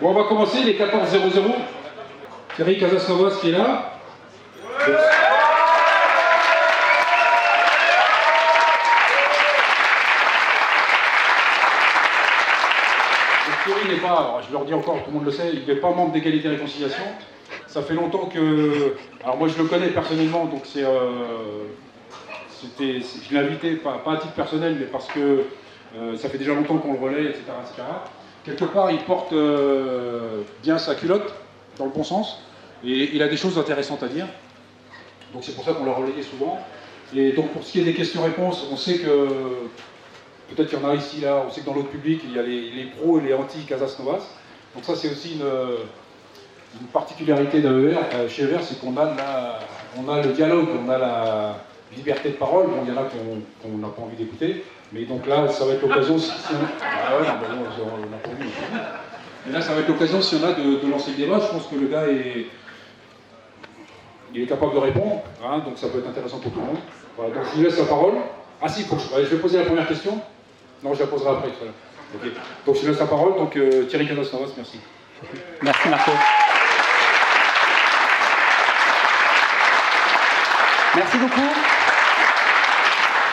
Bon, 0.00 0.10
on 0.10 0.12
va 0.12 0.24
commencer, 0.24 0.62
les 0.64 0.74
14 0.74 1.08
0 1.08 1.54
Thierry 2.56 2.78
Casasnovas 2.78 3.38
qui 3.40 3.50
est 3.50 3.52
là. 3.52 3.92
Thierry 13.64 13.88
n'est 13.88 14.00
pas, 14.00 14.42
je 14.46 14.52
leur 14.52 14.64
dis 14.64 14.74
encore, 14.74 14.96
tout 15.04 15.10
le 15.10 15.12
monde 15.12 15.24
le 15.24 15.30
sait, 15.30 15.52
il 15.54 15.64
n'est 15.64 15.80
pas 15.80 15.90
membre 15.90 16.12
d'égalité 16.12 16.48
et 16.48 16.50
réconciliation. 16.50 17.04
Ça 17.68 17.82
fait 17.82 17.94
longtemps 17.94 18.26
que. 18.26 18.96
Alors 19.22 19.36
moi 19.36 19.48
je 19.48 19.56
le 19.56 19.68
connais 19.68 19.88
personnellement, 19.88 20.46
donc 20.46 20.62
c'est. 20.64 20.84
Euh, 20.84 21.64
c'était, 22.60 23.00
je 23.00 23.34
l'ai 23.34 23.40
invité, 23.40 23.76
pas, 23.76 24.02
à 24.06 24.16
titre 24.16 24.34
personnel, 24.34 24.76
mais 24.78 24.86
parce 24.86 25.06
que 25.06 25.44
euh, 25.96 26.16
ça 26.16 26.28
fait 26.28 26.38
déjà 26.38 26.52
longtemps 26.52 26.78
qu'on 26.78 26.94
le 26.94 26.98
relaie, 26.98 27.26
etc., 27.26 27.42
Quelque 28.44 28.66
part, 28.66 28.90
il 28.90 28.98
porte 28.98 29.32
euh, 29.32 30.42
bien 30.62 30.76
sa 30.76 30.94
culotte, 30.94 31.34
dans 31.78 31.86
le 31.86 31.90
bon 31.90 32.04
sens, 32.04 32.40
et 32.84 33.14
il 33.14 33.22
a 33.22 33.28
des 33.28 33.38
choses 33.38 33.58
intéressantes 33.58 34.02
à 34.02 34.08
dire. 34.08 34.26
Donc 35.32 35.44
c'est 35.44 35.54
pour 35.54 35.64
ça 35.64 35.72
qu'on 35.72 35.86
l'a 35.86 35.94
relayé 35.94 36.22
souvent. 36.22 36.58
Et 37.16 37.32
donc 37.32 37.52
pour 37.52 37.64
ce 37.64 37.72
qui 37.72 37.80
est 37.80 37.84
des 37.84 37.94
questions-réponses, 37.94 38.66
on 38.70 38.76
sait 38.76 38.98
que 38.98 39.28
peut-être 40.50 40.68
qu'il 40.68 40.78
y 40.78 40.84
en 40.84 40.90
a 40.90 40.94
ici, 40.94 41.22
là, 41.22 41.42
on 41.46 41.50
sait 41.50 41.62
que 41.62 41.66
dans 41.66 41.74
l'autre 41.74 41.88
public, 41.88 42.20
il 42.24 42.34
y 42.34 42.38
a 42.38 42.42
les, 42.42 42.84
pros 42.96 43.18
et 43.18 43.22
les 43.22 43.32
anti-Casas 43.32 43.96
Novas. 43.98 44.22
Donc 44.74 44.84
ça 44.84 44.94
c'est 44.94 45.10
aussi 45.10 45.34
une, 45.34 46.86
particularité 46.92 47.60
d'AER, 47.60 47.98
euh, 48.14 48.28
chez 48.28 48.42
ER, 48.42 48.58
c'est 48.60 48.80
qu'on 48.80 48.96
a, 48.96 49.60
on 49.96 50.08
a 50.08 50.20
le 50.20 50.32
dialogue, 50.32 50.68
on 50.84 50.88
a 50.90 50.98
la 50.98 51.64
liberté 51.96 52.30
de 52.30 52.34
parole. 52.34 52.66
Bon, 52.66 52.82
il 52.84 52.92
y 52.92 52.96
en 52.96 53.00
a 53.00 53.04
qu'on 53.62 53.78
n'a 53.78 53.88
pas 53.88 54.02
envie 54.02 54.16
d'écouter. 54.16 54.64
Mais 54.94 55.04
donc 55.06 55.26
là, 55.26 55.48
ça 55.48 55.64
va 55.64 55.72
être 55.72 55.82
l'occasion, 55.82 56.16
si, 56.16 56.30
on... 56.30 56.54
Ah 56.80 57.18
ouais, 57.18 57.26
on 57.26 58.14
a 58.14 58.16
pas 58.16 58.28
envie. 58.30 58.48
Mais 59.44 59.52
là, 59.52 59.60
ça 59.60 59.74
va 59.74 59.80
être 59.80 59.88
l'occasion, 59.88 60.22
si 60.22 60.36
on 60.36 60.46
a, 60.46 60.52
de, 60.52 60.88
lancer 60.88 61.10
le 61.10 61.16
débat. 61.16 61.40
Je 61.40 61.48
pense 61.48 61.66
que 61.66 61.74
le 61.74 61.88
gars 61.88 62.06
est, 62.06 62.46
il 64.32 64.42
est 64.42 64.46
capable 64.46 64.72
de 64.72 64.78
répondre, 64.78 65.22
hein, 65.44 65.58
donc 65.66 65.78
ça 65.78 65.88
peut 65.88 65.98
être 65.98 66.08
intéressant 66.08 66.38
pour 66.38 66.52
tout 66.52 66.60
le 66.60 66.66
monde. 66.66 66.78
Voilà, 67.16 67.34
donc 67.34 67.42
je 67.50 67.56
vous 67.56 67.62
laisse 67.62 67.78
la 67.78 67.86
parole. 67.86 68.14
Ah 68.62 68.68
si, 68.68 68.84
je 68.84 69.22
vais 69.22 69.36
poser 69.38 69.58
la 69.58 69.64
première 69.64 69.88
question. 69.88 70.20
Non, 70.84 70.94
je 70.94 71.00
la 71.00 71.06
poserai 71.08 71.30
après. 71.30 71.48
Donc 72.64 72.76
je 72.76 72.80
vous 72.80 72.86
laisse 72.86 73.00
la 73.00 73.06
parole. 73.06 73.34
Donc 73.34 73.56
euh, 73.56 73.86
Thierry 73.86 74.06
Canos-Navas, 74.06 74.52
merci. 74.56 74.78
Merci 75.60 75.88
Marco. 75.88 76.10
Merci 80.94 81.18
beaucoup. 81.18 81.73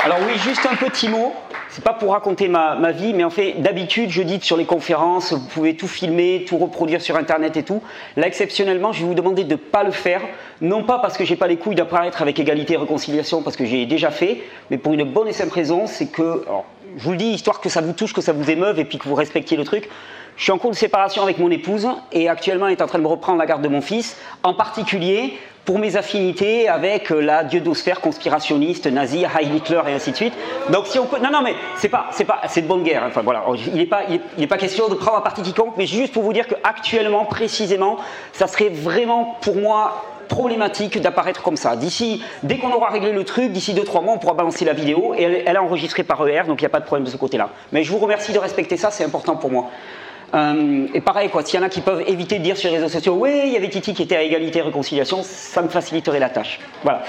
Alors 0.04 0.18
oui, 0.26 0.36
juste 0.40 0.66
un 0.66 0.76
petit 0.76 1.08
mot. 1.10 1.32
C'est 1.70 1.84
pas 1.84 1.94
pour 1.94 2.14
raconter 2.14 2.48
ma, 2.48 2.92
vie, 2.92 3.14
mais 3.14 3.24
en 3.24 3.30
fait, 3.30 3.62
d'habitude, 3.62 4.10
je 4.10 4.24
dis 4.24 4.40
sur 4.42 4.58
les 4.58 4.66
conférences, 4.66 5.32
vous 5.32 5.48
pouvez 5.48 5.76
tout 5.78 5.88
filmer, 5.88 6.44
tout 6.48 6.58
reproduire 6.58 7.02
sur 7.02 7.16
Internet 7.16 7.56
et 7.56 7.64
tout. 7.64 7.84
Là, 8.18 8.26
exceptionnellement, 8.26 8.92
je 8.94 9.02
vais 9.02 9.08
vous 9.08 9.14
demander 9.14 9.44
de 9.44 9.52
ne 9.52 9.56
pas 9.58 9.84
le 9.84 9.92
faire. 9.92 10.22
Non 10.60 10.84
pas 10.84 10.98
parce 10.98 11.18
que 11.18 11.24
j'ai 11.24 11.36
pas 11.36 11.46
les 11.46 11.58
couilles 11.58 11.76
d'apparaître 11.76 12.22
avec 12.24 12.40
égalité 12.40 12.74
et 12.74 12.78
réconciliation, 12.78 13.44
parce 13.44 13.56
que 13.56 13.64
j'ai 13.64 13.86
déjà 13.86 14.10
fait, 14.10 14.42
mais 14.72 14.80
pour 14.80 14.94
une 14.94 15.04
bonne 15.04 15.28
et 15.28 15.34
simple 15.34 15.54
raison, 15.54 15.86
c'est 15.86 16.08
que, 16.08 16.46
je 16.98 17.04
vous 17.04 17.12
le 17.12 17.18
dis, 17.18 17.30
histoire 17.30 17.62
que 17.62 17.70
ça 17.70 17.82
vous 17.82 17.94
touche, 17.94 18.12
que 18.12 18.22
ça 18.22 18.34
vous 18.34 18.50
émeuve 18.50 18.80
et 18.80 18.86
puis 18.86 18.98
que 18.98 19.08
vous 19.08 19.16
respectiez 19.16 19.56
le 19.56 19.64
truc. 19.64 19.88
Je 20.36 20.44
suis 20.44 20.52
en 20.52 20.58
cours 20.58 20.72
de 20.72 20.76
séparation 20.76 21.22
avec 21.22 21.38
mon 21.38 21.52
épouse 21.52 21.88
et 22.12 22.28
actuellement 22.28 22.68
elle 22.68 22.74
est 22.74 22.82
en 22.82 22.88
train 22.88 22.98
de 22.98 23.04
me 23.04 23.10
reprendre 23.10 23.38
la 23.38 23.46
garde 23.46 23.62
de 23.62 23.68
mon 23.68 23.82
fils, 23.82 24.18
en 24.44 24.54
particulier 24.54 25.38
pour 25.66 25.80
mes 25.80 25.96
affinités 25.96 26.68
avec 26.68 27.12
euh, 27.12 27.20
la 27.20 27.44
diodosphère 27.44 28.02
conspirationniste 28.02 28.88
nazie, 28.88 29.26
Heil 29.26 29.56
Hitler 29.56 29.82
et 29.88 29.94
ainsi 29.94 30.12
de 30.12 30.16
suite. 30.16 30.34
Donc 30.70 30.86
non 30.96 31.32
non 31.32 31.42
mais 31.44 31.56
c'est 31.78 31.90
pas 31.90 32.08
c'est 32.12 32.26
pas 32.26 32.42
c'est 32.48 32.62
de 32.62 32.68
bonne 32.68 32.84
guerre. 32.84 33.04
Enfin 33.08 33.22
voilà, 33.22 33.44
il 33.68 33.76
n'est 33.76 33.86
pas 33.86 34.04
il 34.38 34.48
pas 34.48 34.58
question 34.58 34.88
de 34.90 34.96
prendre 34.96 35.18
un 35.18 35.22
parti 35.22 35.42
quiconque, 35.42 35.74
mais 35.78 35.86
juste 35.86 36.14
pour 36.14 36.24
vous 36.24 36.34
dire 36.34 36.48
que 36.48 36.56
actuellement 36.64 37.26
précisément, 37.26 37.98
ça 38.34 38.48
serait 38.48 38.70
vraiment 38.70 39.38
pour 39.42 39.56
moi 39.56 40.04
problématique 40.28 41.00
d'apparaître 41.02 41.44
comme 41.44 41.58
ça. 41.58 41.76
D'ici, 41.76 42.24
dès 42.42 42.58
qu'on 42.58 42.72
aura 42.72 42.90
réglé 42.90 43.12
le 43.12 43.26
truc, 43.26 43.52
d'ici 43.52 43.74
2-3 43.74 44.04
mois, 44.04 44.14
on 44.14 44.18
pourra 44.18 44.34
balancer 44.34 44.64
la 44.64 44.72
vidéo 44.72 45.14
et 45.18 45.24
elle, 45.24 45.44
elle 45.46 45.56
est 45.56 45.60
enregistrée 45.60 46.04
par 46.04 46.26
ER, 46.26 46.44
donc 46.48 46.62
il 46.62 46.64
n'y 46.64 46.68
a 46.68 46.70
pas 46.70 46.80
de 46.80 46.86
problème 46.86 47.06
de 47.06 47.12
ce 47.12 47.18
côté-là. 47.18 47.50
Mais 47.74 47.84
je 47.84 47.92
vous 47.92 47.98
remercie 47.98 48.32
de 48.32 48.40
respecter 48.40 48.78
ça, 48.78 48.92
c'est 48.92 49.04
important 49.04 49.36
pour 49.36 49.52
moi. 49.52 49.70
Euh, 50.34 50.88
et 50.94 51.02
pareil, 51.02 51.30
quoi, 51.30 51.44
s'il 51.44 51.60
y 51.60 51.64
en 51.64 51.66
a 51.66 51.70
qui 51.70 51.82
peuvent 51.82 52.04
éviter 52.08 52.40
de 52.40 52.44
dire 52.44 52.58
sur 52.58 52.70
les 52.70 52.78
réseaux 52.78 52.90
sociaux, 52.90 53.16
oui, 53.20 53.42
il 53.46 53.52
y 53.52 53.58
avait 53.58 53.70
Titi 53.70 53.94
qui 53.94 54.04
était 54.04 54.16
à 54.16 54.24
égalité 54.24 54.60
et 54.60 54.62
réconciliation, 54.62 55.24
ça 55.24 55.62
me 55.62 55.68
faciliterait 55.68 56.20
la 56.20 56.30
tâche. 56.30 56.60
Voilà. 56.84 57.02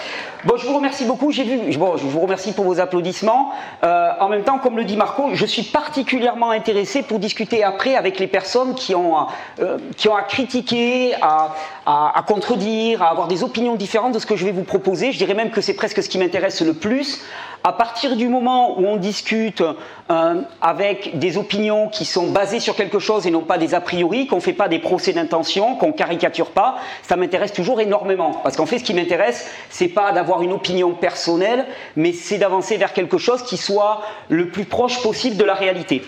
Bon, 0.45 0.57
je 0.57 0.67
vous 0.67 0.75
remercie 0.75 1.05
beaucoup. 1.05 1.31
J'ai 1.31 1.45
vu, 1.45 1.77
bon, 1.79 1.97
je 1.97 2.05
vous 2.05 2.21
remercie 2.21 2.53
pour 2.53 2.65
vos 2.65 2.81
applaudissements. 2.81 3.53
Euh, 3.85 4.11
en 4.19 4.29
même 4.29 4.43
temps, 4.43 4.59
comme 4.59 4.77
le 4.77 4.85
dit 4.85 4.97
Marco, 4.97 5.31
je 5.35 5.47
suis 5.47 5.63
particulièrement 5.63 6.51
intéressé 6.51 7.03
pour 7.03 7.21
discuter 7.21 7.63
après 7.63 7.95
avec 7.95 8.19
les 8.19 8.27
personnes 8.27 8.75
qui 8.75 8.95
ont, 8.95 9.15
euh, 9.61 9.79
qui 9.97 10.09
ont 10.09 10.17
à 10.17 10.23
critiquer, 10.23 11.15
à, 11.23 11.55
à, 11.87 12.19
à, 12.19 12.23
contredire, 12.23 13.03
à 13.03 13.11
avoir 13.11 13.29
des 13.29 13.45
opinions 13.45 13.77
différentes 13.77 14.15
de 14.15 14.19
ce 14.19 14.27
que 14.27 14.35
je 14.35 14.45
vais 14.45 14.53
vous 14.53 14.65
proposer. 14.65 15.13
Je 15.13 15.19
dirais 15.19 15.35
même 15.35 15.51
que 15.51 15.61
c'est 15.61 15.75
presque 15.75 16.03
ce 16.03 16.09
qui 16.09 16.19
m'intéresse 16.19 16.61
le 16.61 16.75
plus. 16.75 17.25
À 17.65 17.73
partir 17.73 18.17
du 18.17 18.27
moment 18.27 18.81
où 18.81 18.87
on 18.87 18.97
discute 18.97 19.63
euh, 20.13 20.43
avec 20.61 21.19
des 21.19 21.39
opinions 21.39 21.89
qui 21.89 22.05
sont 22.05 22.31
basées 22.31 22.61
sur 22.61 22.77
quelque 22.77 22.99
chose 22.99 23.27
et 23.27 23.31
non 23.31 23.41
pas 23.41 23.57
des 23.57 23.75
a 23.75 23.81
priori, 23.81 24.27
qu'on 24.27 24.37
ne 24.37 24.41
fait 24.41 24.53
pas 24.53 24.69
des 24.69 24.79
procès 24.79 25.13
d'intention, 25.13 25.75
qu'on 25.77 25.93
caricature 25.93 26.51
pas, 26.51 26.77
ça 27.03 27.17
m'intéresse 27.17 27.53
toujours 27.53 27.81
énormément. 27.81 28.33
Parce 28.43 28.57
qu'en 28.57 28.67
fait, 28.67 28.79
ce 28.79 28.85
qui 28.85 28.93
m'intéresse, 28.93 29.51
c'est 29.71 29.89
pas 29.89 30.13
d'avoir 30.13 30.43
une 30.43 30.53
opinion 30.53 30.93
personnelle, 30.93 31.65
mais 31.97 32.13
c'est 32.13 32.37
d'avancer 32.37 32.77
vers 32.77 32.93
quelque 32.93 33.17
chose 33.17 33.43
qui 33.43 33.57
soit 33.57 34.03
le 34.29 34.49
plus 34.49 34.67
proche 34.67 35.03
possible 35.03 35.37
de 35.39 35.45
la 35.45 35.55
réalité. 35.55 36.03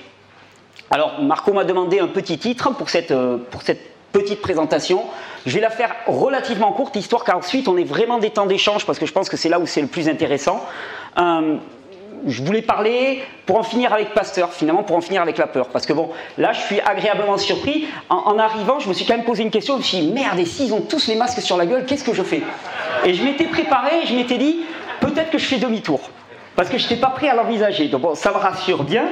Alors, 0.90 1.20
Marco 1.22 1.52
m'a 1.54 1.64
demandé 1.64 1.98
un 1.98 2.08
petit 2.08 2.36
titre 2.36 2.74
pour 2.74 2.90
cette, 2.90 3.10
euh, 3.10 3.38
pour 3.50 3.62
cette 3.62 3.80
petite 4.12 4.42
présentation. 4.42 5.04
Je 5.46 5.54
vais 5.54 5.60
la 5.60 5.70
faire 5.70 5.94
relativement 6.06 6.72
courte, 6.72 6.94
histoire 6.96 7.24
qu'ensuite 7.24 7.68
on 7.68 7.76
ait 7.78 7.84
vraiment 7.84 8.18
des 8.18 8.30
temps 8.30 8.46
d'échange, 8.46 8.84
parce 8.84 8.98
que 8.98 9.06
je 9.06 9.12
pense 9.12 9.30
que 9.30 9.36
c'est 9.36 9.48
là 9.48 9.58
où 9.58 9.66
c'est 9.66 9.80
le 9.80 9.88
plus 9.88 10.08
intéressant. 10.08 10.64
Euh, 11.18 11.56
je 12.26 12.42
voulais 12.42 12.62
parler 12.62 13.22
pour 13.46 13.58
en 13.58 13.62
finir 13.62 13.92
avec 13.92 14.14
Pasteur, 14.14 14.52
finalement, 14.52 14.82
pour 14.82 14.96
en 14.96 15.00
finir 15.00 15.22
avec 15.22 15.38
la 15.38 15.46
peur. 15.46 15.68
Parce 15.68 15.86
que 15.86 15.92
bon, 15.92 16.10
là, 16.38 16.52
je 16.52 16.60
suis 16.60 16.80
agréablement 16.80 17.38
surpris. 17.38 17.86
En, 18.08 18.38
arrivant, 18.38 18.80
je 18.80 18.88
me 18.88 18.94
suis 18.94 19.04
quand 19.04 19.16
même 19.16 19.24
posé 19.24 19.42
une 19.42 19.50
question. 19.50 19.74
Je 19.74 19.78
me 19.78 19.84
suis 19.84 20.00
dit, 20.00 20.12
merde, 20.12 20.38
et 20.38 20.44
s'ils 20.44 20.72
ont 20.72 20.80
tous 20.80 21.06
les 21.06 21.16
masques 21.16 21.40
sur 21.40 21.56
la 21.56 21.66
gueule, 21.66 21.84
qu'est-ce 21.86 22.04
que 22.04 22.14
je 22.14 22.22
fais? 22.22 22.42
Et 23.04 23.14
je 23.14 23.22
m'étais 23.22 23.44
préparé, 23.44 24.06
je 24.06 24.14
m'étais 24.14 24.38
dit, 24.38 24.60
peut-être 25.00 25.30
que 25.30 25.38
je 25.38 25.46
fais 25.46 25.58
demi-tour. 25.58 26.00
Parce 26.56 26.68
que 26.68 26.78
je 26.78 26.84
n'étais 26.84 26.96
pas 26.96 27.08
prêt 27.08 27.28
à 27.28 27.34
l'envisager. 27.34 27.88
Donc 27.88 28.02
bon, 28.02 28.14
ça 28.14 28.30
me 28.30 28.36
rassure 28.36 28.84
bien. 28.84 29.06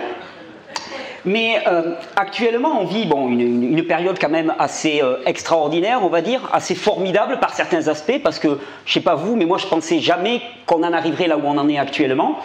Mais 1.25 1.63
euh, 1.69 1.95
actuellement, 2.17 2.81
on 2.81 2.85
vit 2.85 3.07
bon, 3.07 3.29
une, 3.29 3.85
période 3.87 4.19
quand 4.21 4.29
même 4.29 4.55
assez 4.59 5.01
euh, 5.03 5.19
extraordinaire, 5.25 6.01
on 6.03 6.09
va 6.09 6.21
dire, 6.21 6.49
assez 6.53 6.75
formidable 6.75 7.39
par 7.39 7.55
certains 7.55 7.87
aspects, 7.89 8.21
parce 8.23 8.39
que, 8.39 8.59
je 8.85 8.93
sais 8.93 9.01
pas 9.01 9.15
vous, 9.15 9.37
mais 9.37 9.45
moi 9.45 9.59
je 9.59 9.67
pensais 9.67 10.01
jamais 10.01 10.41
qu'on 10.67 10.83
en 10.83 10.93
arriverait 10.93 11.29
là 11.29 11.37
où 11.37 11.43
on 11.45 11.59
en 11.59 11.69
est 11.69 11.79
actuellement. 11.79 12.39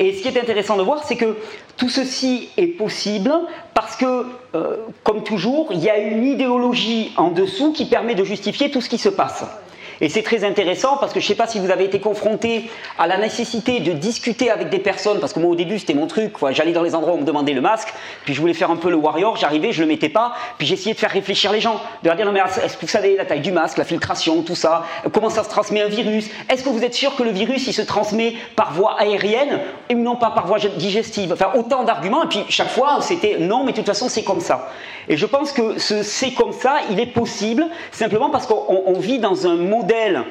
Et 0.00 0.14
ce 0.14 0.22
qui 0.22 0.28
est 0.28 0.40
intéressant 0.40 0.78
de 0.78 0.82
voir, 0.82 1.04
c'est 1.04 1.16
que 1.16 1.36
tout 1.76 1.90
ceci 1.90 2.48
est 2.56 2.68
possible 2.68 3.30
parce 3.74 3.96
que, 3.96 4.24
euh, 4.54 4.76
comme 5.04 5.22
toujours, 5.22 5.68
il 5.72 5.80
y 5.80 5.90
a 5.90 5.98
une 5.98 6.24
idéologie 6.24 7.12
en 7.18 7.30
dessous 7.30 7.72
qui 7.72 7.84
permet 7.84 8.14
de 8.14 8.24
justifier 8.24 8.70
tout 8.70 8.80
ce 8.80 8.88
qui 8.88 8.96
se 8.96 9.10
passe. 9.10 9.44
Et 10.00 10.08
c'est 10.08 10.22
très 10.22 10.44
intéressant 10.44 10.96
parce 10.96 11.12
que 11.12 11.20
je 11.20 11.24
ne 11.26 11.28
sais 11.28 11.34
pas 11.34 11.46
si 11.46 11.58
vous 11.58 11.70
avez 11.70 11.84
été 11.84 12.00
confronté 12.00 12.70
à 12.98 13.06
la 13.06 13.18
nécessité 13.18 13.80
de 13.80 13.92
discuter 13.92 14.50
avec 14.50 14.70
des 14.70 14.78
personnes, 14.78 15.20
parce 15.20 15.32
que 15.32 15.40
moi 15.40 15.50
au 15.50 15.54
début 15.54 15.78
c'était 15.78 15.94
mon 15.94 16.06
truc, 16.06 16.32
j'allais 16.52 16.72
dans 16.72 16.82
les 16.82 16.94
endroits 16.94 17.12
où 17.12 17.16
on 17.16 17.20
me 17.20 17.26
demandait 17.26 17.52
le 17.52 17.60
masque, 17.60 17.92
puis 18.24 18.32
je 18.32 18.40
voulais 18.40 18.54
faire 18.54 18.70
un 18.70 18.76
peu 18.76 18.88
le 18.88 18.96
warrior, 18.96 19.36
j'arrivais, 19.36 19.72
je 19.72 19.82
le 19.82 19.88
mettais 19.88 20.08
pas, 20.08 20.32
puis 20.56 20.66
j'essayais 20.66 20.94
de 20.94 20.98
faire 20.98 21.10
réfléchir 21.10 21.52
les 21.52 21.60
gens, 21.60 21.80
de 22.02 22.08
leur 22.08 22.16
dire 22.16 22.24
non 22.24 22.32
mais 22.32 22.40
est-ce 22.40 22.76
que 22.76 22.82
vous 22.82 22.88
savez 22.88 23.16
la 23.16 23.26
taille 23.26 23.40
du 23.40 23.52
masque, 23.52 23.76
la 23.76 23.84
filtration, 23.84 24.42
tout 24.42 24.54
ça, 24.54 24.84
comment 25.12 25.28
ça 25.28 25.44
se 25.44 25.50
transmet 25.50 25.82
un 25.82 25.88
virus, 25.88 26.30
est-ce 26.48 26.64
que 26.64 26.70
vous 26.70 26.82
êtes 26.82 26.94
sûr 26.94 27.14
que 27.14 27.22
le 27.22 27.30
virus 27.30 27.66
il 27.66 27.74
se 27.74 27.82
transmet 27.82 28.34
par 28.56 28.72
voie 28.72 28.96
aérienne 28.98 29.60
et 29.90 29.94
non 29.94 30.16
pas 30.16 30.30
par 30.30 30.46
voie 30.46 30.58
digestive, 30.58 31.32
enfin 31.32 31.50
autant 31.54 31.84
d'arguments, 31.84 32.24
et 32.24 32.28
puis 32.28 32.44
chaque 32.48 32.70
fois 32.70 33.00
c'était 33.02 33.36
non 33.38 33.64
mais 33.64 33.72
de 33.72 33.76
toute 33.76 33.86
façon 33.86 34.08
c'est 34.08 34.24
comme 34.24 34.40
ça. 34.40 34.70
Et 35.08 35.16
je 35.16 35.26
pense 35.26 35.52
que 35.52 35.78
ce 35.78 36.02
c'est 36.02 36.32
comme 36.32 36.52
ça, 36.52 36.78
il 36.90 37.00
est 37.00 37.12
possible, 37.12 37.66
simplement 37.92 38.30
parce 38.30 38.46
qu'on 38.46 38.98
vit 38.98 39.18
dans 39.18 39.46
un 39.46 39.56
modèle 39.56 40.22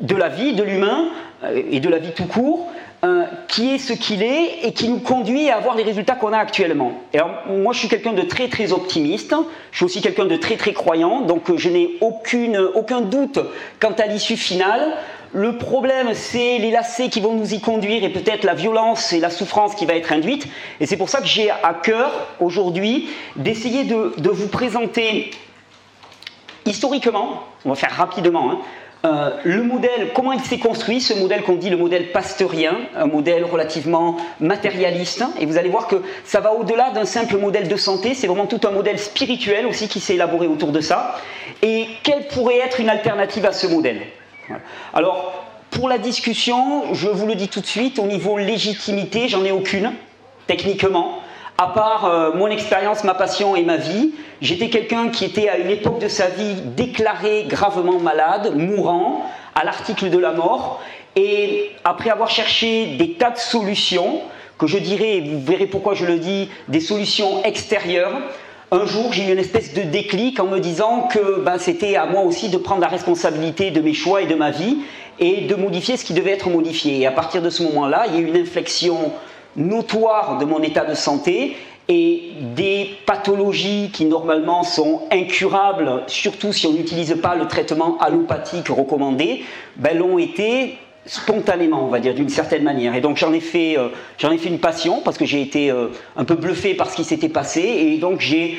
de 0.00 0.16
la 0.16 0.28
vie, 0.28 0.54
de 0.54 0.62
l'humain, 0.62 1.06
euh, 1.44 1.62
et 1.70 1.80
de 1.80 1.88
la 1.88 1.98
vie 1.98 2.12
tout 2.12 2.26
court, 2.26 2.68
euh, 3.04 3.24
qui 3.46 3.74
est 3.74 3.78
ce 3.78 3.92
qu'il 3.92 4.24
est 4.24 4.64
et 4.64 4.72
qui 4.72 4.88
nous 4.88 4.98
conduit 4.98 5.50
à 5.50 5.56
avoir 5.56 5.76
les 5.76 5.84
résultats 5.84 6.16
qu'on 6.16 6.32
a 6.32 6.38
actuellement. 6.38 6.94
Et 7.12 7.18
moi, 7.48 7.72
je 7.72 7.78
suis 7.78 7.88
quelqu'un 7.88 8.12
de 8.12 8.22
très 8.22 8.48
très 8.48 8.72
optimiste. 8.72 9.34
Je 9.70 9.76
suis 9.76 9.84
aussi 9.84 10.00
quelqu'un 10.00 10.24
de 10.24 10.36
très 10.36 10.56
très 10.56 10.72
croyant. 10.72 11.20
Donc, 11.20 11.54
je 11.56 11.68
n'ai 11.68 11.96
aucun 12.00 13.00
doute 13.02 13.38
quant 13.78 13.92
à 13.92 14.06
l'issue 14.06 14.36
finale. 14.36 14.96
Le 15.32 15.58
problème, 15.58 16.08
c'est 16.14 16.58
les 16.58 16.70
lacets 16.70 17.08
qui 17.08 17.20
vont 17.20 17.34
nous 17.34 17.52
y 17.52 17.60
conduire 17.60 18.02
et 18.02 18.08
peut-être 18.08 18.44
la 18.44 18.54
violence 18.54 19.12
et 19.12 19.20
la 19.20 19.30
souffrance 19.30 19.74
qui 19.74 19.84
va 19.84 19.94
être 19.94 20.10
induite. 20.10 20.48
Et 20.80 20.86
c'est 20.86 20.96
pour 20.96 21.10
ça 21.10 21.20
que 21.20 21.26
j'ai 21.26 21.50
à 21.50 21.74
cœur 21.74 22.10
aujourd'hui 22.40 23.08
d'essayer 23.36 23.84
de, 23.84 24.28
vous 24.28 24.48
présenter 24.48 25.30
historiquement, 26.64 27.44
on 27.64 27.70
va 27.70 27.74
faire 27.74 27.92
rapidement, 27.92 28.50
hein, 28.50 28.58
euh, 29.04 29.30
le 29.44 29.62
modèle, 29.62 30.10
comment 30.12 30.32
il 30.32 30.40
s'est 30.40 30.58
construit, 30.58 31.00
ce 31.00 31.14
modèle 31.14 31.42
qu'on 31.42 31.54
dit 31.54 31.70
le 31.70 31.76
modèle 31.76 32.10
pasteurien, 32.10 32.76
un 32.96 33.06
modèle 33.06 33.44
relativement 33.44 34.16
matérialiste, 34.40 35.24
et 35.38 35.46
vous 35.46 35.56
allez 35.56 35.68
voir 35.68 35.86
que 35.86 36.02
ça 36.24 36.40
va 36.40 36.52
au-delà 36.52 36.90
d'un 36.90 37.04
simple 37.04 37.36
modèle 37.36 37.68
de 37.68 37.76
santé, 37.76 38.14
c'est 38.14 38.26
vraiment 38.26 38.46
tout 38.46 38.60
un 38.66 38.72
modèle 38.72 38.98
spirituel 38.98 39.66
aussi 39.66 39.86
qui 39.86 40.00
s'est 40.00 40.14
élaboré 40.14 40.48
autour 40.48 40.72
de 40.72 40.80
ça, 40.80 41.14
et 41.62 41.86
quelle 42.02 42.26
pourrait 42.26 42.58
être 42.58 42.80
une 42.80 42.88
alternative 42.88 43.46
à 43.46 43.52
ce 43.52 43.68
modèle? 43.68 44.02
Alors, 44.92 45.44
pour 45.70 45.88
la 45.88 45.98
discussion, 45.98 46.92
je 46.92 47.08
vous 47.08 47.26
le 47.26 47.36
dis 47.36 47.48
tout 47.48 47.60
de 47.60 47.66
suite, 47.66 48.00
au 48.00 48.06
niveau 48.06 48.36
légitimité, 48.36 49.28
j'en 49.28 49.44
ai 49.44 49.52
aucune, 49.52 49.92
techniquement 50.48 51.20
à 51.60 51.66
part 51.66 52.04
euh, 52.04 52.32
mon 52.34 52.46
expérience, 52.46 53.02
ma 53.02 53.14
passion 53.14 53.56
et 53.56 53.64
ma 53.64 53.76
vie, 53.76 54.12
j'étais 54.40 54.70
quelqu'un 54.70 55.08
qui 55.08 55.24
était 55.24 55.48
à 55.48 55.58
une 55.58 55.70
époque 55.70 55.98
de 55.98 56.06
sa 56.06 56.28
vie 56.28 56.54
déclaré 56.76 57.46
gravement 57.48 57.98
malade, 57.98 58.52
mourant, 58.54 59.24
à 59.56 59.64
l'article 59.64 60.08
de 60.08 60.18
la 60.18 60.30
mort, 60.30 60.80
et 61.16 61.72
après 61.82 62.10
avoir 62.10 62.30
cherché 62.30 62.96
des 62.96 63.14
tas 63.14 63.30
de 63.30 63.38
solutions, 63.38 64.20
que 64.56 64.68
je 64.68 64.78
dirais, 64.78 65.20
vous 65.20 65.40
verrez 65.40 65.66
pourquoi 65.66 65.94
je 65.94 66.06
le 66.06 66.18
dis, 66.18 66.48
des 66.68 66.80
solutions 66.80 67.42
extérieures, 67.42 68.20
un 68.70 68.86
jour, 68.86 69.12
j'ai 69.12 69.26
eu 69.26 69.32
une 69.32 69.38
espèce 69.38 69.74
de 69.74 69.82
déclic 69.82 70.38
en 70.38 70.46
me 70.46 70.60
disant 70.60 71.08
que 71.10 71.40
ben, 71.40 71.58
c'était 71.58 71.96
à 71.96 72.06
moi 72.06 72.22
aussi 72.22 72.50
de 72.50 72.58
prendre 72.58 72.82
la 72.82 72.88
responsabilité 72.88 73.70
de 73.72 73.80
mes 73.80 73.94
choix 73.94 74.22
et 74.22 74.26
de 74.26 74.34
ma 74.34 74.50
vie 74.50 74.78
et 75.18 75.40
de 75.40 75.54
modifier 75.56 75.96
ce 75.96 76.04
qui 76.04 76.12
devait 76.12 76.32
être 76.32 76.50
modifié. 76.50 77.00
Et 77.00 77.06
à 77.06 77.10
partir 77.10 77.40
de 77.40 77.50
ce 77.50 77.62
moment-là, 77.64 78.04
il 78.06 78.14
y 78.14 78.16
a 78.18 78.20
eu 78.20 78.26
une 78.26 78.36
inflexion 78.36 79.10
notoire 79.58 80.38
de 80.38 80.44
mon 80.44 80.62
état 80.62 80.84
de 80.84 80.94
santé 80.94 81.56
et 81.88 82.32
des 82.54 82.90
pathologies 83.06 83.90
qui 83.92 84.04
normalement 84.04 84.62
sont 84.62 85.02
incurables, 85.10 86.02
surtout 86.06 86.52
si 86.52 86.66
on 86.66 86.72
n'utilise 86.72 87.18
pas 87.20 87.34
le 87.34 87.46
traitement 87.46 87.98
allopathique 87.98 88.68
recommandé, 88.68 89.42
ben, 89.76 89.96
l'ont 89.96 90.18
été 90.18 90.78
spontanément, 91.06 91.84
on 91.84 91.88
va 91.88 92.00
dire, 92.00 92.14
d'une 92.14 92.28
certaine 92.28 92.62
manière. 92.62 92.94
Et 92.94 93.00
donc 93.00 93.16
j'en 93.16 93.32
ai 93.32 93.40
fait, 93.40 93.78
euh, 93.78 93.88
une 94.44 94.58
passion 94.58 95.00
parce 95.02 95.16
que 95.16 95.24
j'ai 95.24 95.40
été 95.40 95.70
euh, 95.70 95.88
un 96.16 96.24
peu 96.24 96.34
bluffé 96.34 96.74
par 96.74 96.90
ce 96.90 96.96
qui 96.96 97.04
s'était 97.04 97.30
passé, 97.30 97.62
et 97.62 97.96
donc 97.96 98.20
j'ai, 98.20 98.58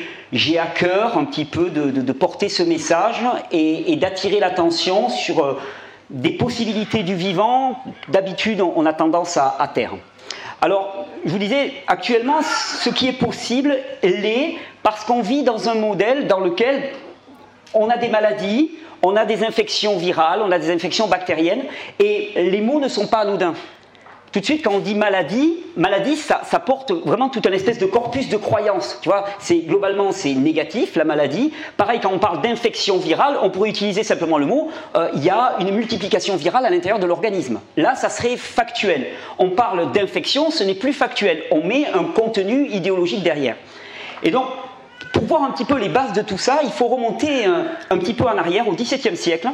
à 0.58 0.66
cœur 0.66 1.16
un 1.16 1.24
petit 1.24 1.44
peu 1.44 1.70
de, 1.70 2.12
porter 2.12 2.48
ce 2.48 2.64
message 2.64 3.22
et, 3.52 3.94
d'attirer 3.96 4.40
l'attention 4.40 5.08
sur 5.08 5.44
euh, 5.44 5.58
des 6.10 6.30
possibilités 6.30 7.04
du 7.04 7.14
vivant. 7.14 7.78
D'habitude, 8.08 8.60
on, 8.60 8.84
a 8.84 8.92
tendance 8.92 9.36
à, 9.36 9.56
à. 9.58 9.72
Alors, 10.62 11.06
je 11.24 11.30
vous 11.30 11.38
disais, 11.38 11.72
actuellement, 11.86 12.40
ce 12.42 12.90
qui 12.90 13.08
est 13.08 13.14
possible 13.14 13.76
l'est 14.02 14.56
parce 14.82 15.04
qu'on 15.04 15.22
vit 15.22 15.42
dans 15.42 15.68
un 15.68 15.74
modèle 15.74 16.26
dans 16.26 16.40
lequel 16.40 16.90
on 17.72 17.88
a 17.88 17.96
des 17.96 18.08
maladies, 18.08 18.70
on 19.02 19.16
a 19.16 19.24
des 19.24 19.44
infections 19.44 19.96
virales, 19.96 20.40
on 20.42 20.50
a 20.50 20.58
des 20.58 20.70
infections 20.70 21.06
bactériennes, 21.06 21.64
et 21.98 22.32
les 22.36 22.60
mots 22.60 22.80
ne 22.80 22.88
sont 22.88 23.06
pas 23.06 23.18
anodins 23.18 23.54
tout 24.32 24.38
de 24.38 24.44
suite, 24.44 24.62
quand 24.62 24.74
on 24.74 24.78
dit 24.78 24.94
maladie, 24.94 25.56
maladie, 25.76 26.14
ça, 26.14 26.38
porte 26.64 26.92
vraiment 26.92 27.30
tout 27.30 27.42
un 27.48 27.50
espèce 27.50 27.78
de 27.78 27.86
corpus 27.86 28.28
de 28.28 28.36
croyances. 28.36 28.98
Tu 29.02 29.08
vois, 29.08 29.24
c'est 29.40 29.58
globalement 29.58 30.12
c'est 30.12 30.34
négatif 30.34 30.94
la 30.94 31.02
maladie. 31.02 31.52
Pareil, 31.76 31.98
quand 32.00 32.12
on 32.12 32.20
parle 32.20 32.40
d'infection 32.40 32.98
virale, 32.98 33.38
on 33.42 33.50
pourrait 33.50 33.70
utiliser 33.70 34.04
simplement 34.04 34.38
le 34.38 34.46
mot 34.46 34.68
euh, 34.94 35.08
il 35.14 35.24
y 35.24 35.30
a 35.30 35.56
une 35.58 35.72
multiplication 35.72 36.36
virale 36.36 36.64
à 36.64 36.70
l'intérieur 36.70 37.00
de 37.00 37.06
l'organisme. 37.06 37.60
Là, 37.76 37.96
ça 37.96 38.08
serait 38.08 38.36
factuel. 38.36 39.08
On 39.40 39.50
parle 39.50 39.90
d'infection, 39.90 40.52
ce 40.52 40.62
n'est 40.62 40.74
plus 40.74 40.92
factuel. 40.92 41.42
On 41.50 41.64
met 41.64 41.86
un 41.92 42.04
contenu 42.04 42.68
idéologique 42.68 43.24
derrière. 43.24 43.56
Et 44.22 44.30
donc, 44.30 44.46
pour 45.12 45.24
voir 45.24 45.42
un 45.42 45.50
petit 45.50 45.64
peu 45.64 45.76
les 45.76 45.88
bases 45.88 46.12
de 46.12 46.22
tout 46.22 46.38
ça, 46.38 46.60
il 46.62 46.70
faut 46.70 46.86
remonter 46.86 47.46
un, 47.46 47.98
petit 47.98 48.14
peu 48.14 48.24
en 48.24 48.38
arrière, 48.38 48.68
au 48.68 48.74
XVIIe 48.74 49.16
siècle. 49.16 49.48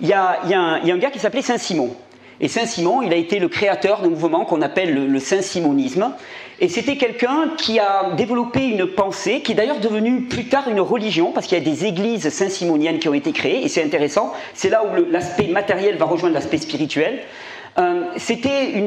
Il 0.00 0.06
y 0.06 0.12
a 0.12 0.38
un 0.44 0.98
gars 0.98 1.10
qui 1.10 1.18
s'appelait 1.18 1.42
Saint-Simon. 1.42 1.96
Et 2.40 2.48
Saint-Simon, 2.48 3.02
il 3.02 3.12
a 3.12 3.16
été 3.16 3.38
le 3.38 3.48
créateur 3.48 4.02
d'un 4.02 4.08
mouvement 4.08 4.44
qu'on 4.44 4.62
appelle 4.62 5.06
le, 5.06 5.18
Saint-Simonisme. 5.18 6.12
Et 6.60 6.68
c'était 6.68 6.96
quelqu'un 6.96 7.50
qui 7.58 7.78
a 7.78 8.12
développé 8.16 8.64
une 8.64 8.86
pensée, 8.86 9.40
qui 9.40 9.52
est 9.52 9.54
d'ailleurs 9.54 9.80
devenue 9.80 10.22
plus 10.22 10.46
tard 10.46 10.68
une 10.68 10.80
religion, 10.80 11.32
parce 11.32 11.46
qu'il 11.46 11.58
y 11.58 11.60
a 11.60 11.64
des 11.64 11.86
églises 11.86 12.28
saint-simoniennes 12.28 12.98
qui 12.98 13.08
ont 13.08 13.14
été 13.14 13.32
créées, 13.32 13.64
et 13.64 13.68
c'est 13.68 13.82
intéressant. 13.82 14.32
C'est 14.54 14.70
là 14.70 14.84
où 14.84 15.10
l'aspect 15.10 15.48
matériel 15.48 15.96
va 15.96 16.04
rejoindre 16.04 16.34
l'aspect 16.34 16.58
spirituel. 16.58 17.20
Euh, 17.78 18.02
c'était 18.18 18.84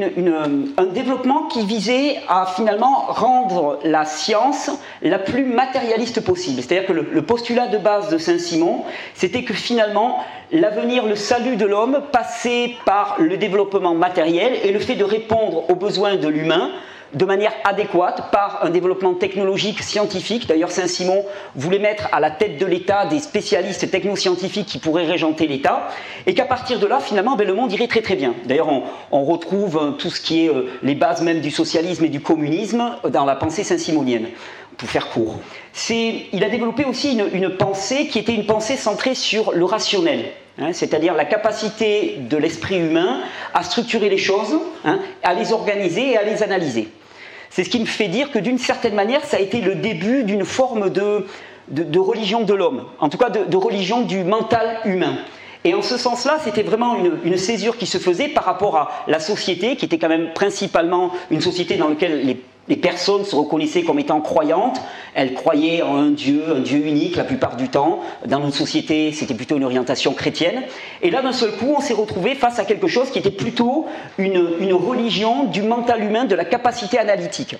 un 0.78 0.86
développement 0.86 1.48
qui 1.48 1.66
visait 1.66 2.18
à 2.28 2.46
finalement 2.46 3.06
rendre 3.08 3.80
la 3.82 4.04
science 4.04 4.70
la 5.02 5.18
plus 5.18 5.44
matérialiste 5.44 6.20
possible. 6.24 6.62
C'est-à-dire 6.62 6.86
que 6.86 6.92
le, 6.92 7.22
postulat 7.22 7.66
de 7.66 7.78
base 7.78 8.10
de 8.10 8.18
Saint-Simon, 8.18 8.84
c'était 9.14 9.42
que 9.42 9.54
finalement 9.54 10.20
l'avenir, 10.52 11.04
le 11.04 11.16
salut 11.16 11.56
de 11.56 11.66
l'homme 11.66 12.02
passait 12.12 12.76
par 12.84 13.16
le 13.18 13.36
développement 13.36 13.94
matériel 13.94 14.52
et 14.62 14.70
le 14.70 14.78
fait 14.78 14.94
de 14.94 15.04
répondre 15.04 15.68
aux 15.68 15.74
besoins 15.74 16.14
de 16.14 16.28
l'humain 16.28 16.70
de 17.14 17.24
manière 17.24 17.52
adéquate 17.64 18.30
par 18.30 18.64
un 18.64 18.70
développement 18.70 19.14
technologique, 19.14 19.82
scientifique. 19.82 20.46
D'ailleurs, 20.46 20.70
Saint-Simon 20.70 21.24
voulait 21.54 21.78
mettre 21.78 22.08
à 22.12 22.20
la 22.20 22.30
tête 22.30 22.58
de 22.58 22.66
l'État 22.66 23.06
des 23.06 23.18
spécialistes 23.18 23.90
technoscientifiques 23.90 24.66
qui 24.66 24.78
pourraient 24.78 25.06
régenter 25.06 25.46
l'État, 25.46 25.88
et 26.26 26.34
qu'à 26.34 26.44
partir 26.44 26.78
de 26.78 26.86
là, 26.86 27.00
finalement, 27.00 27.36
ben, 27.36 27.46
le 27.46 27.54
monde 27.54 27.72
irait 27.72 27.88
très 27.88 28.02
très 28.02 28.16
bien. 28.16 28.34
D'ailleurs, 28.44 28.68
on, 29.10 29.24
retrouve 29.24 29.76
euh, 29.76 29.90
tout 29.92 30.10
ce 30.10 30.20
qui 30.20 30.46
est 30.46 30.48
euh, 30.48 30.68
les 30.82 30.94
bases 30.94 31.22
même 31.22 31.40
du 31.40 31.50
socialisme 31.50 32.04
et 32.04 32.08
du 32.08 32.20
communisme 32.20 32.96
dans 33.08 33.24
la 33.24 33.34
pensée 33.34 33.64
saint-simonienne 33.64 34.28
pour 34.76 34.88
faire 34.88 35.08
court. 35.08 35.40
Il 35.90 36.44
a 36.44 36.48
développé 36.48 36.84
aussi 36.84 37.18
une, 37.32 37.50
pensée 37.50 38.08
qui 38.08 38.18
était 38.18 38.34
une 38.34 38.46
pensée 38.46 38.76
centrée 38.76 39.14
sur 39.14 39.52
le 39.52 39.64
rationnel. 39.64 40.26
Hein, 40.58 40.72
c'est-à-dire 40.72 41.12
la 41.12 41.26
capacité 41.26 42.16
de 42.18 42.36
l'esprit 42.38 42.78
humain 42.78 43.20
à 43.52 43.62
structurer 43.62 44.08
les 44.08 44.16
choses, 44.16 44.58
hein, 44.86 45.00
à 45.22 45.34
les 45.34 45.52
organiser 45.52 46.12
et 46.12 46.16
à 46.16 46.22
les 46.22 46.42
analyser. 46.42 46.88
C'est 47.50 47.62
ce 47.62 47.68
qui 47.68 47.78
me 47.78 47.84
fait 47.84 48.08
dire 48.08 48.30
que 48.30 48.38
d'une 48.38 48.56
certaine 48.56 48.94
manière, 48.94 49.22
ça 49.24 49.36
a 49.36 49.40
été 49.40 49.60
le 49.60 49.74
début 49.74 50.24
d'une 50.24 50.46
forme 50.46 50.88
de, 50.88 51.26
de, 51.68 51.98
religion 51.98 52.40
de 52.42 52.54
l'homme, 52.54 52.84
en 53.00 53.10
tout 53.10 53.18
cas 53.18 53.28
de, 53.28 53.44
de, 53.44 53.56
religion 53.56 54.00
du 54.00 54.24
mental 54.24 54.78
humain. 54.86 55.18
Et 55.64 55.74
en 55.74 55.82
ce 55.82 55.98
sens-là, 55.98 56.38
c'était 56.42 56.62
vraiment 56.62 56.96
une, 56.96 57.18
une, 57.24 57.36
césure 57.36 57.76
qui 57.76 57.86
se 57.86 57.98
faisait 57.98 58.28
par 58.28 58.44
rapport 58.44 58.76
à 58.76 58.90
la 59.08 59.20
société, 59.20 59.76
qui 59.76 59.84
était 59.84 59.98
quand 59.98 60.08
même 60.08 60.32
principalement 60.32 61.10
une 61.30 61.42
société 61.42 61.76
dans 61.76 61.88
laquelle 61.88 62.24
les 62.24 62.40
les 62.68 62.76
personnes 62.76 63.24
se 63.24 63.36
reconnaissaient 63.36 63.82
comme 63.82 63.98
étant 63.98 64.20
croyantes, 64.20 64.80
elles 65.14 65.34
croyaient 65.34 65.82
en 65.82 65.96
un 65.96 66.10
Dieu, 66.10 66.42
un 66.54 66.60
Dieu 66.60 66.78
unique 66.78 67.16
la 67.16 67.24
plupart 67.24 67.56
du 67.56 67.68
temps. 67.68 68.00
Dans 68.26 68.40
notre 68.40 68.56
société, 68.56 69.12
c'était 69.12 69.34
plutôt 69.34 69.56
une 69.56 69.64
orientation 69.64 70.12
chrétienne. 70.12 70.62
Et 71.02 71.10
là, 71.10 71.22
d'un 71.22 71.32
seul 71.32 71.52
coup, 71.52 71.74
on 71.76 71.80
s'est 71.80 71.94
retrouvé 71.94 72.34
face 72.34 72.58
à 72.58 72.64
quelque 72.64 72.88
chose 72.88 73.10
qui 73.10 73.18
était 73.18 73.30
plutôt 73.30 73.86
une, 74.18 74.36
religion 74.72 75.44
du 75.44 75.62
mental 75.62 76.02
humain, 76.02 76.24
de 76.24 76.34
la 76.34 76.44
capacité 76.44 76.98
analytique. 76.98 77.56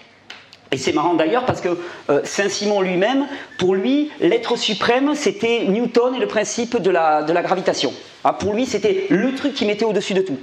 Et 0.72 0.76
c'est 0.76 0.92
marrant 0.92 1.14
d'ailleurs 1.14 1.46
parce 1.46 1.60
que 1.60 1.78
euh, 2.10 2.20
Saint-Simon 2.24 2.80
lui-même, 2.80 3.26
pour 3.58 3.74
lui, 3.74 4.10
l'être 4.20 4.56
suprême, 4.56 5.14
c'était 5.14 5.64
Newton 5.68 6.14
et 6.16 6.18
le 6.18 6.26
principe 6.26 6.76
de 6.76 6.90
la, 6.90 7.22
gravitation. 7.22 7.92
Ah, 8.24 8.32
pour 8.32 8.52
lui, 8.52 8.66
c'était 8.66 9.06
le 9.08 9.34
truc 9.34 9.54
qui 9.54 9.64
mettait 9.64 9.84
au-dessus 9.84 10.14
de 10.14 10.22
tout 10.22 10.36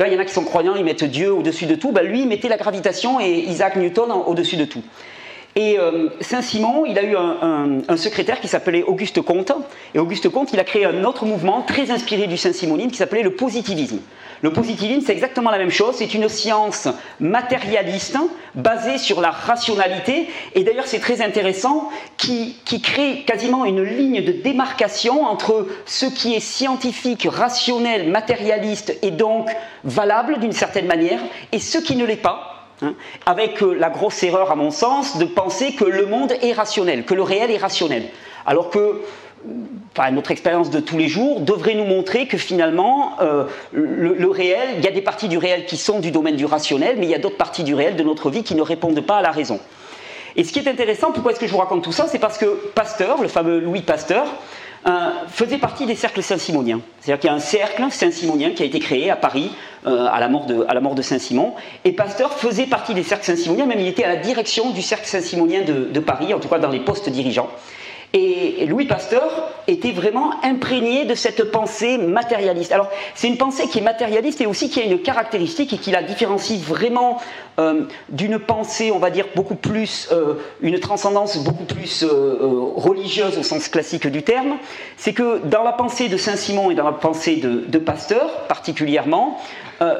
il 0.00 0.12
y 0.12 0.16
en 0.16 0.18
a 0.18 0.24
qui 0.24 0.32
sont 0.32 0.44
croyants, 0.44 0.74
ils 0.74 0.84
mettent 0.84 1.04
Dieu 1.04 1.32
au-dessus 1.32 1.66
de 1.66 1.74
tout. 1.74 1.92
Ben, 1.92 2.02
lui, 2.02 2.22
il 2.22 2.28
mettait 2.28 2.48
la 2.48 2.56
gravitation 2.56 3.20
et 3.20 3.30
Isaac 3.30 3.76
Newton 3.76 4.10
au-dessus 4.26 4.56
de 4.56 4.64
tout. 4.64 4.82
Et 5.56 5.78
euh, 5.78 6.08
Saint-Simon, 6.20 6.84
il 6.84 6.98
a 6.98 7.04
eu 7.04 7.16
un, 7.16 7.96
secrétaire 7.96 8.40
qui 8.40 8.48
s'appelait 8.48 8.82
Auguste 8.82 9.20
Comte. 9.22 9.52
Et 9.94 9.98
Auguste 10.00 10.28
Comte, 10.28 10.52
il 10.52 10.58
a 10.58 10.64
créé 10.64 10.84
un 10.84 11.04
autre 11.04 11.26
mouvement 11.26 11.62
très 11.62 11.92
inspiré 11.92 12.26
du 12.26 12.36
Saint-Simonisme 12.36 12.90
qui 12.90 12.96
s'appelait 12.96 13.22
le 13.22 13.36
positivisme. 13.36 14.00
Le 14.42 14.52
positivisme, 14.52 15.02
c'est 15.06 15.12
exactement 15.12 15.50
la 15.50 15.58
même 15.58 15.70
chose. 15.70 15.94
C'est 15.96 16.12
une 16.12 16.28
science 16.28 16.88
matérialiste 17.20 18.18
basée 18.56 18.98
sur 18.98 19.20
la 19.20 19.30
rationalité. 19.30 20.28
Et 20.56 20.64
d'ailleurs, 20.64 20.88
c'est 20.88 20.98
très 20.98 21.22
intéressant, 21.22 21.88
qui, 22.16 22.56
qui 22.64 22.82
crée 22.82 23.22
quasiment 23.24 23.64
une 23.64 23.82
ligne 23.82 24.24
de 24.24 24.32
démarcation 24.32 25.24
entre 25.24 25.68
ce 25.86 26.06
qui 26.06 26.34
est 26.34 26.40
scientifique, 26.40 27.28
rationnel, 27.30 28.10
matérialiste 28.10 28.98
et 29.02 29.12
donc 29.12 29.50
valable 29.84 30.40
d'une 30.40 30.52
certaine 30.52 30.86
manière, 30.86 31.20
et 31.52 31.60
ce 31.60 31.78
qui 31.78 31.94
ne 31.94 32.04
l'est 32.04 32.16
pas 32.16 32.53
Hein, 32.82 32.94
avec 33.24 33.62
euh, 33.62 33.74
la 33.74 33.88
grosse 33.88 34.22
erreur, 34.22 34.50
à 34.50 34.56
mon 34.56 34.70
sens, 34.70 35.18
de 35.18 35.24
penser 35.24 35.74
que 35.74 35.84
le 35.84 36.06
monde 36.06 36.32
est 36.42 36.52
rationnel, 36.52 37.04
que 37.04 37.14
le 37.14 37.22
réel 37.22 37.50
est 37.50 37.58
rationnel. 37.58 38.08
Alors 38.46 38.70
que 38.70 39.00
notre 40.10 40.30
expérience 40.30 40.70
de 40.70 40.80
tous 40.80 40.96
les 40.96 41.08
jours 41.08 41.40
devrait 41.40 41.74
nous 41.74 41.84
montrer 41.84 42.26
que 42.26 42.38
finalement, 42.38 43.12
euh, 43.20 43.44
le, 43.72 44.28
réel, 44.30 44.76
il 44.78 44.84
y 44.84 44.88
a 44.88 44.90
des 44.90 45.02
parties 45.02 45.28
du 45.28 45.38
réel 45.38 45.66
qui 45.66 45.76
sont 45.76 46.00
du 46.00 46.10
domaine 46.10 46.36
du 46.36 46.46
rationnel, 46.46 46.96
mais 46.98 47.06
il 47.06 47.10
y 47.10 47.14
a 47.14 47.18
d'autres 47.18 47.36
parties 47.36 47.62
du 47.62 47.74
réel 47.74 47.96
de 47.96 48.02
notre 48.02 48.30
vie 48.30 48.42
qui 48.42 48.54
ne 48.54 48.62
répondent 48.62 49.00
pas 49.00 49.18
à 49.18 49.22
la 49.22 49.30
raison. 49.30 49.60
Et 50.36 50.42
ce 50.42 50.52
qui 50.52 50.58
est 50.58 50.68
intéressant, 50.68 51.12
pourquoi 51.12 51.32
est-ce 51.32 51.40
que 51.40 51.46
je 51.46 51.52
vous 51.52 51.58
raconte 51.58 51.84
tout 51.84 51.92
ça 51.92 52.06
C'est 52.08 52.18
parce 52.18 52.38
que 52.38 52.46
Pasteur, 52.74 53.22
le 53.22 53.28
fameux 53.28 53.60
Louis 53.60 53.82
Pasteur, 53.82 54.26
euh, 54.86 55.10
faisait 55.28 55.58
partie 55.58 55.86
des 55.86 55.94
cercles 55.94 56.22
saint-simoniens. 56.22 56.80
C'est-à-dire 57.00 57.20
qu'il 57.20 57.30
y 57.30 57.32
a 57.32 57.36
un 57.36 57.40
cercle 57.40 57.84
saint-simonien 57.90 58.50
qui 58.50 58.62
a 58.62 58.66
été 58.66 58.80
créé 58.80 59.10
à 59.10 59.16
Paris 59.16 59.52
euh, 59.86 60.06
à, 60.10 60.18
la 60.18 60.28
mort 60.28 60.46
de, 60.46 60.64
à 60.66 60.72
la 60.72 60.80
mort 60.80 60.94
de 60.94 61.02
Saint-Simon. 61.02 61.52
Et 61.84 61.92
Pasteur 61.92 62.32
faisait 62.32 62.64
partie 62.64 62.94
des 62.94 63.02
cercles 63.02 63.26
saint-simoniens, 63.26 63.66
même 63.66 63.80
il 63.80 63.86
était 63.86 64.04
à 64.04 64.08
la 64.08 64.16
direction 64.16 64.70
du 64.70 64.80
cercle 64.80 65.06
saint-simonien 65.06 65.60
de, 65.60 66.00
Paris, 66.00 66.32
en 66.32 66.40
tout 66.40 66.48
cas 66.48 66.58
dans 66.58 66.70
les 66.70 66.80
postes 66.80 67.10
dirigeants. 67.10 67.50
Et 68.14 68.64
Louis 68.64 68.86
Pasteur 68.86 69.50
était 69.66 69.90
vraiment 69.90 70.42
imprégné 70.42 71.04
de 71.04 71.14
cette 71.14 71.50
pensée 71.50 71.98
matérialiste. 71.98 72.72
Alors, 72.72 72.88
c'est 73.14 73.28
une 73.28 73.36
pensée 73.36 73.66
qui 73.66 73.80
est 73.80 73.82
matérialiste 73.82 74.40
et 74.40 74.46
aussi 74.46 74.70
qui 74.70 74.80
a 74.80 74.84
une 74.84 75.00
caractéristique 75.00 75.74
et 75.74 75.78
qui 75.78 75.90
la 75.90 76.02
différencie 76.02 76.58
vraiment 76.60 77.18
euh, 77.58 77.82
d'une 78.08 78.38
pensée, 78.38 78.90
on 78.90 78.98
va 78.98 79.10
dire, 79.10 79.26
beaucoup 79.34 79.56
plus, 79.56 80.08
euh, 80.12 80.36
une 80.62 80.78
transcendance 80.78 81.36
beaucoup 81.44 81.64
plus 81.64 82.06
religieuse 82.74 83.36
au 83.36 83.42
sens 83.42 83.68
classique 83.68 84.06
du 84.06 84.22
terme. 84.22 84.56
C'est 84.96 85.12
que 85.12 85.44
dans 85.44 85.62
la 85.62 85.72
pensée 85.72 86.08
de 86.08 86.16
Saint-Simon 86.16 86.70
et 86.70 86.74
dans 86.74 86.84
la 86.84 86.92
pensée 86.92 87.36
de, 87.36 87.64
de 87.68 87.78
Pasteur, 87.78 88.46
particulièrement, 88.48 89.38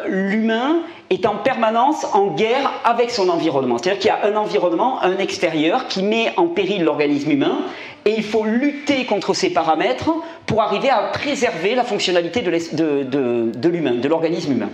l'humain 0.07 0.81
est 1.11 1.27
en 1.27 1.37
permanence 1.37 2.07
en 2.13 2.29
guerre 2.29 2.73
avec 2.85 3.11
son 3.11 3.29
environnement. 3.29 3.79
C'est-à-dire 3.79 4.01
qu'il 4.01 4.09
y 4.09 4.13
a 4.13 4.27
un 4.27 4.37
environnement, 4.37 5.03
un 5.03 5.19
extérieur, 5.19 5.89
qui 5.89 6.03
met 6.03 6.33
en 6.37 6.47
péril 6.47 6.85
l'organisme 6.85 7.31
humain 7.31 7.59
et 8.05 8.15
il 8.17 8.23
faut 8.23 8.45
lutter 8.45 9.07
contre 9.07 9.35
ces 9.35 9.51
paramètres 9.51 10.11
pour 10.47 10.63
arriver 10.63 10.91
à 10.91 11.11
préserver 11.13 11.75
la 11.75 11.85
fonctionnalité 11.85 12.43
de 12.43 13.69
l'humain, 13.69 13.95
de 13.95 14.09
l'organisme 14.09 14.53
humain. 14.53 14.71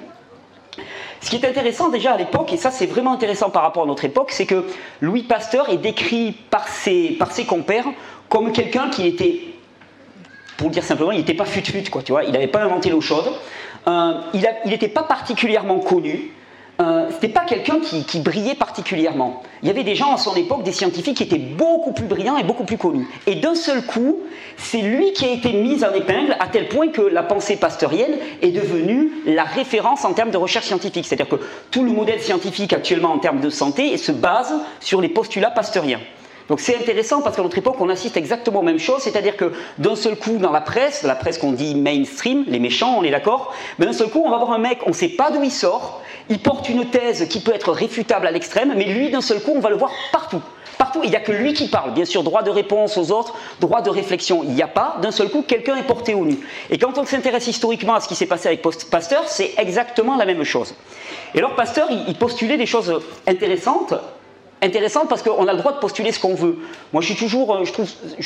Ce 1.21 1.29
qui 1.29 1.37
est 1.37 1.47
intéressant 1.47 1.91
déjà 1.91 2.15
à 2.15 2.17
l'époque, 2.17 2.53
et 2.53 2.57
ça 2.57 2.71
c'est 2.71 2.87
vraiment 2.87 3.13
intéressant 3.13 3.51
par 3.51 3.63
rapport 3.63 3.83
à 3.83 3.87
notre 3.87 4.05
époque, 4.05 4.31
c'est 4.31 4.47
que 4.47 4.65
Louis 5.01 5.23
Pasteur 5.23 5.69
est 5.69 5.77
décrit 5.77 6.33
par 6.33 6.67
ses, 6.67 7.11
par 7.11 7.31
ses 7.31 7.45
compères 7.45 7.85
comme 8.29 8.53
quelqu'un 8.53 8.89
qui 8.89 9.07
était, 9.07 9.41
pour 10.57 10.69
le 10.69 10.73
dire 10.73 10.85
simplement, 10.85 11.13
il 11.13 11.19
n'était 11.19 11.35
pas 11.35 11.45
fut-fut, 11.45 11.91
quoi, 11.91 12.03
tu 12.03 12.13
vois, 12.13 12.25
il 12.25 12.33
n'avait 12.33 12.47
pas 12.47 12.63
inventé 12.63 12.89
l'eau 12.89 13.01
chaude, 13.01 13.31
euh, 13.89 14.13
il 14.35 14.47
n'était 14.67 14.89
pas 14.89 15.03
particulièrement 15.03 15.79
connu, 15.81 16.33
euh, 16.81 17.09
c'était 17.11 17.29
pas 17.29 17.45
quelqu'un 17.45 17.79
qui, 17.81 18.21
brillait 18.21 18.55
particulièrement. 18.55 19.43
Il 19.63 19.69
y 19.69 19.71
avait 19.71 19.85
des 19.85 19.95
gens 19.95 20.15
à 20.15 20.17
son 20.17 20.35
époque, 20.35 20.63
des 20.63 20.73
scientifiques, 20.73 21.19
qui 21.19 21.23
étaient 21.23 21.37
beaucoup 21.37 21.93
plus 21.93 22.07
brillants 22.07 22.39
et 22.39 22.43
beaucoup 22.43 22.65
plus 22.65 22.79
connus. 22.79 23.07
Et 23.27 23.35
d'un 23.35 23.55
seul 23.55 23.85
coup, 23.85 24.21
c'est 24.57 24.81
lui 24.81 25.13
qui 25.13 25.27
a 25.27 25.31
été 25.31 25.53
mis 25.53 25.85
en 25.85 25.93
épingle 25.93 26.37
à 26.41 26.47
tel 26.47 26.69
point 26.69 26.89
que 26.89 27.03
la 27.03 27.23
pensée 27.23 27.57
pasteurienne 27.57 28.17
est 28.41 28.51
devenue 28.51 29.13
la 29.27 29.45
référence 29.45 30.07
en 30.07 30.15
termes 30.15 30.31
de 30.31 30.39
recherche 30.39 30.67
scientifique. 30.67 31.07
C'est-à-dire 31.07 31.29
que 31.29 31.45
tout 31.71 31.85
le 31.85 31.91
modèle 31.91 32.21
scientifique 32.21 32.73
actuellement 32.73 33.13
en 33.13 33.19
termes 33.19 33.41
de 33.41 33.51
santé 33.51 33.97
se 33.99 34.13
base 34.13 34.55
sur 34.81 35.03
les 35.03 35.11
postulats 35.11 35.51
pasteuriens. 35.51 36.01
Donc 36.49 36.61
c'est 36.61 36.77
intéressant 36.77 37.23
parce 37.23 37.37
qu'à 37.37 37.43
notre 37.43 37.59
époque, 37.59 37.77
on 37.81 37.89
assiste 37.89 38.17
exactement 38.17 38.61
aux 38.61 38.65
mêmes 38.65 38.79
choses, 38.79 39.03
c'est-à-dire 39.03 39.37
que 39.37 39.53
d'un 39.79 39.97
seul 39.97 40.17
coup, 40.17 40.39
dans 40.39 40.53
la 40.53 40.61
presse, 40.61 41.03
la 41.03 41.15
presse 41.15 41.39
qu'on 41.39 41.53
dit 41.53 41.75
mainstream, 41.75 42.45
les 42.49 42.59
méchants, 42.59 42.97
on 42.99 43.03
est 43.05 43.11
d'accord, 43.11 43.55
mais 43.79 43.87
d'un 43.87 43.93
seul 43.93 44.11
coup, 44.11 44.23
on 44.25 44.31
va 44.31 44.39
voir 44.39 44.53
un 44.53 44.59
mec, 44.59 44.81
on 44.87 44.91
ne 44.91 44.95
sait 44.95 45.09
pas 45.09 45.31
d'où 45.31 45.43
il 45.43 45.53
sort, 45.53 46.03
il 46.29 46.39
porte 46.41 46.69
une 46.69 46.87
thèse 46.87 47.29
qui 47.29 47.41
peut 47.41 47.55
être 47.55 47.73
réfutable 47.73 48.27
à 48.27 48.31
l'extrême, 48.31 48.73
mais 48.77 48.85
lui, 48.85 49.11
d'un 49.11 49.21
seul 49.21 49.41
coup, 49.41 49.53
on 49.55 49.61
va 49.61 49.71
le 49.71 49.77
voir 49.77 49.91
partout. 50.13 50.43
Partout, 50.79 51.01
il 51.05 51.11
n'y 51.11 51.17
a 51.17 51.21
que 51.21 51.31
lui 51.31 51.53
qui 51.53 51.69
parle. 51.69 51.93
Bien 51.93 52.07
sûr, 52.07 52.23
droit 52.23 52.43
de 52.43 52.49
réponse 52.49 52.97
aux 52.97 53.11
autres, 53.11 53.35
droit 53.61 53.83
de 53.83 53.91
réflexion, 53.91 54.43
il 54.45 54.55
n'y 54.55 54.63
a 54.63 54.67
pas. 54.67 54.97
D'un 55.03 55.11
seul 55.11 55.29
coup, 55.29 55.43
quelqu'un 55.43 55.77
est 55.77 55.83
porté 55.83 56.15
au 56.15 56.25
nu. 56.25 56.39
Et 56.71 56.79
quand 56.79 56.97
on 56.97 57.05
s'intéresse 57.05 57.49
historiquement 57.49 57.97
à 57.97 58.01
ce 58.01 58.09
qui 58.09 58.15
s'est 58.15 58.25
passé 58.25 58.47
avec 58.49 58.63
Pasteur, 58.63 59.25
c'est 59.27 59.53
exactement 59.59 60.17
la 60.17 60.25
même 60.25 60.43
chose. 60.43 60.75
Et 61.35 61.39
alors, 61.39 61.55
Pasteur, 61.55 61.89
il 61.91 62.15
postulait 62.15 62.57
des 62.57 62.65
choses 62.65 62.99
intéressantes 63.27 63.93
intéressante 64.63 65.09
parce 65.09 65.23
qu'on 65.23 65.47
a 65.47 65.53
le 65.53 65.59
droit 65.59 65.73
de 65.73 65.79
postuler 65.79 66.13
ce 66.13 66.21
qu'on 66.21 66.35
veut. 66.35 66.59
Moi, 66.93 67.03
je 67.03 67.15
toujours, 67.15 67.55
euh, 67.55 67.65
je 67.65 67.73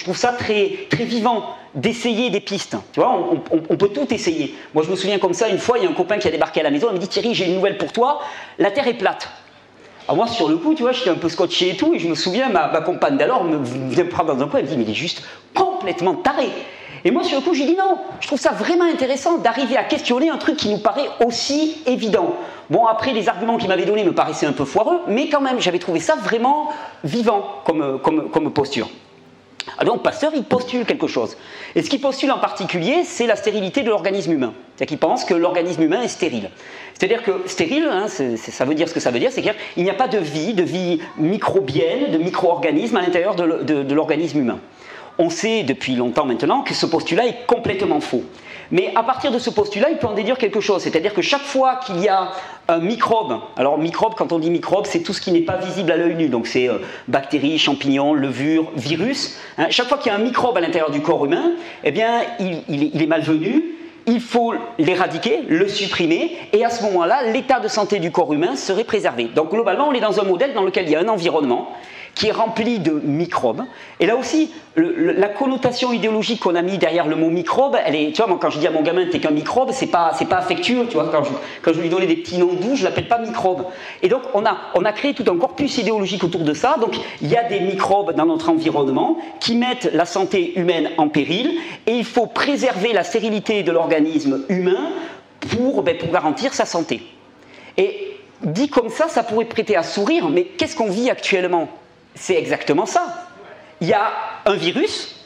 trouve, 0.03 0.17
ça 0.17 0.33
très, 0.33 0.87
vivant 1.05 1.45
d'essayer 1.75 2.31
des 2.31 2.41
pistes. 2.41 2.77
Tu 2.93 3.01
vois, 3.01 3.17
on, 3.51 3.77
peut 3.77 3.89
tout 3.89 4.13
essayer. 4.13 4.55
Moi, 4.75 4.85
je 4.85 4.91
me 4.91 4.97
souviens 4.97 5.19
comme 5.19 5.35
ça, 5.35 5.49
une 5.49 5.59
fois, 5.59 5.79
il 5.79 5.85
y 5.85 5.87
a 5.87 5.91
un 5.91 5.95
copain 5.95 6.19
qui 6.19 6.29
a 6.29 6.31
débarqué 6.31 6.61
à 6.61 6.63
la 6.63 6.71
maison, 6.71 6.89
il 6.91 6.95
me 6.95 6.99
dit 6.99 7.09
Thierry, 7.09 7.35
j'ai 7.35 7.47
une 7.47 7.55
nouvelle 7.55 7.79
pour 7.79 7.93
toi, 7.93 8.21
la 8.59 8.71
Terre 8.71 8.87
est 8.89 8.95
plate. 8.95 9.29
Alors 10.07 10.17
moi, 10.17 10.27
sur 10.27 10.49
le 10.49 10.57
coup, 10.57 10.75
tu 10.75 10.83
vois, 10.83 10.93
j'étais 10.93 11.11
un 11.11 11.15
peu 11.15 11.29
scotché 11.29 11.71
et 11.71 11.77
tout, 11.77 11.95
et 11.95 11.99
je 11.99 12.09
me 12.09 12.15
souviens, 12.15 12.51
ma, 12.51 12.69
compagne 12.83 13.17
d'alors 13.17 13.45
me 13.45 13.59
vient 13.89 14.05
prendre 14.05 14.35
dans 14.35 14.45
un 14.45 14.49
coin, 14.49 14.61
elle 14.61 14.67
me 14.67 14.71
dit, 14.71 14.77
mais 14.77 14.85
il 14.85 14.91
est 14.91 14.95
juste 14.95 15.23
complètement 15.55 16.15
taré. 16.15 16.49
Et 17.07 17.11
moi, 17.11 17.23
sur 17.23 17.39
le 17.39 17.45
coup, 17.45 17.53
j'ai 17.53 17.67
dit 17.67 17.77
non, 17.77 17.99
je 18.21 18.27
trouve 18.27 18.41
ça 18.41 18.53
vraiment 18.53 18.87
intéressant 18.87 19.37
d'arriver 19.37 19.77
à 19.77 19.85
questionner 19.85 20.31
un 20.31 20.39
truc 20.39 20.57
qui 20.57 20.71
nous 20.71 20.79
paraît 20.79 21.09
aussi 21.25 21.77
évident. 21.87 22.35
Bon, 22.71 22.87
après, 22.87 23.13
les 23.13 23.29
arguments 23.29 23.59
qu'il 23.59 23.69
m'avait 23.69 23.85
donnés 23.85 24.05
me 24.05 24.15
paraissaient 24.15 24.47
un 24.47 24.53
peu 24.53 24.65
foireux, 24.65 25.01
mais 25.07 25.29
quand 25.29 25.43
même, 25.43 25.61
j'avais 25.61 25.79
trouvé 25.79 26.01
ça 26.01 26.15
vraiment 26.17 26.71
vivant 27.05 27.45
comme, 27.67 28.01
comme, 28.03 28.31
comme 28.31 28.51
posture. 28.51 28.89
Alors, 29.77 29.99
Pasteur, 29.99 30.33
il 30.35 30.45
postule 30.45 30.87
quelque 30.87 31.07
chose. 31.07 31.37
Et 31.75 31.83
ce 31.83 31.91
qu'il 31.91 32.01
postule 32.01 32.31
en 32.31 32.39
particulier, 32.39 33.03
c'est 33.05 33.27
la 33.27 33.37
stérilité 33.37 33.83
de 33.83 33.91
l'organisme 33.91 34.33
humain. 34.33 34.55
C'est-à-dire 34.77 34.89
qu'il 34.89 34.99
pense 34.99 35.25
que 35.25 35.35
l'organisme 35.35 35.83
humain 35.83 36.03
est 36.03 36.09
stérile. 36.09 36.51
C'est-à-dire 36.95 37.23
que 37.23 37.43
stérile, 37.47 37.87
hein, 37.91 38.07
ça 38.09 38.65
veut 38.65 38.75
dire 38.75 38.89
ce 38.89 38.95
que 38.95 39.01
ça 39.01 39.11
veut 39.11 39.19
dire, 39.19 39.31
c'est 39.31 39.43
qu'il 39.43 39.83
n'y 39.83 39.91
a 39.91 39.95
pas 39.95 40.09
de 40.09 40.19
vie, 40.19 40.55
de 40.55 40.63
vie 40.63 41.01
microbienne, 41.19 42.13
de 42.13 42.19
micro-organisme 42.19 42.97
à 42.97 43.03
l'intérieur 43.03 43.35
de 43.35 43.95
l'organisme 43.95 44.39
humain 44.39 44.59
on 45.19 45.31
sait 45.31 45.63
depuis 45.63 45.95
longtemps 45.95 46.27
maintenant 46.27 46.63
que 46.63 46.75
ce 46.75 46.87
postulat 46.87 47.27
est 47.27 47.47
complètement 47.47 48.01
faux. 48.01 48.25
Mais 48.71 48.93
à 48.95 49.03
partir 49.03 49.31
de 49.31 49.39
ce 49.39 49.51
postulat, 49.51 49.91
il 49.91 49.99
peut 49.99 50.07
en 50.07 50.15
déduire 50.15 50.39
quelque 50.39 50.61
chose. 50.61 50.83
C'est-à-dire 50.83 51.15
que 51.15 51.23
chaque 51.23 51.43
fois 51.43 51.77
qu'il 51.77 52.01
y 52.01 52.09
a 52.09 52.33
un 52.69 52.79
microbe, 52.79 53.41
alors 53.57 53.79
microbe, 53.79 54.15
quand 54.17 54.33
on 54.33 54.39
dit 54.39 54.51
microbe, 54.51 54.87
c'est 54.87 55.01
tout 55.01 55.13
ce 55.13 55.21
qui 55.21 55.33
n'est 55.33 55.41
pas 55.41 55.59
visible 55.59 55.93
à 55.93 55.97
l'œil 55.97 56.15
nu. 56.15 56.29
Donc 56.29 56.47
c'est 56.47 56.69
euh, 56.69 56.79
bactéries, 57.07 57.59
champignons, 57.59 58.15
levures, 58.15 58.71
virus. 58.77 59.39
Hein. 59.59 59.67
chaque 59.71 59.87
fois 59.87 59.99
qu'il 59.99 60.11
y 60.11 60.15
a 60.15 60.19
un 60.19 60.23
microbe 60.23 60.57
à 60.57 60.61
l'intérieur 60.61 60.91
du 60.91 61.03
corps 61.03 61.25
humain, 61.25 61.53
eh 61.85 61.91
bien, 61.91 62.23
il 62.41 63.03
est 63.03 63.07
malvenu, 63.07 63.75
il 64.07 64.21
faut 64.21 64.55
l'éradiquer, 64.79 65.41
le 65.49 65.69
supprimer, 65.69 66.37
et 66.53 66.65
à 66.65 66.71
ce 66.71 66.83
moment-là, 66.85 67.31
l'état 67.33 67.61
de 67.61 67.69
santé 67.69 67.99
du 67.99 68.11
corps 68.11 68.33
humain 68.33 68.57
serait 68.57 68.85
préservé. 68.85 69.25
Donc 69.25 69.51
globalement, 69.51 69.89
on 69.89 69.93
est 69.93 70.01
dans 70.01 70.21
un 70.21 70.25
modèle 70.25 70.53
dans 70.53 70.63
lequel 70.63 70.85
il 70.87 70.93
y 70.93 70.97
a 70.97 71.01
un 71.01 71.09
environnement 71.09 71.71
qui 72.15 72.29
est 72.29 72.33
rempli 72.33 72.79
de 72.79 72.93
microbes. 72.93 73.63
Et 74.01 74.07
là 74.07 74.17
aussi, 74.17 74.53
la 74.77 75.29
connotation 75.29 75.93
idéologique 75.93 76.41
qu'on 76.41 76.55
a 76.55 76.63
mis 76.63 76.79
derrière 76.79 77.07
le 77.07 77.17
mot 77.17 77.29
microbe, 77.29 77.77
elle 77.85 77.95
est, 77.95 78.13
tu 78.13 78.23
vois, 78.23 78.39
quand 78.41 78.51
je 78.51 78.59
dis 78.59 78.67
à 78.67 78.71
mon 78.71 78.83
gamin 78.83 79.07
t'es 79.11 79.19
qu'un 79.19 79.31
microbe, 79.31 79.71
c'est 79.73 79.89
pas, 79.89 80.13
c'est 80.17 80.29
pas 80.29 80.37
affectueux, 80.37 80.87
tu 80.89 80.95
vois, 80.95 81.09
quand 81.11 81.25
je, 81.25 81.31
quand 81.63 81.73
je 81.73 81.81
lui 81.81 81.89
donnais 81.89 82.07
des 82.07 82.17
petits 82.17 82.39
noms 82.39 82.55
doux, 82.55 82.77
je 82.77 82.85
l'appelle 82.85 83.09
pas 83.09 83.19
microbe. 83.19 83.65
Et 84.03 84.09
donc 84.09 84.23
on 84.35 84.45
a, 84.45 84.57
on 84.75 84.85
a 84.85 84.93
créé 84.93 85.15
tout 85.15 85.25
un 85.31 85.37
corpus 85.37 85.79
idéologique 85.79 86.25
autour 86.25 86.43
de 86.43 86.55
ça. 86.55 86.77
Donc 86.81 86.97
il 87.21 87.29
y 87.29 87.37
a 87.37 87.45
des 87.49 87.61
microbes 87.61 88.15
dans 88.15 88.27
notre 88.27 88.51
environnement 88.51 89.19
qui 89.41 89.57
mettent 89.57 89.91
la 89.93 90.05
santé 90.05 90.59
humaine 90.59 90.91
en 90.99 91.09
péril, 91.09 91.59
et 91.87 91.93
il 91.93 92.05
faut 92.05 92.27
préserver 92.27 92.93
la 92.93 93.05
stérilité 93.05 93.63
de 93.63 93.73
l'organisme 93.73 94.45
humain 94.49 94.91
pour, 95.41 95.83
ben, 95.83 95.97
pour 95.99 96.11
garantir 96.11 96.55
sa 96.55 96.65
santé. 96.65 97.03
Et 97.77 98.17
dit 98.43 98.69
comme 98.69 98.89
ça, 98.89 99.09
ça 99.09 99.23
pourrait 99.23 99.45
prêter 99.47 99.77
à 99.77 99.83
sourire, 99.83 100.29
mais 100.29 100.45
qu'est-ce 100.45 100.77
qu'on 100.77 100.91
vit 100.91 101.11
actuellement? 101.11 101.69
C'est 102.15 102.37
exactement 102.37 102.87
ça. 102.87 103.29
Il 103.81 103.89
y 103.89 103.93
a 103.93 104.13
un 104.47 104.55
virus. 104.55 105.17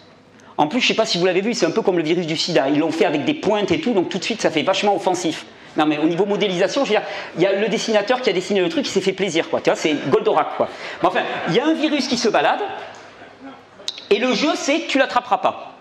En 0.57 0.66
plus, 0.66 0.80
je 0.80 0.85
ne 0.87 0.88
sais 0.88 0.95
pas 0.95 1.07
si 1.07 1.18
vous 1.18 1.26
l'avez 1.26 1.40
vu, 1.40 1.54
c'est 1.54 1.66
un 1.66 1.71
peu 1.71 1.83
comme 1.83 1.99
le 1.99 2.02
virus 2.02 2.26
du 2.26 2.37
sida. 2.37 2.68
Ils 2.68 2.78
l'ont 2.78 2.90
fait 2.90 3.04
avec 3.04 3.25
des 3.25 3.35
pointes 3.35 3.71
et 3.71 3.80
tout, 3.80 3.92
donc 3.92 4.09
tout 4.09 4.18
de 4.18 4.25
suite, 4.25 4.42
ça 4.42 4.50
fait 4.50 4.62
vachement 4.62 4.97
offensif. 4.97 5.47
Non, 5.76 5.87
mais 5.87 5.99
au 5.99 6.04
niveau 6.04 6.26
modélisation, 6.26 6.85
je 6.85 6.90
veux 6.90 6.99
dire, 6.99 7.07
il 7.37 7.42
y 7.42 7.47
a 7.47 7.52
le 7.52 7.68
dessinateur 7.68 8.21
qui 8.21 8.30
a 8.30 8.33
dessiné 8.33 8.61
le 8.61 8.68
truc, 8.68 8.85
qui 8.85 8.90
s'est 8.90 9.00
fait 9.00 9.12
plaisir, 9.12 9.49
quoi. 9.49 9.61
Tu 9.61 9.71
vois, 9.71 9.76
c'est 9.76 9.95
Goldorak, 10.09 10.57
quoi. 10.57 10.68
Mais 11.02 11.09
enfin, 11.09 11.21
il 11.49 11.54
y 11.54 11.61
a 11.61 11.66
un 11.66 11.75
virus 11.75 12.09
qui 12.09 12.16
se 12.16 12.28
balade, 12.28 12.61
et 14.11 14.18
le 14.18 14.33
jeu, 14.33 14.50
c'est 14.57 14.87
tu 14.88 14.99
l'attraperas 14.99 15.38
pas. 15.38 15.76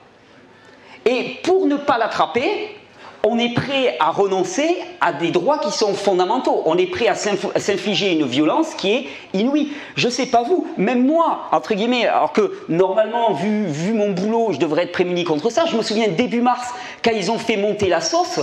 Et 1.05 1.39
pour 1.43 1.65
ne 1.65 1.77
pas 1.77 1.97
l'attraper, 1.97 2.77
on 3.23 3.37
est 3.37 3.53
prêt 3.53 3.97
à 3.99 4.11
renoncer 4.11 4.77
à 5.01 5.13
des 5.13 5.31
droits 5.31 5.59
qui 5.59 5.71
sont 5.71 5.93
fondamentaux. 5.93 6.61
On 6.65 6.77
est 6.77 6.87
prêt 6.87 7.07
à 7.07 7.15
s'infliger 7.15 8.13
une 8.13 8.25
violence 8.25 8.73
qui 8.75 8.93
est 8.93 9.05
inouïe. 9.33 9.71
Je 9.95 10.07
ne 10.07 10.11
sais 10.11 10.27
pas 10.27 10.43
vous, 10.43 10.67
même 10.77 11.05
moi, 11.05 11.43
entre 11.51 11.73
guillemets, 11.73 12.07
alors 12.07 12.31
que 12.31 12.53
normalement, 12.69 13.33
vu, 13.33 13.65
vu 13.65 13.93
mon 13.93 14.11
boulot, 14.11 14.49
je 14.51 14.59
devrais 14.59 14.83
être 14.83 14.91
prémuni 14.91 15.23
contre 15.23 15.49
ça. 15.49 15.65
Je 15.65 15.75
me 15.75 15.81
souviens 15.81 16.07
début 16.07 16.41
mars, 16.41 16.73
quand 17.03 17.11
ils 17.11 17.31
ont 17.31 17.39
fait 17.39 17.57
monter 17.57 17.87
la 17.87 18.01
sauce, 18.01 18.39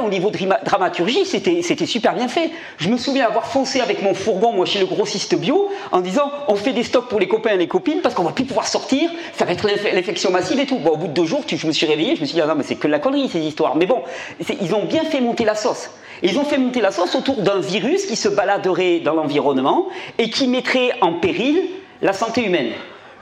au 0.00 0.08
niveau 0.08 0.30
de 0.30 0.38
dramaturgie, 0.64 1.24
c'était 1.26 1.86
super 1.86 2.14
bien 2.14 2.28
fait. 2.28 2.50
Je 2.78 2.88
me 2.88 2.96
souviens 2.96 3.26
avoir 3.26 3.46
foncé 3.46 3.80
avec 3.80 4.02
mon 4.02 4.14
fourgon, 4.14 4.52
moi, 4.52 4.64
chez 4.64 4.78
le 4.78 4.86
grossiste 4.86 5.34
bio, 5.34 5.70
en 5.90 6.00
disant 6.00 6.30
on 6.48 6.56
fait 6.56 6.72
des 6.72 6.82
stocks 6.82 7.08
pour 7.08 7.20
les 7.20 7.28
copains 7.28 7.50
et 7.50 7.58
les 7.58 7.68
copines 7.68 8.00
parce 8.00 8.14
qu'on 8.14 8.22
va 8.22 8.32
plus 8.32 8.44
pouvoir 8.44 8.66
sortir, 8.66 9.10
ça 9.36 9.44
va 9.44 9.52
être 9.52 9.66
l'infection 9.66 10.30
massive 10.30 10.58
et 10.58 10.66
tout. 10.66 10.78
Bon, 10.78 10.90
au 10.90 10.96
bout 10.96 11.08
de 11.08 11.12
deux 11.12 11.26
jours, 11.26 11.42
je 11.46 11.66
me 11.66 11.72
suis 11.72 11.86
réveillé, 11.86 12.16
je 12.16 12.22
me 12.22 12.26
suis 12.26 12.34
dit 12.34 12.40
ah 12.40 12.46
non, 12.46 12.54
mais 12.56 12.64
c'est 12.64 12.76
que 12.76 12.88
la 12.88 12.98
connerie 12.98 13.28
ces 13.28 13.40
histoires. 13.40 13.76
Mais 13.76 13.86
bon, 13.86 14.02
ils 14.60 14.74
ont 14.74 14.84
bien 14.84 15.04
fait 15.04 15.20
monter 15.20 15.44
la 15.44 15.54
sauce. 15.54 15.90
Ils 16.22 16.38
ont 16.38 16.44
fait 16.44 16.58
monter 16.58 16.80
la 16.80 16.92
sauce 16.92 17.14
autour 17.14 17.42
d'un 17.42 17.60
virus 17.60 18.06
qui 18.06 18.16
se 18.16 18.28
baladerait 18.28 19.00
dans 19.00 19.14
l'environnement 19.14 19.88
et 20.18 20.30
qui 20.30 20.46
mettrait 20.46 20.92
en 21.00 21.14
péril 21.14 21.62
la 22.00 22.12
santé 22.12 22.44
humaine. 22.44 22.72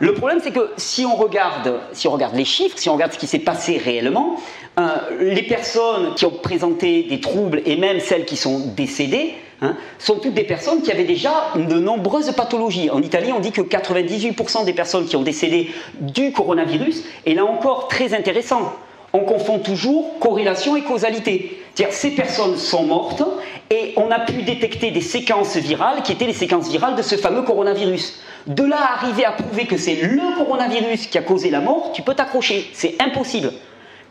Le 0.01 0.15
problème, 0.15 0.41
c'est 0.43 0.51
que 0.51 0.71
si 0.79 1.05
on, 1.05 1.15
regarde, 1.15 1.79
si 1.93 2.09
on 2.09 2.13
regarde 2.13 2.35
les 2.35 2.47
chiffres, 2.47 2.79
si 2.79 2.89
on 2.89 2.95
regarde 2.95 3.13
ce 3.13 3.19
qui 3.19 3.27
s'est 3.27 3.39
passé 3.39 3.77
réellement, 3.77 4.37
euh, 4.79 4.97
les 5.21 5.43
personnes 5.43 6.15
qui 6.15 6.25
ont 6.25 6.31
présenté 6.31 7.03
des 7.03 7.21
troubles 7.21 7.61
et 7.67 7.77
même 7.77 8.01
celles 8.01 8.25
qui 8.25 8.39
sont 8.39 8.73
décédées 8.75 9.35
hein, 9.61 9.77
sont 9.99 10.17
toutes 10.17 10.33
des 10.33 10.45
personnes 10.45 10.81
qui 10.81 10.91
avaient 10.91 11.05
déjà 11.05 11.53
de 11.55 11.79
nombreuses 11.79 12.33
pathologies. 12.33 12.89
En 12.89 13.03
Italie, 13.03 13.31
on 13.31 13.41
dit 13.41 13.53
que 13.53 13.61
98% 13.61 14.65
des 14.65 14.73
personnes 14.73 15.05
qui 15.05 15.17
ont 15.17 15.23
décédé 15.23 15.71
du 16.01 16.33
coronavirus, 16.33 17.05
et 17.27 17.35
là 17.35 17.45
encore 17.45 17.89
très 17.89 18.15
intéressant, 18.15 18.73
on 19.13 19.21
confond 19.21 19.59
toujours 19.59 20.19
corrélation 20.21 20.77
et 20.77 20.83
causalité. 20.83 21.57
Ces 21.91 22.11
personnes 22.11 22.57
sont 22.57 22.85
mortes 22.85 23.23
et 23.71 23.95
on 23.97 24.11
a 24.11 24.21
pu 24.21 24.43
détecter 24.43 24.91
des 24.91 25.01
séquences 25.01 25.57
virales 25.57 26.03
qui 26.03 26.13
étaient 26.13 26.27
les 26.27 26.35
séquences 26.35 26.69
virales 26.69 26.95
de 26.95 27.03
ce 27.03 27.17
fameux 27.17 27.43
coronavirus. 27.43 28.21
De 28.47 28.65
là 28.65 28.77
à 28.79 28.95
arriver 28.99 29.25
à 29.25 29.33
prouver 29.33 29.67
que 29.67 29.77
c'est 29.77 29.95
le 29.95 30.37
coronavirus 30.37 31.07
qui 31.07 31.19
a 31.19 31.23
causé 31.23 31.51
la 31.51 31.61
mort, 31.61 31.93
tu 31.93 32.03
peux 32.03 32.15
t'accrocher. 32.15 32.69
C'est 32.75 33.01
impossible. 33.01 33.53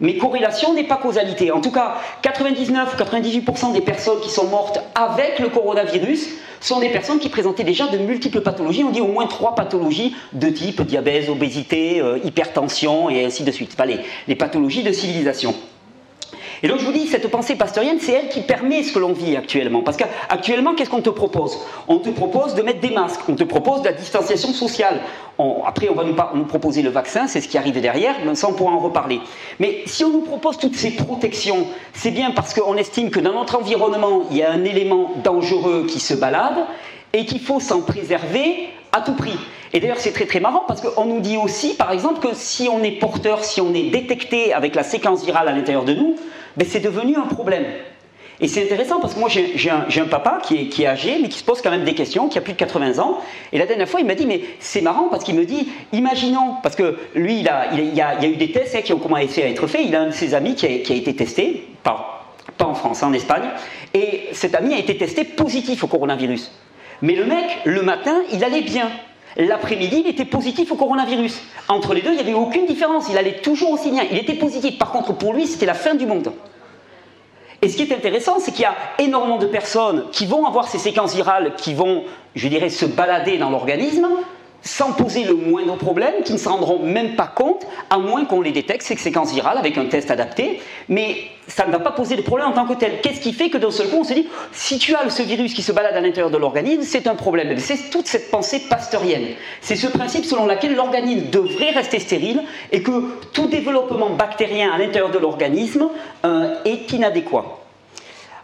Mais 0.01 0.17
corrélation 0.17 0.73
n'est 0.73 0.85
pas 0.85 0.97
causalité. 0.97 1.51
En 1.51 1.61
tout 1.61 1.71
cas, 1.71 1.95
99 2.21 2.93
ou 2.93 3.03
98% 3.03 3.73
des 3.73 3.81
personnes 3.81 4.19
qui 4.21 4.29
sont 4.29 4.47
mortes 4.47 4.79
avec 4.95 5.39
le 5.39 5.49
coronavirus 5.49 6.29
sont 6.61 6.79
des 6.79 6.89
personnes 6.89 7.19
qui 7.19 7.29
présentaient 7.29 7.63
déjà 7.63 7.87
de 7.87 7.97
multiples 7.97 8.41
pathologies. 8.41 8.83
On 8.83 8.91
dit 8.91 9.01
au 9.01 9.07
moins 9.07 9.27
trois 9.27 9.55
pathologies 9.55 10.15
de 10.33 10.49
type 10.49 10.81
diabète, 10.81 11.29
obésité, 11.29 12.01
euh, 12.01 12.19
hypertension 12.23 13.09
et 13.09 13.25
ainsi 13.25 13.43
de 13.43 13.51
suite. 13.51 13.71
Enfin, 13.77 13.89
les 14.27 14.35
pathologies 14.35 14.83
de 14.83 14.91
civilisation. 14.91 15.53
Et 16.61 16.67
donc 16.67 16.79
je 16.79 16.85
vous 16.85 16.91
dis, 16.91 17.07
cette 17.07 17.27
pensée 17.29 17.55
pasteurienne, 17.55 17.99
c'est 17.99 18.13
elle 18.13 18.29
qui 18.29 18.41
permet 18.41 18.83
ce 18.83 18.93
que 18.93 18.99
l'on 18.99 19.13
vit 19.13 19.35
actuellement. 19.35 19.81
Parce 19.81 19.97
qu'actuellement, 19.97 20.73
qu'est-ce 20.73 20.89
qu'on 20.89 21.01
te 21.01 21.09
propose? 21.09 21.57
On 21.87 21.99
te 21.99 22.09
propose 22.09 22.55
de 22.55 22.61
mettre 22.61 22.79
des 22.81 22.89
masques, 22.89 23.21
on 23.29 23.35
te 23.35 23.43
propose 23.43 23.81
de 23.81 23.85
la 23.85 23.93
distanciation 23.93 24.49
sociale. 24.49 24.99
après, 25.65 25.89
on 25.89 25.95
va 25.95 26.03
nous, 26.33 26.45
proposer 26.45 26.81
le 26.81 26.89
vaccin, 26.89 27.27
c'est 27.27 27.41
ce 27.41 27.47
qui 27.47 27.57
arrive 27.57 27.79
derrière, 27.79 28.15
mais 28.25 28.35
ça 28.35 28.47
on 28.49 28.53
pourra 28.53 28.73
en 28.73 28.79
reparler. 28.79 29.21
Mais 29.59 29.83
si 29.85 30.03
on 30.03 30.09
nous 30.09 30.21
propose 30.21 30.57
toutes 30.57 30.75
ces 30.75 30.91
protections, 30.91 31.67
c'est 31.93 32.11
bien 32.11 32.31
parce 32.31 32.53
qu'on 32.53 32.75
estime 32.75 33.09
que 33.09 33.19
dans 33.19 33.33
notre 33.33 33.57
environnement, 33.57 34.23
il 34.31 34.37
y 34.37 34.43
a 34.43 34.51
un 34.51 34.63
élément 34.65 35.11
dangereux 35.23 35.85
qui 35.87 35.99
se 35.99 36.13
balade 36.13 36.65
et 37.13 37.25
qu'il 37.25 37.39
faut 37.39 37.59
s'en 37.59 37.81
préserver 37.81 38.69
à 38.91 39.01
tout 39.01 39.13
prix. 39.13 39.37
Et 39.71 39.79
d'ailleurs, 39.79 39.99
c'est 39.99 40.11
très 40.11 40.25
très 40.25 40.39
marrant 40.39 40.63
parce 40.67 40.81
qu'on 40.81 41.05
nous 41.05 41.19
dit 41.19 41.37
aussi, 41.37 41.75
par 41.75 41.91
exemple, 41.91 42.27
que 42.27 42.33
si 42.33 42.67
on 42.69 42.83
est 42.83 42.91
porteur, 42.91 43.43
si 43.43 43.61
on 43.61 43.73
est 43.73 43.89
détecté 43.91 44.53
avec 44.53 44.75
la 44.75 44.83
séquence 44.83 45.23
virale 45.23 45.47
à 45.47 45.51
l'intérieur 45.51 45.85
de 45.85 45.93
nous, 45.93 46.15
ben, 46.57 46.67
c'est 46.67 46.79
devenu 46.79 47.15
un 47.15 47.27
problème. 47.27 47.65
Et 48.41 48.47
c'est 48.47 48.63
intéressant 48.63 49.01
parce 49.01 49.15
que 49.15 49.19
moi 49.19 49.27
j'ai 49.29 49.69
un, 49.69 50.05
papa 50.05 50.39
qui 50.41 50.55
est, 50.55 50.65
qui 50.67 50.83
est, 50.83 50.87
âgé 50.87 51.17
mais 51.21 51.27
qui 51.27 51.39
se 51.39 51.43
pose 51.43 51.61
quand 51.61 51.71
même 51.71 51.83
des 51.83 51.93
questions, 51.93 52.29
qui 52.29 52.37
a 52.37 52.41
plus 52.41 52.53
de 52.53 52.57
80 52.57 52.99
ans. 52.99 53.19
Et 53.51 53.57
la 53.57 53.65
dernière 53.65 53.89
fois 53.89 53.99
il 53.99 54.05
m'a 54.05 54.15
dit 54.15 54.25
mais 54.25 54.41
c'est 54.59 54.81
marrant 54.81 55.09
parce 55.09 55.25
qu'il 55.25 55.35
me 55.35 55.45
dit 55.45 55.67
imaginons, 55.91 56.55
parce 56.63 56.75
que 56.75 56.97
lui 57.15 57.41
il, 57.41 57.49
a, 57.49 57.73
il, 57.73 57.93
y, 57.93 58.01
a, 58.01 58.23
eu 58.25 58.37
des 58.37 58.51
tests 58.51 58.75
hein, 58.75 58.81
qui 58.81 58.93
ont 58.93 58.99
commencé 58.99 59.43
à 59.43 59.49
être 59.49 59.67
faits, 59.67 59.81
il 59.85 59.93
a 59.93 60.01
un 60.01 60.07
de 60.07 60.11
ses 60.11 60.33
amis 60.35 60.55
qui 60.55 60.65
a, 60.65 60.69
qui 60.79 60.93
été 60.93 61.13
testé, 61.13 61.67
pas, 61.83 62.33
pas 62.57 62.65
en 62.65 62.75
France, 62.75 63.03
en 63.03 63.11
Espagne, 63.11 63.49
et 63.93 64.29
cet 64.31 64.55
ami 64.55 64.73
a 64.73 64.77
été 64.77 64.95
testé 64.95 65.25
positif 65.25 65.83
au 65.83 65.87
coronavirus. 65.87 66.51
Mais 67.01 67.15
le 67.15 67.25
mec, 67.25 67.45
le 67.65 67.81
matin, 67.81 68.21
il 68.31 68.43
allait 68.43 68.61
bien. 68.61 68.89
L'après-midi, 69.37 70.03
il 70.05 70.07
était 70.09 70.25
positif 70.25 70.71
au 70.71 70.75
coronavirus. 70.75 71.41
Entre 71.67 71.93
les 71.93 72.01
deux, 72.01 72.11
il 72.11 72.15
n'y 72.15 72.21
avait 72.21 72.33
aucune 72.33 72.65
différence. 72.65 73.07
Il 73.09 73.17
allait 73.17 73.41
toujours 73.41 73.71
aussi 73.71 73.91
bien. 73.91 74.03
Il 74.11 74.17
était 74.17 74.33
positif. 74.33 74.77
Par 74.77 74.91
contre, 74.91 75.13
pour 75.13 75.33
lui, 75.33 75.47
c'était 75.47 75.65
la 75.65 75.73
fin 75.73 75.95
du 75.95 76.05
monde. 76.05 76.31
Et 77.61 77.67
ce 77.67 77.75
qui 77.75 77.83
est 77.83 77.93
intéressant, 77.93 78.39
c'est 78.39 78.51
qu'il 78.51 78.61
y 78.61 78.65
a 78.65 78.75
énormément 78.99 79.37
de 79.37 79.45
personnes 79.45 80.05
qui 80.11 80.25
vont 80.25 80.45
avoir 80.45 80.67
ces 80.67 80.77
séquences 80.77 81.13
virales 81.13 81.53
qui 81.57 81.73
vont, 81.73 82.03
je 82.35 82.47
dirais, 82.47 82.69
se 82.69 82.85
balader 82.85 83.37
dans 83.37 83.49
l'organisme, 83.49 84.07
sans 84.61 84.93
poser 84.93 85.23
le 85.23 85.35
moindre 85.35 85.75
problème, 85.75 86.13
qui 86.23 86.33
ne 86.33 86.37
se 86.37 86.49
rendront 86.49 86.79
même 86.79 87.15
pas 87.15 87.27
compte, 87.27 87.65
à 87.89 87.97
moins 87.97 88.25
qu'on 88.25 88.41
les 88.41 88.51
détecte, 88.51 88.81
ces 88.81 88.95
séquences 88.97 89.33
virales, 89.33 89.57
avec 89.57 89.77
un 89.77 89.85
test 89.85 90.11
adapté, 90.11 90.61
mais 90.87 91.15
ça 91.47 91.65
ne 91.65 91.71
va 91.71 91.79
pas 91.79 91.91
poser 91.91 92.15
de 92.15 92.21
problème 92.21 92.49
en 92.49 92.51
tant 92.51 92.65
que 92.65 92.73
tel. 92.73 93.01
Qu'est-ce 93.01 93.21
qui 93.21 93.33
fait 93.33 93.49
que 93.49 93.57
d'un 93.57 93.71
seul 93.71 93.89
coup, 93.89 93.97
on 94.01 94.03
se 94.03 94.13
dit, 94.13 94.27
si 94.51 94.77
tu 94.77 94.93
as 94.95 95.09
ce 95.09 95.23
virus 95.23 95.53
qui 95.53 95.61
se 95.61 95.71
balade 95.71 95.95
à 95.95 96.01
l'intérieur 96.01 96.29
de 96.29 96.37
l'organisme, 96.37 96.83
c'est 96.83 97.07
un 97.07 97.15
problème. 97.15 97.57
C'est 97.57 97.89
toute 97.89 98.07
cette 98.07 98.29
pensée 98.29 98.59
pasteurienne. 98.69 99.35
C'est 99.61 99.75
ce 99.75 99.87
principe 99.87 100.25
selon 100.25 100.45
lequel 100.45 100.75
l'organisme 100.75 101.29
devrait 101.31 101.71
rester 101.71 101.99
stérile 101.99 102.43
et 102.71 102.83
que 102.83 102.91
tout 103.33 103.47
développement 103.47 104.11
bactérien 104.11 104.71
à 104.71 104.77
l'intérieur 104.77 105.09
de 105.11 105.17
l'organisme 105.17 105.89
euh, 106.25 106.55
est 106.65 106.91
inadéquat. 106.91 107.45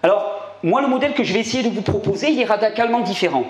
Alors, 0.01 0.57
moi, 0.63 0.81
le 0.81 0.87
modèle 0.87 1.13
que 1.13 1.23
je 1.23 1.33
vais 1.33 1.41
essayer 1.41 1.63
de 1.63 1.69
vous 1.69 1.81
proposer, 1.81 2.31
il 2.31 2.41
est 2.41 2.45
radicalement 2.45 3.01
différent. 3.01 3.45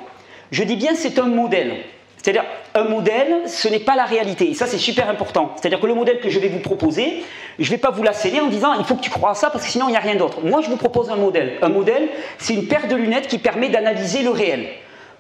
Je 0.52 0.64
dis 0.64 0.76
bien 0.76 0.96
c'est 0.96 1.18
un 1.18 1.28
modèle. 1.28 1.78
C'est-à-dire, 2.26 2.50
un 2.74 2.86
modèle, 2.86 3.44
ce 3.46 3.68
n'est 3.68 3.78
pas 3.78 3.96
la 3.96 4.06
réalité. 4.06 4.50
Et 4.50 4.56
ça, 4.56 4.66
c'est 4.66 4.80
super 4.80 5.12
important. 5.12 5.52
C'est-à-dire 5.58 5.80
que 5.80 5.86
le 5.86 5.94
modèle 5.94 6.20
que 6.20 6.32
je 6.32 6.40
vais 6.40 6.48
vous 6.48 6.58
proposer, 6.58 7.24
je 7.60 7.66
ne 7.66 7.70
vais 7.70 7.78
pas 7.78 7.92
vous 7.92 8.02
la 8.02 8.14
céder 8.14 8.40
en 8.40 8.48
disant 8.48 8.74
il 8.80 8.84
faut 8.84 8.96
que 8.96 9.04
tu 9.04 9.12
crois 9.12 9.30
à 9.30 9.34
ça 9.36 9.52
parce 9.52 9.64
que 9.64 9.70
sinon 9.70 9.90
il 9.90 9.92
n'y 9.92 9.98
a 9.98 10.00
rien 10.00 10.16
d'autre. 10.16 10.42
Moi, 10.44 10.62
je 10.64 10.70
vous 10.72 10.76
propose 10.76 11.12
un 11.12 11.18
modèle. 11.18 11.60
Un 11.62 11.70
modèle, 11.70 12.10
c'est 12.40 12.56
une 12.56 12.66
paire 12.66 12.88
de 12.88 12.96
lunettes 12.96 13.28
qui 13.28 13.38
permet 13.38 13.70
d'analyser 13.70 14.24
le 14.24 14.32
réel. 14.32 14.70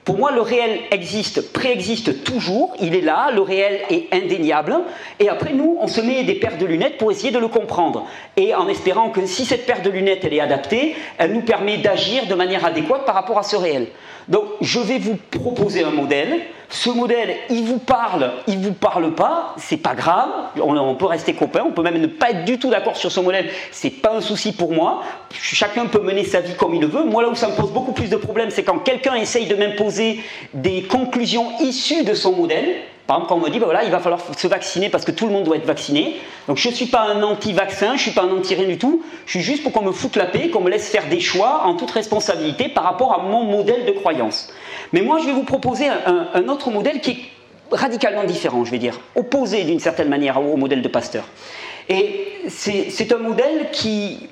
Pour 0.06 0.20
moi, 0.20 0.32
le 0.32 0.42
réel 0.42 0.82
existe, 0.92 1.52
préexiste 1.52 2.24
toujours, 2.24 2.76
il 2.80 2.94
est 2.94 3.02
là, 3.02 3.32
le 3.34 3.42
réel 3.42 3.82
est 3.90 4.14
indéniable, 4.14 4.76
et 5.20 5.30
après 5.30 5.52
nous, 5.52 5.80
on 5.82 5.88
se 5.88 6.00
met 6.00 6.24
des 6.24 6.36
paires 6.36 6.60
de 6.60 6.66
lunettes 6.68 7.00
pour 7.00 7.12
essayer 7.12 7.32
de 7.32 7.40
le 7.40 7.48
comprendre, 7.48 8.06
et 8.38 8.54
en 8.54 8.68
espérant 8.68 9.10
que 9.10 9.26
si 9.26 9.46
cette 9.46 9.66
paire 9.66 9.82
de 9.82 9.90
lunettes, 9.90 10.24
elle 10.24 10.36
est 10.36 10.40
adaptée, 10.40 10.96
elle 11.18 11.34
nous 11.34 11.42
permet 11.42 11.77
d'agir 11.77 12.27
de 12.27 12.36
manière 12.36 12.64
adéquate 12.64 13.03
par 13.03 13.16
rapport 13.16 13.40
à 13.40 13.44
ce 13.44 13.56
réel. 13.56 13.88
Donc, 14.27 14.44
je 14.62 14.79
vais 14.79 15.00
vous 15.00 15.18
proposer 15.32 15.84
un 15.84 15.90
modèle, 15.90 16.40
ce 16.70 16.90
modèle, 16.90 17.36
il 17.50 17.64
vous 17.64 17.77
parle, 17.77 18.32
il 18.48 18.58
vous 18.60 18.74
parle 18.74 19.14
pas, 19.14 19.53
c'est 19.58 19.77
pas 19.77 19.94
grave, 19.94 20.29
on, 20.60 20.96
peut 20.96 21.06
rester 21.06 21.34
copains, 21.34 21.64
on 21.66 21.72
peut 21.72 21.84
même 21.84 22.00
ne 22.00 22.08
pas 22.08 22.32
être 22.32 22.44
du 22.44 22.58
tout 22.58 22.70
d'accord 22.70 22.98
sur 22.98 23.12
ce 23.12 23.20
modèle, 23.20 23.50
c'est 23.72 23.90
pas 23.90 24.14
un 24.16 24.22
souci 24.22 24.51
pour 24.51 24.72
moi. 24.72 25.03
Chacun 25.32 25.86
peut 25.86 26.01
mener 26.01 26.24
sa 26.24 26.42
vie 26.42 26.56
comme 26.56 26.74
il 26.74 26.82
le 26.82 26.88
veut. 26.88 27.03
Moi, 27.03 27.22
là 27.22 27.29
où 27.29 27.36
ça 27.36 27.50
me 27.50 27.56
pose 27.56 27.72
beaucoup 27.72 27.92
plus 27.92 28.10
de 28.10 28.16
problèmes, 28.16 28.50
c'est 28.50 28.64
quand 28.64 28.79
quelqu'un 28.79 29.16
essaye 29.16 29.46
de 29.46 29.56
m'imposer 29.56 29.95
des 30.53 30.84
conclusions 30.84 31.51
issues 31.62 32.03
de 32.03 32.14
son 32.14 32.34
modèle. 32.34 32.75
Par 33.08 33.18
exemple, 33.18 33.29
quand 33.29 33.36
on 33.36 33.46
me 33.46 33.50
dit, 33.51 33.60
bah 33.60 33.66
voilà, 33.66 33.84
il 33.84 33.92
va 33.92 34.00
falloir 34.00 34.22
se 34.36 34.48
vacciner 34.48 34.90
parce 34.90 35.05
que 35.05 35.12
tout 35.12 35.27
le 35.27 35.31
monde 35.31 35.44
doit 35.44 35.58
être 35.58 35.66
vacciné. 35.66 36.16
Donc 36.48 36.58
je 36.58 36.70
ne 36.70 36.74
suis 36.74 36.88
pas 36.88 37.01
un 37.01 37.22
anti-vaccin, 37.22 37.90
je 37.90 37.94
ne 37.94 37.98
suis 38.00 38.12
pas 38.12 38.24
un 38.24 38.31
anti-rien 38.31 38.68
du 38.68 38.79
tout. 38.79 39.03
Je 39.25 39.31
suis 39.31 39.42
juste 39.42 39.62
pour 39.62 39.72
qu'on 39.72 39.84
me 39.84 39.92
foute 39.92 40.16
la 40.16 40.25
paix, 40.25 40.50
qu'on 40.50 40.62
me 40.62 40.72
laisse 40.72 40.90
faire 40.90 41.08
des 41.08 41.20
choix 41.20 41.62
en 41.66 41.75
toute 41.75 41.92
responsabilité 41.92 42.68
par 42.68 42.84
rapport 42.84 43.14
à 43.14 43.24
mon 43.24 43.44
modèle 43.44 43.86
de 43.86 43.92
croyance. 43.92 44.51
Mais 44.92 45.01
moi, 45.01 45.20
je 45.20 45.25
vais 45.25 45.34
vous 45.34 45.44
proposer 45.44 45.88
un, 45.88 46.48
autre 46.48 46.72
modèle 46.72 47.00
qui 47.00 47.12
est 47.12 47.18
radicalement 47.72 48.24
différent, 48.24 48.66
je 48.66 48.72
vais 48.72 48.79
dire, 48.79 49.00
opposé 49.16 49.64
d'une 49.64 49.79
certaine 49.79 50.10
manière 50.10 50.42
au 50.42 50.58
modèle 50.58 50.81
de 50.81 50.88
Pasteur. 50.88 51.25
Et 51.90 52.27
c'est 52.48 53.12
un 53.12 53.18
modèle 53.18 53.70
qui, 53.72 54.29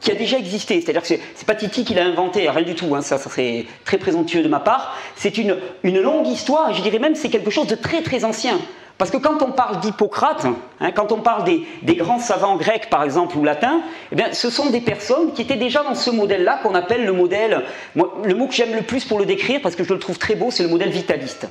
qui 0.00 0.10
a 0.10 0.14
déjà 0.14 0.38
existé. 0.38 0.80
C'est-à-dire 0.80 1.02
que 1.02 1.08
c'est 1.08 1.46
pas 1.46 1.54
Titi 1.54 1.84
qui 1.84 1.94
l'a 1.94 2.04
inventé, 2.04 2.48
rien 2.48 2.62
du 2.62 2.74
tout, 2.74 2.94
hein, 2.94 3.02
ça, 3.02 3.18
ça 3.18 3.30
serait 3.30 3.66
très 3.84 3.98
présomptueux 3.98 4.42
de 4.42 4.48
ma 4.48 4.60
part. 4.60 4.96
C'est 5.16 5.38
une, 5.38 5.56
une 5.82 6.00
longue 6.00 6.26
histoire, 6.26 6.72
je 6.72 6.82
dirais 6.82 6.98
même 6.98 7.14
c'est 7.14 7.30
quelque 7.30 7.50
chose 7.50 7.66
de 7.66 7.74
très 7.74 8.02
très 8.02 8.24
ancien. 8.24 8.58
Parce 8.98 9.12
que 9.12 9.16
quand 9.16 9.42
on 9.42 9.52
parle 9.52 9.78
d'Hippocrate, 9.78 10.44
hein, 10.80 10.90
quand 10.90 11.12
on 11.12 11.20
parle 11.20 11.44
des, 11.44 11.64
des, 11.82 11.94
grands 11.94 12.18
savants 12.18 12.56
grecs 12.56 12.90
par 12.90 13.04
exemple 13.04 13.38
ou 13.38 13.44
latins, 13.44 13.80
eh 14.10 14.16
bien, 14.16 14.32
ce 14.32 14.50
sont 14.50 14.70
des 14.70 14.80
personnes 14.80 15.32
qui 15.32 15.42
étaient 15.42 15.56
déjà 15.56 15.84
dans 15.84 15.94
ce 15.94 16.10
modèle-là 16.10 16.58
qu'on 16.64 16.74
appelle 16.74 17.04
le 17.04 17.12
modèle, 17.12 17.62
le 17.94 18.34
mot 18.34 18.48
que 18.48 18.54
j'aime 18.54 18.74
le 18.74 18.82
plus 18.82 19.04
pour 19.04 19.20
le 19.20 19.24
décrire 19.24 19.60
parce 19.62 19.76
que 19.76 19.84
je 19.84 19.92
le 19.92 20.00
trouve 20.00 20.18
très 20.18 20.34
beau, 20.34 20.50
c'est 20.50 20.64
le 20.64 20.68
modèle 20.68 20.90
vitaliste. 20.90 21.44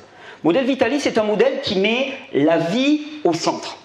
Le 0.43 0.49
modèle 0.49 0.65
vitaliste, 0.65 1.05
c'est 1.05 1.17
un 1.17 1.23
modèle 1.23 1.61
qui 1.63 1.79
met 1.79 2.11
la 2.33 2.57
vie 2.57 3.01
au 3.23 3.33
centre. 3.33 3.77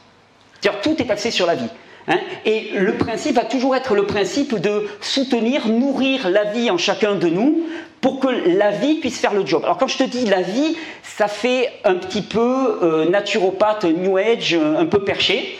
C'est-à-dire 0.60 0.80
tout 0.80 1.00
est 1.00 1.10
axé 1.10 1.30
sur 1.30 1.46
la 1.46 1.54
vie. 1.54 1.68
Hein? 2.08 2.18
et 2.44 2.70
le 2.74 2.94
principe 2.94 3.36
va 3.36 3.44
toujours 3.44 3.76
être 3.76 3.94
le 3.94 4.06
principe 4.06 4.58
de 4.58 4.88
soutenir, 5.00 5.68
nourrir 5.68 6.28
la 6.30 6.44
vie 6.44 6.68
en 6.70 6.78
chacun 6.78 7.14
de 7.14 7.28
nous 7.28 7.62
pour 8.00 8.18
que 8.18 8.26
la 8.26 8.72
vie 8.72 8.96
puisse 8.96 9.20
faire 9.20 9.32
le 9.32 9.46
job. 9.46 9.62
Alors 9.64 9.78
quand 9.78 9.86
je 9.86 9.98
te 9.98 10.02
dis 10.02 10.26
la 10.26 10.42
vie, 10.42 10.76
ça 11.04 11.28
fait 11.28 11.70
un 11.84 11.94
petit 11.94 12.22
peu 12.22 12.80
euh, 12.82 13.08
naturopathe, 13.08 13.84
New 13.84 14.16
Age, 14.16 14.54
un 14.54 14.86
peu 14.86 15.04
perché. 15.04 15.58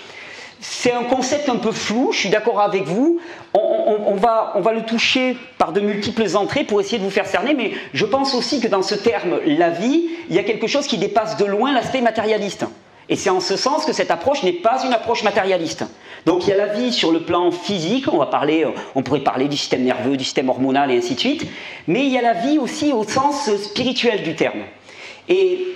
C'est 0.61 0.93
un 0.93 1.05
concept 1.05 1.49
un 1.49 1.57
peu 1.57 1.73
flou, 1.73 2.11
je 2.13 2.19
suis 2.19 2.29
d'accord 2.29 2.61
avec 2.61 2.85
vous. 2.85 3.21
On, 3.53 4.15
va, 4.15 4.53
on 4.55 4.61
va 4.61 4.73
le 4.73 4.83
toucher 4.83 5.37
par 5.59 5.73
de 5.73 5.81
multiples 5.81 6.37
entrées 6.37 6.63
pour 6.63 6.81
essayer 6.81 6.99
de 6.99 7.03
vous 7.03 7.11
faire 7.11 7.27
cerner, 7.27 7.53
mais 7.53 7.73
je 7.93 8.05
pense 8.05 8.35
aussi 8.35 8.61
que 8.61 8.69
dans 8.69 8.83
ce 8.83 8.95
terme, 8.95 9.41
la 9.45 9.71
vie, 9.71 10.09
il 10.31 10.37
y 10.37 10.39
a 10.39 10.45
quelque 10.45 10.69
chose 10.69 10.87
qui 10.87 10.99
dépasse 10.99 11.37
de 11.37 11.45
loin 11.45 11.73
l'aspect 11.73 12.01
matérialiste. 12.01 12.65
Et 13.13 13.17
c'est 13.17 13.29
en 13.29 13.41
ce 13.41 13.59
sens 13.59 13.85
que 13.85 13.93
cette 13.93 14.11
approche 14.11 14.43
n'est 14.43 14.55
pas 14.55 14.83
une 14.87 14.95
approche 14.95 15.23
matérialiste. 15.23 15.85
Donc 16.25 16.47
il 16.47 16.49
y 16.49 16.53
a 16.55 16.57
la 16.57 16.69
vie 16.69 16.91
sur 16.91 17.13
le 17.13 17.21
plan 17.21 17.51
physique, 17.51 18.11
on 18.11 18.17
va 18.17 18.25
parler, 18.25 18.65
euh, 18.65 18.71
on 18.95 19.03
pourrait 19.03 19.21
parler 19.21 19.49
du 19.49 19.57
système 19.59 19.83
nerveux, 19.83 20.17
du 20.17 20.25
système 20.25 20.49
hormonal 20.49 20.91
et 20.91 20.97
ainsi 20.97 21.15
de 21.15 21.21
suite, 21.21 21.47
mais 21.87 22.07
il 22.07 22.11
y 22.11 22.17
a 22.17 22.23
la 22.23 22.33
vie 22.33 22.59
aussi 22.59 22.91
au 22.95 23.05
sens 23.05 23.55
spirituel 23.57 24.23
du 24.23 24.35
terme. 24.35 24.61
Et 25.29 25.75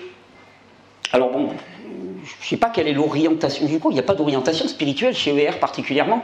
alors 1.12 1.30
bon, 1.30 1.50
je 2.24 2.30
ne 2.30 2.46
sais 2.48 2.56
pas 2.56 2.70
quelle 2.70 2.88
est 2.88 2.94
l'orientation, 2.94 3.66
du 3.66 3.78
coup 3.80 3.90
il 3.90 3.94
n'y 3.94 4.00
a 4.00 4.04
pas 4.04 4.14
d'orientation 4.14 4.66
spirituelle 4.66 5.14
chez 5.14 5.36
ER 5.36 5.58
particulièrement. 5.60 6.22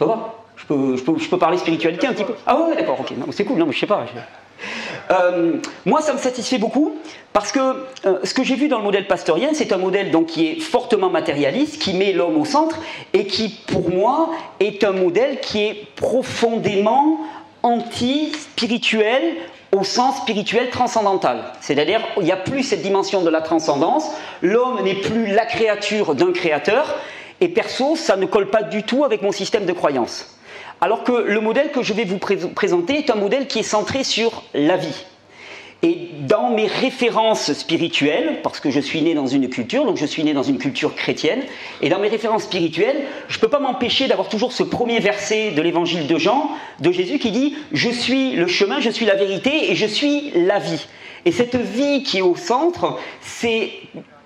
Ça 0.00 0.06
va? 0.06 0.34
Je 0.56 0.66
peux, 0.66 0.96
je, 0.96 1.28
peux, 1.28 1.38
parler 1.38 1.58
spiritualité 1.58 2.08
un 2.08 2.12
petit 2.12 2.24
peu? 2.24 2.34
Ah 2.44 2.58
ouais, 2.58 2.74
d'accord, 2.74 2.98
ok, 2.98 3.12
c'est 3.30 3.44
cool, 3.44 3.58
non 3.58 3.66
mais 3.66 3.72
je 3.72 3.78
sais 3.78 3.86
pas. 3.86 4.04
Euh, 5.10 5.54
moi, 5.86 6.00
ça 6.00 6.12
me 6.12 6.18
satisfait 6.18 6.58
beaucoup 6.58 6.94
parce 7.32 7.52
que 7.52 7.60
euh, 8.06 8.18
ce 8.24 8.34
que 8.34 8.42
j'ai 8.42 8.56
vu 8.56 8.68
dans 8.68 8.78
le 8.78 8.84
modèle 8.84 9.06
pasteurien, 9.06 9.50
c'est 9.52 9.72
un 9.72 9.76
modèle 9.78 10.10
donc, 10.10 10.26
qui 10.26 10.46
est 10.46 10.60
fortement 10.60 11.10
matérialiste, 11.10 11.80
qui 11.80 11.94
met 11.94 12.12
l'homme 12.12 12.36
au 12.36 12.44
centre 12.44 12.78
et 13.12 13.26
qui, 13.26 13.48
pour 13.66 13.90
moi, 13.90 14.30
est 14.60 14.84
un 14.84 14.92
modèle 14.92 15.40
qui 15.40 15.64
est 15.64 15.86
profondément 15.96 17.18
anti-spirituel 17.62 19.22
au 19.76 19.84
sens 19.84 20.16
spirituel 20.18 20.70
transcendantal. 20.70 21.52
C'est-à-dire, 21.60 22.00
il 22.16 22.24
n'y 22.24 22.32
a 22.32 22.36
plus 22.36 22.62
cette 22.62 22.82
dimension 22.82 23.22
de 23.22 23.30
la 23.30 23.42
transcendance, 23.42 24.10
l'homme 24.40 24.82
n'est 24.82 24.94
plus 24.94 25.26
la 25.26 25.44
créature 25.44 26.14
d'un 26.14 26.32
créateur, 26.32 26.96
et 27.40 27.48
perso, 27.48 27.94
ça 27.94 28.16
ne 28.16 28.26
colle 28.26 28.50
pas 28.50 28.62
du 28.62 28.82
tout 28.82 29.04
avec 29.04 29.22
mon 29.22 29.32
système 29.32 29.66
de 29.66 29.72
croyance. 29.72 30.37
Alors 30.80 31.04
que 31.04 31.12
le 31.12 31.40
modèle 31.40 31.70
que 31.70 31.82
je 31.82 31.92
vais 31.92 32.04
vous 32.04 32.18
présenter 32.18 32.98
est 32.98 33.10
un 33.10 33.16
modèle 33.16 33.46
qui 33.46 33.60
est 33.60 33.64
centré 33.64 34.04
sur 34.04 34.42
la 34.54 34.76
vie. 34.76 35.04
Et 35.84 36.08
dans 36.26 36.50
mes 36.50 36.66
références 36.66 37.52
spirituelles, 37.52 38.40
parce 38.42 38.58
que 38.58 38.68
je 38.68 38.80
suis 38.80 39.00
né 39.00 39.14
dans 39.14 39.28
une 39.28 39.48
culture, 39.48 39.84
donc 39.84 39.96
je 39.96 40.06
suis 40.06 40.24
né 40.24 40.32
dans 40.32 40.42
une 40.42 40.58
culture 40.58 40.96
chrétienne, 40.96 41.42
et 41.82 41.88
dans 41.88 42.00
mes 42.00 42.08
références 42.08 42.42
spirituelles, 42.44 43.00
je 43.28 43.36
ne 43.36 43.40
peux 43.40 43.48
pas 43.48 43.60
m'empêcher 43.60 44.08
d'avoir 44.08 44.28
toujours 44.28 44.52
ce 44.52 44.64
premier 44.64 44.98
verset 44.98 45.52
de 45.52 45.62
l'évangile 45.62 46.08
de 46.08 46.18
Jean, 46.18 46.50
de 46.80 46.90
Jésus, 46.90 47.20
qui 47.20 47.30
dit 47.30 47.54
Je 47.70 47.90
suis 47.90 48.32
le 48.32 48.48
chemin, 48.48 48.80
je 48.80 48.90
suis 48.90 49.06
la 49.06 49.14
vérité 49.14 49.70
et 49.70 49.76
je 49.76 49.86
suis 49.86 50.32
la 50.34 50.58
vie. 50.58 50.84
Et 51.24 51.30
cette 51.30 51.54
vie 51.54 52.02
qui 52.02 52.18
est 52.18 52.22
au 52.22 52.34
centre, 52.34 52.98
c'est, 53.20 53.70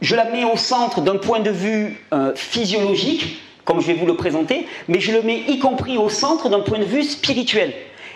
je 0.01 0.17
la 0.17 0.25
mets 0.25 0.45
au 0.45 0.57
centre 0.57 1.03
d'un 1.03 1.17
point 1.17 1.41
de 1.41 1.51
vue 1.51 2.03
euh, 2.15 2.33
physiologique, 2.35 3.43
comme 3.65 3.81
je 3.81 3.87
vais 3.87 3.95
vous 3.95 4.07
le 4.07 4.17
présenter, 4.17 4.67
mais 4.89 5.01
je 5.01 5.13
le 5.13 5.23
mets 5.23 5.43
y 5.49 5.59
compris 5.59 5.99
au 5.99 6.09
centre 6.09 6.49
d'un 6.49 6.61
point 6.61 6.79
de 6.79 6.85
vue 6.85 7.05
spirituel. 7.05 7.73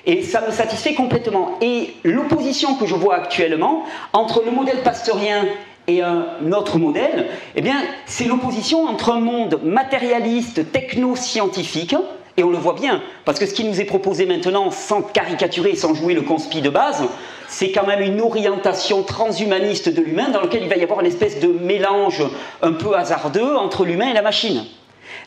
Et 0.06 0.22
ça 0.22 0.40
me 0.46 0.52
satisfait 0.52 0.94
complètement. 0.94 1.58
Et 1.60 1.94
l'opposition 2.04 2.76
que 2.76 2.86
je 2.86 2.94
vois 2.94 3.16
actuellement 3.16 3.84
entre 4.12 4.42
le 4.44 4.52
modèle 4.52 4.82
pasteurien 4.82 5.46
et 5.88 6.02
un 6.02 6.52
autre 6.52 6.78
modèle, 6.78 7.28
eh 7.54 7.60
bien, 7.60 7.76
c'est 8.06 8.24
l'opposition 8.24 8.86
entre 8.86 9.10
un 9.10 9.20
monde 9.20 9.60
matérialiste, 9.64 10.72
techno-scientifique, 10.72 11.94
et 12.36 12.44
on 12.44 12.50
le 12.50 12.58
voit 12.58 12.74
bien, 12.74 13.02
parce 13.24 13.38
que 13.38 13.46
ce 13.46 13.54
qui 13.54 13.64
nous 13.64 13.80
est 13.80 13.84
proposé 13.84 14.26
maintenant, 14.26 14.70
sans 14.70 15.00
caricaturer, 15.00 15.74
sans 15.74 15.94
jouer 15.94 16.12
le 16.12 16.20
conspi 16.20 16.60
de 16.60 16.68
base, 16.68 17.02
c'est 17.48 17.70
quand 17.70 17.86
même 17.86 18.00
une 18.00 18.20
orientation 18.20 19.02
transhumaniste 19.02 19.88
de 19.88 20.02
l'humain 20.02 20.28
dans 20.28 20.42
lequel 20.42 20.62
il 20.62 20.68
va 20.68 20.76
y 20.76 20.82
avoir 20.82 21.00
une 21.00 21.06
espèce 21.06 21.40
de 21.40 21.48
mélange 21.48 22.22
un 22.62 22.72
peu 22.72 22.94
hasardeux 22.94 23.56
entre 23.56 23.84
l'humain 23.84 24.10
et 24.10 24.14
la 24.14 24.22
machine. 24.22 24.64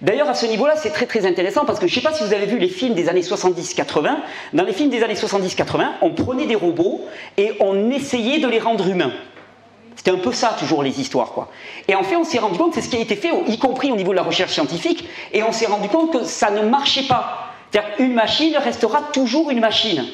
D'ailleurs, 0.02 0.30
à 0.30 0.34
ce 0.34 0.46
niveau-là, 0.46 0.76
c'est 0.78 0.92
très 0.92 1.06
très 1.06 1.26
intéressant 1.26 1.66
parce 1.66 1.80
que 1.80 1.88
je 1.88 1.92
ne 1.94 1.96
sais 2.02 2.08
pas 2.08 2.14
si 2.14 2.24
vous 2.24 2.34
avez 2.34 2.46
vu 2.46 2.58
les 2.58 2.70
films 2.70 2.94
des 2.94 3.10
années 3.10 3.22
70-80. 3.22 4.16
Dans 4.54 4.64
les 4.64 4.74
films 4.74 4.90
des 4.90 5.04
années 5.04 5.16
70-80, 5.16 5.88
on 6.02 6.12
prenait 6.12 6.46
des 6.46 6.56
robots 6.56 7.02
et 7.38 7.54
on 7.60 7.92
essayait 7.92 8.40
de 8.40 8.48
les 8.48 8.60
rendre 8.60 8.88
humains. 8.88 9.12
C'était 9.98 10.12
un 10.12 10.18
peu 10.18 10.32
ça, 10.32 10.56
toujours, 10.58 10.82
les 10.82 11.02
histoires. 11.02 11.34
Quoi. 11.34 11.50
Et 11.90 11.96
en 11.96 12.04
fait, 12.04 12.16
on 12.16 12.24
s'est 12.24 12.40
rendu 12.40 12.58
compte, 12.58 12.74
c'est 12.74 12.82
ce 12.82 12.88
qui 12.88 12.96
a 12.96 13.02
été 13.02 13.18
fait, 13.18 13.32
y 13.48 13.58
compris 13.58 13.92
au 13.92 13.98
niveau 13.98 14.12
de 14.12 14.16
la 14.16 14.24
recherche 14.24 14.54
scientifique, 14.54 15.10
et 15.34 15.44
on 15.44 15.52
s'est 15.52 15.66
rendu 15.66 15.90
compte 15.90 16.14
que 16.14 16.24
ça 16.24 16.50
ne 16.52 16.62
marchait 16.62 17.04
pas. 17.04 17.50
C'est-à-dire 17.70 17.98
qu'une 17.98 18.14
machine 18.14 18.56
restera 18.56 19.02
toujours 19.12 19.52
une 19.52 19.60
machine 19.60 20.06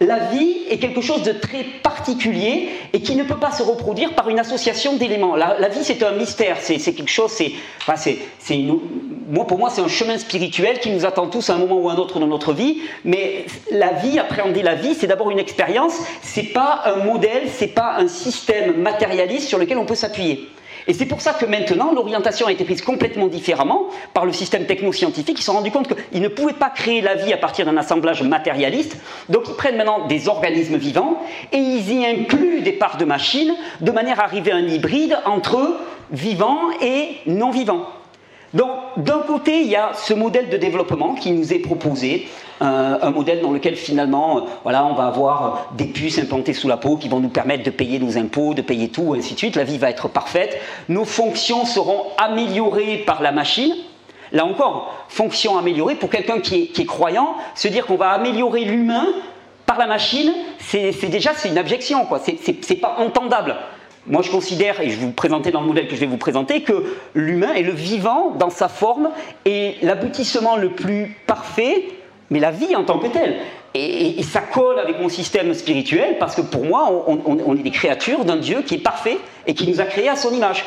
la 0.00 0.18
vie 0.18 0.58
est 0.68 0.78
quelque 0.78 1.00
chose 1.00 1.22
de 1.22 1.32
très 1.32 1.64
particulier 1.82 2.68
et 2.92 3.00
qui 3.00 3.16
ne 3.16 3.24
peut 3.24 3.38
pas 3.38 3.50
se 3.50 3.62
reproduire 3.62 4.14
par 4.14 4.28
une 4.28 4.38
association 4.38 4.96
d'éléments. 4.96 5.36
La, 5.36 5.68
vie, 5.68 5.82
c'est 5.82 6.02
un 6.02 6.12
mystère, 6.12 6.58
c'est 6.60 6.78
quelque 6.78 7.10
chose, 7.10 7.30
c'est, 7.30 7.52
moi, 9.28 9.46
pour 9.46 9.58
moi, 9.58 9.70
c'est 9.70 9.80
un 9.80 9.88
chemin 9.88 10.18
spirituel 10.18 10.80
qui 10.80 10.90
nous 10.90 11.06
attend 11.06 11.28
tous 11.28 11.48
à 11.48 11.54
un 11.54 11.58
moment 11.58 11.76
ou 11.76 11.88
à 11.88 11.94
un 11.94 11.96
autre 11.96 12.20
dans 12.20 12.26
notre 12.26 12.52
vie. 12.52 12.82
Mais 13.04 13.46
la 13.70 13.92
vie, 13.92 14.18
appréhender 14.18 14.62
la 14.62 14.74
vie, 14.74 14.94
c'est 14.94 15.06
d'abord 15.06 15.30
une 15.30 15.38
expérience, 15.38 15.94
c'est 16.22 16.52
pas 16.52 16.82
un 16.84 17.04
modèle, 17.04 17.44
c'est 17.52 17.68
pas 17.68 17.94
un 17.96 18.08
système 18.08 18.76
matérialiste 18.76 19.48
sur 19.48 19.58
lequel 19.58 19.78
on 19.78 19.86
peut 19.86 19.94
s'appuyer. 19.94 20.48
Et 20.88 20.92
c'est 20.92 21.06
pour 21.06 21.20
ça 21.20 21.32
que 21.32 21.46
maintenant, 21.46 21.92
l'orientation 21.92 22.46
a 22.46 22.52
été 22.52 22.64
prise 22.64 22.82
complètement 22.82 23.26
différemment 23.26 23.88
par 24.14 24.24
le 24.24 24.32
système 24.32 24.66
techno-scientifique. 24.66 25.38
Ils 25.38 25.42
se 25.42 25.46
sont 25.46 25.54
rendus 25.54 25.70
compte 25.72 25.88
qu'ils 25.88 26.22
ne 26.22 26.28
pouvaient 26.28 26.52
pas 26.52 26.70
créer 26.70 27.00
la 27.00 27.14
vie 27.14 27.32
à 27.32 27.36
partir 27.36 27.66
d'un 27.66 27.76
assemblage 27.76 28.22
matérialiste. 28.22 28.96
Donc 29.28 29.44
ils 29.48 29.54
prennent 29.54 29.76
maintenant 29.76 30.06
des 30.06 30.28
organismes 30.28 30.76
vivants 30.76 31.20
et 31.52 31.56
ils 31.56 31.92
y 31.92 32.06
incluent 32.06 32.60
des 32.60 32.72
parts 32.72 32.98
de 32.98 33.04
machines 33.04 33.54
de 33.80 33.90
manière 33.90 34.20
à 34.20 34.24
arriver 34.24 34.52
à 34.52 34.56
un 34.56 34.66
hybride 34.66 35.18
entre 35.24 35.76
vivants 36.12 36.70
et 36.80 37.16
non 37.26 37.50
vivants. 37.50 37.86
Donc, 38.54 38.70
d'un 38.96 39.18
côté, 39.18 39.60
il 39.60 39.68
y 39.68 39.76
a 39.76 39.90
ce 39.94 40.14
modèle 40.14 40.48
de 40.48 40.56
développement 40.56 41.14
qui 41.14 41.32
nous 41.32 41.52
est 41.52 41.58
proposé, 41.58 42.28
euh, 42.62 42.98
un 43.02 43.10
modèle 43.10 43.42
dans 43.42 43.50
lequel 43.50 43.76
finalement, 43.76 44.38
euh, 44.38 44.40
voilà, 44.62 44.86
on 44.86 44.94
va 44.94 45.06
avoir 45.06 45.72
des 45.76 45.86
puces 45.86 46.18
implantées 46.18 46.54
sous 46.54 46.68
la 46.68 46.76
peau 46.76 46.96
qui 46.96 47.08
vont 47.08 47.20
nous 47.20 47.28
permettre 47.28 47.64
de 47.64 47.70
payer 47.70 47.98
nos 47.98 48.16
impôts, 48.16 48.54
de 48.54 48.62
payer 48.62 48.88
tout, 48.88 49.14
ainsi 49.16 49.34
de 49.34 49.38
suite. 49.38 49.56
La 49.56 49.64
vie 49.64 49.78
va 49.78 49.90
être 49.90 50.08
parfaite. 50.08 50.58
Nos 50.88 51.04
fonctions 51.04 51.66
seront 51.66 52.04
améliorées 52.18 52.98
par 52.98 53.20
la 53.20 53.32
machine. 53.32 53.74
Là 54.32 54.44
encore, 54.44 54.94
fonction 55.08 55.58
améliorée 55.58 55.94
pour 55.96 56.10
quelqu'un 56.10 56.40
qui 56.40 56.70
est, 56.76 56.84
croyant, 56.84 57.34
se 57.54 57.68
dire 57.68 57.86
qu'on 57.86 57.96
va 57.96 58.10
améliorer 58.10 58.64
l'humain 58.64 59.06
par 59.66 59.78
la 59.78 59.86
machine, 59.86 60.32
c'est 60.58 60.92
déjà 61.08 61.32
c'est 61.34 61.48
une 61.48 61.58
abjection, 61.58 62.06
quoi. 62.06 62.20
C'est 62.20 62.80
pas 62.80 62.96
entendable. 62.98 63.56
Moi, 64.08 64.22
je 64.22 64.30
considère, 64.30 64.80
et 64.80 64.90
je 64.90 64.98
vous 64.98 65.10
présenter 65.10 65.50
dans 65.50 65.60
le 65.60 65.66
modèle 65.66 65.88
que 65.88 65.96
je 65.96 66.00
vais 66.00 66.06
vous 66.06 66.16
présenter, 66.16 66.62
que 66.62 66.84
l'humain 67.14 67.54
est 67.54 67.62
le 67.62 67.72
vivant 67.72 68.30
dans 68.38 68.50
sa 68.50 68.68
forme 68.68 69.10
et 69.44 69.76
l'aboutissement 69.82 70.56
le 70.56 70.70
plus 70.70 71.16
parfait, 71.26 71.88
mais 72.30 72.38
la 72.38 72.52
vie 72.52 72.76
en 72.76 72.84
tant 72.84 72.98
que 72.98 73.08
telle. 73.08 73.36
Et, 73.74 74.22
ça 74.22 74.40
colle 74.40 74.78
avec 74.78 75.00
mon 75.00 75.08
système 75.08 75.52
spirituel 75.54 76.16
parce 76.18 76.34
que 76.34 76.40
pour 76.40 76.64
moi, 76.64 77.04
on, 77.06 77.56
est 77.56 77.62
des 77.62 77.70
créatures 77.70 78.24
d'un 78.24 78.36
Dieu 78.36 78.62
qui 78.62 78.76
est 78.76 78.82
parfait 78.82 79.18
et 79.46 79.54
qui 79.54 79.68
nous 79.68 79.80
a 79.80 79.84
créés 79.84 80.08
à 80.08 80.16
son 80.16 80.32
image. 80.32 80.64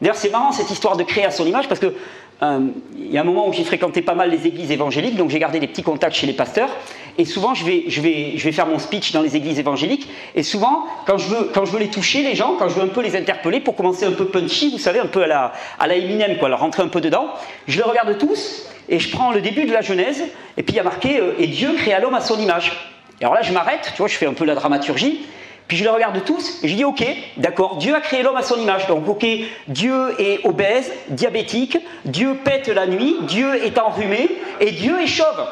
D'ailleurs, 0.00 0.16
c'est 0.16 0.30
marrant 0.30 0.50
cette 0.50 0.70
histoire 0.70 0.96
de 0.96 1.04
créer 1.04 1.24
à 1.24 1.30
son 1.30 1.46
image 1.46 1.68
parce 1.68 1.80
que 1.80 1.94
il 2.42 3.12
y 3.12 3.18
a 3.18 3.20
un 3.20 3.24
moment 3.24 3.48
où 3.48 3.52
j'ai 3.52 3.64
fréquenté 3.64 4.00
pas 4.00 4.14
mal 4.14 4.30
les 4.30 4.46
églises 4.46 4.70
évangéliques, 4.70 5.16
donc 5.16 5.28
j'ai 5.30 5.38
gardé 5.38 5.60
des 5.60 5.66
petits 5.66 5.82
contacts 5.82 6.16
chez 6.16 6.26
les 6.26 6.32
pasteurs. 6.32 6.70
Et 7.18 7.26
souvent, 7.26 7.54
je 7.54 7.66
vais, 7.66 7.84
je, 7.88 8.00
vais, 8.00 8.32
je 8.36 8.44
vais 8.44 8.52
faire 8.52 8.66
mon 8.66 8.78
speech 8.78 9.12
dans 9.12 9.20
les 9.20 9.36
églises 9.36 9.58
évangéliques. 9.58 10.08
Et 10.34 10.42
souvent, 10.42 10.86
quand 11.06 11.18
je, 11.18 11.28
veux, 11.28 11.50
quand 11.52 11.66
je 11.66 11.72
veux 11.72 11.78
les 11.78 11.90
toucher, 11.90 12.22
les 12.22 12.34
gens, 12.34 12.54
quand 12.58 12.68
je 12.68 12.76
veux 12.76 12.82
un 12.82 12.88
peu 12.88 13.02
les 13.02 13.14
interpeller 13.14 13.60
pour 13.60 13.76
commencer 13.76 14.06
un 14.06 14.12
peu 14.12 14.24
punchy, 14.24 14.70
vous 14.70 14.78
savez, 14.78 15.00
un 15.00 15.06
peu 15.06 15.24
à 15.24 15.26
la, 15.26 15.52
à 15.78 15.86
la 15.86 15.96
Eminem, 15.96 16.38
quoi, 16.38 16.48
leur 16.48 16.60
rentrer 16.60 16.82
un 16.82 16.88
peu 16.88 17.02
dedans, 17.02 17.28
je 17.68 17.76
les 17.76 17.82
regarde 17.82 18.16
tous 18.16 18.66
et 18.88 18.98
je 18.98 19.10
prends 19.10 19.32
le 19.32 19.42
début 19.42 19.66
de 19.66 19.72
la 19.72 19.82
Genèse. 19.82 20.24
Et 20.56 20.62
puis 20.62 20.74
il 20.74 20.76
y 20.76 20.80
a 20.80 20.84
marqué 20.84 21.20
euh, 21.20 21.34
Et 21.38 21.46
Dieu 21.46 21.74
créa 21.74 22.00
l'homme 22.00 22.14
à 22.14 22.20
son 22.20 22.38
image. 22.38 22.72
Et 23.20 23.24
alors 23.24 23.34
là, 23.34 23.42
je 23.42 23.52
m'arrête, 23.52 23.90
tu 23.94 23.98
vois, 23.98 24.08
je 24.08 24.16
fais 24.16 24.26
un 24.26 24.32
peu 24.32 24.46
la 24.46 24.54
dramaturgie. 24.54 25.20
Puis 25.70 25.76
je 25.76 25.84
les 25.84 25.90
regarde 25.90 26.24
tous 26.24 26.58
et 26.64 26.68
je 26.68 26.74
dis 26.74 26.84
ok, 26.84 27.04
d'accord, 27.36 27.76
Dieu 27.76 27.94
a 27.94 28.00
créé 28.00 28.24
l'homme 28.24 28.36
à 28.36 28.42
son 28.42 28.56
image. 28.56 28.88
Donc 28.88 29.06
ok, 29.06 29.24
Dieu 29.68 30.20
est 30.20 30.44
obèse, 30.44 30.90
diabétique, 31.10 31.78
Dieu 32.04 32.34
pète 32.44 32.66
la 32.66 32.88
nuit, 32.88 33.18
Dieu 33.22 33.54
est 33.64 33.78
enrhumé 33.78 34.28
et 34.58 34.72
Dieu 34.72 35.00
est 35.00 35.06
chauve. 35.06 35.46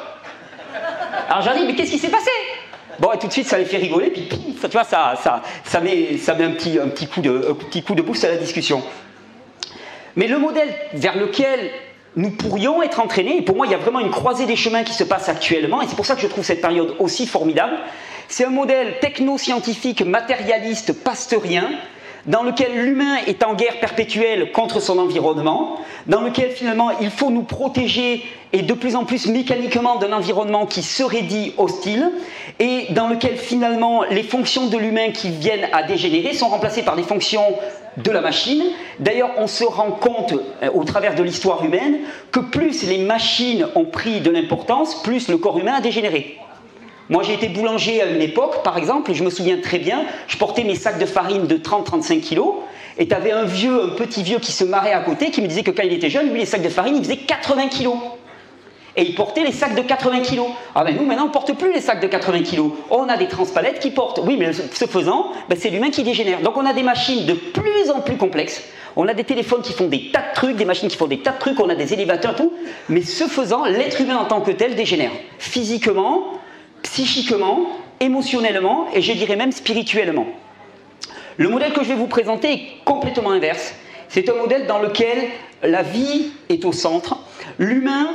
Alors 1.29 1.43
j'ai 1.43 1.61
dit 1.61 1.67
mais 1.69 1.77
qu'est-ce 1.77 1.93
qui 1.93 2.01
s'est 2.01 2.09
passé? 2.09 2.31
Bon, 2.99 3.13
et 3.13 3.19
tout 3.21 3.29
de 3.29 3.33
suite, 3.33 3.47
ça 3.47 3.59
les 3.59 3.65
fait 3.65 3.77
rigoler, 3.77 4.11
puis 4.11 4.29
ça, 4.61 4.69
tu 4.69 4.73
vois, 4.73 4.83
ça, 4.83 5.15
ça, 5.23 5.41
ça 5.63 5.79
met, 5.79 6.19
un, 6.27 6.51
petit, 6.51 6.81
un, 6.81 6.89
petit 6.89 7.07
coup 7.07 7.21
de, 7.21 7.51
un 7.51 7.55
petit 7.55 7.85
coup 7.85 7.95
de 7.95 8.03
boost 8.03 8.25
à 8.25 8.29
la 8.29 8.39
discussion. 8.39 8.83
Mais 10.17 10.27
le 10.27 10.39
modèle 10.39 10.75
vers 10.95 11.17
lequel 11.17 11.71
nous 12.17 12.31
pourrions 12.33 12.83
être 12.83 12.99
entraînés, 12.99 13.37
et 13.37 13.43
pour 13.43 13.55
moi, 13.55 13.67
il 13.67 13.71
y 13.71 13.75
a 13.77 13.79
vraiment 13.79 14.01
une 14.01 14.11
croisée 14.11 14.47
des 14.47 14.57
chemins 14.57 14.83
qui 14.83 14.95
se 14.95 15.05
passe 15.05 15.29
actuellement, 15.29 15.81
et 15.81 15.87
c'est 15.87 15.95
pour 15.95 16.07
ça 16.07 16.17
que 16.17 16.23
je 16.23 16.27
trouve 16.27 16.43
cette 16.43 16.61
période 16.61 16.97
aussi 16.99 17.29
formidable, 17.29 17.77
c'est 18.29 18.45
un 18.45 18.51
modèle 18.51 18.99
techno-scientifique, 19.01 20.03
matérialiste, 20.03 20.93
pasteurien, 20.93 21.71
dans 22.27 22.43
lequel 22.43 22.73
l'humain 22.75 23.17
est 23.27 23.43
en 23.43 23.55
guerre 23.55 23.81
perpétuelle 23.81 24.53
contre 24.53 24.81
son 24.81 24.99
environnement, 24.99 25.79
dans 26.07 26.21
lequel 26.21 26.51
finalement 26.51 26.91
il 27.01 27.11
faut 27.11 27.31
nous 27.31 27.43
protéger 27.43 28.23
et 28.53 28.61
de 28.61 28.75
plus 28.75 28.97
en 28.97 29.05
plus 29.05 29.27
mécaniquement 29.29 29.97
d'un 29.97 30.13
environnement 30.13 30.67
qui 30.67 30.83
serait 30.83 31.23
dit 31.23 31.55
hostile, 31.57 32.11
et 32.59 32.87
dans 32.91 33.09
lequel 33.09 33.37
finalement 33.37 34.03
les 34.05 34.23
fonctions 34.23 34.67
de 34.67 34.77
l'humain 34.77 35.11
qui 35.11 35.31
viennent 35.31 35.69
à 35.73 35.83
dégénérer 35.83 36.35
sont 36.35 36.49
remplacées 36.49 36.83
par 36.83 36.97
des 36.97 37.03
fonctions 37.03 37.45
de 37.97 38.11
la 38.11 38.21
machine. 38.21 38.63
D'ailleurs, 39.01 39.31
on 39.39 39.47
se 39.47 39.65
rend 39.65 39.91
compte 39.91 40.35
euh, 40.63 40.71
au 40.75 40.85
travers 40.85 41.15
de 41.15 41.23
l'histoire 41.23 41.65
humaine 41.65 41.99
que 42.31 42.41
plus 42.41 42.85
les 42.85 42.99
machines 42.99 43.67
ont 43.75 43.87
pris 43.87 44.21
de 44.21 44.31
l'importance, 44.31 45.03
plus 45.03 45.29
le 45.29 45.39
corps 45.39 45.59
humain 45.59 45.75
a 45.75 45.81
dégénéré. 45.81 46.39
Moi, 47.09 47.23
j'ai 47.23 47.35
été 47.35 47.49
boulanger 47.49 48.03
à 48.03 48.07
une 48.07 48.21
époque, 48.21 48.63
par 48.63 48.77
exemple, 48.77 49.11
et 49.11 49.15
je 49.15 49.25
me 49.25 49.31
souviens 49.31 49.59
très 49.59 49.79
bien, 49.79 50.05
je 50.27 50.37
portais 50.37 50.65
mes 50.65 50.75
sacs 50.75 50.99
de 50.99 51.07
farine 51.07 51.47
de 51.47 51.57
30-35 51.57 52.21
kilos, 52.21 52.55
et 52.99 53.09
tu 53.09 53.15
avais 53.15 53.33
un 53.33 53.45
vieux, 53.45 53.85
un 53.85 53.89
petit 53.89 54.23
vieux 54.23 54.39
qui 54.39 54.53
se 54.53 54.65
marrait 54.65 54.93
à 54.93 55.01
côté, 55.01 55.31
qui 55.31 55.41
me 55.41 55.47
disait 55.47 55.63
que 55.63 55.71
quand 55.71 55.85
il 55.85 55.93
était 55.93 56.11
jeune, 56.11 56.31
lui, 56.31 56.41
les 56.41 56.47
sacs 56.47 56.63
de 56.63 56.69
farine, 56.69 56.97
il 56.97 57.03
faisait 57.03 57.17
80 57.17 57.69
kilos. 57.69 57.97
Et 58.97 59.03
il 59.03 59.15
portait 59.15 59.45
les 59.45 59.53
sacs 59.53 59.77
de 59.77 59.83
80 59.83 60.21
kilos. 60.23 60.49
Ah 60.75 60.83
ben 60.83 60.97
nous, 60.97 61.07
maintenant, 61.07 61.25
on 61.25 61.29
ne 61.29 61.33
porte 61.33 61.57
plus 61.57 61.73
les 61.73 61.81
sacs 61.81 62.01
de 62.01 62.09
80 62.09 62.43
kilos. 62.43 62.73
On 62.91 63.09
a 63.09 63.17
des 63.17 63.29
transpalettes 63.29 63.79
qui 63.79 63.93
portent. 63.93 64.21
Oui, 64.25 64.37
mais 64.37 64.53
ce 64.53 64.87
faisant, 64.87 65.31
ben, 65.49 65.57
c'est 65.57 65.71
l'humain 65.71 65.91
qui 65.91 66.03
dégénère. 66.03 66.41
Donc 66.41 66.57
on 66.57 66.67
a 66.67 66.73
des 66.73 66.83
machines 66.83 67.25
de 67.25 67.35
plus 67.35 67.91
en 67.95 68.01
plus 68.01 68.17
complexes. 68.17 68.61
On 68.97 69.07
a 69.07 69.15
des 69.15 69.23
téléphones 69.23 69.63
qui 69.63 69.73
font 69.73 69.87
des 69.87 70.11
tas 70.11 70.25
de 70.31 70.35
trucs, 70.35 70.57
des 70.57 70.65
machines 70.65 70.89
qui 70.89 70.97
font 70.97 71.07
des 71.07 71.21
tas 71.21 71.31
de 71.31 71.39
trucs, 71.39 71.61
on 71.61 71.69
a 71.69 71.77
des 71.77 71.93
élévateurs, 71.93 72.35
tout. 72.35 72.53
Mais 72.89 73.03
ce 73.03 73.25
faisant, 73.29 73.67
l'être 73.67 74.01
humain 74.01 74.17
en 74.17 74.25
tant 74.25 74.41
que 74.41 74.51
tel 74.51 74.75
dégénère. 74.75 75.13
Physiquement, 75.39 76.38
psychiquement, 76.83 77.67
émotionnellement 78.01 78.87
et 78.95 79.03
je 79.03 79.13
dirais 79.13 79.37
même 79.37 79.53
spirituellement. 79.53 80.27
Le 81.37 81.49
modèle 81.49 81.73
que 81.73 81.83
je 81.83 81.89
vais 81.89 81.95
vous 81.95 82.07
présenter 82.07 82.53
est 82.53 82.67
complètement 82.85 83.31
inverse. 83.31 83.75
C'est 84.09 84.29
un 84.29 84.35
modèle 84.35 84.67
dans 84.67 84.79
lequel 84.79 85.29
la 85.63 85.83
vie 85.83 86.33
est 86.49 86.65
au 86.65 86.73
centre, 86.73 87.19
l'humain 87.59 88.09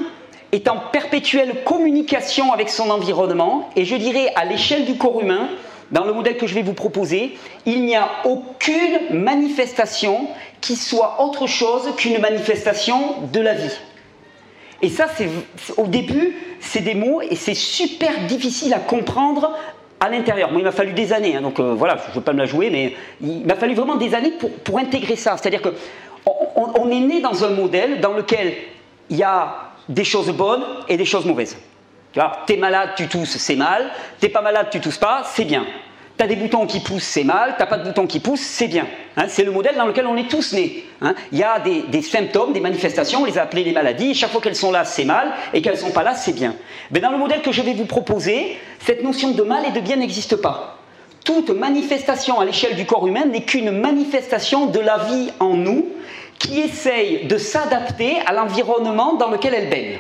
est 0.52 0.68
en 0.68 0.78
perpétuelle 0.92 1.64
communication 1.64 2.52
avec 2.52 2.70
son 2.70 2.90
environnement 2.90 3.70
et 3.76 3.86
je 3.86 3.96
dirais 3.96 4.32
à 4.36 4.46
l'échelle 4.46 4.86
du 4.86 4.98
corps 4.98 5.22
humain, 5.22 5.50
dans 5.92 6.06
le 6.06 6.14
modèle 6.14 6.38
que 6.38 6.48
je 6.48 6.56
vais 6.56 6.64
vous 6.64 6.74
proposer, 6.74 7.38
il 7.66 7.86
n'y 7.86 7.96
a 7.96 8.10
aucune 8.26 9.00
manifestation 9.12 10.28
qui 10.60 10.76
soit 10.76 11.24
autre 11.24 11.48
chose 11.48 11.90
qu'une 11.98 12.20
manifestation 12.20 13.22
de 13.32 13.40
la 13.40 13.54
vie. 13.54 13.80
Et 14.84 14.90
ça, 14.90 15.08
c'est 15.16 15.30
au 15.78 15.88
début, 15.88 16.36
c'est 16.60 16.82
des 16.82 16.94
mots 16.94 17.22
et 17.22 17.36
c'est 17.36 17.54
super 17.54 18.12
difficile 18.28 18.74
à 18.74 18.80
comprendre 18.80 19.54
à 20.02 20.10
l'intérieur. 20.10 20.52
Moi, 20.52 20.60
il 20.60 20.66
m'a 20.66 20.74
fallu 20.74 20.92
des 20.92 21.14
années, 21.14 21.38
hein, 21.38 21.42
donc 21.42 21.58
euh, 21.62 21.74
voilà, 21.74 21.96
je 22.04 22.10
ne 22.10 22.16
veux 22.16 22.22
pas 22.22 22.34
me 22.34 22.40
la 22.40 22.46
jouer, 22.46 22.70
mais 22.70 22.94
il 23.22 23.46
m'a 23.46 23.56
fallu 23.56 23.76
vraiment 23.76 23.96
des 23.96 24.14
années 24.14 24.34
pour, 24.64 24.78
intégrer 24.78 25.16
ça. 25.16 25.38
C'est-à-dire 25.38 25.62
que 25.62 25.74
on, 26.26 26.90
est 26.92 27.00
né 27.00 27.22
dans 27.22 27.46
un 27.46 27.52
modèle 27.52 28.02
dans 28.02 28.12
lequel 28.12 28.54
il 29.10 29.16
y 29.16 29.24
a 29.24 29.72
des 29.88 30.04
choses 30.04 30.30
bonnes 30.32 30.64
et 30.90 30.98
des 30.98 31.06
choses 31.06 31.26
mauvaises. 31.26 31.58
Tu 32.12 32.20
vois, 32.20 32.40
t'es 32.46 32.58
malade, 32.58 32.90
tu 32.98 33.08
tousses, 33.08 33.38
c'est 33.38 33.56
mal. 33.56 33.90
T'es 34.20 34.30
pas 34.30 34.42
malade, 34.42 34.68
tu 34.70 34.82
tousses 34.82 34.98
pas, 34.98 35.24
c'est 35.26 35.46
bien. 35.46 35.66
T'as 36.18 36.28
des 36.28 36.36
boutons 36.36 36.68
qui 36.68 36.82
poussent, 36.82 37.04
c'est 37.04 37.24
mal. 37.24 37.56
T'as 37.58 37.66
pas 37.66 37.78
de 37.78 37.86
boutons 37.86 38.06
qui 38.06 38.20
poussent, 38.20 38.42
c'est 38.42 38.68
bien. 38.68 38.86
Hein. 39.18 39.26
c'est 39.28 39.44
le 39.44 39.52
modèle 39.52 39.76
dans 39.76 39.86
lequel 39.86 40.08
on 40.08 40.18
est 40.18 40.30
tous 40.30 40.54
nés. 40.54 40.86
Hein. 41.02 41.16
Il 41.32 41.40
y 41.40 41.44
a 41.44 41.60
des, 41.60 42.02
symptômes, 42.02 42.54
des 42.54 42.60
manifestations, 42.60 43.22
on 43.22 43.26
les 43.26 43.38
a 43.38 43.44
appelées 43.44 43.64
les 43.64 43.72
maladies. 43.72 44.12
Et 44.12 44.14
chaque 44.14 44.32
fois 44.32 44.42
qu'elles 44.42 44.56
sont 44.56 44.72
là, 44.72 44.86
c'est 44.86 45.06
mal. 45.06 45.32
Et 45.54 45.62
qu'elles 45.62 45.78
sont 45.78 45.92
pas 45.92 46.04
là, 46.04 46.16
c'est 46.16 46.34
bien. 46.34 46.56
Mais 46.92 47.00
dans 47.00 47.12
le 47.12 47.18
modèle 47.18 47.42
que 47.42 47.52
je 47.52 47.62
vais 47.62 47.74
vous 47.74 47.86
proposer, 47.86 48.58
cette 48.80 49.04
notion 49.04 49.32
de 49.32 49.44
mal 49.44 49.66
et 49.66 49.72
de 49.72 49.80
bien 49.80 49.98
n'existe 49.98 50.36
pas. 50.36 50.78
Toute 51.24 51.50
manifestation 51.52 52.40
à 52.40 52.46
l'échelle 52.46 52.76
du 52.76 52.86
corps 52.86 53.08
humain 53.08 53.26
n'est 53.26 53.44
qu'une 53.44 53.72
manifestation 53.72 54.66
de 54.66 54.80
la 54.80 54.98
vie 54.98 55.32
en 55.40 55.56
nous 55.56 55.88
qui 56.38 56.60
essaye 56.60 57.26
de 57.26 57.38
s'adapter 57.38 58.18
à 58.26 58.34
l'environnement 58.34 59.14
dans 59.14 59.30
lequel 59.30 59.54
elle 59.54 59.70
baigne. 59.70 60.00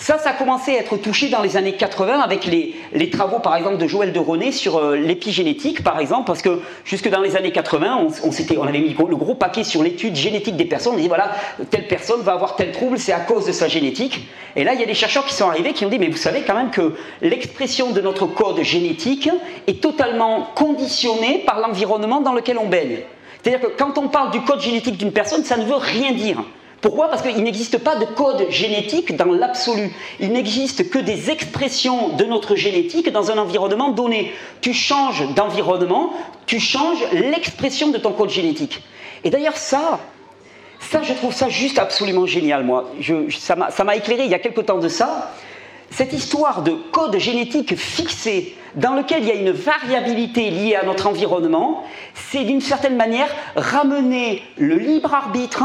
Ça, 0.00 0.16
ça 0.16 0.30
a 0.30 0.32
commencé 0.32 0.76
à 0.76 0.80
être 0.80 0.96
touché 0.96 1.28
dans 1.28 1.42
les 1.42 1.56
années 1.56 1.72
80 1.72 2.20
avec 2.20 2.46
les, 2.46 3.10
travaux, 3.10 3.40
par 3.40 3.56
exemple, 3.56 3.78
de 3.78 3.88
Joël 3.88 4.12
de 4.12 4.20
René 4.20 4.52
sur 4.52 4.78
euh, 4.78 4.96
l'épigénétique, 4.96 5.82
par 5.82 5.98
exemple, 5.98 6.24
parce 6.24 6.40
que 6.40 6.62
jusque 6.84 7.10
dans 7.10 7.20
les 7.20 7.34
années 7.34 7.50
80, 7.50 8.06
on, 8.06 8.58
on, 8.60 8.62
avait 8.62 8.78
mis 8.78 8.94
le 8.96 9.16
gros 9.16 9.34
paquet 9.34 9.64
sur 9.64 9.82
l'étude 9.82 10.14
génétique 10.14 10.56
des 10.56 10.66
personnes. 10.66 10.94
On 10.94 10.98
dit 10.98 11.08
voilà, 11.08 11.32
telle 11.70 11.88
personne 11.88 12.20
va 12.22 12.34
avoir 12.34 12.54
tel 12.54 12.70
trouble, 12.70 12.96
c'est 13.00 13.12
à 13.12 13.18
cause 13.18 13.44
de 13.44 13.52
sa 13.52 13.66
génétique. 13.66 14.28
Et 14.54 14.62
là, 14.62 14.72
il 14.72 14.80
y 14.80 14.84
a 14.84 14.86
des 14.86 14.94
chercheurs 14.94 15.26
qui 15.26 15.34
sont 15.34 15.48
arrivés 15.48 15.72
qui 15.72 15.84
ont 15.84 15.88
dit 15.88 15.98
mais 15.98 16.08
vous 16.08 16.16
savez 16.16 16.42
quand 16.42 16.54
même 16.54 16.70
que 16.70 16.94
l'expression 17.20 17.90
de 17.90 18.00
notre 18.00 18.26
code 18.26 18.62
génétique 18.62 19.28
est 19.66 19.82
totalement 19.82 20.46
conditionnée 20.54 21.42
par 21.44 21.58
l'environnement 21.58 22.20
dans 22.20 22.34
lequel 22.34 22.58
on 22.58 22.68
baigne. 22.68 23.00
C'est-à-dire 23.42 23.68
que 23.68 23.76
quand 23.76 23.98
on 23.98 24.06
parle 24.06 24.30
du 24.30 24.42
code 24.42 24.60
génétique 24.60 24.96
d'une 24.96 25.12
personne, 25.12 25.42
ça 25.42 25.56
ne 25.56 25.64
veut 25.64 25.74
rien 25.74 26.12
dire. 26.12 26.44
Pourquoi? 26.80 27.08
Parce 27.08 27.22
qu'il 27.22 27.42
n'existe 27.42 27.78
pas 27.78 27.96
de 27.96 28.04
code 28.04 28.50
génétique 28.50 29.16
dans 29.16 29.32
l'absolu. 29.32 29.90
Il 30.20 30.32
n'existe 30.32 30.90
que 30.90 30.98
des 30.98 31.30
expressions 31.30 32.10
de 32.10 32.24
notre 32.24 32.54
génétique 32.54 33.10
dans 33.10 33.30
un 33.32 33.38
environnement 33.38 33.90
donné. 33.90 34.32
Tu 34.60 34.72
changes 34.72 35.34
d'environnement, 35.34 36.12
tu 36.46 36.60
changes 36.60 37.04
l'expression 37.12 37.88
de 37.88 37.98
ton 37.98 38.12
code 38.12 38.30
génétique. 38.30 38.82
Et 39.24 39.30
d'ailleurs 39.30 39.56
ça, 39.56 39.98
ça 40.78 41.02
je 41.02 41.12
trouve 41.14 41.34
ça 41.34 41.48
juste 41.48 41.80
absolument 41.80 42.26
génial, 42.26 42.62
moi. 42.64 42.90
ça 43.30 43.84
m'a 43.84 43.96
éclairé 43.96 44.24
il 44.24 44.30
y 44.30 44.34
a 44.34 44.38
quelque 44.38 44.60
temps 44.60 44.78
de 44.78 44.88
ça. 44.88 45.32
Cette 45.90 46.12
histoire 46.12 46.62
de 46.62 46.72
code 46.92 47.18
génétique 47.18 47.74
fixé 47.74 48.54
dans 48.76 48.92
lequel 48.92 49.22
il 49.22 49.28
y 49.28 49.32
a 49.32 49.34
une 49.34 49.50
variabilité 49.50 50.50
liée 50.50 50.76
à 50.76 50.84
notre 50.84 51.06
environnement, 51.06 51.82
c'est 52.14 52.44
d'une 52.44 52.60
certaine 52.60 52.96
manière 52.96 53.34
ramener 53.56 54.42
le 54.58 54.76
libre 54.76 55.14
arbitre. 55.14 55.64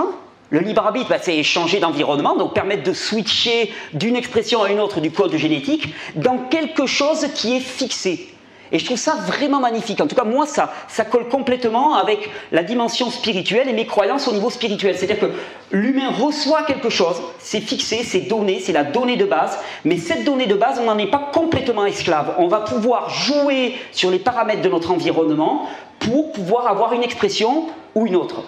Le 0.54 0.60
libre 0.60 0.86
arbitre, 0.86 1.10
bah, 1.10 1.18
c'est 1.20 1.42
changer 1.42 1.80
d'environnement, 1.80 2.36
donc 2.36 2.54
permettre 2.54 2.84
de 2.84 2.94
switcher 2.94 3.74
d'une 3.94 4.16
expression 4.16 4.62
à 4.62 4.70
une 4.70 4.80
autre 4.80 5.02
du 5.02 5.10
code 5.10 5.36
génétique 5.36 5.96
dans 6.14 6.38
quelque 6.38 6.86
chose 6.86 7.26
qui 7.34 7.56
est 7.56 7.60
fixé. 7.60 8.28
Et 8.72 8.78
je 8.78 8.86
trouve 8.86 8.98
ça 8.98 9.16
vraiment 9.26 9.60
magnifique. 9.60 10.00
En 10.00 10.06
tout 10.06 10.16
cas, 10.16 10.26
moi, 10.26 10.46
ça, 10.46 10.72
ça 10.88 11.06
colle 11.06 11.28
complètement 11.28 11.96
avec 11.96 12.30
la 12.52 12.62
dimension 12.62 13.10
spirituelle 13.10 13.68
et 13.68 13.74
mes 13.74 13.88
croyances 13.88 14.28
au 14.28 14.32
niveau 14.32 14.52
spirituel. 14.52 14.96
C'est-à-dire 14.96 15.20
que 15.20 15.32
l'humain 15.72 16.12
reçoit 16.12 16.62
quelque 16.62 16.92
chose, 16.92 17.20
c'est 17.40 17.60
fixé, 17.60 18.04
c'est 18.04 18.22
donné, 18.22 18.60
c'est 18.60 18.74
la 18.74 18.84
donnée 18.84 19.18
de 19.18 19.26
base, 19.26 19.58
mais 19.86 19.98
cette 19.98 20.24
donnée 20.24 20.46
de 20.46 20.54
base, 20.56 20.80
on 20.80 20.86
n'en 20.86 21.00
est 21.00 21.10
pas 21.10 21.32
complètement 21.34 21.88
esclave. 21.88 22.36
On 22.38 22.48
va 22.48 22.60
pouvoir 22.60 23.10
jouer 23.10 23.74
sur 23.92 24.12
les 24.12 24.20
paramètres 24.20 24.62
de 24.62 24.70
notre 24.70 24.92
environnement 24.92 25.68
pour 25.98 26.32
pouvoir 26.32 26.68
avoir 26.68 26.94
une 26.94 27.02
expression 27.02 27.70
ou 27.96 28.06
une 28.06 28.16
autre. 28.16 28.44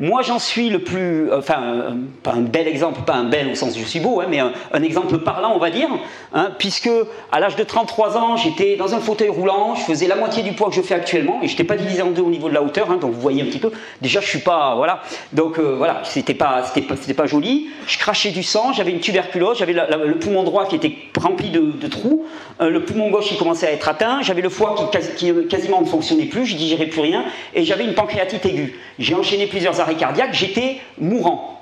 Moi, 0.00 0.22
j'en 0.22 0.38
suis 0.38 0.68
le 0.70 0.78
plus, 0.78 1.28
euh, 1.28 1.38
enfin, 1.38 1.60
euh, 1.60 1.90
pas 2.22 2.32
un 2.32 2.42
bel 2.42 2.68
exemple, 2.68 3.00
pas 3.02 3.14
un 3.14 3.24
bel 3.24 3.48
au 3.50 3.54
sens 3.56 3.76
je 3.76 3.84
suis 3.84 3.98
beau, 3.98 4.20
hein, 4.20 4.26
mais 4.28 4.38
un, 4.38 4.82
exemple 4.82 5.18
parlant, 5.18 5.52
on 5.54 5.58
va 5.58 5.70
dire, 5.70 5.88
hein, 6.32 6.52
puisque 6.56 6.90
à 7.32 7.40
l'âge 7.40 7.56
de 7.56 7.64
33 7.64 8.16
ans, 8.16 8.36
j'étais 8.36 8.76
dans 8.76 8.94
un 8.94 9.00
fauteuil 9.00 9.28
roulant, 9.28 9.74
je 9.74 9.82
faisais 9.82 10.06
la 10.06 10.14
moitié 10.14 10.44
du 10.44 10.52
poids 10.52 10.68
que 10.68 10.76
je 10.76 10.82
fais 10.82 10.94
actuellement, 10.94 11.40
et 11.42 11.46
je 11.48 11.52
n'étais 11.52 11.64
pas 11.64 11.76
divisé 11.76 12.02
en 12.02 12.10
deux 12.10 12.22
au 12.22 12.30
niveau 12.30 12.48
de 12.48 12.54
la 12.54 12.62
hauteur, 12.62 12.92
hein, 12.92 12.98
donc 13.00 13.12
vous 13.12 13.20
voyez 13.20 13.42
un 13.42 13.46
petit 13.46 13.58
peu. 13.58 13.72
Déjà, 14.00 14.20
je 14.20 14.28
suis 14.28 14.38
pas, 14.38 14.76
voilà, 14.76 15.02
donc 15.32 15.58
euh, 15.58 15.74
voilà, 15.76 16.02
c'était 16.04 16.34
pas, 16.34 16.62
pas, 16.62 17.14
pas, 17.14 17.26
joli. 17.26 17.68
Je 17.88 17.98
crachais 17.98 18.30
du 18.30 18.44
sang, 18.44 18.72
j'avais 18.72 18.92
une 18.92 19.00
tuberculose, 19.00 19.58
j'avais 19.58 19.72
le 19.72 20.18
poumon 20.18 20.44
droit 20.44 20.66
qui 20.66 20.76
était 20.76 20.94
rempli 21.20 21.50
de, 21.50 21.88
trous, 21.88 22.24
le 22.60 22.84
poumon 22.84 23.10
gauche 23.10 23.26
qui 23.26 23.36
commençait 23.36 23.66
à 23.66 23.72
être 23.72 23.88
atteint, 23.88 24.22
j'avais 24.22 24.42
le 24.42 24.48
foie 24.48 24.76
qui, 24.92 25.14
qui, 25.16 25.46
quasiment 25.48 25.80
ne 25.80 25.86
fonctionnait 25.86 26.26
plus, 26.26 26.46
je 26.46 26.56
digérais 26.56 26.86
plus 26.86 27.00
rien, 27.00 27.24
et 27.54 27.64
j'avais 27.64 27.84
une 27.84 27.94
pancréatite 27.94 28.46
aiguë. 28.46 28.78
J'ai 28.98 29.14
enchaîné 29.14 29.46
plusieurs 29.46 29.80
cardiaque, 29.94 30.34
j'étais 30.34 30.78
mourant. 30.98 31.58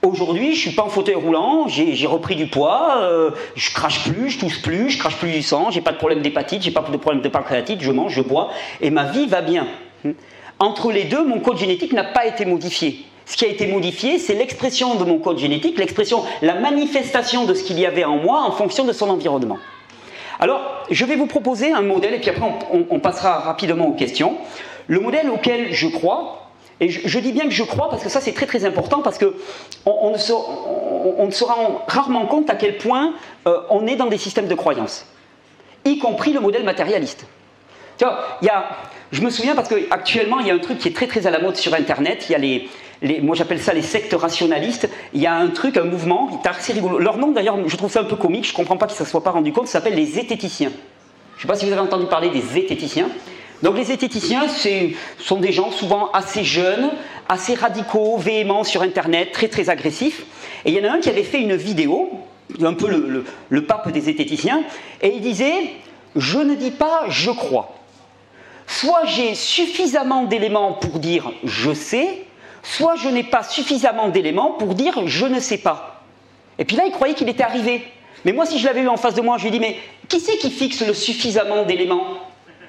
Aujourd'hui, 0.00 0.54
je 0.54 0.60
suis 0.60 0.70
pas 0.70 0.84
en 0.84 0.88
fauteuil 0.88 1.16
roulant, 1.16 1.66
j'ai 1.66 2.06
repris 2.06 2.36
du 2.36 2.46
poids, 2.46 2.98
euh, 3.00 3.32
je 3.56 3.72
crache 3.72 4.08
plus, 4.08 4.30
je 4.30 4.38
tousse 4.38 4.58
plus, 4.58 4.90
je 4.90 4.98
crache 4.98 5.16
plus 5.16 5.32
du 5.32 5.42
sang, 5.42 5.72
j'ai 5.72 5.80
pas 5.80 5.90
de 5.90 5.96
problème 5.96 6.22
d'hépatite, 6.22 6.62
j'ai 6.62 6.70
pas 6.70 6.82
de 6.82 6.96
problème 6.96 7.20
de 7.20 7.28
pancréatite, 7.28 7.80
je 7.80 7.90
mange, 7.90 8.12
je 8.12 8.22
bois, 8.22 8.50
et 8.80 8.90
ma 8.90 9.04
vie 9.04 9.26
va 9.26 9.40
bien. 9.40 9.66
Entre 10.60 10.92
les 10.92 11.02
deux, 11.04 11.24
mon 11.24 11.40
code 11.40 11.58
génétique 11.58 11.92
n'a 11.92 12.04
pas 12.04 12.26
été 12.26 12.44
modifié. 12.44 13.06
Ce 13.26 13.36
qui 13.36 13.44
a 13.44 13.48
été 13.48 13.66
modifié, 13.66 14.20
c'est 14.20 14.34
l'expression 14.34 14.94
de 14.94 15.02
mon 15.02 15.18
code 15.18 15.38
génétique, 15.38 15.76
l'expression, 15.78 16.22
la 16.42 16.54
manifestation 16.54 17.44
de 17.44 17.52
ce 17.54 17.64
qu'il 17.64 17.80
y 17.80 17.84
avait 17.84 18.04
en 18.04 18.18
moi 18.18 18.42
en 18.42 18.52
fonction 18.52 18.84
de 18.84 18.92
son 18.92 19.10
environnement. 19.10 19.58
Alors, 20.38 20.60
je 20.92 21.04
vais 21.04 21.16
vous 21.16 21.26
proposer 21.26 21.72
un 21.72 21.82
modèle, 21.82 22.14
et 22.14 22.18
puis 22.20 22.30
après 22.30 22.48
on 22.70 23.00
passera 23.00 23.40
rapidement 23.40 23.88
aux 23.88 23.94
questions. 23.94 24.36
Le 24.86 25.00
modèle 25.00 25.28
auquel 25.28 25.72
je 25.72 25.88
crois, 25.88 26.47
et 26.80 26.88
je, 26.88 27.18
dis 27.18 27.32
bien 27.32 27.44
que 27.44 27.50
je 27.50 27.64
crois 27.64 27.90
parce 27.90 28.04
que 28.04 28.08
ça 28.08 28.20
c'est 28.20 28.32
très 28.32 28.46
très 28.46 28.64
important 28.64 29.02
parce 29.02 29.18
que 29.18 29.34
on, 29.84 30.12
ne, 30.12 30.18
se, 30.18 31.44
rend 31.44 31.84
rarement 31.88 32.26
compte 32.26 32.50
à 32.50 32.54
quel 32.54 32.78
point 32.78 33.14
euh, 33.46 33.58
on 33.70 33.86
est 33.86 33.96
dans 33.96 34.06
des 34.06 34.18
systèmes 34.18 34.46
de 34.46 34.54
croyances, 34.54 35.06
y 35.84 35.98
compris 35.98 36.32
le 36.32 36.40
modèle 36.40 36.64
matérialiste. 36.64 37.26
Tu 37.98 38.04
vois, 38.04 38.20
y 38.42 38.48
a, 38.48 38.68
je 39.10 39.22
me 39.22 39.30
souviens 39.30 39.56
parce 39.56 39.68
qu'actuellement 39.68 40.38
il 40.38 40.46
y 40.46 40.50
a 40.50 40.54
un 40.54 40.58
truc 40.58 40.78
qui 40.78 40.88
est 40.88 40.94
très 40.94 41.08
très 41.08 41.26
à 41.26 41.30
la 41.30 41.40
mode 41.40 41.56
sur 41.56 41.74
Internet. 41.74 42.26
Il 42.28 42.32
y 42.32 42.34
a 42.36 42.38
les, 42.38 43.20
moi 43.20 43.34
j'appelle 43.34 43.60
ça 43.60 43.72
les 43.72 43.82
sectes 43.82 44.14
rationalistes. 44.14 44.88
Il 45.14 45.20
y 45.20 45.26
a 45.26 45.34
un 45.34 45.48
truc, 45.48 45.76
un 45.76 45.84
mouvement, 45.84 46.40
assez 46.44 46.72
rigolo. 46.72 46.98
Leur 46.98 47.18
nom 47.18 47.32
d'ailleurs, 47.32 47.56
je 47.66 47.76
trouve 47.76 47.90
ça 47.90 48.00
un 48.00 48.04
peu 48.04 48.16
comique. 48.16 48.46
Je 48.46 48.54
comprends 48.54 48.76
pas 48.76 48.86
qu'ils 48.86 49.00
ne 49.00 49.04
se 49.04 49.10
soient 49.10 49.24
pas 49.24 49.32
rendu 49.32 49.52
compte. 49.52 49.66
Ça 49.66 49.74
s'appelle 49.74 49.94
les 49.94 50.06
zététiciens. 50.06 50.70
Je 50.70 51.38
ne 51.38 51.42
sais 51.42 51.48
pas 51.48 51.54
si 51.56 51.66
vous 51.66 51.72
avez 51.72 51.80
entendu 51.80 52.06
parler 52.06 52.30
des 52.30 52.40
zététiciens. 52.40 53.08
Donc 53.62 53.76
les 53.76 53.84
zététiciens 53.84 54.46
sont 55.18 55.38
des 55.38 55.52
gens 55.52 55.70
souvent 55.70 56.10
assez 56.12 56.44
jeunes, 56.44 56.90
assez 57.28 57.54
radicaux, 57.54 58.16
véhéments 58.16 58.64
sur 58.64 58.82
Internet, 58.82 59.32
très 59.32 59.48
très 59.48 59.68
agressifs. 59.68 60.24
Et 60.64 60.70
il 60.70 60.76
y 60.76 60.80
en 60.80 60.90
a 60.90 60.94
un 60.94 61.00
qui 61.00 61.08
avait 61.08 61.24
fait 61.24 61.40
une 61.40 61.56
vidéo, 61.56 62.10
un 62.62 62.74
peu 62.74 62.88
le, 63.48 63.64
pape 63.64 63.90
des 63.90 64.00
zététiciens, 64.00 64.62
et 65.02 65.08
il 65.08 65.20
disait 65.20 65.72
Je 66.14 66.38
ne 66.38 66.54
dis 66.54 66.70
pas 66.70 67.06
je 67.08 67.30
crois. 67.30 67.74
Soit 68.66 69.06
j'ai 69.06 69.34
suffisamment 69.34 70.24
d'éléments 70.24 70.74
pour 70.74 70.98
dire 70.98 71.32
je 71.42 71.72
sais, 71.72 72.26
soit 72.62 72.96
je 72.96 73.08
n'ai 73.08 73.24
pas 73.24 73.42
suffisamment 73.42 74.08
d'éléments 74.08 74.52
pour 74.52 74.74
dire 74.74 75.06
je 75.06 75.26
ne 75.26 75.40
sais 75.40 75.58
pas. 75.58 76.02
Et 76.58 76.64
puis 76.64 76.76
là, 76.76 76.84
il 76.86 76.92
croyait 76.92 77.14
qu'il 77.14 77.28
était 77.28 77.44
arrivé. 77.44 77.82
Mais 78.24 78.32
moi, 78.32 78.46
si 78.46 78.58
je 78.58 78.66
l'avais 78.66 78.82
eu 78.82 78.88
en 78.88 78.96
face 78.96 79.14
de 79.14 79.20
moi, 79.20 79.36
je 79.38 79.44
lui 79.44 79.50
dis 79.50 79.60
Mais 79.60 79.78
qui 80.08 80.20
c'est 80.20 80.36
qui 80.38 80.50
fixe 80.50 80.86
le 80.86 80.94
suffisamment 80.94 81.64
d'éléments? 81.64 82.18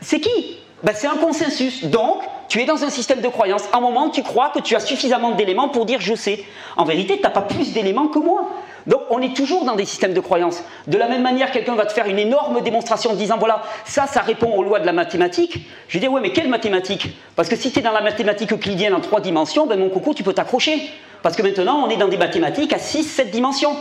C'est 0.01 0.19
qui? 0.19 0.59
Ben, 0.83 0.93
c'est 0.95 1.07
un 1.07 1.17
consensus. 1.17 1.85
Donc, 1.85 2.21
tu 2.47 2.61
es 2.61 2.65
dans 2.65 2.83
un 2.83 2.89
système 2.89 3.21
de 3.21 3.27
croyance. 3.27 3.63
À 3.73 3.77
un 3.77 3.81
moment, 3.81 4.09
tu 4.09 4.23
crois 4.23 4.49
que 4.49 4.59
tu 4.59 4.75
as 4.75 4.79
suffisamment 4.79 5.31
d'éléments 5.31 5.69
pour 5.69 5.85
dire 5.85 5.99
je 6.01 6.15
sais. 6.15 6.43
En 6.77 6.85
vérité, 6.85 7.17
tu 7.17 7.23
n'as 7.23 7.29
pas 7.29 7.41
plus 7.41 7.73
d'éléments 7.73 8.07
que 8.07 8.19
moi. 8.19 8.49
Donc, 8.87 9.01
on 9.09 9.21
est 9.21 9.35
toujours 9.35 9.65
dans 9.65 9.75
des 9.75 9.85
systèmes 9.85 10.13
de 10.13 10.19
croyance. 10.19 10.63
De 10.87 10.97
la 10.97 11.07
même 11.07 11.21
manière, 11.21 11.51
quelqu'un 11.51 11.75
va 11.75 11.85
te 11.85 11.93
faire 11.93 12.07
une 12.07 12.17
énorme 12.17 12.61
démonstration 12.61 13.11
en 13.11 13.15
disant 13.15 13.37
voilà, 13.37 13.61
ça, 13.85 14.07
ça 14.07 14.21
répond 14.21 14.51
aux 14.55 14.63
lois 14.63 14.79
de 14.79 14.85
la 14.85 14.93
mathématique. 14.93 15.67
Je 15.89 15.99
dire 15.99 16.11
ouais, 16.11 16.21
mais 16.21 16.31
quelle 16.31 16.49
mathématique? 16.49 17.09
Parce 17.35 17.49
que 17.49 17.55
si 17.55 17.71
tu 17.71 17.79
es 17.79 17.81
dans 17.81 17.91
la 17.91 18.01
mathématique 18.01 18.53
euclidienne 18.53 18.95
en 18.95 19.01
trois 19.01 19.21
dimensions, 19.21 19.67
ben 19.67 19.77
mon 19.77 19.89
coucou, 19.89 20.13
tu 20.13 20.23
peux 20.23 20.33
t'accrocher. 20.33 20.89
Parce 21.21 21.35
que 21.35 21.41
maintenant, 21.41 21.83
on 21.85 21.89
est 21.89 21.97
dans 21.97 22.07
des 22.07 22.17
mathématiques 22.17 22.73
à 22.73 22.79
6, 22.79 23.03
7 23.03 23.31
dimensions. 23.31 23.75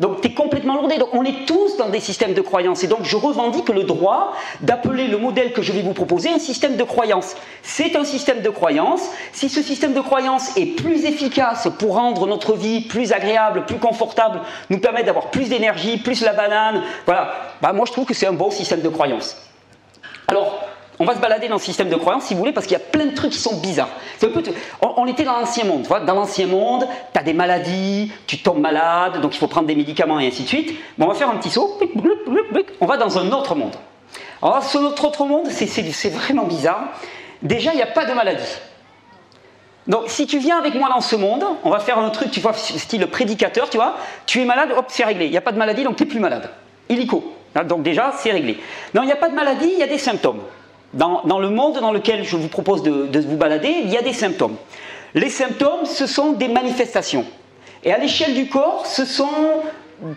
Donc 0.00 0.22
tu 0.22 0.28
es 0.28 0.34
complètement 0.34 0.74
lourdé. 0.74 0.98
Donc 0.98 1.10
on 1.12 1.24
est 1.24 1.46
tous 1.46 1.76
dans 1.76 1.88
des 1.88 2.00
systèmes 2.00 2.34
de 2.34 2.40
croyances. 2.40 2.82
Et 2.82 2.86
donc 2.86 3.04
je 3.04 3.16
revendique 3.16 3.68
le 3.68 3.84
droit 3.84 4.32
d'appeler 4.62 5.06
le 5.06 5.18
modèle 5.18 5.52
que 5.52 5.62
je 5.62 5.72
vais 5.72 5.82
vous 5.82 5.92
proposer 5.92 6.30
un 6.30 6.38
système 6.38 6.76
de 6.76 6.82
croyances. 6.82 7.36
C'est 7.62 7.94
un 7.96 8.04
système 8.04 8.40
de 8.40 8.48
croyances. 8.48 9.08
Si 9.32 9.48
ce 9.48 9.62
système 9.62 9.92
de 9.92 10.00
croyances 10.00 10.56
est 10.56 10.66
plus 10.66 11.04
efficace 11.04 11.68
pour 11.78 11.94
rendre 11.94 12.26
notre 12.26 12.54
vie 12.54 12.80
plus 12.80 13.12
agréable, 13.12 13.66
plus 13.66 13.78
confortable, 13.78 14.40
nous 14.70 14.78
permettre 14.78 15.06
d'avoir 15.06 15.30
plus 15.30 15.48
d'énergie, 15.48 15.98
plus 15.98 16.22
la 16.22 16.32
banane, 16.32 16.82
voilà, 17.04 17.34
bah, 17.60 17.72
moi 17.72 17.84
je 17.86 17.92
trouve 17.92 18.06
que 18.06 18.14
c'est 18.14 18.26
un 18.26 18.32
bon 18.32 18.50
système 18.50 18.80
de 18.80 18.88
croyances. 18.88 19.36
Alors, 20.28 20.60
on 21.00 21.06
va 21.06 21.14
se 21.14 21.18
balader 21.18 21.48
dans 21.48 21.56
le 21.56 21.60
système 21.60 21.88
de 21.88 21.96
croyance 21.96 22.24
si 22.24 22.34
vous 22.34 22.40
voulez, 22.40 22.52
parce 22.52 22.66
qu'il 22.66 22.76
y 22.76 22.80
a 22.80 22.84
plein 22.84 23.06
de 23.06 23.14
trucs 23.14 23.32
qui 23.32 23.38
sont 23.38 23.56
bizarres. 23.56 23.88
on, 24.82 25.06
était 25.06 25.24
dans 25.24 25.38
l'ancien 25.38 25.64
monde. 25.64 25.88
Dans 26.06 26.14
l'ancien 26.14 26.46
monde, 26.46 26.86
tu 27.12 27.18
as 27.18 27.22
des 27.22 27.32
maladies, 27.32 28.12
tu 28.26 28.38
tombes 28.38 28.60
malade, 28.60 29.22
donc 29.22 29.34
il 29.34 29.38
faut 29.38 29.46
prendre 29.46 29.66
des 29.66 29.74
médicaments 29.74 30.20
et 30.20 30.26
ainsi 30.26 30.42
de 30.42 30.48
suite. 30.48 30.78
Bon, 30.98 31.06
on 31.06 31.08
va 31.08 31.14
faire 31.14 31.30
un 31.30 31.36
petit 31.36 31.48
saut. 31.48 31.80
On 32.80 32.86
va 32.86 32.98
dans 32.98 33.18
un 33.18 33.32
autre 33.32 33.54
monde. 33.54 33.74
Alors, 34.42 34.62
ce 34.62 34.76
notre 34.76 35.06
autre 35.06 35.24
monde, 35.24 35.46
c'est 35.48 36.10
vraiment 36.10 36.44
bizarre. 36.44 36.88
Déjà, 37.42 37.72
il 37.72 37.76
n'y 37.76 37.82
a 37.82 37.86
pas 37.86 38.04
de 38.04 38.12
maladie. 38.12 38.58
Donc, 39.86 40.02
si 40.08 40.26
tu 40.26 40.38
viens 40.38 40.58
avec 40.58 40.74
moi 40.74 40.90
dans 40.90 41.00
ce 41.00 41.16
monde, 41.16 41.44
on 41.64 41.70
va 41.70 41.78
faire 41.78 41.98
un 41.98 42.10
truc, 42.10 42.30
tu 42.30 42.40
vois, 42.40 42.52
style 42.52 43.06
prédicateur, 43.06 43.70
tu 43.70 43.78
vois, 43.78 43.96
tu 44.26 44.42
es 44.42 44.44
malade, 44.44 44.68
hop, 44.76 44.84
c'est 44.88 45.04
réglé. 45.04 45.24
Il 45.24 45.30
n'y 45.30 45.38
a 45.38 45.40
pas 45.40 45.52
de 45.52 45.58
maladie, 45.58 45.82
donc 45.82 45.96
tu 45.96 46.04
n'es 46.04 46.10
plus 46.10 46.20
malade. 46.20 46.50
Illico. 46.90 47.34
Donc 47.66 47.82
déjà, 47.82 48.12
c'est 48.18 48.32
réglé. 48.32 48.58
Non, 48.92 49.02
il 49.02 49.06
n'y 49.06 49.12
a 49.12 49.16
pas 49.16 49.30
de 49.30 49.34
maladie, 49.34 49.70
il 49.72 49.78
y 49.78 49.82
a 49.82 49.86
des 49.86 49.98
symptômes. 49.98 50.40
Dans, 50.92 51.38
le 51.38 51.50
monde 51.50 51.78
dans 51.80 51.92
lequel 51.92 52.24
je 52.24 52.36
vous 52.36 52.48
propose 52.48 52.82
de, 52.82 53.20
vous 53.20 53.36
balader, 53.36 53.74
il 53.84 53.90
y 53.90 53.96
a 53.96 54.02
des 54.02 54.12
symptômes. 54.12 54.56
Les 55.14 55.30
symptômes, 55.30 55.84
ce 55.84 56.06
sont 56.06 56.32
des 56.32 56.48
manifestations. 56.48 57.24
Et 57.84 57.92
à 57.92 57.98
l'échelle 57.98 58.34
du 58.34 58.48
corps, 58.48 58.86
ce 58.86 59.04
sont 59.04 59.28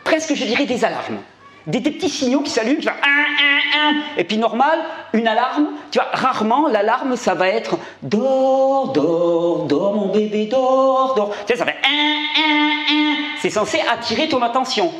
presque, 0.03 0.33
je 0.33 0.45
dirais, 0.45 0.65
des 0.65 0.83
alarmes 0.83 1.19
des, 1.67 1.81
petits 1.81 2.09
signaux 2.09 2.41
qui 2.41 2.49
s'allument, 2.49 2.79
tu 2.79 2.85
vas 2.85 2.93
un, 3.03 3.87
un, 3.87 3.89
un, 3.89 4.01
et 4.17 4.23
puis 4.23 4.37
normal, 4.37 4.79
une 5.13 5.27
alarme, 5.27 5.67
tu 5.91 5.99
vois, 5.99 6.09
rarement 6.11 6.67
l'alarme 6.67 7.15
ça 7.15 7.33
va 7.33 7.47
être 7.47 7.77
dors, 8.01 8.91
dors, 8.91 9.65
dors 9.65 9.93
mon 9.93 10.07
bébé, 10.07 10.45
dors, 10.47 11.15
dors. 11.15 11.31
Tu 11.45 11.53
sais, 11.53 11.55
ça 11.55 11.65
fait 11.65 11.77
un, 11.85 12.41
un, 12.41 12.95
un. 12.95 13.15
C'est 13.39 13.49
censé 13.49 13.79
attirer 13.91 14.27
ton 14.27 14.41
attention. 14.41 14.91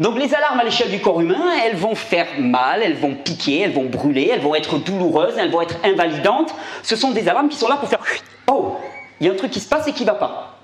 Donc 0.00 0.18
les 0.18 0.34
alarmes 0.34 0.58
à 0.58 0.64
l'échelle 0.64 0.90
du 0.90 0.98
corps 0.98 1.20
humain, 1.20 1.52
elles 1.62 1.76
vont 1.76 1.94
faire 1.94 2.26
mal, 2.38 2.82
elles 2.82 2.96
vont 2.96 3.14
piquer, 3.14 3.60
elles 3.60 3.72
vont 3.72 3.84
brûler, 3.84 4.30
elles 4.32 4.40
vont 4.40 4.54
être 4.54 4.78
douloureuses, 4.78 5.34
elles 5.36 5.50
vont 5.50 5.60
être 5.60 5.76
invalidantes. 5.84 6.54
Ce 6.82 6.96
sont 6.96 7.10
des 7.10 7.28
alarmes 7.28 7.50
qui 7.50 7.58
sont 7.58 7.68
là 7.68 7.76
pour 7.76 7.88
faire 7.88 8.02
oh, 8.50 8.76
il 9.20 9.26
y 9.26 9.30
a 9.30 9.32
un 9.32 9.36
truc 9.36 9.50
qui 9.50 9.60
se 9.60 9.68
passe 9.68 9.86
et 9.88 9.92
qui 9.92 10.04
ne 10.04 10.06
va 10.06 10.14
pas. 10.14 10.56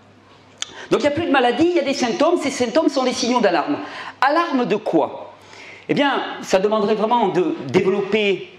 Donc 0.90 1.01
il 1.01 1.03
n'y 1.03 1.09
a 1.09 1.12
plus 1.12 1.27
de 1.27 1.31
maladie, 1.31 1.66
il 1.68 1.77
y 1.77 1.81
a 1.81 1.85
des 1.85 1.92
symptômes, 1.92 2.38
ces 2.40 2.51
symptômes 2.51 2.88
sont 2.88 3.05
des 3.05 3.12
signaux 3.12 3.40
d'alarme. 3.40 3.77
Alarme 4.22 4.64
de 4.64 4.77
quoi? 4.77 5.35
Eh 5.90 5.94
bien, 5.94 6.22
ça 6.40 6.59
demanderait 6.59 6.94
vraiment 6.94 7.29
de 7.29 7.55
développer 7.68 8.51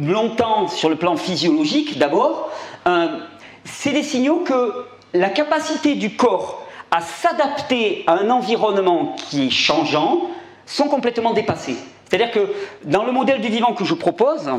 longtemps 0.00 0.68
sur 0.68 0.88
le 0.88 0.96
plan 0.96 1.16
physiologique 1.16 1.98
d'abord. 1.98 2.52
Euh, 2.86 3.18
c'est 3.64 3.92
des 3.92 4.04
signaux 4.04 4.44
que 4.44 4.86
la 5.12 5.28
capacité 5.28 5.96
du 5.96 6.14
corps 6.14 6.57
à 6.90 7.00
s'adapter 7.00 8.04
à 8.06 8.14
un 8.14 8.30
environnement 8.30 9.16
qui 9.16 9.46
est 9.46 9.50
changeant 9.50 10.22
sont 10.66 10.88
complètement 10.88 11.32
dépassés. 11.32 11.76
C'est-à-dire 12.08 12.30
que 12.30 12.52
dans 12.84 13.04
le 13.04 13.12
modèle 13.12 13.40
du 13.40 13.48
vivant 13.48 13.74
que 13.74 13.84
je 13.84 13.94
propose, 13.94 14.50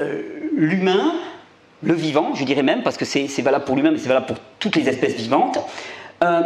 euh, 0.00 0.22
l'humain, 0.54 1.12
le 1.82 1.94
vivant, 1.94 2.34
je 2.34 2.44
dirais 2.44 2.62
même, 2.62 2.82
parce 2.82 2.96
que 2.96 3.04
c'est 3.04 3.42
valable 3.42 3.64
pour 3.64 3.76
l'humain, 3.76 3.92
mais 3.92 3.98
c'est 3.98 4.08
valable 4.08 4.26
pour 4.26 4.36
toutes 4.58 4.76
les 4.76 4.88
espèces 4.88 5.14
vivantes, 5.14 5.58
euh, 6.22 6.42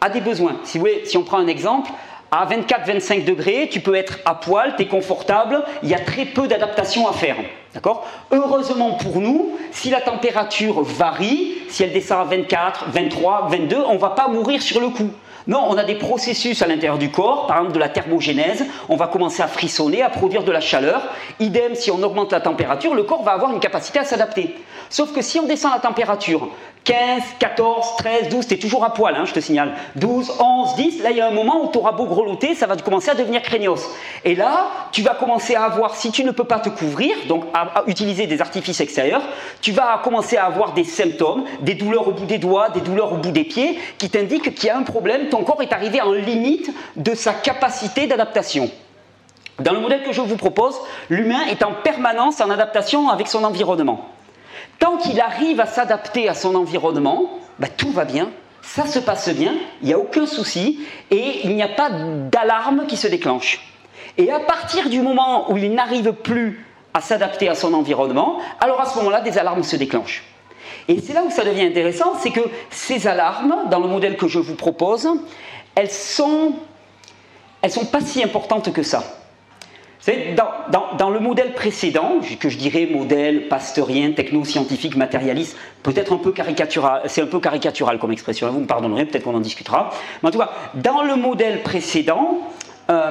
a 0.00 0.08
des 0.08 0.20
besoins. 0.20 0.56
Si, 0.64 0.78
vous 0.78 0.86
si 1.04 1.16
on 1.16 1.22
prend 1.22 1.38
un 1.38 1.46
exemple, 1.46 1.90
à 2.30 2.46
24-25 2.46 3.24
degrés, 3.24 3.68
tu 3.70 3.80
peux 3.80 3.94
être 3.94 4.18
à 4.24 4.34
poil, 4.34 4.74
tu 4.76 4.82
es 4.82 4.86
confortable, 4.86 5.62
il 5.82 5.88
y 5.88 5.94
a 5.94 6.00
très 6.00 6.24
peu 6.24 6.48
d'adaptation 6.48 7.08
à 7.08 7.12
faire. 7.12 7.36
D'accord? 7.74 8.06
Heureusement 8.30 8.92
pour 8.92 9.20
nous, 9.20 9.56
si 9.70 9.90
la 9.90 10.00
température 10.00 10.82
varie, 10.82 11.54
si 11.68 11.82
elle 11.82 11.92
descend 11.92 12.20
à 12.20 12.24
24, 12.24 12.86
23, 12.88 13.48
22, 13.50 13.76
on 13.86 13.94
ne 13.94 13.98
va 13.98 14.10
pas 14.10 14.28
mourir 14.28 14.62
sur 14.62 14.80
le 14.80 14.88
coup. 14.88 15.10
Non, 15.46 15.64
on 15.68 15.76
a 15.76 15.84
des 15.84 15.94
processus 15.94 16.60
à 16.62 16.66
l'intérieur 16.66 16.98
du 16.98 17.10
corps, 17.10 17.46
par 17.46 17.58
exemple 17.58 17.74
de 17.74 17.78
la 17.78 17.88
thermogénèse, 17.88 18.64
on 18.88 18.96
va 18.96 19.06
commencer 19.06 19.42
à 19.42 19.46
frissonner, 19.46 20.02
à 20.02 20.10
produire 20.10 20.42
de 20.42 20.50
la 20.50 20.60
chaleur. 20.60 21.02
Idem, 21.38 21.76
si 21.76 21.92
on 21.92 22.02
augmente 22.02 22.32
la 22.32 22.40
température, 22.40 22.94
le 22.94 23.04
corps 23.04 23.22
va 23.22 23.32
avoir 23.32 23.52
une 23.52 23.60
capacité 23.60 24.00
à 24.00 24.04
s'adapter. 24.04 24.56
Sauf 24.90 25.12
que 25.12 25.22
si 25.22 25.38
on 25.40 25.46
descend 25.46 25.72
la 25.72 25.80
température, 25.80 26.48
15, 26.86 27.22
14, 27.40 27.96
13, 27.98 28.28
12, 28.28 28.46
t'es 28.46 28.58
toujours 28.58 28.84
à 28.84 28.94
poil, 28.94 29.16
hein, 29.16 29.24
je 29.24 29.32
te 29.32 29.40
signale. 29.40 29.74
12, 29.96 30.34
11, 30.38 30.76
10, 30.76 31.02
là 31.02 31.10
il 31.10 31.16
y 31.16 31.20
a 31.20 31.26
un 31.26 31.32
moment 31.32 31.64
où 31.64 31.72
tu 31.72 31.78
auras 31.78 31.90
beau 31.90 32.06
grelotter, 32.06 32.54
ça 32.54 32.68
va 32.68 32.76
commencer 32.76 33.10
à 33.10 33.16
devenir 33.16 33.42
craignos. 33.42 33.90
Et 34.24 34.36
là, 34.36 34.68
tu 34.92 35.02
vas 35.02 35.14
commencer 35.14 35.56
à 35.56 35.64
avoir, 35.64 35.96
si 35.96 36.12
tu 36.12 36.22
ne 36.22 36.30
peux 36.30 36.44
pas 36.44 36.60
te 36.60 36.68
couvrir, 36.68 37.16
donc 37.26 37.44
à, 37.54 37.82
utiliser 37.88 38.28
des 38.28 38.40
artifices 38.40 38.80
extérieurs, 38.80 39.22
tu 39.60 39.72
vas 39.72 40.00
commencer 40.04 40.36
à 40.36 40.44
avoir 40.44 40.74
des 40.74 40.84
symptômes, 40.84 41.44
des 41.60 41.74
douleurs 41.74 42.06
au 42.06 42.12
bout 42.12 42.26
des 42.26 42.38
doigts, 42.38 42.68
des 42.68 42.80
douleurs 42.80 43.12
au 43.12 43.16
bout 43.16 43.32
des 43.32 43.44
pieds, 43.44 43.80
qui 43.98 44.08
t'indiquent 44.08 44.54
qu'il 44.54 44.66
y 44.66 44.70
a 44.70 44.78
un 44.78 44.84
problème, 44.84 45.28
ton 45.28 45.42
corps 45.42 45.62
est 45.62 45.72
arrivé 45.72 46.00
en 46.00 46.12
limite 46.12 46.70
de 46.94 47.16
sa 47.16 47.32
capacité 47.32 48.06
d'adaptation. 48.06 48.70
Dans 49.58 49.72
le 49.72 49.80
modèle 49.80 50.04
que 50.04 50.12
je 50.12 50.20
vous 50.20 50.36
propose, 50.36 50.78
l'humain 51.10 51.46
est 51.50 51.64
en 51.64 51.72
permanence 51.72 52.40
en 52.40 52.50
adaptation 52.50 53.08
avec 53.08 53.26
son 53.26 53.42
environnement. 53.42 54.06
Tant 54.78 54.98
qu'il 54.98 55.20
arrive 55.20 55.60
à 55.60 55.66
s'adapter 55.66 56.28
à 56.28 56.34
son 56.34 56.54
environnement, 56.54 57.30
bah, 57.58 57.68
tout 57.68 57.90
va 57.90 58.04
bien, 58.04 58.30
ça 58.62 58.86
se 58.86 58.98
passe 58.98 59.28
bien, 59.30 59.54
il 59.80 59.88
n'y 59.88 59.94
a 59.94 59.98
aucun 59.98 60.26
souci 60.26 60.80
et 61.10 61.40
il 61.44 61.54
n'y 61.54 61.62
a 61.62 61.68
pas 61.68 61.88
d'alarme 61.90 62.86
qui 62.86 62.96
se 62.96 63.06
déclenche. 63.06 63.60
Et 64.18 64.30
à 64.30 64.40
partir 64.40 64.88
du 64.88 65.00
moment 65.00 65.50
où 65.50 65.56
il 65.56 65.72
n'arrive 65.72 66.12
plus 66.12 66.64
à 66.94 67.00
s'adapter 67.00 67.48
à 67.48 67.54
son 67.54 67.74
environnement, 67.74 68.38
alors 68.60 68.80
à 68.80 68.86
ce 68.86 68.96
moment-là, 68.98 69.20
des 69.20 69.38
alarmes 69.38 69.62
se 69.62 69.76
déclenchent. 69.76 70.24
Et 70.88 71.00
c'est 71.00 71.12
là 71.12 71.22
où 71.22 71.30
ça 71.30 71.44
devient 71.44 71.66
intéressant, 71.66 72.14
c'est 72.20 72.30
que 72.30 72.40
ces 72.70 73.06
alarmes, 73.06 73.68
dans 73.70 73.80
le 73.80 73.88
modèle 73.88 74.16
que 74.16 74.28
je 74.28 74.38
vous 74.38 74.54
propose, 74.54 75.08
elles 75.74 75.90
sont, 75.90 76.54
elles 77.62 77.70
sont 77.70 77.86
pas 77.86 78.00
si 78.00 78.22
importantes 78.22 78.72
que 78.72 78.82
ça. 78.82 79.04
Dans, 80.98 81.10
le 81.10 81.18
modèle 81.18 81.52
précédent, 81.54 82.20
que 82.38 82.48
je 82.48 82.56
dirais 82.56 82.86
modèle 82.86 83.48
pasteurien, 83.48 84.12
techno-scientifique, 84.12 84.94
matérialiste, 84.94 85.56
peut-être 85.82 86.12
un 86.12 86.18
peu 86.18 86.30
caricatural, 86.30 87.02
c'est 87.06 87.22
un 87.22 87.26
peu 87.26 87.40
caricatural 87.40 87.98
comme 87.98 88.12
expression, 88.12 88.48
vous 88.52 88.60
me 88.60 88.66
pardonnerez, 88.66 89.06
peut-être 89.06 89.24
qu'on 89.24 89.34
en 89.34 89.40
discutera. 89.40 89.90
Mais 90.22 90.28
en 90.28 90.32
tout 90.32 90.38
cas, 90.38 90.50
dans 90.74 91.02
le 91.02 91.16
modèle 91.16 91.62
précédent, 91.62 92.38
euh, 92.88 93.10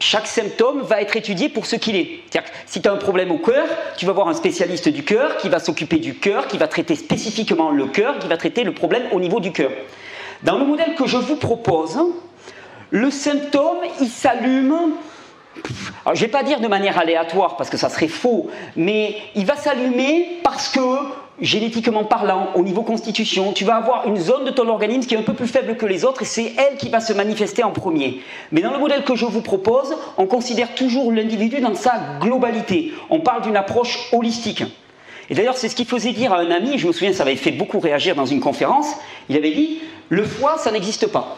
chaque 0.00 0.26
symptôme 0.26 0.80
va 0.80 1.02
être 1.02 1.14
étudié 1.16 1.50
pour 1.50 1.66
ce 1.66 1.76
qu'il 1.76 1.94
est. 1.94 2.20
C'est-à-dire 2.30 2.50
si 2.64 2.80
tu 2.80 2.88
as 2.88 2.92
un 2.92 2.96
problème 2.96 3.30
au 3.30 3.38
cœur, 3.38 3.66
tu 3.98 4.06
vas 4.06 4.12
voir 4.12 4.28
un 4.28 4.34
spécialiste 4.34 4.88
du 4.88 5.04
cœur 5.04 5.36
qui 5.36 5.50
va 5.50 5.58
s'occuper 5.58 5.98
du 5.98 6.14
cœur, 6.14 6.46
qui 6.46 6.56
va 6.56 6.68
traiter 6.68 6.94
spécifiquement 6.94 7.70
le 7.70 7.86
cœur, 7.86 8.18
qui 8.18 8.28
va 8.28 8.38
traiter 8.38 8.64
le 8.64 8.72
problème 8.72 9.02
au 9.12 9.20
niveau 9.20 9.40
du 9.40 9.52
cœur. 9.52 9.72
Dans 10.42 10.56
le 10.56 10.64
modèle 10.64 10.94
que 10.94 11.06
je 11.06 11.18
vous 11.18 11.36
propose, 11.36 11.98
le 12.90 13.10
symptôme, 13.10 13.78
il 14.00 14.08
s'allume 14.08 14.92
alors, 16.04 16.14
je 16.14 16.22
ne 16.22 16.26
vais 16.26 16.32
pas 16.32 16.42
dire 16.42 16.60
de 16.60 16.68
manière 16.68 16.98
aléatoire 16.98 17.56
parce 17.56 17.70
que 17.70 17.76
ça 17.76 17.88
serait 17.88 18.08
faux, 18.08 18.48
mais 18.76 19.16
il 19.34 19.46
va 19.46 19.56
s'allumer 19.56 20.38
parce 20.42 20.68
que, 20.68 20.80
génétiquement 21.40 22.04
parlant, 22.04 22.48
au 22.54 22.62
niveau 22.62 22.82
constitution, 22.82 23.52
tu 23.52 23.64
vas 23.64 23.76
avoir 23.76 24.06
une 24.06 24.16
zone 24.16 24.44
de 24.44 24.50
ton 24.50 24.68
organisme 24.68 25.08
qui 25.08 25.14
est 25.14 25.18
un 25.18 25.22
peu 25.22 25.34
plus 25.34 25.46
faible 25.46 25.76
que 25.76 25.86
les 25.86 26.04
autres 26.04 26.22
et 26.22 26.26
c'est 26.26 26.52
elle 26.56 26.76
qui 26.76 26.88
va 26.88 27.00
se 27.00 27.12
manifester 27.12 27.62
en 27.62 27.70
premier. 27.70 28.20
Mais 28.52 28.60
dans 28.60 28.72
le 28.72 28.78
modèle 28.78 29.04
que 29.04 29.14
je 29.14 29.26
vous 29.26 29.42
propose, 29.42 29.94
on 30.16 30.26
considère 30.26 30.74
toujours 30.74 31.12
l'individu 31.12 31.60
dans 31.60 31.74
sa 31.74 32.00
globalité. 32.20 32.92
On 33.10 33.20
parle 33.20 33.42
d'une 33.42 33.56
approche 33.56 34.08
holistique. 34.12 34.64
Et 35.30 35.34
d'ailleurs, 35.34 35.56
c'est 35.56 35.68
ce 35.68 35.76
qu'il 35.76 35.86
faisait 35.86 36.12
dire 36.12 36.32
à 36.32 36.38
un 36.38 36.50
ami, 36.50 36.78
je 36.78 36.86
me 36.86 36.92
souviens, 36.92 37.12
ça 37.12 37.22
avait 37.22 37.36
fait 37.36 37.52
beaucoup 37.52 37.80
réagir 37.80 38.14
dans 38.14 38.24
une 38.24 38.40
conférence. 38.40 38.94
Il 39.28 39.36
avait 39.36 39.50
dit 39.50 39.80
Le 40.08 40.24
foie, 40.24 40.56
ça 40.58 40.70
n'existe 40.72 41.06
pas. 41.08 41.36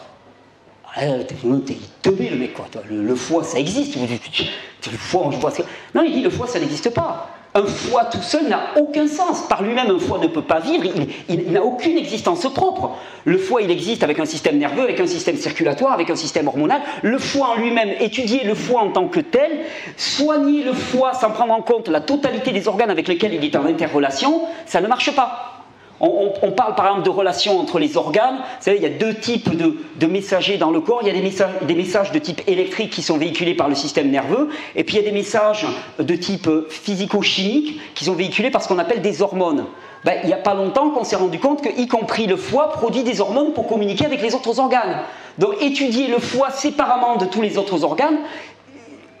Ah, 0.93 1.03
t'es 1.25 1.77
teubé 2.01 2.29
le 2.29 2.35
mec 2.35 2.53
quoi. 2.53 2.65
Le, 2.89 3.15
foie 3.15 3.43
ça 3.43 3.59
existe. 3.59 3.95
Le 3.95 4.97
foie, 4.97 5.21
on 5.25 5.29
voit 5.29 5.53
Non, 5.95 6.03
il 6.03 6.13
dit 6.13 6.21
le 6.21 6.29
foie 6.29 6.47
ça 6.47 6.59
n'existe 6.59 6.89
pas. 6.93 7.29
Un 7.53 7.65
foie 7.65 8.05
tout 8.05 8.21
seul 8.21 8.47
n'a 8.47 8.61
aucun 8.77 9.07
sens. 9.07 9.41
Par 9.47 9.61
lui-même, 9.61 9.89
un 9.89 9.99
foie 9.99 10.19
ne 10.19 10.27
peut 10.27 10.41
pas 10.41 10.59
vivre. 10.59 10.85
Il, 11.27 11.51
n'a 11.51 11.61
aucune 11.61 11.97
existence 11.97 12.41
propre. 12.53 12.91
Le 13.25 13.37
foie, 13.37 13.61
il 13.61 13.69
existe 13.69 14.03
avec 14.03 14.19
un 14.19 14.25
système 14.25 14.57
nerveux, 14.57 14.83
avec 14.83 14.99
un 15.01 15.07
système 15.07 15.35
circulatoire, 15.35 15.91
avec 15.91 16.09
un 16.09 16.15
système 16.15 16.47
hormonal. 16.47 16.81
Le 17.01 17.17
foie 17.17 17.49
en 17.49 17.55
lui-même, 17.55 17.89
étudier 17.99 18.45
le 18.45 18.55
foie 18.55 18.81
en 18.81 18.91
tant 18.91 19.07
que 19.09 19.19
tel, 19.19 19.51
soigner 19.97 20.63
le 20.63 20.71
foie 20.71 21.13
sans 21.13 21.31
prendre 21.31 21.53
en 21.53 21.61
compte 21.61 21.89
la 21.89 21.99
totalité 21.99 22.51
des 22.51 22.69
organes 22.69 22.89
avec 22.89 23.09
lesquels 23.09 23.33
il 23.33 23.43
est 23.43 23.55
en 23.57 23.65
interrelation, 23.65 24.43
ça 24.65 24.79
ne 24.79 24.87
marche 24.87 25.13
pas. 25.13 25.60
On, 26.03 26.51
parle 26.51 26.73
par 26.73 26.87
exemple 26.87 27.03
de 27.03 27.11
relations 27.11 27.59
entre 27.59 27.77
les 27.77 27.95
organes. 27.95 28.37
Vous 28.37 28.65
savez, 28.65 28.77
il 28.77 28.83
y 28.83 28.87
a 28.87 28.89
deux 28.89 29.13
types 29.13 29.55
de, 29.55 30.07
messagers 30.07 30.57
dans 30.57 30.71
le 30.71 30.81
corps. 30.81 30.99
Il 31.03 31.07
y 31.07 31.11
a 31.11 31.13
des 31.13 31.75
messages, 31.75 32.11
de 32.11 32.19
type 32.19 32.41
électrique 32.47 32.89
qui 32.89 33.03
sont 33.03 33.17
véhiculés 33.17 33.53
par 33.53 33.69
le 33.69 33.75
système 33.75 34.09
nerveux, 34.09 34.49
et 34.75 34.83
puis 34.83 34.95
il 34.95 35.03
y 35.03 35.07
a 35.07 35.09
des 35.09 35.15
messages 35.15 35.67
de 35.99 36.15
type 36.15 36.49
physico-chimique 36.69 37.79
qui 37.93 38.05
sont 38.05 38.13
véhiculés 38.13 38.49
par 38.49 38.63
ce 38.63 38.67
qu'on 38.67 38.79
appelle 38.79 39.01
des 39.01 39.21
hormones. 39.21 39.65
Ben, 40.03 40.15
il 40.23 40.27
n'y 40.27 40.33
a 40.33 40.37
pas 40.37 40.55
longtemps 40.55 40.89
qu'on 40.89 41.03
s'est 41.03 41.15
rendu 41.15 41.37
compte 41.37 41.61
que, 41.61 41.69
y 41.79 41.87
compris 41.87 42.25
le 42.25 42.35
foie, 42.35 42.71
produit 42.71 43.03
des 43.03 43.21
hormones 43.21 43.53
pour 43.53 43.67
communiquer 43.67 44.05
avec 44.05 44.21
les 44.23 44.33
autres 44.33 44.59
organes. 44.59 45.03
Donc 45.37 45.61
étudier 45.61 46.07
le 46.07 46.17
foie 46.17 46.49
séparément 46.49 47.17
de 47.17 47.25
tous 47.25 47.41
les 47.41 47.57
autres 47.57 47.83
organes, 47.83 48.17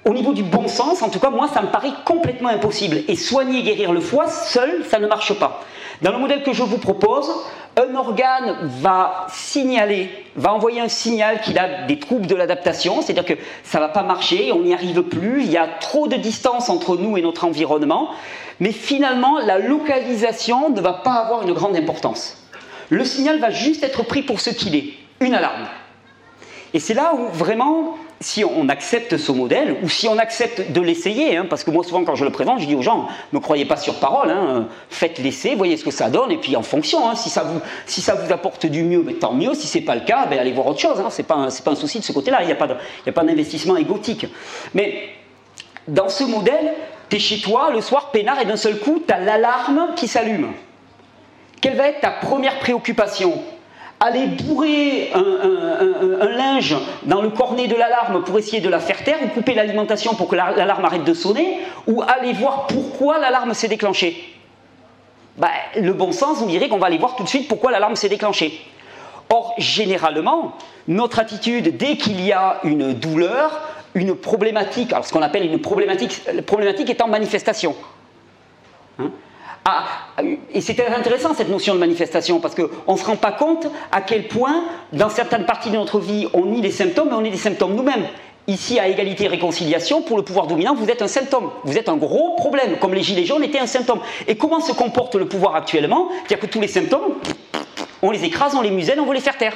au 0.05 0.13
niveau 0.13 0.33
du 0.33 0.43
bon 0.43 0.67
sens, 0.67 1.01
en 1.01 1.09
tout 1.09 1.19
cas, 1.19 1.29
moi, 1.29 1.47
ça 1.53 1.61
me 1.61 1.67
paraît 1.67 1.93
complètement 2.05 2.49
impossible. 2.49 3.03
Et 3.07 3.15
soigner 3.15 3.59
et 3.59 3.63
guérir 3.63 3.93
le 3.93 3.99
foie, 3.99 4.27
seul, 4.27 4.83
ça 4.89 4.99
ne 4.99 5.07
marche 5.07 5.33
pas. 5.33 5.61
Dans 6.01 6.11
le 6.11 6.17
modèle 6.17 6.41
que 6.41 6.53
je 6.53 6.63
vous 6.63 6.79
propose, 6.79 7.29
un 7.77 7.95
organe 7.95 8.57
va 8.81 9.27
signaler, 9.29 10.09
va 10.35 10.53
envoyer 10.53 10.81
un 10.81 10.87
signal 10.87 11.39
qu'il 11.41 11.57
a 11.59 11.83
des 11.85 11.99
troubles 11.99 12.25
de 12.25 12.33
l'adaptation, 12.33 13.01
c'est-à-dire 13.01 13.37
que 13.37 13.41
ça 13.63 13.77
ne 13.77 13.83
va 13.83 13.89
pas 13.89 14.01
marcher, 14.01 14.51
on 14.51 14.61
n'y 14.61 14.73
arrive 14.73 15.03
plus, 15.03 15.43
il 15.43 15.51
y 15.51 15.57
a 15.57 15.67
trop 15.79 16.07
de 16.07 16.15
distance 16.15 16.69
entre 16.69 16.97
nous 16.97 17.17
et 17.17 17.21
notre 17.21 17.45
environnement, 17.45 18.09
mais 18.59 18.71
finalement, 18.71 19.37
la 19.39 19.59
localisation 19.59 20.69
ne 20.69 20.81
va 20.81 20.93
pas 20.93 21.13
avoir 21.13 21.43
une 21.43 21.53
grande 21.53 21.75
importance. 21.75 22.37
Le 22.89 23.05
signal 23.05 23.39
va 23.39 23.51
juste 23.51 23.83
être 23.83 24.03
pris 24.03 24.23
pour 24.23 24.41
ce 24.41 24.49
qu'il 24.49 24.75
est, 24.75 24.93
une 25.19 25.35
alarme. 25.35 25.67
Et 26.73 26.79
c'est 26.79 26.93
là 26.93 27.13
où 27.13 27.27
vraiment 27.27 27.95
si 28.21 28.45
on 28.45 28.69
accepte 28.69 29.17
ce 29.17 29.31
modèle, 29.31 29.77
ou 29.81 29.89
si 29.89 30.07
on 30.07 30.17
accepte 30.17 30.71
de 30.71 30.79
l'essayer, 30.79 31.35
hein, 31.35 31.47
parce 31.49 31.63
que 31.63 31.71
moi 31.71 31.83
souvent 31.83 32.03
quand 32.05 32.15
je 32.15 32.23
le 32.23 32.31
présente, 32.31 32.59
je 32.59 32.67
dis 32.67 32.75
aux 32.75 32.81
gens, 32.81 33.07
ne 33.33 33.39
croyez 33.39 33.65
pas 33.65 33.77
sur 33.77 33.95
parole, 33.95 34.29
hein, 34.29 34.67
faites 34.89 35.17
l'essai, 35.17 35.55
voyez 35.55 35.75
ce 35.75 35.83
que 35.83 35.91
ça 35.91 36.09
donne, 36.09 36.31
et 36.31 36.37
puis 36.37 36.55
en 36.55 36.61
fonction, 36.61 37.09
hein, 37.09 37.15
si, 37.15 37.29
ça 37.29 37.43
vous, 37.43 38.31
apporte 38.31 38.67
du 38.67 38.83
mieux, 38.83 39.01
ben, 39.01 39.15
tant 39.15 39.33
mieux, 39.33 39.55
si 39.55 39.67
c'est 39.67 39.81
pas 39.81 39.95
le 39.95 40.01
cas, 40.01 40.27
ben, 40.27 40.39
allez 40.39 40.51
voir 40.51 40.67
autre 40.67 40.79
chose, 40.79 41.01
c'est 41.09 41.23
pas, 41.23 41.47
pas 41.65 41.71
un 41.71 41.75
souci 41.75 41.99
de 41.99 42.03
ce 42.03 42.11
côté-là, 42.11 42.43
il 42.43 42.45
n'y 42.45 42.51
a 42.51 43.11
pas 43.11 43.23
d'investissement 43.23 43.75
égotique. 43.75 44.27
Mais 44.75 45.09
dans 45.87 46.09
ce 46.09 46.23
modèle, 46.23 46.73
tu 47.09 47.15
es 47.15 47.19
chez 47.19 47.41
toi, 47.41 47.71
le 47.73 47.81
soir, 47.81 48.11
peinard, 48.11 48.39
et 48.39 48.45
d'un 48.45 48.55
seul 48.55 48.77
coup, 48.77 49.01
tu 49.05 49.13
as 49.13 49.19
l'alarme 49.19 49.95
qui 49.95 50.07
s'allume. 50.07 50.53
Quelle 51.59 51.75
va 51.75 51.87
être 51.87 52.01
ta 52.01 52.11
première 52.11 52.59
préoccupation? 52.59 53.33
Aller 54.01 54.25
bourrer 54.25 55.11
un, 55.13 56.27
linge 56.27 56.75
dans 57.03 57.21
le 57.21 57.29
cornet 57.29 57.67
de 57.67 57.75
l'alarme 57.75 58.23
pour 58.23 58.37
essayer 58.39 58.59
de 58.59 58.67
la 58.67 58.79
faire 58.79 59.03
taire, 59.03 59.19
ou 59.23 59.27
couper 59.27 59.53
l'alimentation 59.53 60.15
pour 60.15 60.27
que 60.27 60.35
l'alarme 60.35 60.83
arrête 60.83 61.03
de 61.03 61.13
sonner, 61.13 61.59
ou 61.87 62.01
aller 62.01 62.33
voir 62.33 62.67
pourquoi 62.67 63.19
l'alarme 63.19 63.53
s'est 63.53 63.67
déclenchée. 63.67 64.35
Ben, 65.37 65.49
le 65.75 65.93
bon 65.93 66.11
sens 66.11 66.39
vous 66.39 66.47
dirait 66.47 66.67
qu'on 66.67 66.79
va 66.79 66.87
aller 66.87 66.97
voir 66.97 67.15
tout 67.15 67.23
de 67.23 67.29
suite 67.29 67.47
pourquoi 67.47 67.71
l'alarme 67.71 67.95
s'est 67.95 68.09
déclenchée. 68.09 68.59
Or, 69.29 69.53
généralement, 69.57 70.57
notre 70.87 71.19
attitude, 71.19 71.77
dès 71.77 71.95
qu'il 71.95 72.19
y 72.21 72.33
a 72.33 72.59
une 72.63 72.93
douleur, 72.93 73.61
une 73.93 74.15
problématique, 74.15 74.91
alors 74.91 75.05
ce 75.05 75.13
qu'on 75.13 75.21
appelle 75.21 75.45
une 75.45 75.61
problématique, 75.61 76.21
problématique 76.45 76.89
est 76.89 77.01
en 77.01 77.07
manifestation. 77.07 77.75
Hein? 78.99 79.11
Ah, 79.63 79.85
et 80.53 80.59
c'était 80.59 80.87
intéressant 80.87 81.35
cette 81.35 81.49
notion 81.49 81.75
de 81.75 81.79
manifestation 81.79 82.39
parce 82.39 82.55
qu'on 82.55 82.93
ne 82.93 82.97
se 82.97 83.05
rend 83.05 83.15
pas 83.15 83.31
compte 83.31 83.67
à 83.91 84.01
quel 84.01 84.27
point, 84.27 84.63
dans 84.91 85.09
certaines 85.09 85.45
parties 85.45 85.69
de 85.69 85.75
notre 85.75 85.99
vie, 85.99 86.27
on 86.33 86.45
nie 86.45 86.61
les 86.61 86.71
symptômes, 86.71 87.09
mais 87.09 87.15
on 87.15 87.23
est 87.23 87.29
des 87.29 87.37
symptômes 87.37 87.75
nous-mêmes. 87.75 88.07
Ici, 88.47 88.79
à 88.79 88.87
égalité 88.87 89.25
et 89.25 89.27
réconciliation, 89.27 90.01
pour 90.01 90.17
le 90.17 90.23
pouvoir 90.23 90.47
dominant, 90.47 90.73
vous 90.73 90.89
êtes 90.89 91.03
un 91.03 91.07
symptôme. 91.07 91.51
Vous 91.63 91.77
êtes 91.77 91.89
un 91.89 91.95
gros 91.95 92.35
problème, 92.37 92.77
comme 92.79 92.95
les 92.95 93.03
gilets 93.03 93.23
jaunes 93.23 93.43
étaient 93.43 93.59
un 93.59 93.67
symptôme. 93.67 93.99
Et 94.27 94.35
comment 94.35 94.61
se 94.61 94.73
comporte 94.73 95.13
le 95.13 95.27
pouvoir 95.27 95.55
actuellement? 95.55 96.09
C'est-à-dire 96.09 96.39
que 96.39 96.51
tous 96.51 96.59
les 96.59 96.67
symptômes, 96.67 97.13
on 98.01 98.09
les 98.09 98.25
écrase, 98.25 98.55
on 98.55 98.61
les 98.61 98.71
muselle, 98.71 98.99
on 98.99 99.05
veut 99.05 99.13
les 99.13 99.21
faire 99.21 99.37
taire 99.37 99.53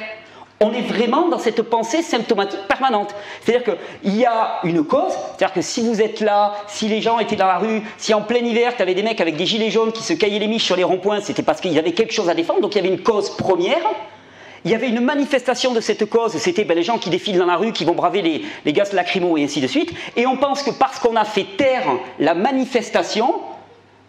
on 0.60 0.72
est 0.72 0.82
vraiment 0.82 1.28
dans 1.28 1.38
cette 1.38 1.62
pensée 1.62 2.02
symptomatique 2.02 2.60
permanente. 2.66 3.14
C'est-à-dire 3.42 3.76
qu'il 4.02 4.16
y 4.16 4.24
a 4.24 4.60
une 4.64 4.84
cause, 4.84 5.12
c'est-à-dire 5.36 5.52
que 5.52 5.60
si 5.60 5.86
vous 5.86 6.00
êtes 6.00 6.20
là, 6.20 6.54
si 6.66 6.88
les 6.88 7.02
gens 7.02 7.18
étaient 7.18 7.36
dans 7.36 7.46
la 7.46 7.58
rue, 7.58 7.82
si 7.98 8.14
en 8.14 8.22
plein 8.22 8.38
hiver, 8.38 8.74
tu 8.74 8.82
avais 8.82 8.94
des 8.94 9.02
mecs 9.02 9.20
avec 9.20 9.36
des 9.36 9.44
gilets 9.44 9.70
jaunes 9.70 9.92
qui 9.92 10.02
se 10.02 10.14
caillaient 10.14 10.38
les 10.38 10.48
miches 10.48 10.64
sur 10.64 10.76
les 10.76 10.84
ronds-points, 10.84 11.20
c'était 11.20 11.42
parce 11.42 11.60
qu'ils 11.60 11.78
avaient 11.78 11.92
quelque 11.92 12.12
chose 12.12 12.30
à 12.30 12.34
défendre, 12.34 12.60
donc 12.60 12.74
il 12.74 12.82
y 12.82 12.86
avait 12.86 12.94
une 12.94 13.02
cause 13.02 13.36
première. 13.36 13.82
Il 14.64 14.72
y 14.72 14.74
avait 14.74 14.88
une 14.88 15.00
manifestation 15.00 15.72
de 15.72 15.80
cette 15.80 16.06
cause, 16.06 16.32
c'était 16.38 16.64
ben, 16.64 16.76
les 16.76 16.82
gens 16.82 16.98
qui 16.98 17.08
défilent 17.08 17.38
dans 17.38 17.46
la 17.46 17.56
rue, 17.56 17.72
qui 17.72 17.84
vont 17.84 17.94
braver 17.94 18.20
les, 18.20 18.44
les 18.64 18.72
gaz 18.72 18.92
lacrymaux 18.92 19.36
et 19.36 19.44
ainsi 19.44 19.60
de 19.60 19.68
suite. 19.68 19.92
Et 20.16 20.26
on 20.26 20.36
pense 20.36 20.64
que 20.64 20.70
parce 20.70 20.98
qu'on 20.98 21.14
a 21.14 21.24
fait 21.24 21.46
taire 21.56 21.84
la 22.18 22.34
manifestation, 22.34 23.32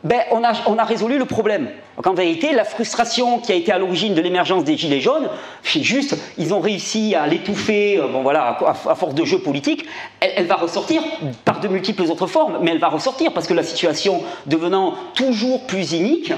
ben, 0.07 0.21
on, 0.31 0.41
a, 0.43 0.83
résolu 0.85 1.17
le 1.17 1.25
problème. 1.25 1.69
En 2.05 2.13
vérité, 2.13 2.53
la 2.53 2.63
frustration 2.63 3.39
qui 3.39 3.51
a 3.51 3.55
été 3.55 3.73
à 3.73 3.77
l'origine 3.77 4.13
de 4.13 4.21
l'émergence 4.21 4.63
des 4.63 4.77
Gilets 4.77 5.01
jaunes, 5.01 5.27
c'est 5.63 5.83
juste, 5.83 6.15
ils 6.37 6.53
ont 6.53 6.61
réussi 6.61 7.13
à 7.13 7.27
l'étouffer, 7.27 7.97
euh, 7.97 8.07
bon 8.07 8.21
voilà, 8.21 8.57
à, 8.65 8.95
force 8.95 9.15
de 9.15 9.25
jeu 9.25 9.39
politique, 9.39 9.85
elle, 10.21 10.45
va 10.45 10.55
ressortir 10.55 11.03
par 11.43 11.59
de 11.59 11.67
multiples 11.67 12.03
autres 12.03 12.27
formes, 12.27 12.59
mais 12.61 12.71
elle 12.71 12.79
va 12.79 12.87
ressortir 12.87 13.33
parce 13.33 13.47
que 13.47 13.53
la 13.53 13.63
situation 13.63 14.23
devenant 14.45 14.93
toujours 15.13 15.67
plus 15.67 15.91
inique, 15.91 16.31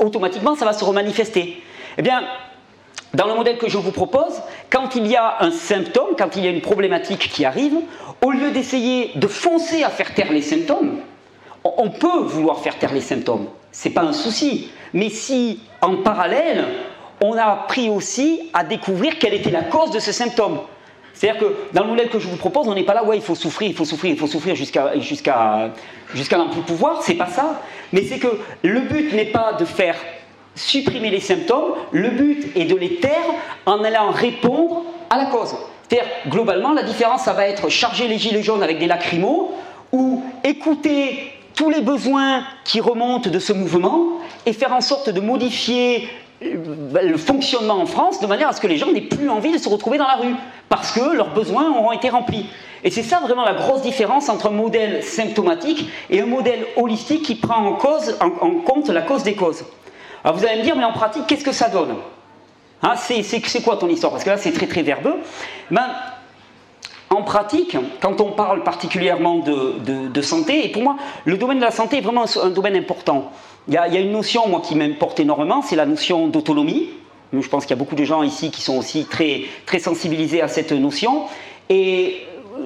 automatiquement 0.00 0.56
ça 0.56 0.64
va 0.64 0.72
se 0.72 0.84
remanifester. 0.84 1.62
Eh 1.98 2.02
bien, 2.02 2.22
dans 3.14 3.28
le 3.28 3.34
modèle 3.34 3.58
que 3.58 3.68
je 3.68 3.78
vous 3.78 3.92
propose, 3.92 4.42
quand 4.70 4.96
il 4.96 5.06
y 5.06 5.14
a 5.14 5.36
un 5.38 5.52
symptôme, 5.52 6.16
quand 6.18 6.34
il 6.34 6.44
y 6.44 6.48
a 6.48 6.50
une 6.50 6.62
problématique 6.62 7.30
qui 7.30 7.44
arrive, 7.44 7.76
au 8.24 8.32
lieu 8.32 8.50
d'essayer 8.50 9.12
de 9.14 9.28
foncer 9.28 9.84
à 9.84 9.88
faire 9.88 10.14
taire 10.14 10.32
les 10.32 10.42
symptômes, 10.42 10.98
on 11.64 11.90
peut 11.90 12.20
vouloir 12.22 12.60
faire 12.60 12.78
taire 12.78 12.92
les 12.92 13.00
symptômes, 13.00 13.46
c'est 13.72 13.90
pas 13.90 14.02
un 14.02 14.12
souci. 14.12 14.70
Mais 14.94 15.10
si, 15.10 15.60
en 15.80 15.96
parallèle, 15.96 16.64
on 17.20 17.36
a 17.36 17.44
appris 17.44 17.90
aussi 17.90 18.50
à 18.54 18.64
découvrir 18.64 19.18
quelle 19.18 19.34
était 19.34 19.50
la 19.50 19.62
cause 19.62 19.90
de 19.90 19.98
ce 19.98 20.12
symptôme. 20.12 20.60
C'est-à-dire 21.12 21.40
que 21.40 21.54
dans 21.72 21.82
le 21.82 21.88
modèle 21.88 22.10
que 22.10 22.20
je 22.20 22.28
vous 22.28 22.36
propose, 22.36 22.68
on 22.68 22.74
n'est 22.74 22.84
pas 22.84 22.94
là, 22.94 23.04
ouais, 23.04 23.16
il 23.16 23.22
faut 23.22 23.34
souffrir, 23.34 23.68
il 23.68 23.74
faut 23.74 23.84
souffrir, 23.84 24.12
il 24.12 24.16
faut 24.16 24.28
souffrir 24.28 24.54
jusqu'à 24.54 24.98
jusqu'à 25.00 25.70
jusqu'à 26.14 26.38
n'en 26.38 26.48
pouvoir, 26.48 27.02
c'est 27.02 27.14
pas 27.14 27.26
ça. 27.26 27.60
Mais 27.92 28.04
c'est 28.04 28.18
que 28.18 28.38
le 28.62 28.80
but 28.82 29.12
n'est 29.12 29.26
pas 29.26 29.54
de 29.54 29.64
faire 29.64 29.96
supprimer 30.54 31.10
les 31.10 31.20
symptômes, 31.20 31.74
le 31.90 32.10
but 32.10 32.56
est 32.56 32.64
de 32.64 32.76
les 32.76 32.96
taire 32.96 33.26
en 33.66 33.82
allant 33.82 34.10
répondre 34.10 34.84
à 35.10 35.18
la 35.18 35.26
cause. 35.26 35.56
C'est-à-dire, 35.88 36.08
globalement, 36.28 36.72
la 36.72 36.82
différence, 36.82 37.22
ça 37.22 37.32
va 37.32 37.48
être 37.48 37.68
charger 37.68 38.08
les 38.08 38.18
gilets 38.18 38.42
jaunes 38.42 38.62
avec 38.62 38.78
des 38.78 38.86
lacrymos 38.86 39.52
ou 39.90 40.22
écouter 40.44 41.32
tous 41.58 41.70
les 41.70 41.80
besoins 41.80 42.44
qui 42.62 42.80
remontent 42.80 43.28
de 43.28 43.38
ce 43.40 43.52
mouvement 43.52 44.20
et 44.46 44.52
faire 44.52 44.72
en 44.72 44.80
sorte 44.80 45.10
de 45.10 45.20
modifier 45.20 46.08
euh, 46.40 46.54
le 47.02 47.16
fonctionnement 47.16 47.80
en 47.80 47.86
France 47.86 48.20
de 48.20 48.28
manière 48.28 48.50
à 48.50 48.52
ce 48.52 48.60
que 48.60 48.68
les 48.68 48.76
gens 48.76 48.92
n'aient 48.92 49.00
plus 49.00 49.28
envie 49.28 49.50
de 49.50 49.58
se 49.58 49.68
retrouver 49.68 49.98
dans 49.98 50.06
la 50.06 50.14
rue, 50.14 50.36
parce 50.68 50.92
que 50.92 51.16
leurs 51.16 51.34
besoins 51.34 51.68
auront 51.76 51.90
été 51.90 52.10
remplis. 52.10 52.46
Et 52.84 52.92
c'est 52.92 53.02
ça 53.02 53.18
vraiment 53.18 53.44
la 53.44 53.54
grosse 53.54 53.82
différence 53.82 54.28
entre 54.28 54.46
un 54.46 54.52
modèle 54.52 55.02
symptomatique 55.02 55.90
et 56.10 56.20
un 56.20 56.26
modèle 56.26 56.64
holistique 56.76 57.24
qui 57.24 57.34
prend 57.34 57.66
en, 57.66 57.72
cause, 57.72 58.16
en, 58.20 58.30
compte 58.60 58.88
la 58.88 59.02
cause 59.02 59.24
des 59.24 59.34
causes. 59.34 59.64
Alors 60.22 60.36
vous 60.36 60.46
allez 60.46 60.58
me 60.58 60.62
dire, 60.62 60.76
mais 60.76 60.84
en 60.84 60.92
pratique, 60.92 61.26
qu'est-ce 61.26 61.44
que 61.44 61.50
ça 61.50 61.68
donne? 61.68 61.96
Hein, 62.82 62.94
C'est 62.94 63.62
quoi 63.64 63.76
ton 63.78 63.88
histoire? 63.88 64.12
Parce 64.12 64.22
que 64.22 64.30
là, 64.30 64.36
c'est 64.36 64.52
très 64.52 64.68
très 64.68 64.82
verbeux. 64.82 65.16
Ben, 65.72 65.88
en 67.10 67.22
pratique, 67.22 67.76
quand 68.00 68.20
on 68.20 68.32
parle 68.32 68.62
particulièrement 68.62 69.38
de, 69.38 70.22
santé, 70.22 70.66
et 70.66 70.68
pour 70.68 70.82
moi, 70.82 70.96
le 71.24 71.36
domaine 71.36 71.58
de 71.58 71.64
la 71.64 71.70
santé 71.70 71.98
est 71.98 72.00
vraiment 72.02 72.24
un, 72.42 72.50
domaine 72.50 72.76
important. 72.76 73.30
Il 73.66 73.74
y, 73.74 73.78
a, 73.78 73.88
une 73.98 74.12
notion, 74.12 74.48
moi, 74.48 74.62
qui 74.64 74.74
m'importe 74.74 75.20
énormément, 75.20 75.62
c'est 75.62 75.76
la 75.76 75.86
notion 75.86 76.28
d'autonomie. 76.28 76.88
Je 77.32 77.48
pense 77.48 77.64
qu'il 77.64 77.70
y 77.70 77.78
a 77.78 77.82
beaucoup 77.82 77.94
de 77.94 78.04
gens 78.04 78.22
ici 78.22 78.50
qui 78.50 78.62
sont 78.62 78.78
aussi 78.78 79.04
très, 79.04 79.42
très 79.66 79.78
sensibilisés 79.78 80.40
à 80.40 80.48
cette 80.48 80.72
notion. 80.72 81.24
Et 81.68 82.22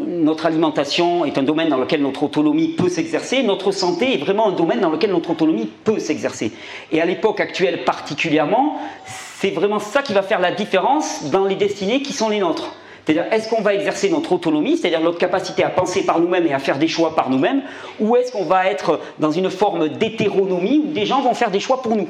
notre 0.06 0.46
alimentation 0.46 1.24
est 1.24 1.38
un 1.38 1.42
domaine 1.42 1.68
dans 1.68 1.76
lequel 1.76 2.02
notre 2.02 2.22
autonomie 2.22 2.68
peut 2.68 2.88
s'exercer. 2.88 3.42
Notre 3.42 3.72
santé 3.72 4.14
est 4.14 4.18
vraiment 4.18 4.48
un 4.48 4.52
domaine 4.52 4.80
dans 4.80 4.90
lequel 4.90 5.10
notre 5.10 5.30
autonomie 5.30 5.68
peut 5.84 5.98
s'exercer. 5.98 6.52
Et 6.90 7.00
à 7.00 7.04
l'époque 7.04 7.40
actuelle 7.40 7.84
particulièrement, 7.84 8.78
c'est 9.06 9.50
vraiment 9.50 9.80
ça 9.80 10.02
qui 10.02 10.12
va 10.12 10.22
faire 10.22 10.40
la 10.40 10.52
différence 10.52 11.24
dans 11.30 11.44
les 11.44 11.56
destinées 11.56 12.02
qui 12.02 12.12
sont 12.12 12.28
les 12.28 12.38
nôtres. 12.38 12.72
C'est-à-dire, 13.04 13.32
est-ce 13.32 13.48
qu'on 13.48 13.62
va 13.62 13.74
exercer 13.74 14.10
notre 14.10 14.32
autonomie, 14.32 14.76
c'est-à-dire 14.76 15.00
notre 15.00 15.18
capacité 15.18 15.64
à 15.64 15.70
penser 15.70 16.04
par 16.06 16.20
nous-mêmes 16.20 16.46
et 16.46 16.54
à 16.54 16.58
faire 16.58 16.78
des 16.78 16.88
choix 16.88 17.16
par 17.16 17.30
nous-mêmes, 17.30 17.62
ou 17.98 18.14
est-ce 18.16 18.30
qu'on 18.30 18.44
va 18.44 18.70
être 18.70 19.00
dans 19.18 19.32
une 19.32 19.50
forme 19.50 19.88
d'hétéronomie 19.88 20.82
où 20.86 20.92
des 20.92 21.04
gens 21.04 21.20
vont 21.20 21.34
faire 21.34 21.50
des 21.50 21.60
choix 21.60 21.82
pour 21.82 21.96
nous? 21.96 22.08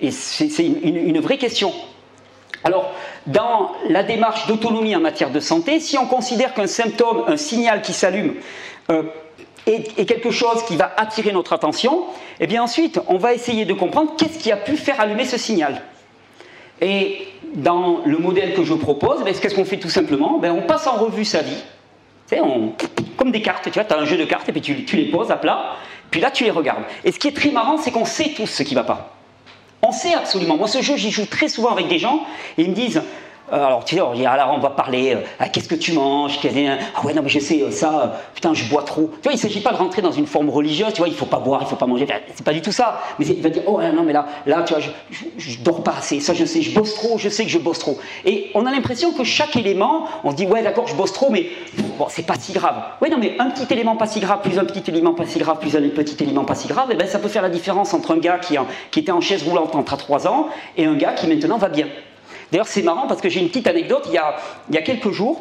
Et 0.00 0.10
c'est 0.10 0.48
une, 0.62 1.20
vraie 1.20 1.38
question. 1.38 1.72
Alors, 2.62 2.92
dans 3.26 3.72
la 3.88 4.02
démarche 4.02 4.46
d'autonomie 4.46 4.94
en 4.94 5.00
matière 5.00 5.30
de 5.30 5.40
santé, 5.40 5.80
si 5.80 5.96
on 5.96 6.06
considère 6.06 6.52
qu'un 6.52 6.66
symptôme, 6.66 7.24
un 7.26 7.38
signal 7.38 7.80
qui 7.80 7.94
s'allume, 7.94 8.34
euh, 8.90 9.04
est, 9.66 10.04
quelque 10.04 10.30
chose 10.30 10.62
qui 10.66 10.76
va 10.76 10.92
attirer 10.98 11.32
notre 11.32 11.54
attention, 11.54 12.04
eh 12.38 12.46
bien 12.46 12.62
ensuite, 12.62 13.00
on 13.08 13.16
va 13.16 13.32
essayer 13.32 13.64
de 13.64 13.72
comprendre 13.72 14.12
qu'est-ce 14.18 14.38
qui 14.38 14.52
a 14.52 14.56
pu 14.56 14.76
faire 14.76 15.00
allumer 15.00 15.24
ce 15.24 15.38
signal. 15.38 15.80
Et 16.80 17.28
dans 17.54 18.02
le 18.04 18.18
modèle 18.18 18.54
que 18.54 18.64
je 18.64 18.74
propose, 18.74 19.22
ben, 19.24 19.34
qu'est-ce 19.34 19.54
qu'on 19.54 19.64
fait 19.64 19.78
tout 19.78 19.88
simplement 19.88 20.38
ben, 20.38 20.52
On 20.52 20.62
passe 20.62 20.86
en 20.86 20.96
revue 20.96 21.24
sa 21.24 21.42
vie. 21.42 21.62
On, 22.32 22.72
comme 23.16 23.30
des 23.30 23.42
cartes, 23.42 23.64
tu 23.64 23.70
vois, 23.70 23.84
tu 23.84 23.94
as 23.94 23.98
un 23.98 24.04
jeu 24.04 24.16
de 24.16 24.24
cartes 24.24 24.48
et 24.48 24.52
puis 24.52 24.60
tu, 24.60 24.84
tu, 24.84 24.96
les 24.96 25.06
poses 25.06 25.30
à 25.30 25.36
plat, 25.36 25.76
puis 26.10 26.20
là 26.20 26.30
tu 26.30 26.44
les 26.44 26.50
regardes. 26.50 26.82
Et 27.04 27.12
ce 27.12 27.18
qui 27.18 27.28
est 27.28 27.36
très 27.36 27.50
marrant, 27.50 27.76
c'est 27.78 27.92
qu'on 27.92 28.04
sait 28.04 28.32
tous 28.36 28.46
ce 28.46 28.62
qui 28.62 28.74
ne 28.74 28.80
va 28.80 28.84
pas. 28.84 29.16
On 29.82 29.92
sait 29.92 30.14
absolument. 30.14 30.56
Moi, 30.56 30.66
ce 30.66 30.82
jeu, 30.82 30.96
j'y 30.96 31.10
joue 31.10 31.26
très 31.26 31.48
souvent 31.48 31.70
avec 31.70 31.86
des 31.86 31.98
gens 31.98 32.24
et 32.58 32.62
ils 32.62 32.70
me 32.70 32.74
disent 32.74 33.02
alors, 33.50 33.84
tu 33.84 33.96
sais, 33.96 34.26
alors, 34.26 34.54
on 34.54 34.58
va 34.58 34.70
parler, 34.70 35.14
euh, 35.14 35.20
ah, 35.38 35.48
qu'est-ce 35.48 35.68
que 35.68 35.74
tu 35.74 35.92
manges 35.92 36.38
Ah 36.44 37.04
ouais, 37.04 37.14
non, 37.14 37.22
mais 37.22 37.28
je 37.28 37.38
sais, 37.38 37.62
euh, 37.62 37.70
ça, 37.70 38.20
putain, 38.34 38.54
je 38.54 38.64
bois 38.64 38.82
trop. 38.82 39.10
Tu 39.22 39.22
vois, 39.22 39.32
il 39.32 39.36
ne 39.36 39.40
s'agit 39.40 39.60
pas 39.60 39.72
de 39.72 39.76
rentrer 39.76 40.02
dans 40.02 40.10
une 40.10 40.26
forme 40.26 40.50
religieuse, 40.50 40.92
tu 40.92 40.98
vois, 40.98 41.08
il 41.08 41.12
ne 41.12 41.16
faut 41.16 41.26
pas 41.26 41.38
boire, 41.38 41.60
il 41.60 41.64
ne 41.64 41.68
faut 41.68 41.76
pas 41.76 41.86
manger, 41.86 42.06
c'est 42.34 42.44
pas 42.44 42.52
du 42.52 42.62
tout 42.62 42.72
ça. 42.72 43.00
Mais 43.18 43.26
il 43.26 43.42
va 43.42 43.50
dire, 43.50 43.62
oh 43.66 43.80
non, 43.94 44.02
mais 44.02 44.12
là, 44.12 44.26
là, 44.46 44.62
tu 44.62 44.74
vois, 44.74 44.82
je, 44.82 44.90
je, 45.38 45.58
dors 45.58 45.82
pas 45.82 45.94
assez, 45.98 46.20
ça 46.20 46.34
je 46.34 46.44
sais, 46.44 46.62
je 46.62 46.74
bosse 46.74 46.94
trop, 46.94 47.18
je 47.18 47.28
sais 47.28 47.44
que 47.44 47.50
je 47.50 47.58
bosse 47.58 47.78
trop. 47.78 47.98
Et 48.24 48.50
on 48.54 48.66
a 48.66 48.70
l'impression 48.70 49.12
que 49.12 49.24
chaque 49.24 49.56
élément, 49.56 50.06
on 50.24 50.30
se 50.30 50.36
dit, 50.36 50.46
ouais, 50.46 50.62
d'accord, 50.62 50.86
je 50.88 50.94
bosse 50.94 51.12
trop, 51.12 51.30
mais 51.30 51.46
bon, 51.98 52.06
c'est 52.08 52.26
pas 52.26 52.34
si 52.38 52.52
grave. 52.52 52.76
Ouais, 53.00 53.08
non, 53.08 53.18
mais 53.18 53.36
un 53.38 53.50
petit 53.50 53.72
élément 53.72 53.96
pas 53.96 54.06
si 54.06 54.20
grave, 54.20 54.40
plus 54.42 54.58
un 54.58 54.64
petit 54.64 54.90
élément 54.90 55.14
pas 55.14 55.26
si 55.26 55.38
grave, 55.38 55.58
plus 55.58 55.76
un 55.76 55.82
petit 55.88 56.22
élément 56.22 56.44
pas 56.44 56.54
si 56.54 56.68
grave, 56.68 56.90
et 56.90 56.94
eh 56.94 56.96
ben 56.96 57.06
ça 57.06 57.18
peut 57.18 57.28
faire 57.28 57.42
la 57.42 57.48
différence 57.48 57.94
entre 57.94 58.12
un 58.12 58.18
gars 58.18 58.38
qui, 58.38 58.56
était 58.98 59.12
en 59.12 59.20
chaise 59.20 59.42
roulante 59.42 59.74
entre 59.74 59.96
3 59.96 60.26
ans 60.26 60.48
et 60.76 60.84
un 60.84 60.94
gars 60.94 61.12
qui 61.12 61.26
maintenant 61.26 61.58
va 61.58 61.68
bien. 61.68 61.86
D'ailleurs, 62.50 62.68
c'est 62.68 62.82
marrant 62.82 63.06
parce 63.06 63.20
que 63.20 63.28
j'ai 63.28 63.40
une 63.40 63.48
petite 63.48 63.66
anecdote. 63.66 64.04
Il 64.06 64.14
y 64.14 64.18
a, 64.78 64.82
quelques 64.82 65.10
jours, 65.10 65.40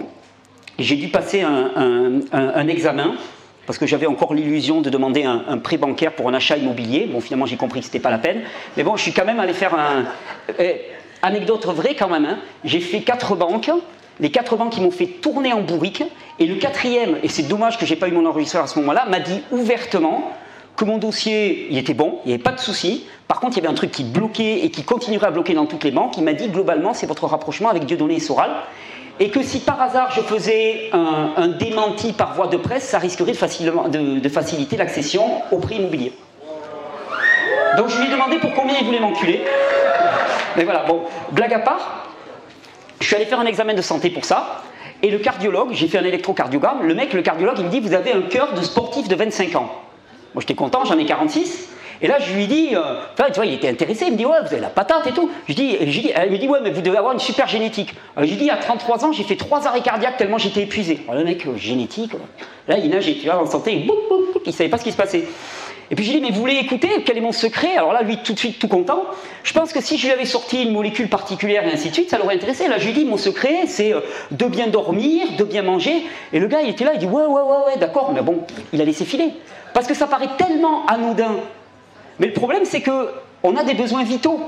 j'ai 0.79 0.95
dû 0.95 1.09
passer 1.09 1.41
un, 1.41 2.67
examen 2.67 3.15
parce 3.65 3.79
que 3.79 3.87
j'avais 3.87 4.05
encore 4.05 4.33
l'illusion 4.33 4.81
de 4.81 4.89
demander 4.89 5.23
un, 5.23 5.57
prêt 5.57 5.77
bancaire 5.77 6.13
pour 6.13 6.29
un 6.29 6.33
achat 6.33 6.57
immobilier. 6.57 7.07
Bon, 7.11 7.21
finalement, 7.21 7.45
j'ai 7.45 7.57
compris 7.57 7.79
que 7.79 7.85
ce 7.85 7.91
n'était 7.91 7.99
pas 7.99 8.11
la 8.11 8.17
peine. 8.17 8.41
Mais 8.77 8.83
bon, 8.83 8.95
je 8.95 9.03
suis 9.03 9.13
quand 9.13 9.25
même 9.25 9.39
allé 9.39 9.53
faire 9.53 9.73
un. 9.73 10.05
Eh, 10.59 10.81
anecdote 11.21 11.65
vraie 11.65 11.95
quand 11.95 12.09
même. 12.09 12.25
Hein. 12.25 12.39
J'ai 12.63 12.79
fait 12.79 13.01
quatre 13.01 13.35
banques. 13.35 13.71
Les 14.19 14.31
quatre 14.31 14.55
banques 14.55 14.71
qui 14.71 14.81
m'ont 14.81 14.91
fait 14.91 15.07
tourner 15.07 15.51
en 15.53 15.61
bourrique. 15.61 16.03
Et 16.39 16.45
le 16.45 16.55
quatrième, 16.55 17.17
et 17.23 17.27
c'est 17.27 17.43
dommage 17.43 17.77
que 17.77 17.85
j'ai 17.85 17.95
pas 17.95 18.07
eu 18.07 18.11
mon 18.11 18.25
enregistreur 18.25 18.63
à 18.63 18.67
ce 18.67 18.79
moment-là, 18.79 19.05
m'a 19.09 19.19
dit 19.19 19.41
ouvertement 19.51 20.31
que 20.75 20.85
mon 20.85 20.97
dossier, 20.97 21.67
il 21.69 21.77
était 21.77 21.93
bon, 21.93 22.19
il 22.25 22.29
n'y 22.29 22.33
avait 22.33 22.43
pas 22.43 22.51
de 22.51 22.59
souci. 22.59 23.05
Par 23.27 23.39
contre, 23.39 23.57
il 23.57 23.63
y 23.63 23.65
avait 23.65 23.71
un 23.71 23.75
truc 23.75 23.91
qui 23.91 24.03
bloquait 24.03 24.65
et 24.65 24.69
qui 24.69 24.83
continuerait 24.83 25.27
à 25.27 25.31
bloquer 25.31 25.53
dans 25.53 25.65
toutes 25.65 25.83
les 25.83 25.91
banques. 25.91 26.17
Il 26.17 26.23
m'a 26.23 26.33
dit 26.33 26.49
globalement, 26.49 26.93
c'est 26.93 27.07
votre 27.07 27.25
rapprochement 27.25 27.69
avec 27.69 27.85
Dieudonné 27.85 28.15
et 28.15 28.19
Soral. 28.19 28.51
Et 29.19 29.29
que 29.29 29.41
si 29.41 29.59
par 29.59 29.81
hasard 29.81 30.11
je 30.11 30.21
faisais 30.21 30.89
un, 30.91 31.47
démenti 31.47 32.11
par 32.11 32.33
voie 32.35 32.47
de 32.47 32.57
presse, 32.57 32.83
ça 32.83 32.99
risquerait 32.99 33.31
de, 33.31 34.29
faciliter 34.29 34.75
l'accession 34.77 35.41
au 35.51 35.57
prix 35.57 35.75
immobilier. 35.75 36.11
Donc 37.77 37.87
je 37.89 37.97
lui 37.97 38.07
ai 38.07 38.11
demandé 38.11 38.37
pour 38.39 38.53
combien 38.53 38.75
il 38.79 38.85
voulait 38.85 38.99
m'enculer. 38.99 39.41
Mais 40.57 40.65
voilà, 40.65 40.83
bon, 40.83 41.01
blague 41.31 41.53
à 41.53 41.59
part, 41.59 42.05
je 42.99 43.07
suis 43.07 43.15
allé 43.15 43.25
faire 43.25 43.39
un 43.39 43.45
examen 43.45 43.73
de 43.73 43.81
santé 43.81 44.09
pour 44.09 44.25
ça. 44.25 44.63
Et 45.01 45.09
le 45.09 45.19
cardiologue, 45.19 45.69
j'ai 45.71 45.87
fait 45.87 45.97
un 45.97 46.03
électrocardiogramme, 46.03 46.85
le 46.85 46.93
mec, 46.93 47.13
le 47.13 47.21
cardiologue, 47.21 47.57
il 47.59 47.65
me 47.65 47.69
dit 47.69 47.79
Vous 47.79 47.93
avez 47.93 48.13
un 48.13 48.21
cœur 48.21 48.53
de 48.53 48.61
sportif 48.61 49.07
de 49.07 49.15
25 49.15 49.55
ans. 49.55 49.69
Moi 50.33 50.41
j'étais 50.41 50.55
content, 50.55 50.83
j'en 50.85 50.97
ai 50.97 51.05
46. 51.05 51.69
Et 52.01 52.07
là, 52.07 52.17
je 52.19 52.33
lui 52.33 52.47
dis, 52.47 52.75
euh, 52.75 53.01
enfin, 53.13 53.25
tu 53.27 53.35
vois, 53.35 53.45
il 53.45 53.53
était 53.53 53.69
intéressé, 53.69 54.05
il 54.07 54.13
me 54.13 54.17
dit, 54.17 54.25
ouais, 54.25 54.37
vous 54.41 54.51
avez 54.53 54.61
la 54.61 54.69
patate 54.69 55.07
et 55.07 55.11
tout. 55.11 55.29
Je 55.47 55.53
dis, 55.53 55.77
je 55.79 55.99
dis, 55.99 56.11
elle 56.13 56.31
me 56.31 56.37
dit, 56.37 56.47
ouais, 56.47 56.59
mais 56.61 56.71
vous 56.71 56.81
devez 56.81 56.97
avoir 56.97 57.13
une 57.13 57.19
super 57.19 57.47
génétique. 57.47 57.93
Alors, 58.15 58.27
je 58.27 58.33
lui 58.33 58.41
dis, 58.41 58.49
à 58.49 58.57
33 58.57 59.05
ans, 59.05 59.11
j'ai 59.11 59.23
fait 59.23 59.35
trois 59.35 59.67
arrêts 59.67 59.81
cardiaques 59.81 60.17
tellement 60.17 60.37
j'étais 60.37 60.63
épuisé. 60.63 61.01
Alors, 61.07 61.19
le 61.19 61.25
mec, 61.25 61.45
euh, 61.45 61.55
génétique, 61.57 62.11
là, 62.67 62.77
il 62.77 62.89
nageait, 62.89 63.15
tu 63.15 63.25
vois, 63.25 63.41
en 63.41 63.45
santé, 63.45 63.73
il 63.73 63.87
ne 64.45 64.51
savait 64.51 64.69
pas 64.69 64.77
ce 64.77 64.83
qui 64.83 64.91
se 64.91 64.97
passait. 64.97 65.25
Et 65.91 65.95
puis 65.95 66.03
je 66.03 66.11
lui 66.11 66.19
dis, 66.19 66.25
mais 66.25 66.31
vous 66.31 66.39
voulez 66.39 66.55
écouter 66.55 66.89
Quel 67.05 67.17
est 67.17 67.21
mon 67.21 67.31
secret? 67.31 67.75
Alors 67.77 67.93
là, 67.93 68.01
lui, 68.01 68.17
tout 68.17 68.33
de 68.33 68.39
suite, 68.39 68.57
tout 68.57 68.67
content. 68.67 69.03
Je 69.43 69.53
pense 69.53 69.71
que 69.71 69.81
si 69.81 69.97
je 69.97 70.07
lui 70.07 70.13
avais 70.13 70.25
sorti 70.25 70.63
une 70.63 70.71
molécule 70.71 71.09
particulière 71.09 71.67
et 71.67 71.71
ainsi 71.71 71.89
de 71.89 71.93
suite, 71.93 72.09
ça 72.09 72.17
l'aurait 72.17 72.35
intéressé. 72.35 72.67
Là, 72.67 72.79
je 72.79 72.87
lui 72.87 72.93
dis, 72.93 73.05
mon 73.05 73.17
secret, 73.17 73.67
c'est 73.67 73.93
euh, 73.93 73.99
de 74.31 74.45
bien 74.45 74.67
dormir, 74.67 75.27
de 75.37 75.43
bien 75.43 75.61
manger. 75.61 76.03
Et 76.33 76.39
le 76.39 76.47
gars, 76.47 76.61
il 76.61 76.69
était 76.69 76.85
là, 76.85 76.91
il 76.93 76.99
dit, 76.99 77.05
ouais, 77.05 77.25
ouais, 77.25 77.41
ouais, 77.41 77.57
ouais, 77.67 77.77
d'accord, 77.79 78.11
mais 78.13 78.21
bon, 78.21 78.39
il 78.73 78.81
a 78.81 78.85
laissé 78.85 79.05
filer. 79.05 79.29
Parce 79.73 79.87
que 79.87 79.93
ça 79.93 80.07
paraît 80.07 80.29
tellement 80.37 80.85
anodin 80.87 81.35
mais 82.19 82.27
le 82.27 82.33
problème, 82.33 82.65
c'est 82.65 82.81
qu'on 82.81 83.55
a 83.55 83.63
des 83.63 83.73
besoins 83.73 84.03
vitaux. 84.03 84.39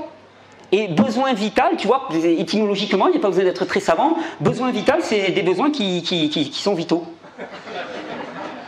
Et 0.70 0.88
besoin 0.88 1.32
vital, 1.32 1.76
tu 1.78 1.86
vois, 1.86 2.08
étymologiquement, 2.22 3.06
il 3.06 3.12
n'y 3.12 3.16
a 3.16 3.20
pas 3.20 3.28
besoin 3.28 3.44
d'être 3.44 3.64
très 3.64 3.80
savant. 3.80 4.16
Besoin 4.40 4.70
vital, 4.70 4.98
c'est 5.02 5.30
des 5.30 5.42
besoins 5.42 5.70
qui, 5.70 6.50
sont 6.52 6.74
vitaux. 6.74 7.04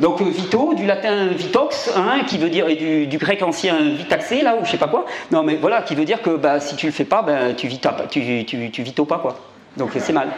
Donc 0.01 0.23
vitaux, 0.23 0.73
du 0.73 0.87
latin 0.87 1.27
vitox, 1.27 1.93
hein, 1.95 2.21
qui 2.27 2.39
veut 2.39 2.49
dire, 2.49 2.69
et 2.69 3.07
du, 3.07 3.19
grec 3.19 3.43
ancien 3.43 3.91
vitaxé, 3.91 4.41
là, 4.41 4.57
ou 4.57 4.65
je 4.65 4.71
sais 4.71 4.79
pas 4.79 4.89
quoi. 4.89 5.05
Non, 5.31 5.43
mais 5.43 5.57
voilà, 5.57 5.83
qui 5.83 5.95
veut 5.95 6.07
dire 6.07 6.23
que 6.23 6.31
bah, 6.31 6.59
si 6.59 6.75
tu 6.75 6.87
le 6.87 6.93
fais 6.93 7.05
pas, 7.05 7.21
ben, 7.21 7.55
tu, 7.55 7.67
vita, 7.67 7.95
tu, 8.11 8.47
tu 8.47 8.83
pas, 9.05 9.19
quoi. 9.19 9.37
Donc 9.77 9.91
c'est 9.99 10.13
mal. 10.15 10.29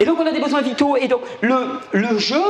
Et 0.00 0.06
donc 0.06 0.18
on 0.18 0.26
a 0.26 0.32
des 0.32 0.40
besoins 0.40 0.62
vitaux. 0.62 0.96
Et 0.96 1.08
donc 1.08 1.20
le, 1.42 1.78
le 1.92 2.18
jeu, 2.18 2.42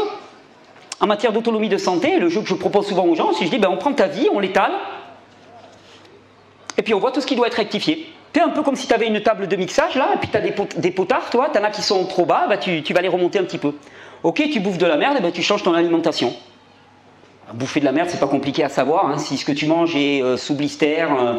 en 1.00 1.08
matière 1.08 1.32
d'autonomie 1.32 1.68
de 1.68 1.78
santé, 1.78 2.18
le 2.20 2.28
jeu 2.28 2.42
que 2.42 2.48
je 2.48 2.54
propose 2.54 2.86
souvent 2.86 3.06
aux 3.06 3.16
gens, 3.16 3.32
si 3.32 3.44
je 3.44 3.50
dis, 3.50 3.58
ben, 3.58 3.68
on 3.68 3.76
prend 3.76 3.92
ta 3.92 4.06
vie, 4.06 4.28
on 4.32 4.38
l'étale, 4.38 4.72
et 6.76 6.82
puis 6.82 6.94
on 6.94 6.98
voit 6.98 7.12
tout 7.12 7.20
ce 7.20 7.26
qui 7.26 7.36
doit 7.36 7.46
être 7.46 7.54
rectifié. 7.54 8.12
C'est 8.34 8.40
un 8.40 8.48
peu 8.48 8.62
comme 8.62 8.74
si 8.74 8.88
tu 8.88 8.92
avais 8.92 9.06
une 9.06 9.22
table 9.22 9.46
de 9.46 9.54
mixage 9.54 9.94
là, 9.94 10.10
et 10.14 10.18
puis 10.18 10.28
tu 10.28 10.36
as 10.36 10.40
des, 10.40 10.90
potards, 10.90 11.30
toi, 11.30 11.50
tu 11.52 11.58
en 11.58 11.62
as 11.62 11.70
qui 11.70 11.82
sont 11.82 12.04
trop 12.06 12.26
bas, 12.26 12.46
bah, 12.48 12.56
tu, 12.56 12.82
vas 12.92 13.00
les 13.00 13.08
remonter 13.08 13.38
un 13.38 13.44
petit 13.44 13.58
peu. 13.58 13.74
Ok, 14.24 14.42
tu 14.52 14.58
bouffes 14.58 14.78
de 14.78 14.86
la 14.86 14.96
merde, 14.96 15.22
bah, 15.22 15.30
tu 15.30 15.42
changes 15.42 15.62
ton 15.62 15.72
alimentation. 15.72 16.34
Bouffer 17.52 17.78
de 17.78 17.84
la 17.84 17.92
merde, 17.92 18.08
c'est 18.10 18.18
pas 18.18 18.26
compliqué 18.26 18.64
à 18.64 18.68
savoir. 18.68 19.06
Hein. 19.06 19.18
Si 19.18 19.36
ce 19.36 19.44
que 19.44 19.52
tu 19.52 19.66
manges 19.66 19.94
est 19.94 20.22
euh, 20.22 20.36
sous 20.36 20.54
blister, 20.54 21.02
euh, 21.02 21.34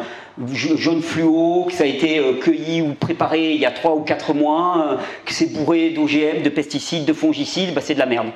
jaune 0.54 1.02
fluo, 1.02 1.64
que 1.66 1.72
ça 1.72 1.84
a 1.84 1.86
été 1.86 2.18
euh, 2.18 2.34
cueilli 2.40 2.80
ou 2.80 2.94
préparé 2.94 3.52
il 3.52 3.60
y 3.60 3.66
a 3.66 3.72
3 3.72 3.94
ou 3.96 4.00
4 4.00 4.32
mois, 4.32 4.98
que 5.24 5.32
c'est 5.32 5.52
bourré 5.52 5.90
d'OGM, 5.90 6.42
de 6.42 6.48
pesticides, 6.48 7.04
de 7.04 7.12
fongicides, 7.12 7.74
bah, 7.74 7.80
c'est 7.82 7.94
de 7.94 7.98
la 7.98 8.06
merde. 8.06 8.28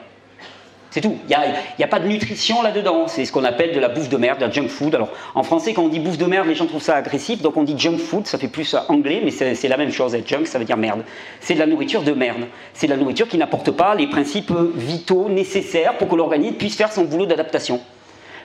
C'est 0.90 1.00
tout. 1.00 1.16
Il 1.28 1.36
n'y 1.78 1.84
a, 1.84 1.88
pas 1.88 2.00
de 2.00 2.08
nutrition 2.08 2.62
là-dedans. 2.62 3.06
C'est 3.06 3.24
ce 3.24 3.30
qu'on 3.30 3.44
appelle 3.44 3.72
de 3.72 3.78
la 3.78 3.88
bouffe 3.88 4.08
de 4.08 4.16
merde, 4.16 4.38
de 4.40 4.46
la 4.46 4.50
junk 4.50 4.68
food. 4.68 4.94
Alors, 4.94 5.10
en 5.34 5.44
français, 5.44 5.72
quand 5.72 5.82
on 5.82 5.88
dit 5.88 6.00
bouffe 6.00 6.18
de 6.18 6.26
merde, 6.26 6.48
les 6.48 6.56
gens 6.56 6.66
trouvent 6.66 6.82
ça 6.82 6.96
agressif. 6.96 7.42
Donc, 7.42 7.56
on 7.56 7.62
dit 7.62 7.78
junk 7.78 7.98
food, 7.98 8.26
ça 8.26 8.38
fait 8.38 8.48
plus 8.48 8.74
anglais, 8.88 9.22
mais 9.24 9.30
c'est 9.30 9.68
la 9.68 9.76
même 9.76 9.92
chose. 9.92 10.16
Junk, 10.26 10.46
ça 10.46 10.58
veut 10.58 10.64
dire 10.64 10.76
merde. 10.76 11.04
C'est 11.40 11.54
de 11.54 11.60
la 11.60 11.66
nourriture 11.66 12.02
de 12.02 12.12
merde. 12.12 12.42
C'est 12.74 12.88
de 12.88 12.92
la 12.92 12.98
nourriture 12.98 13.28
qui 13.28 13.38
n'apporte 13.38 13.70
pas 13.70 13.94
les 13.94 14.08
principes 14.08 14.52
vitaux 14.74 15.28
nécessaires 15.28 15.96
pour 15.96 16.08
que 16.08 16.16
l'organisme 16.16 16.56
puisse 16.56 16.76
faire 16.76 16.92
son 16.92 17.04
boulot 17.04 17.26
d'adaptation. 17.26 17.80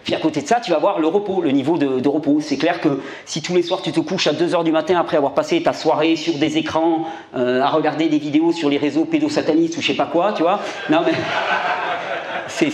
Puis 0.04 0.14
à 0.14 0.20
côté 0.20 0.44
de 0.44 0.48
ça, 0.48 0.60
tu 0.60 0.70
vas 0.70 0.78
voir 0.78 1.00
le 1.00 1.08
repos, 1.08 1.42
le 1.42 1.50
niveau 1.50 1.80
de, 1.80 2.08
repos. 2.08 2.38
C'est 2.40 2.58
clair 2.58 2.80
que 2.80 3.02
si 3.26 3.42
tous 3.42 3.56
les 3.56 3.64
soirs 3.64 3.82
tu 3.82 3.92
te 3.92 4.00
couches 4.00 4.28
à 4.28 4.34
2h 4.34 4.64
du 4.64 4.72
matin 4.72 5.00
après 5.00 5.18
avoir 5.18 5.34
passé 5.34 5.64
ta 5.64 5.74
soirée 5.74 6.16
sur 6.16 6.36
des 6.36 6.60
écrans, 6.60 7.08
euh, 7.36 7.64
à 7.64 7.70
regarder 7.70 8.08
des 8.08 8.20
vidéos 8.20 8.52
sur 8.52 8.70
les 8.70 8.78
réseaux 8.78 9.06
pédosatanistes 9.06 9.78
ou 9.78 9.82
je 9.82 9.88
sais 9.88 9.96
pas 9.96 10.06
quoi, 10.06 10.34
tu 10.34 10.44
vois, 10.44 10.60
non 10.92 11.00
mais 11.04 11.14
c'est, 12.48 12.70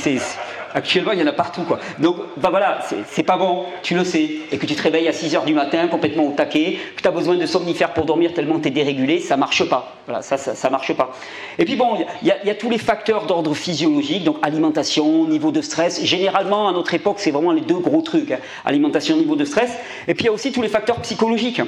actuellement, 0.73 1.11
il 1.11 1.19
y 1.19 1.23
en 1.23 1.27
a 1.27 1.33
partout. 1.33 1.63
Quoi. 1.63 1.79
Donc, 1.99 2.17
bah 2.37 2.49
voilà, 2.49 2.79
c'est, 3.07 3.23
pas 3.23 3.37
bon, 3.37 3.65
tu 3.83 3.95
le 3.95 4.03
sais. 4.03 4.29
Et 4.51 4.57
que 4.57 4.65
tu 4.65 4.75
te 4.75 4.81
réveilles 4.81 5.07
à 5.07 5.13
6 5.13 5.33
h 5.35 5.45
du 5.45 5.53
matin, 5.53 5.87
complètement 5.87 6.27
au 6.27 6.31
taquet, 6.31 6.77
que 6.95 7.01
tu 7.01 7.07
as 7.07 7.11
besoin 7.11 7.35
de 7.35 7.45
somnifères 7.45 7.93
pour 7.93 8.05
dormir 8.05 8.33
tellement 8.33 8.59
tu 8.59 8.67
es 8.67 8.71
dérégulé, 8.71 9.19
ça 9.19 9.37
marche 9.37 9.67
pas. 9.67 9.95
Voilà, 10.05 10.21
ça, 10.21 10.37
ça, 10.37 10.69
marche 10.69 10.93
pas. 10.93 11.11
Et 11.57 11.65
puis 11.65 11.75
bon, 11.75 11.97
il 12.21 12.27
y, 12.27 12.49
a 12.49 12.55
tous 12.55 12.69
les 12.69 12.77
facteurs 12.77 13.25
d'ordre 13.25 13.53
physiologique, 13.53 14.23
donc 14.23 14.37
alimentation, 14.41 15.25
niveau 15.27 15.51
de 15.51 15.61
stress. 15.61 16.03
Généralement, 16.03 16.67
à 16.67 16.71
notre 16.71 16.93
époque, 16.93 17.17
c'est 17.19 17.31
vraiment 17.31 17.51
les 17.51 17.61
deux 17.61 17.79
gros 17.79 18.01
trucs 18.01 18.31
hein. 18.31 18.39
alimentation, 18.65 19.17
niveau 19.17 19.35
de 19.35 19.45
stress. 19.45 19.71
Et 20.07 20.13
puis 20.13 20.23
il 20.23 20.27
y 20.27 20.29
a 20.29 20.33
aussi 20.33 20.51
tous 20.51 20.61
les 20.61 20.69
facteurs 20.69 20.97
psychologiques. 21.01 21.61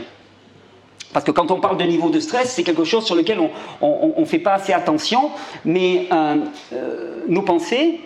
Parce 1.13 1.25
que 1.25 1.31
quand 1.31 1.51
on 1.51 1.59
parle 1.59 1.77
de 1.77 1.83
niveau 1.83 2.09
de 2.09 2.19
stress, 2.19 2.51
c'est 2.53 2.63
quelque 2.63 2.83
chose 2.83 3.05
sur 3.05 3.15
lequel 3.15 3.39
on 3.81 4.19
ne 4.19 4.25
fait 4.25 4.39
pas 4.39 4.53
assez 4.53 4.73
attention, 4.73 5.31
mais 5.63 6.07
euh, 6.11 6.35
euh, 6.73 7.23
nos 7.27 7.43
pensées 7.43 8.01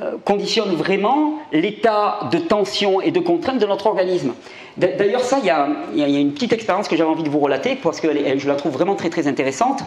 euh, 0.00 0.12
conditionnent 0.24 0.74
vraiment 0.74 1.38
l'état 1.52 2.20
de 2.30 2.38
tension 2.38 3.00
et 3.00 3.10
de 3.10 3.20
contrainte 3.20 3.58
de 3.58 3.66
notre 3.66 3.86
organisme. 3.86 4.34
D'ailleurs, 4.76 5.22
ça, 5.22 5.38
il 5.38 5.44
y, 5.44 6.00
y, 6.00 6.16
a 6.16 6.20
une 6.20 6.32
petite 6.32 6.52
expérience 6.52 6.86
que 6.86 6.96
j'avais 6.96 7.10
envie 7.10 7.24
de 7.24 7.28
vous 7.28 7.40
relater, 7.40 7.76
parce 7.82 8.00
que 8.00 8.08
je 8.36 8.48
la 8.48 8.54
trouve 8.54 8.72
vraiment 8.72 8.94
très 8.94 9.10
très 9.10 9.26
intéressante 9.26 9.80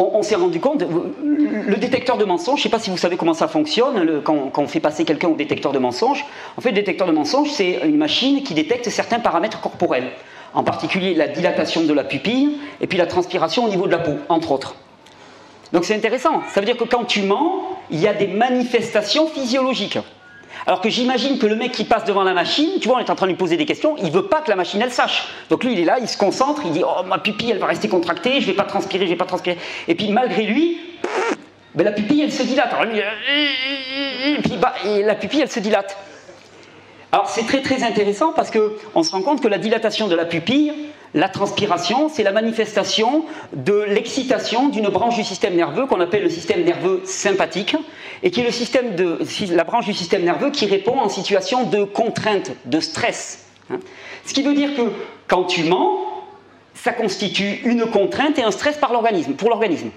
on, 0.00 0.22
s'est 0.22 0.34
rendu 0.34 0.60
compte, 0.60 0.82
le 0.82 1.76
détecteur 1.76 2.16
de 2.16 2.24
mensonges, 2.24 2.60
je 2.60 2.60
ne 2.60 2.62
sais 2.64 2.76
pas 2.76 2.78
si 2.78 2.90
vous 2.90 2.96
savez 2.96 3.16
comment 3.16 3.34
ça 3.34 3.48
fonctionne, 3.48 4.22
quand, 4.22 4.50
on 4.56 4.66
fait 4.66 4.80
passer 4.80 5.04
quelqu'un 5.04 5.28
au 5.28 5.34
détecteur 5.34 5.72
de 5.72 5.78
mensonges, 5.78 6.24
en 6.56 6.60
fait, 6.60 6.70
le 6.70 6.76
détecteur 6.76 7.06
de 7.06 7.12
mensonges, 7.12 7.50
c'est 7.50 7.80
une 7.84 7.96
machine 7.96 8.42
qui 8.42 8.54
détecte 8.54 8.88
certains 8.88 9.20
paramètres 9.20 9.60
corporels, 9.60 10.10
en 10.54 10.64
particulier 10.64 11.14
la 11.14 11.28
dilatation 11.28 11.82
de 11.82 11.92
la 11.92 12.04
pupille 12.04 12.58
et 12.80 12.86
puis 12.86 12.98
la 12.98 13.06
transpiration 13.06 13.64
au 13.64 13.68
niveau 13.68 13.86
de 13.86 13.92
la 13.92 13.98
peau, 13.98 14.16
entre 14.28 14.52
autres. 14.52 14.74
Donc 15.72 15.84
c'est 15.84 15.94
intéressant, 15.94 16.42
ça 16.52 16.60
veut 16.60 16.66
dire 16.66 16.76
que 16.76 16.84
quand 16.84 17.04
tu 17.04 17.22
mens, 17.22 17.62
il 17.90 18.00
y 18.00 18.08
a 18.08 18.14
des 18.14 18.26
manifestations 18.26 19.28
physiologiques. 19.28 19.98
Alors 20.66 20.80
que 20.80 20.88
j'imagine 20.88 21.38
que 21.38 21.46
le 21.46 21.56
mec 21.56 21.72
qui 21.72 21.84
passe 21.84 22.04
devant 22.04 22.22
la 22.22 22.34
machine, 22.34 22.70
tu 22.80 22.88
vois, 22.88 22.98
on 22.98 23.00
est 23.00 23.10
en 23.10 23.14
train 23.14 23.26
de 23.26 23.32
lui 23.32 23.38
poser 23.38 23.56
des 23.56 23.66
questions, 23.66 23.96
il 24.02 24.10
veut 24.10 24.26
pas 24.26 24.40
que 24.40 24.50
la 24.50 24.56
machine 24.56 24.80
elle 24.82 24.92
sache. 24.92 25.28
Donc 25.48 25.64
lui, 25.64 25.72
il 25.72 25.80
est 25.80 25.84
là, 25.84 25.98
il 26.00 26.08
se 26.08 26.18
concentre, 26.18 26.62
il 26.64 26.72
dit 26.72 26.82
Oh, 26.84 27.02
ma 27.04 27.18
pupille, 27.18 27.50
elle 27.50 27.58
va 27.58 27.66
rester 27.66 27.88
contractée, 27.88 28.40
je 28.40 28.46
vais 28.46 28.52
pas 28.52 28.64
transpirer, 28.64 29.06
je 29.06 29.10
vais 29.10 29.16
pas 29.16 29.26
transpirer. 29.26 29.58
Et 29.88 29.94
puis 29.94 30.10
malgré 30.10 30.44
lui, 30.44 30.78
ben, 31.74 31.84
la 31.84 31.92
pupille, 31.92 32.22
elle 32.22 32.32
se 32.32 32.42
dilate. 32.42 32.74
et 34.26 34.42
puis 34.42 34.56
bah, 34.56 34.74
et 34.84 35.02
la 35.02 35.14
pupille, 35.14 35.40
elle 35.40 35.50
se 35.50 35.60
dilate. 35.60 35.96
Alors 37.12 37.28
c'est 37.28 37.44
très 37.44 37.60
très 37.62 37.82
intéressant 37.82 38.32
parce 38.32 38.50
qu'on 38.50 39.02
se 39.02 39.10
rend 39.10 39.22
compte 39.22 39.40
que 39.40 39.48
la 39.48 39.58
dilatation 39.58 40.06
de 40.06 40.14
la 40.14 40.24
pupille, 40.24 40.72
la 41.14 41.28
transpiration, 41.28 42.08
c'est 42.08 42.22
la 42.22 42.32
manifestation 42.32 43.24
de 43.52 43.82
l'excitation 43.88 44.68
d'une 44.68 44.88
branche 44.88 45.16
du 45.16 45.24
système 45.24 45.56
nerveux 45.56 45.86
qu'on 45.86 46.00
appelle 46.00 46.22
le 46.22 46.30
système 46.30 46.62
nerveux 46.62 47.02
sympathique 47.04 47.76
et 48.22 48.30
qui 48.30 48.40
est 48.40 48.44
le 48.44 48.52
système 48.52 48.94
de, 48.94 49.18
la 49.50 49.64
branche 49.64 49.86
du 49.86 49.92
système 49.92 50.22
nerveux 50.22 50.50
qui 50.50 50.66
répond 50.66 50.98
en 50.98 51.08
situation 51.08 51.64
de 51.64 51.82
contrainte, 51.82 52.52
de 52.64 52.80
stress. 52.80 53.46
Hein. 53.70 53.80
Ce 54.24 54.34
qui 54.34 54.42
veut 54.42 54.54
dire 54.54 54.76
que 54.76 54.82
quand 55.26 55.44
tu 55.44 55.64
mens, 55.64 55.98
ça 56.74 56.92
constitue 56.92 57.60
une 57.64 57.86
contrainte 57.86 58.38
et 58.38 58.42
un 58.42 58.52
stress 58.52 58.76
par 58.76 58.92
l'organisme, 58.92 59.34
pour 59.34 59.50
l'organisme. 59.50 59.90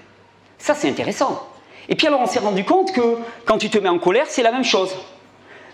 Ça, 0.58 0.74
c'est 0.74 0.88
intéressant. 0.88 1.46
Et 1.88 1.94
puis 1.94 2.06
alors, 2.06 2.20
on 2.20 2.26
s'est 2.26 2.40
rendu 2.40 2.64
compte 2.64 2.92
que 2.92 3.18
quand 3.44 3.58
tu 3.58 3.70
te 3.70 3.78
mets 3.78 3.88
en 3.88 3.98
colère, 3.98 4.26
c'est 4.28 4.42
la 4.42 4.50
même 4.50 4.64
chose. 4.64 4.90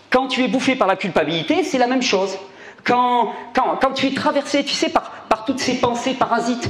Quand 0.09 0.27
tu 0.27 0.43
es 0.43 0.47
bouffé 0.47 0.75
par 0.75 0.87
la 0.87 0.97
culpabilité, 0.97 1.63
c'est 1.63 1.77
la 1.77 1.87
même 1.87 2.01
chose. 2.01 2.37
Quand, 2.83 3.33
quand, 3.53 3.93
tu 3.93 4.07
es 4.07 4.13
traversé, 4.13 4.63
tu 4.63 4.73
sais, 4.73 4.89
par, 4.89 5.11
toutes 5.45 5.59
ces 5.59 5.75
pensées 5.75 6.13
parasites. 6.13 6.69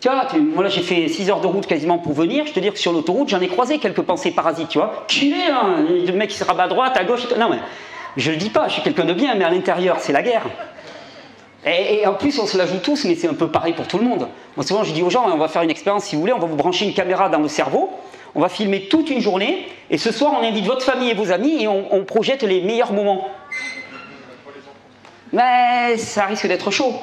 Tu 0.00 0.08
vois, 0.08 0.26
moi 0.54 0.62
là 0.62 0.68
j'ai 0.68 0.82
fait 0.82 1.08
6 1.08 1.30
heures 1.30 1.40
de 1.40 1.46
route 1.46 1.66
quasiment 1.66 1.98
pour 1.98 2.12
venir, 2.12 2.46
je 2.46 2.52
te 2.52 2.60
dire 2.60 2.72
que 2.72 2.78
sur 2.78 2.92
l'autoroute 2.92 3.28
j'en 3.28 3.40
ai 3.40 3.48
croisé 3.48 3.78
quelques 3.78 4.02
pensées 4.02 4.30
parasites, 4.30 4.68
tu 4.68 4.78
vois. 4.78 5.06
Est, 5.10 5.50
hein, 5.50 5.84
le 5.88 6.12
mec 6.12 6.30
qui 6.30 6.36
se 6.36 6.44
rabat 6.44 6.64
à 6.64 6.68
droite, 6.68 6.96
à 6.96 7.04
gauche, 7.04 7.26
non 7.38 7.48
mais 7.48 7.58
je 8.16 8.30
le 8.30 8.36
dis 8.36 8.50
pas, 8.50 8.68
je 8.68 8.74
suis 8.74 8.82
quelqu'un 8.82 9.04
de 9.04 9.14
bien, 9.14 9.34
mais 9.34 9.44
à 9.44 9.50
l'intérieur 9.50 9.96
c'est 10.00 10.12
la 10.12 10.22
guerre. 10.22 10.46
Et, 11.66 12.06
en 12.06 12.14
plus, 12.14 12.38
on 12.38 12.46
se 12.46 12.56
la 12.56 12.64
joue 12.64 12.78
tous, 12.78 13.04
mais 13.06 13.16
c'est 13.16 13.26
un 13.26 13.34
peu 13.34 13.48
pareil 13.48 13.72
pour 13.72 13.88
tout 13.88 13.98
le 13.98 14.04
monde. 14.04 14.28
Moi, 14.56 14.64
souvent, 14.64 14.84
je 14.84 14.92
dis 14.92 15.02
aux 15.02 15.10
gens, 15.10 15.28
on 15.28 15.36
va 15.36 15.48
faire 15.48 15.62
une 15.62 15.70
expérience, 15.70 16.04
si 16.04 16.14
vous 16.14 16.20
voulez, 16.20 16.32
on 16.32 16.38
va 16.38 16.46
vous 16.46 16.54
brancher 16.54 16.84
une 16.84 16.94
caméra 16.94 17.28
dans 17.28 17.40
le 17.40 17.48
cerveau, 17.48 17.90
on 18.36 18.40
va 18.40 18.48
filmer 18.48 18.82
toute 18.82 19.10
une 19.10 19.20
journée, 19.20 19.66
et 19.90 19.98
ce 19.98 20.12
soir, 20.12 20.32
on 20.40 20.44
invite 20.44 20.64
votre 20.64 20.84
famille 20.84 21.10
et 21.10 21.14
vos 21.14 21.32
amis, 21.32 21.64
et 21.64 21.66
on, 21.66 22.04
projette 22.04 22.44
les 22.44 22.60
meilleurs 22.60 22.92
moments. 22.92 23.28
Mais 25.32 25.96
ça 25.96 26.26
risque 26.26 26.46
d'être 26.46 26.70
chaud. 26.70 26.94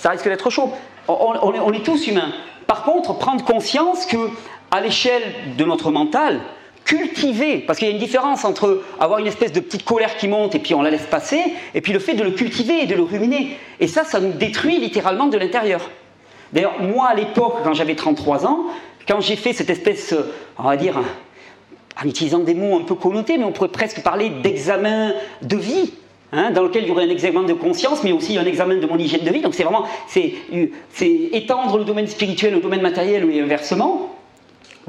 Ça 0.00 0.08
risque 0.08 0.24
d'être 0.24 0.48
chaud. 0.48 0.72
On, 1.08 1.72
est 1.74 1.84
tous 1.84 2.06
humains. 2.06 2.32
Par 2.66 2.84
contre, 2.84 3.18
prendre 3.18 3.44
conscience 3.44 4.06
que, 4.06 4.30
à 4.70 4.80
l'échelle 4.80 5.22
de 5.58 5.64
notre 5.66 5.90
mental, 5.90 6.40
cultiver, 6.86 7.58
parce 7.58 7.78
qu'il 7.78 7.86
y 7.86 7.90
a 7.90 7.92
une 7.92 8.00
différence 8.00 8.46
entre 8.46 8.82
avoir 8.98 9.18
une 9.18 9.26
espèce 9.26 9.52
de 9.52 9.60
petite 9.60 9.84
colère 9.84 10.16
qui 10.16 10.26
monte 10.26 10.54
et 10.54 10.58
puis 10.58 10.72
on 10.72 10.80
la 10.80 10.88
laisse 10.88 11.02
passer, 11.04 11.42
et 11.74 11.82
puis 11.82 11.92
le 11.92 11.98
fait 11.98 12.14
de 12.14 12.22
le 12.22 12.30
cultiver 12.30 12.82
et 12.82 12.86
de 12.86 12.94
le 12.94 13.02
ruminer. 13.02 13.58
Et 13.78 13.88
ça, 13.88 14.04
ça 14.04 14.20
nous 14.20 14.32
détruit 14.32 14.78
littéralement 14.78 15.26
de 15.26 15.36
l'intérieur. 15.36 15.90
D'ailleurs, 16.54 16.80
moi 16.80 17.08
à 17.08 17.14
l'époque, 17.14 17.56
quand 17.62 17.74
j'avais 17.74 17.94
33 17.94 18.46
ans, 18.46 18.60
quand 19.06 19.20
j'ai 19.20 19.36
fait 19.36 19.52
cette 19.52 19.68
espèce, 19.68 20.14
on 20.58 20.62
va 20.62 20.78
dire, 20.78 20.98
en 22.02 22.08
utilisant 22.08 22.38
des 22.38 22.54
mots 22.54 22.78
un 22.78 22.84
peu 22.84 22.94
connotés, 22.94 23.36
mais 23.36 23.44
on 23.44 23.52
pourrait 23.52 23.68
presque 23.68 24.02
parler 24.02 24.30
d'examen 24.30 25.12
de 25.42 25.56
vie, 25.58 25.92
hein, 26.32 26.50
dans 26.50 26.62
lequel 26.62 26.84
il 26.84 26.88
y 26.88 26.90
aurait 26.90 27.04
un 27.04 27.10
examen 27.10 27.42
de 27.42 27.52
conscience, 27.52 28.02
mais 28.04 28.12
aussi 28.12 28.38
un 28.38 28.44
examen 28.44 28.76
de 28.76 28.86
mon 28.86 28.98
hygiène 28.98 29.24
de 29.24 29.30
vie. 29.30 29.40
Donc 29.40 29.54
c'est 29.54 29.64
vraiment, 29.64 29.84
c'est 30.08 30.34
étendre 31.32 31.78
le 31.78 31.84
domaine 31.84 32.06
spirituel 32.06 32.56
au 32.56 32.60
domaine 32.60 32.82
matériel 32.82 33.24
ou 33.24 33.30
inversement. 33.30 34.19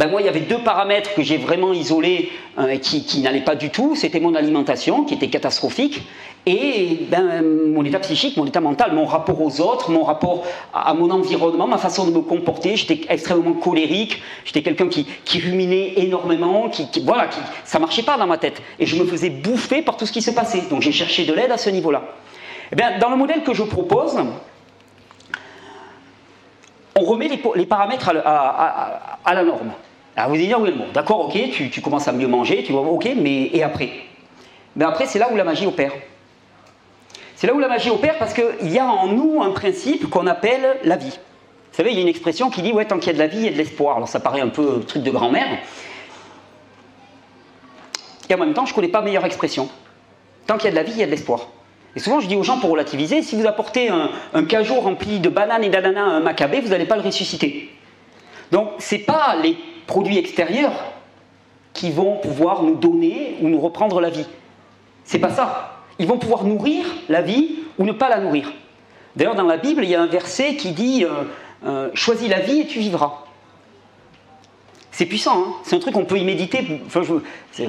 Ben 0.02 0.10
moi, 0.10 0.20
il 0.20 0.26
y 0.26 0.30
avait 0.30 0.40
deux 0.40 0.58
paramètres 0.58 1.14
que 1.14 1.22
j'ai 1.22 1.38
vraiment 1.38 1.74
isolés 1.74 2.32
euh, 2.58 2.78
qui, 2.78 3.06
qui 3.06 3.22
n'allaient 3.22 3.44
pas 3.44 3.54
du 3.54 3.70
tout. 3.70 3.96
C'était 3.96 4.20
mon 4.20 4.34
alimentation, 4.34 5.04
qui 5.04 5.14
était 5.14 5.28
catastrophique, 5.28 6.02
et 6.48 7.02
ben, 7.08 7.44
mon 7.72 7.86
état 7.86 8.00
psychique, 8.00 8.36
mon 8.36 8.48
état 8.48 8.62
mental, 8.62 8.96
mon 8.96 9.06
rapport 9.06 9.40
aux 9.40 9.62
autres, 9.62 9.92
mon 9.92 10.02
rapport 10.04 10.44
à, 10.74 10.96
mon 10.96 11.12
environnement, 11.12 11.68
ma 11.68 11.78
façon 11.78 12.08
de 12.08 12.12
me 12.12 12.22
comporter. 12.22 12.76
J'étais 12.78 13.02
extrêmement 13.10 13.54
colérique, 13.54 14.24
j'étais 14.44 14.64
quelqu'un 14.64 14.88
qui, 14.88 15.06
qui, 15.24 15.40
ruminait 15.40 15.94
énormément, 15.98 16.68
qui, 16.70 16.88
voilà, 17.06 17.28
qui, 17.28 17.38
ça 17.64 17.78
marchait 17.78 18.02
pas 18.02 18.18
dans 18.18 18.26
ma 18.26 18.40
tête. 18.40 18.60
Et 18.80 18.88
je 18.88 18.96
me 18.96 19.06
faisais 19.06 19.30
bouffer 19.30 19.84
par 19.84 19.98
tout 19.98 20.08
ce 20.08 20.12
qui 20.12 20.24
se 20.24 20.32
passait. 20.32 20.64
Donc 20.72 20.82
j'ai 20.82 20.92
cherché 20.92 21.26
de 21.26 21.34
l'aide 21.34 21.52
à 21.52 21.58
ce 21.58 21.70
niveau-là. 21.70 22.02
Eh 22.72 23.00
dans 23.00 23.10
le 23.12 23.18
modèle 23.18 23.44
que 23.44 23.54
je 23.54 23.62
propose, 23.62 24.18
on 26.96 27.04
remet 27.04 27.28
les, 27.28 27.66
paramètres 27.68 28.10
à, 28.10 29.34
la 29.36 29.44
norme. 29.44 29.74
Alors 30.16 30.30
vous 30.30 30.36
allez 30.36 30.48
dire, 30.48 30.60
oui, 30.60 30.72
bon, 30.72 30.86
d'accord, 30.94 31.26
ok, 31.26 31.38
tu, 31.72 31.82
commences 31.82 32.08
à 32.08 32.12
mieux 32.12 32.28
manger, 32.28 32.64
tu 32.64 32.72
vois, 32.74 32.82
ok, 32.82 33.10
mais 33.16 33.50
et 33.54 33.64
après? 33.64 33.92
Mais 34.76 34.86
après, 34.86 35.06
c'est 35.06 35.20
là 35.20 35.30
où 35.32 35.36
la 35.36 35.44
magie 35.44 35.66
opère. 35.66 35.94
C'est 37.36 37.48
là 37.48 37.54
où 37.54 37.60
la 37.60 37.68
magie 37.68 37.90
opère 37.90 38.18
parce 38.18 38.34
qu'il 38.34 38.72
y 38.72 38.78
a 38.78 38.86
en 38.86 39.08
nous 39.08 39.42
un 39.42 39.52
principe 39.52 40.10
qu'on 40.10 40.28
appelle 40.28 40.78
la 40.84 40.98
vie. 40.98 41.18
Vous 41.72 41.78
savez, 41.78 41.92
il 41.92 41.96
y 41.96 42.00
a 42.00 42.02
une 42.02 42.08
expression 42.08 42.50
qui 42.50 42.62
dit, 42.62 42.74
ouais, 42.74 42.86
tant 42.86 43.00
qu'il 43.00 43.08
y 43.08 43.10
a 43.12 43.14
de 43.14 43.20
la 43.20 43.28
vie, 43.28 43.38
il 43.38 43.46
y 43.46 43.48
a 43.48 43.52
de 43.52 43.58
l'espoir. 43.58 43.96
Alors 43.96 44.08
ça 44.08 44.20
paraît 44.20 44.42
un 44.42 44.50
peu 44.50 44.82
truc 44.82 45.04
de 45.04 45.12
grand-mère. 45.12 45.60
Et 48.30 48.36
en 48.36 48.38
même 48.38 48.54
temps, 48.54 48.66
je 48.66 48.72
ne 48.72 48.76
connais 48.76 48.90
pas 48.90 49.02
meilleure 49.02 49.26
expression. 49.26 49.70
Tant 50.46 50.58
qu'il 50.58 50.66
y 50.66 50.68
a 50.68 50.72
de 50.72 50.76
la 50.76 50.84
vie, 50.84 50.92
il 50.92 51.00
y 51.00 51.04
a 51.04 51.06
de 51.06 51.12
l'espoir. 51.12 51.48
Et 51.96 52.00
souvent, 52.00 52.20
je 52.20 52.28
dis 52.28 52.36
aux 52.36 52.44
gens 52.44 52.60
pour 52.60 52.70
relativiser, 52.70 53.22
si 53.22 53.36
vous 53.36 53.48
apportez 53.48 53.90
un, 53.90 54.10
un 54.34 54.46
cajot 54.46 54.80
rempli 54.80 55.20
de 55.20 55.30
bananes 55.30 55.64
et 55.64 55.70
d'ananas 55.70 56.02
à 56.02 56.18
un 56.18 56.62
vous 56.62 56.70
n'allez 56.70 56.86
pas 56.86 56.96
le 56.96 57.02
ressusciter. 57.02 57.70
Donc, 58.52 58.70
ce 58.80 58.96
n'est 58.96 59.02
pas 59.02 59.36
les 59.42 59.58
produits 59.92 60.18
extérieurs 60.18 60.94
qui 61.74 61.92
vont 61.92 62.16
pouvoir 62.16 62.64
nous 62.64 62.76
donner 62.76 63.36
ou 63.42 63.50
nous 63.50 63.60
reprendre 63.60 64.00
la 64.00 64.10
vie. 64.10 64.26
C'est 65.04 65.20
pas 65.20 65.32
ça. 65.32 65.84
Ils 66.00 66.08
vont 66.08 66.18
pouvoir 66.18 66.46
nourrir 66.46 66.86
la 67.10 67.22
vie 67.22 67.60
ou 67.78 67.84
ne 67.84 67.92
pas 67.92 68.08
la 68.08 68.22
nourrir. 68.22 68.54
D'ailleurs, 69.18 69.36
dans 69.36 69.48
la 69.48 69.58
Bible, 69.58 69.84
il 69.84 69.90
y 69.90 69.96
a 69.96 70.02
un 70.02 70.08
verset 70.08 70.56
qui 70.56 70.72
dit 70.72 71.04
euh, 71.04 71.10
euh, 71.66 71.90
Choisis 71.94 72.30
la 72.30 72.40
vie 72.40 72.62
et 72.62 72.68
tu 72.68 72.80
vivras. 72.80 73.26
C'est 74.92 75.06
puissant, 75.06 75.38
hein 75.38 75.54
c'est 75.64 75.76
un 75.76 75.80
truc 75.80 75.94
qu'on 75.94 76.06
peut 76.06 76.18
y 76.18 76.24
méditer. 76.24 76.66
Je, 76.88 77.66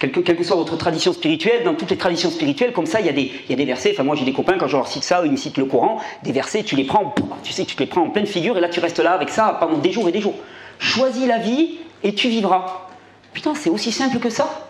quelle 0.00 0.10
que, 0.10 0.42
soit 0.42 0.56
votre 0.56 0.76
tradition 0.76 1.12
spirituelle, 1.12 1.62
dans 1.62 1.74
toutes 1.74 1.90
les 1.90 1.96
traditions 1.96 2.30
spirituelles, 2.30 2.72
comme 2.72 2.86
ça, 2.86 2.98
il 2.98 3.06
y 3.06 3.08
a 3.08 3.56
des, 3.56 3.64
versets. 3.64 3.92
Enfin, 3.92 4.02
moi, 4.02 4.16
j'ai 4.16 4.24
des 4.24 4.32
copains, 4.32 4.58
quand 4.58 4.66
je 4.66 4.76
leur 4.76 4.88
cite 4.88 5.04
ça, 5.04 5.22
ils 5.24 5.30
me 5.30 5.36
citent 5.36 5.58
le 5.58 5.66
Coran, 5.66 6.00
des 6.24 6.32
versets, 6.32 6.64
tu 6.64 6.74
les 6.74 6.84
prends, 6.84 7.14
tu 7.44 7.52
sais, 7.52 7.64
tu 7.64 7.76
les 7.78 7.86
prends 7.86 8.02
en 8.02 8.10
pleine 8.10 8.26
figure, 8.26 8.58
et 8.58 8.60
là, 8.60 8.68
tu 8.68 8.80
restes 8.80 8.98
là 8.98 9.12
avec 9.12 9.28
ça 9.28 9.56
pendant 9.60 9.78
des 9.78 9.92
jours 9.92 10.08
et 10.08 10.12
des 10.12 10.20
jours. 10.20 10.34
Choisis 10.78 11.26
la 11.26 11.38
vie 11.38 11.78
et 12.02 12.14
tu 12.14 12.28
vivras. 12.28 12.88
Putain, 13.32 13.54
c'est 13.54 13.70
aussi 13.70 13.92
simple 13.92 14.18
que 14.18 14.30
ça. 14.30 14.68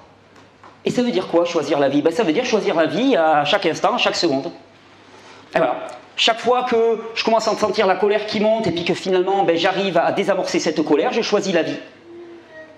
Et 0.85 0.91
ça 0.91 1.03
veut 1.03 1.11
dire 1.11 1.29
quoi, 1.29 1.45
choisir 1.45 1.79
la 1.79 1.89
vie? 1.89 2.03
Ben, 2.03 2.13
Ça 2.13 2.23
veut 2.23 2.33
dire 2.33 2.45
choisir 2.45 2.75
la 2.75 2.87
vie 2.87 3.17
à 3.17 3.45
chaque 3.45 3.67
instant, 3.67 3.95
à 3.95 3.99
chaque 3.99 4.17
seconde. 4.17 4.51
Et 5.55 5.59
voilà. 5.59 5.87
Chaque 6.17 6.39
fois 6.39 6.65
que 6.65 6.99
je 7.15 7.25
commence 7.25 7.49
à 7.49 7.57
sentir 7.57 7.87
la 7.87 7.97
colère 7.97 8.27
qui 8.27 8.39
monte 8.39 8.67
et 8.69 8.71
puis 8.71 8.85
que 8.85 8.95
finalement 8.95 9.43
ben, 9.43 9.57
j'arrive 9.57 9.99
à 9.99 10.13
désamorcer 10.13 10.61
cette 10.61 10.83
colère, 10.85 11.13
je 11.13 11.23
choisis 11.23 11.53
la 11.53 11.63
vie. 11.63 11.79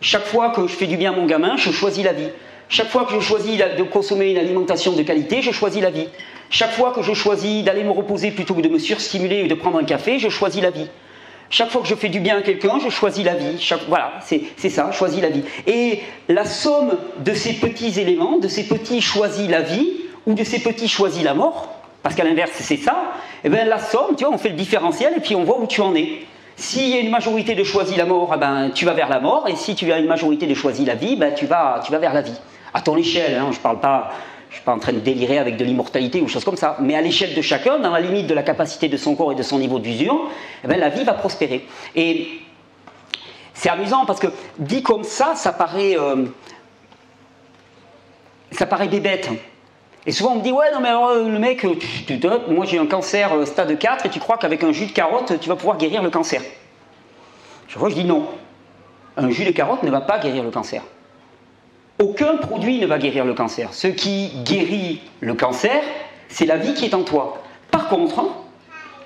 Chaque 0.00 0.24
fois 0.24 0.50
que 0.50 0.66
je 0.66 0.74
fais 0.74 0.86
du 0.86 0.96
bien 0.96 1.12
à 1.12 1.16
mon 1.16 1.26
gamin, 1.26 1.56
je 1.56 1.70
choisis 1.70 2.04
la 2.04 2.12
vie. 2.12 2.28
Chaque 2.68 2.88
fois 2.88 3.04
que 3.04 3.14
je 3.14 3.20
choisis 3.20 3.58
de 3.58 3.82
consommer 3.82 4.30
une 4.30 4.38
alimentation 4.38 4.92
de 4.92 5.02
qualité, 5.02 5.42
je 5.42 5.52
choisis 5.52 5.82
la 5.82 5.90
vie. 5.90 6.08
Chaque 6.50 6.72
fois 6.72 6.92
que 6.92 7.02
je 7.02 7.12
choisis 7.12 7.64
d'aller 7.64 7.84
me 7.84 7.90
reposer 7.90 8.30
plutôt 8.30 8.54
que 8.54 8.60
de 8.60 8.68
me 8.68 8.78
surstimuler 8.78 9.44
ou 9.44 9.48
de 9.48 9.54
prendre 9.54 9.78
un 9.78 9.84
café, 9.84 10.18
je 10.18 10.28
choisis 10.28 10.62
la 10.62 10.70
vie. 10.70 10.88
Chaque 11.50 11.70
fois 11.70 11.82
que 11.82 11.88
je 11.88 11.94
fais 11.94 12.08
du 12.08 12.20
bien 12.20 12.38
à 12.38 12.42
quelqu'un, 12.42 12.78
je 12.84 12.90
choisis 12.90 13.24
la 13.24 13.34
vie. 13.34 13.56
voilà, 13.88 14.14
c'est 14.22 14.70
ça, 14.70 14.90
choisis 14.92 15.22
la 15.22 15.30
vie. 15.30 15.44
Et 15.66 16.00
la 16.28 16.44
somme 16.44 16.96
de 17.24 17.34
ces 17.34 17.54
petits 17.54 18.00
éléments, 18.00 18.38
de 18.38 18.48
ces 18.48 18.66
petits 18.66 19.00
choisis 19.00 19.48
la 19.48 19.62
vie, 19.62 19.92
ou 20.26 20.34
de 20.34 20.44
ces 20.44 20.58
petits 20.60 20.88
choisis 20.88 21.22
la 21.22 21.34
mort, 21.34 21.68
parce 22.02 22.14
qu'à 22.14 22.24
l'inverse 22.24 22.52
c'est 22.54 22.76
ça, 22.76 23.12
et 23.44 23.46
eh 23.46 23.48
bien 23.48 23.64
la 23.64 23.78
somme, 23.78 24.16
tu 24.16 24.24
vois, 24.24 24.34
on 24.34 24.38
fait 24.38 24.48
le 24.48 24.56
différentiel 24.56 25.14
et 25.16 25.20
puis 25.20 25.36
on 25.36 25.44
voit 25.44 25.60
où 25.60 25.66
tu 25.66 25.80
en 25.80 25.94
es. 25.94 26.08
S'il 26.56 26.88
y 26.88 26.94
a 26.94 27.00
une 27.00 27.10
majorité 27.10 27.54
de 27.54 27.62
choisis 27.62 27.96
la 27.96 28.06
mort, 28.06 28.32
eh 28.34 28.38
ben, 28.38 28.70
tu 28.74 28.86
vas 28.86 28.94
vers 28.94 29.08
la 29.08 29.20
mort, 29.20 29.46
et 29.46 29.56
si 29.56 29.74
tu 29.74 29.92
as 29.92 29.98
une 29.98 30.06
majorité 30.06 30.46
de 30.46 30.54
choisis 30.54 30.86
la 30.86 30.94
vie, 30.94 31.16
ben, 31.16 31.34
tu, 31.34 31.46
vas, 31.46 31.80
tu 31.84 31.92
vas 31.92 31.98
vers 31.98 32.14
la 32.14 32.22
vie. 32.22 32.38
À 32.74 32.80
ton 32.80 32.96
échelle, 32.96 33.34
hein, 33.34 33.48
je 33.52 33.58
ne 33.58 33.62
parle 33.62 33.78
pas, 33.78 34.10
suis 34.56 34.64
pas 34.64 34.72
en 34.72 34.78
train 34.78 34.92
de 34.92 35.00
délirer 35.00 35.38
avec 35.38 35.56
de 35.56 35.64
l'immortalité 35.64 36.20
ou 36.20 36.28
choses 36.28 36.44
comme 36.44 36.56
ça, 36.56 36.76
mais 36.80 36.94
à 36.94 37.00
l'échelle 37.00 37.34
de 37.34 37.42
chacun, 37.42 37.78
dans 37.78 37.90
la 37.90 38.00
limite 38.00 38.26
de 38.26 38.34
la 38.34 38.42
capacité 38.42 38.88
de 38.88 38.96
son 38.96 39.14
corps 39.14 39.32
et 39.32 39.34
de 39.34 39.42
son 39.42 39.58
niveau 39.58 39.78
d'usure, 39.78 40.30
eh 40.64 40.68
ben, 40.68 40.78
la 40.78 40.88
vie 40.88 41.04
va 41.04 41.14
prospérer. 41.14 41.66
Et 41.94 42.28
c'est 43.54 43.68
amusant 43.68 44.04
parce 44.06 44.20
que 44.20 44.28
dit 44.58 44.82
comme 44.82 45.04
ça, 45.04 45.34
ça 45.34 45.52
paraît, 45.52 45.96
euh, 45.98 46.26
ça 48.50 48.66
paraît 48.66 48.88
bébête. 48.88 49.30
Et 50.06 50.12
souvent 50.12 50.32
on 50.32 50.36
me 50.36 50.42
dit 50.42 50.52
ouais 50.52 50.72
non 50.72 50.80
mais 50.80 50.90
euh, 50.90 51.28
le 51.28 51.38
mec, 51.38 51.64
euh, 51.64 51.74
moi 52.48 52.64
j'ai 52.64 52.78
un 52.78 52.86
cancer 52.86 53.30
stade 53.44 53.76
4 53.76 54.06
et 54.06 54.08
tu 54.08 54.20
crois 54.20 54.38
qu'avec 54.38 54.62
un 54.62 54.72
jus 54.72 54.86
de 54.86 54.92
carotte 54.92 55.40
tu 55.40 55.48
vas 55.48 55.56
pouvoir 55.56 55.78
guérir 55.78 56.02
le 56.02 56.10
cancer. 56.10 56.40
Je 57.66 57.78
vois 57.78 57.88
je 57.88 57.94
dis 57.94 58.04
non. 58.04 58.28
Un 59.16 59.30
jus 59.30 59.44
de 59.44 59.50
carotte 59.50 59.82
ne 59.82 59.90
va 59.90 60.02
pas 60.02 60.18
guérir 60.18 60.44
le 60.44 60.50
cancer. 60.50 60.82
Aucun 61.98 62.36
produit 62.36 62.78
ne 62.78 62.86
va 62.86 62.98
guérir 62.98 63.24
le 63.24 63.32
cancer. 63.32 63.72
Ce 63.72 63.86
qui 63.86 64.30
guérit 64.44 65.00
le 65.20 65.34
cancer, 65.34 65.82
c'est 66.28 66.44
la 66.44 66.58
vie 66.58 66.74
qui 66.74 66.84
est 66.84 66.94
en 66.94 67.02
toi. 67.02 67.42
Par 67.70 67.88
contre, 67.88 68.22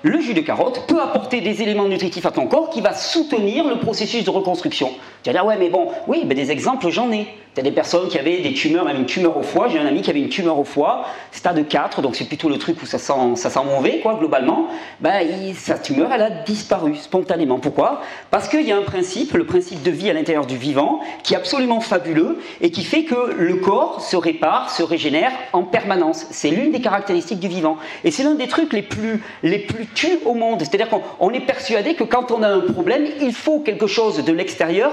le 0.03 0.19
jus 0.19 0.33
de 0.33 0.41
carotte 0.41 0.87
peut 0.87 1.01
apporter 1.01 1.41
des 1.41 1.61
éléments 1.61 1.87
nutritifs 1.87 2.25
à 2.25 2.31
ton 2.31 2.47
corps 2.47 2.69
qui 2.69 2.81
va 2.81 2.93
soutenir 2.93 3.67
le 3.67 3.77
processus 3.79 4.25
de 4.25 4.29
reconstruction. 4.29 4.91
Tu 5.23 5.29
vas 5.29 5.33
dire, 5.33 5.45
ouais, 5.45 5.57
mais 5.57 5.69
bon, 5.69 5.87
oui, 6.07 6.23
mais 6.25 6.35
des 6.35 6.51
exemples, 6.51 6.89
j'en 6.89 7.11
ai. 7.11 7.27
Tu 7.53 7.59
as 7.59 7.63
des 7.63 7.71
personnes 7.71 8.07
qui 8.07 8.17
avaient 8.17 8.39
des 8.39 8.53
tumeurs, 8.53 8.85
même 8.85 8.95
une 8.95 9.05
tumeur 9.05 9.35
au 9.35 9.43
foie. 9.43 9.67
J'ai 9.67 9.77
un 9.77 9.85
ami 9.85 10.01
qui 10.01 10.09
avait 10.09 10.21
une 10.21 10.29
tumeur 10.29 10.57
au 10.57 10.63
foie, 10.63 11.05
stade 11.33 11.67
4, 11.67 12.01
donc 12.01 12.15
c'est 12.15 12.23
plutôt 12.23 12.47
le 12.47 12.57
truc 12.57 12.81
où 12.81 12.85
ça 12.85 12.97
sent, 12.97 13.35
ça 13.35 13.49
sent 13.49 13.59
mauvais, 13.65 13.99
quoi, 13.99 14.15
globalement. 14.17 14.67
Ben, 15.01 15.27
sa 15.53 15.77
tumeur, 15.77 16.13
elle 16.13 16.21
a 16.21 16.29
disparu 16.29 16.95
spontanément. 16.95 17.59
Pourquoi? 17.59 18.01
Parce 18.29 18.47
qu'il 18.47 18.61
y 18.61 18.71
a 18.71 18.77
un 18.77 18.83
principe, 18.83 19.33
le 19.33 19.45
principe 19.45 19.83
de 19.83 19.91
vie 19.91 20.09
à 20.09 20.13
l'intérieur 20.13 20.45
du 20.45 20.55
vivant, 20.55 21.01
qui 21.23 21.33
est 21.33 21.37
absolument 21.37 21.81
fabuleux 21.81 22.39
et 22.61 22.71
qui 22.71 22.85
fait 22.85 23.03
que 23.03 23.33
le 23.37 23.55
corps 23.55 23.99
se 24.01 24.15
répare, 24.15 24.71
se 24.71 24.81
régénère 24.81 25.33
en 25.51 25.63
permanence. 25.63 26.27
C'est 26.31 26.51
l'une 26.51 26.71
des 26.71 26.79
caractéristiques 26.79 27.41
du 27.41 27.49
vivant. 27.49 27.77
Et 28.05 28.11
c'est 28.11 28.23
l'un 28.23 28.35
des 28.35 28.47
trucs 28.47 28.71
les 28.71 28.81
plus, 28.81 29.21
les 29.43 29.59
plus 29.59 29.87
tues 29.87 30.19
au 30.25 30.35
monde. 30.35 30.59
C'est-à-dire 30.61 30.87
qu'on 30.89 31.29
est 31.31 31.45
persuadé 31.45 31.95
que 31.95 32.05
quand 32.05 32.31
on 32.31 32.43
a 32.43 32.47
un 32.47 32.61
problème, 32.61 33.05
il 33.21 33.33
faut 33.33 33.59
quelque 33.59 33.87
chose 33.87 34.23
de 34.23 34.31
l'extérieur 34.31 34.91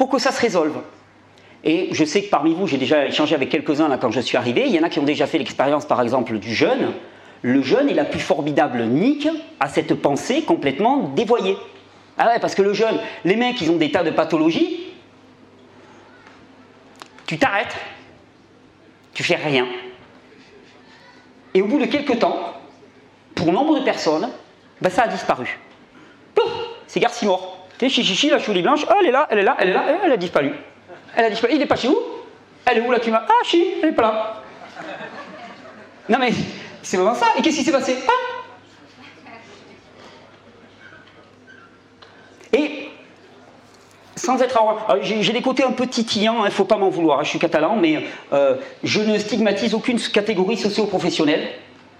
pour 0.00 0.08
que 0.08 0.18
ça 0.18 0.32
se 0.32 0.40
résolve. 0.40 0.78
Et 1.62 1.90
je 1.92 2.06
sais 2.06 2.22
que 2.22 2.30
parmi 2.30 2.54
vous, 2.54 2.66
j'ai 2.66 2.78
déjà 2.78 3.04
échangé 3.04 3.34
avec 3.34 3.50
quelques-uns 3.50 3.94
quand 3.98 4.10
je 4.10 4.20
suis 4.20 4.38
arrivé. 4.38 4.64
Il 4.64 4.74
y 4.74 4.80
en 4.80 4.82
a 4.82 4.88
qui 4.88 4.98
ont 4.98 5.02
déjà 5.02 5.26
fait 5.26 5.36
l'expérience, 5.36 5.84
par 5.84 6.00
exemple, 6.00 6.38
du 6.38 6.54
jeûne. 6.54 6.94
le 7.42 7.60
jeune 7.60 7.90
est 7.90 7.94
la 7.94 8.06
plus 8.06 8.18
formidable 8.18 8.82
nique 8.86 9.28
à 9.60 9.68
cette 9.68 9.92
pensée 9.92 10.40
complètement 10.40 11.10
dévoyée. 11.14 11.54
Ah 12.16 12.28
ouais, 12.28 12.40
parce 12.40 12.54
que 12.54 12.62
le 12.62 12.72
jeune, 12.72 12.98
les 13.26 13.36
mecs, 13.36 13.60
ils 13.60 13.70
ont 13.70 13.76
des 13.76 13.92
tas 13.92 14.02
de 14.02 14.10
pathologies. 14.10 14.86
Tu 17.26 17.36
t'arrêtes, 17.36 17.76
tu 19.12 19.22
fais 19.22 19.36
rien. 19.36 19.66
Et 21.52 21.60
au 21.60 21.66
bout 21.66 21.78
de 21.78 21.84
quelques 21.84 22.20
temps, 22.20 22.54
pour 23.34 23.52
nombre 23.52 23.78
de 23.78 23.84
personnes, 23.84 24.30
ben 24.80 24.88
ça 24.88 25.02
a 25.02 25.08
disparu. 25.08 25.58
Pouf 26.34 26.50
C'est 26.86 27.00
Garci 27.00 27.26
mort. 27.26 27.58
Tu 27.58 27.58
sais, 27.58 27.59
chichichi, 27.88 28.28
la 28.28 28.38
choulie 28.38 28.62
blanche, 28.62 28.84
elle 29.00 29.06
est 29.06 29.10
là, 29.10 29.26
elle 29.30 29.38
est 29.38 29.42
là, 29.42 29.56
elle 29.58 29.70
est 29.70 29.72
là, 29.72 29.84
elle 30.04 30.12
a 30.12 30.16
disparu. 30.16 30.52
Elle 31.16 31.24
a 31.24 31.30
disparu. 31.30 31.54
Il 31.54 31.58
n'est 31.58 31.66
pas 31.66 31.76
chez 31.76 31.88
vous? 31.88 31.98
Elle 32.66 32.78
est 32.78 32.80
où 32.82 32.90
là 32.92 33.00
tu 33.00 33.10
m'as 33.10 33.24
Ah, 33.26 33.44
chi, 33.44 33.74
elle 33.82 33.90
n'est 33.90 33.94
pas 33.94 34.02
là. 34.02 34.42
Non 36.08 36.18
mais, 36.18 36.30
c'est 36.82 36.96
vraiment 36.96 37.14
ça. 37.14 37.26
Et 37.38 37.42
qu'est-ce 37.42 37.58
qui 37.58 37.64
s'est 37.64 37.72
passé? 37.72 37.96
Ah 38.06 38.12
Et 42.52 42.88
sans 44.16 44.42
être 44.42 44.60
j'ai 45.02 45.32
des 45.32 45.40
côtés 45.42 45.64
un 45.64 45.72
peu 45.72 45.86
titillants, 45.86 46.38
il 46.38 46.42
hein, 46.42 46.44
ne 46.46 46.50
faut 46.50 46.64
pas 46.64 46.76
m'en 46.76 46.90
vouloir, 46.90 47.20
hein, 47.20 47.24
je 47.24 47.30
suis 47.30 47.38
catalan, 47.38 47.76
mais 47.76 48.04
euh, 48.32 48.56
je 48.82 49.00
ne 49.00 49.16
stigmatise 49.18 49.72
aucune 49.74 49.98
catégorie 50.00 50.56
socio-professionnelle. 50.56 51.48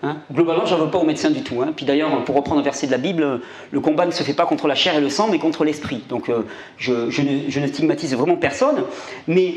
Hein. 0.03 0.17
Globalement, 0.33 0.65
je 0.65 0.75
n'en 0.75 0.85
veux 0.85 0.91
pas 0.91 0.99
aux 0.99 1.05
médecins 1.05 1.31
du 1.31 1.43
tout. 1.43 1.61
Hein. 1.61 1.73
Puis 1.77 1.85
d'ailleurs, 1.85 2.25
pour 2.25 2.35
reprendre 2.35 2.61
un 2.61 2.65
verset 2.65 2.87
de 2.87 2.93
la 2.93 2.99
Bible, 2.99 3.41
le 3.71 3.81
combat 3.81 4.07
ne 4.07 4.11
se 4.11 4.23
fait 4.23 4.33
pas 4.33 4.47
contre 4.47 4.67
la 4.67 4.75
chair 4.75 4.95
et 4.95 5.01
le 5.01 5.11
sang, 5.11 5.29
mais 5.31 5.39
contre 5.39 5.65
l'esprit. 5.65 6.03
Donc 6.09 6.29
euh, 6.29 6.47
je, 6.79 6.93
ne, 7.23 7.67
stigmatise 7.67 8.15
vraiment 8.15 8.37
personne. 8.37 8.85
Mais 9.29 9.57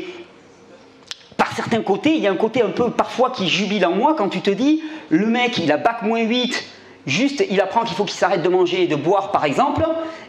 par 1.36 1.52
certains 1.52 1.80
côtés, 1.80 2.14
il 2.14 2.22
y 2.22 2.26
a 2.26 2.30
un 2.30 2.36
côté 2.36 2.62
un 2.62 2.70
peu 2.70 2.90
parfois 2.90 3.30
qui 3.30 3.48
jubile 3.48 3.86
en 3.86 3.92
moi 3.92 4.14
quand 4.16 4.28
tu 4.28 4.40
te 4.40 4.50
dis, 4.50 4.82
le 5.08 5.26
mec, 5.26 5.58
il 5.58 5.72
a 5.72 5.78
bac 5.78 6.02
moins 6.02 6.22
8, 6.22 6.64
juste 7.06 7.44
il 7.50 7.60
apprend 7.60 7.84
qu'il 7.84 7.96
faut 7.96 8.04
qu'il 8.04 8.16
s'arrête 8.16 8.42
de 8.42 8.48
manger 8.48 8.82
et 8.82 8.86
de 8.86 8.96
boire 8.96 9.32
par 9.32 9.46
exemple, 9.46 9.86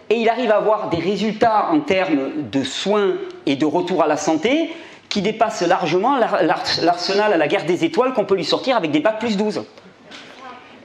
et 0.09 0.15
il 0.15 0.29
arrive 0.29 0.51
à 0.51 0.57
avoir 0.57 0.89
des 0.89 0.99
résultats 0.99 1.67
en 1.71 1.79
termes 1.81 2.49
de 2.51 2.63
soins 2.63 3.13
et 3.45 3.55
de 3.55 3.65
retour 3.65 4.01
à 4.01 4.07
la 4.07 4.17
santé 4.17 4.71
qui 5.09 5.21
dépassent 5.21 5.61
largement 5.61 6.17
l'arsenal 6.17 7.33
à 7.33 7.37
la 7.37 7.47
guerre 7.47 7.65
des 7.65 7.85
étoiles 7.85 8.13
qu'on 8.13 8.25
peut 8.25 8.35
lui 8.35 8.45
sortir 8.45 8.75
avec 8.77 8.91
des 8.91 8.99
bacs 8.99 9.19
plus 9.19 9.37
12. 9.37 9.63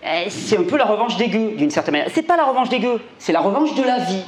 Eh, 0.03 0.31
c'est 0.31 0.57
un 0.57 0.65
peu 0.65 0.77
la 0.77 0.87
revanche 0.87 1.17
des 1.17 1.29
gueux, 1.29 1.53
d'une 1.57 1.71
certaine 1.71 1.93
manière. 1.93 2.11
C'est 2.13 2.23
pas 2.23 2.37
la 2.37 2.45
revanche 2.45 2.69
des 2.69 2.79
gueux, 2.79 3.01
c'est 3.19 3.33
la 3.33 3.41
revanche 3.41 3.75
de 3.75 3.83
la 3.83 3.99
vie. 3.99 4.25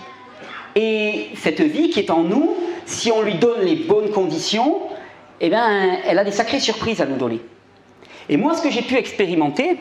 Et 0.74 1.28
cette 1.36 1.60
vie 1.60 1.90
qui 1.90 1.98
est 1.98 2.10
en 2.10 2.22
nous, 2.22 2.54
si 2.86 3.10
on 3.10 3.22
lui 3.22 3.34
donne 3.34 3.62
les 3.62 3.76
bonnes 3.76 4.10
conditions, 4.10 4.80
eh 5.40 5.48
bien, 5.48 5.98
elle 6.06 6.18
a 6.18 6.24
des 6.24 6.30
sacrées 6.30 6.60
surprises 6.60 7.00
à 7.00 7.06
nous 7.06 7.16
donner. 7.16 7.40
Et 8.28 8.36
moi, 8.36 8.54
ce 8.54 8.62
que 8.62 8.70
j'ai 8.70 8.82
pu 8.82 8.96
expérimenter, 8.96 9.78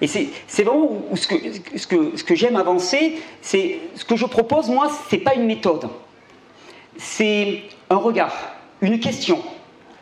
et 0.00 0.06
c'est 0.06 0.62
vraiment 0.62 0.90
ce 1.14 1.26
que, 1.26 1.34
ce 1.76 1.86
que, 1.86 2.16
ce 2.16 2.24
que 2.24 2.34
j'aime 2.34 2.56
avancer, 2.56 3.20
c'est 3.40 3.78
ce 3.94 4.04
que 4.04 4.16
je 4.16 4.26
propose, 4.26 4.68
moi, 4.68 4.90
c'est 5.08 5.18
pas 5.18 5.34
une 5.34 5.46
méthode. 5.46 5.88
C'est 6.98 7.62
un 7.88 7.96
regard, 7.96 8.34
une 8.80 8.98
question, 9.00 9.42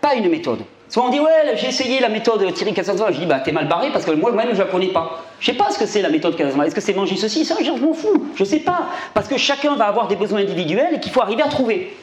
pas 0.00 0.14
une 0.14 0.28
méthode. 0.28 0.60
Soit 0.94 1.06
on 1.06 1.08
dit, 1.08 1.18
ouais, 1.18 1.56
j'ai 1.56 1.66
essayé 1.66 1.98
la 1.98 2.08
méthode 2.08 2.54
Thierry 2.54 2.72
Casanova. 2.72 3.10
Je 3.10 3.18
dis, 3.18 3.26
bah, 3.26 3.40
t'es 3.40 3.50
mal 3.50 3.66
barré 3.66 3.90
parce 3.92 4.04
que 4.04 4.12
moi-même, 4.12 4.50
je 4.52 4.58
la 4.58 4.66
connais 4.66 4.92
pas. 4.92 5.24
Je 5.40 5.46
sais 5.46 5.56
pas 5.56 5.68
ce 5.72 5.76
que 5.76 5.86
c'est 5.86 6.00
la 6.00 6.08
méthode 6.08 6.36
Casanova. 6.36 6.68
Est-ce 6.68 6.74
que 6.76 6.80
c'est 6.80 6.94
manger 6.94 7.16
ceci? 7.16 7.44
Ça, 7.44 7.56
je 7.60 7.72
m'en 7.72 7.92
fous. 7.92 8.28
Je 8.36 8.44
sais 8.44 8.60
pas. 8.60 8.90
Parce 9.12 9.26
que 9.26 9.36
chacun 9.36 9.74
va 9.74 9.86
avoir 9.86 10.06
des 10.06 10.14
besoins 10.14 10.42
individuels 10.42 10.94
et 10.94 11.00
qu'il 11.00 11.10
faut 11.10 11.20
arriver 11.20 11.42
à 11.42 11.48
trouver. 11.48 11.96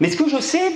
Mais 0.00 0.10
ce 0.10 0.16
que 0.16 0.28
je 0.28 0.38
sais, 0.38 0.72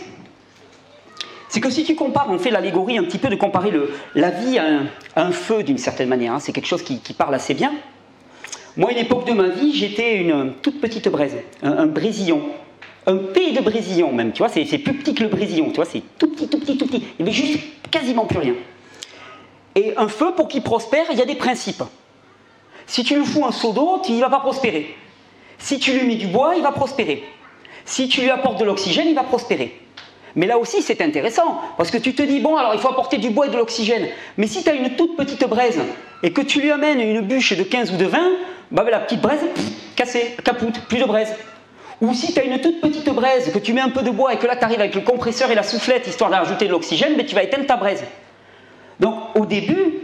c'est 1.49 1.59
que 1.61 1.69
si 1.69 1.83
tu 1.83 1.97
compares, 1.97 2.29
on 2.31 2.39
fait 2.39 2.53
l'allégorie 2.53 2.97
un 2.97 3.03
petit 3.03 3.19
peu 3.19 3.29
de 3.29 3.35
comparer 3.35 3.73
le, 3.73 3.91
la 4.15 4.31
vie 4.31 4.61
à 4.61 4.83
un, 5.17 5.33
feu 5.33 5.65
d'une 5.65 5.79
certaine 5.79 6.09
manière. 6.09 6.35
Hein. 6.35 6.39
c'est 6.39 6.53
quelque 6.53 6.69
chose 6.69 6.85
qui, 6.85 7.13
parle 7.13 7.35
assez 7.35 7.55
bien. 7.55 7.73
Moi, 8.77 8.93
une 8.93 8.99
époque 8.99 9.27
de 9.27 9.33
ma 9.33 9.49
vie, 9.49 9.75
j'étais 9.75 10.19
une 10.19 10.53
toute 10.63 10.81
petite 10.81 11.09
braise, 11.09 11.35
un, 11.65 11.73
un 11.73 11.87
brésillon 11.87 12.43
un 13.07 13.17
pays 13.17 13.53
de 13.53 13.61
Brésillon 13.61 14.13
même, 14.13 14.33
tu 14.33 14.39
vois, 14.39 14.49
c'est 14.49 14.65
plus 14.79 14.95
petit 14.95 15.15
que 15.15 15.23
le 15.23 15.29
Brésillon, 15.29 15.71
tu 15.71 15.77
vois, 15.77 15.85
c'est 15.85 16.03
tout 16.19 16.29
petit, 16.29 16.49
tout 16.49 16.59
petit, 16.59 16.77
tout 16.77 16.87
petit. 16.87 17.05
Il 17.19 17.25
n'y 17.25 17.31
avait 17.31 17.47
juste 17.47 17.61
quasiment 17.91 18.27
plus 18.27 18.39
rien. 18.39 18.55
Et 19.77 19.97
un 19.97 20.09
feu, 20.09 20.33
pour 20.35 20.49
qu'il 20.49 20.63
prospère, 20.63 21.05
il 21.13 21.19
y 21.19 21.23
a 21.23 21.27
des 21.27 21.37
principes. 21.37 21.85
Si 22.87 23.05
tu 23.05 23.17
lui 23.17 23.25
fous 23.25 23.45
un 23.45 23.53
seau 23.53 23.73
d'eau, 23.73 24.01
il 24.09 24.17
ne 24.17 24.21
va 24.21 24.31
pas 24.31 24.41
prospérer. 24.41 24.95
Si 25.59 25.79
tu 25.79 25.93
lui 25.93 26.07
mets 26.07 26.17
du 26.17 26.27
bois, 26.27 26.55
il 26.57 26.63
va 26.63 26.73
prospérer. 26.73 27.25
Si 27.85 28.09
tu 28.09 28.23
lui 28.23 28.31
apportes 28.31 28.59
de 28.59 28.65
l'oxygène, 28.65 29.07
il 29.09 29.15
va 29.15 29.23
prospérer. 29.23 29.81
Mais 30.35 30.47
là 30.47 30.59
aussi, 30.59 30.83
c'est 30.83 31.01
intéressant, 31.01 31.61
parce 31.79 31.91
que 31.91 31.99
tu 31.99 32.15
te 32.15 32.23
dis, 32.23 32.41
bon, 32.41 32.57
alors 32.57 32.75
il 32.75 32.81
faut 32.81 32.89
apporter 32.89 33.19
du 33.19 33.31
bois 33.31 33.47
et 33.47 33.51
de 33.51 33.57
l'oxygène. 33.57 34.09
Mais 34.37 34.47
si 34.47 34.63
tu 34.63 34.69
as 34.69 34.75
une 34.75 34.97
toute 34.97 35.17
petite 35.17 35.47
braise 35.49 35.81
et 36.23 36.33
que 36.33 36.43
tu 36.43 36.61
lui 36.61 36.71
amènes 36.71 37.01
une 37.01 37.21
bûche 37.23 37.57
de 37.57 37.63
15 37.63 37.93
ou 37.93 37.97
de 37.97 38.05
20, 38.05 38.19
bah, 38.71 38.85
la 38.91 38.99
petite 38.99 39.21
braise, 39.21 39.41
cassée, 39.95 40.37
capoute, 40.45 40.81
plus 40.89 40.99
de 40.99 41.05
braise. 41.05 41.35
Ou 42.01 42.13
si 42.13 42.33
tu 42.33 42.41
as 42.41 42.45
une 42.45 42.61
toute 42.61 42.81
petite 42.81 43.09
braise, 43.11 43.51
que 43.53 43.59
tu 43.59 43.73
mets 43.73 43.81
un 43.81 43.89
peu 43.89 44.03
de 44.03 44.11
bois 44.11 44.35
et 44.35 44.39
que 44.39 44.47
là 44.47 44.57
tu 44.57 44.65
arrives 44.65 44.81
avec 44.81 44.95
le 44.95 45.01
compresseur 45.01 45.51
et 45.51 45.55
la 45.55 45.63
soufflette 45.63 46.07
histoire 46.07 46.31
d'ajouter 46.31 46.67
de 46.67 46.73
l'oxygène, 46.73 47.15
mais 47.17 47.25
tu 47.25 47.35
vas 47.35 47.43
éteindre 47.43 47.67
ta 47.67 47.77
braise. 47.77 48.05
Donc 49.01 49.15
au 49.35 49.47
début, 49.47 49.95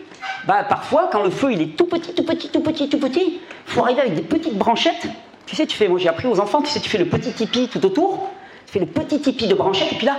bah, 0.46 0.64
parfois 0.66 1.08
quand 1.12 1.22
le 1.22 1.30
feu 1.30 1.52
il 1.52 1.60
est 1.60 1.76
tout 1.76 1.86
petit, 1.86 2.14
tout 2.14 2.24
petit, 2.24 2.48
tout 2.48 2.60
petit, 2.60 2.88
tout 2.88 2.98
petit, 2.98 3.40
il 3.40 3.72
faut 3.72 3.82
arriver 3.82 4.00
avec 4.00 4.14
des 4.14 4.22
petites 4.22 4.56
branchettes. 4.56 5.06
Tu 5.44 5.54
sais, 5.54 5.66
tu 5.66 5.76
fais, 5.76 5.88
moi 5.88 5.98
j'ai 5.98 6.08
appris 6.08 6.28
aux 6.28 6.40
enfants, 6.40 6.62
tu 6.62 6.70
sais, 6.70 6.80
tu 6.80 6.88
fais 6.88 6.98
le 6.98 7.06
petit 7.06 7.32
tipi 7.32 7.68
tout 7.68 7.84
autour, 7.84 8.30
tu 8.66 8.72
fais 8.72 8.78
le 8.78 8.86
petit 8.86 9.20
tipi 9.20 9.46
de 9.46 9.54
branchettes, 9.54 9.92
et 9.92 9.96
puis 9.96 10.06
là, 10.06 10.18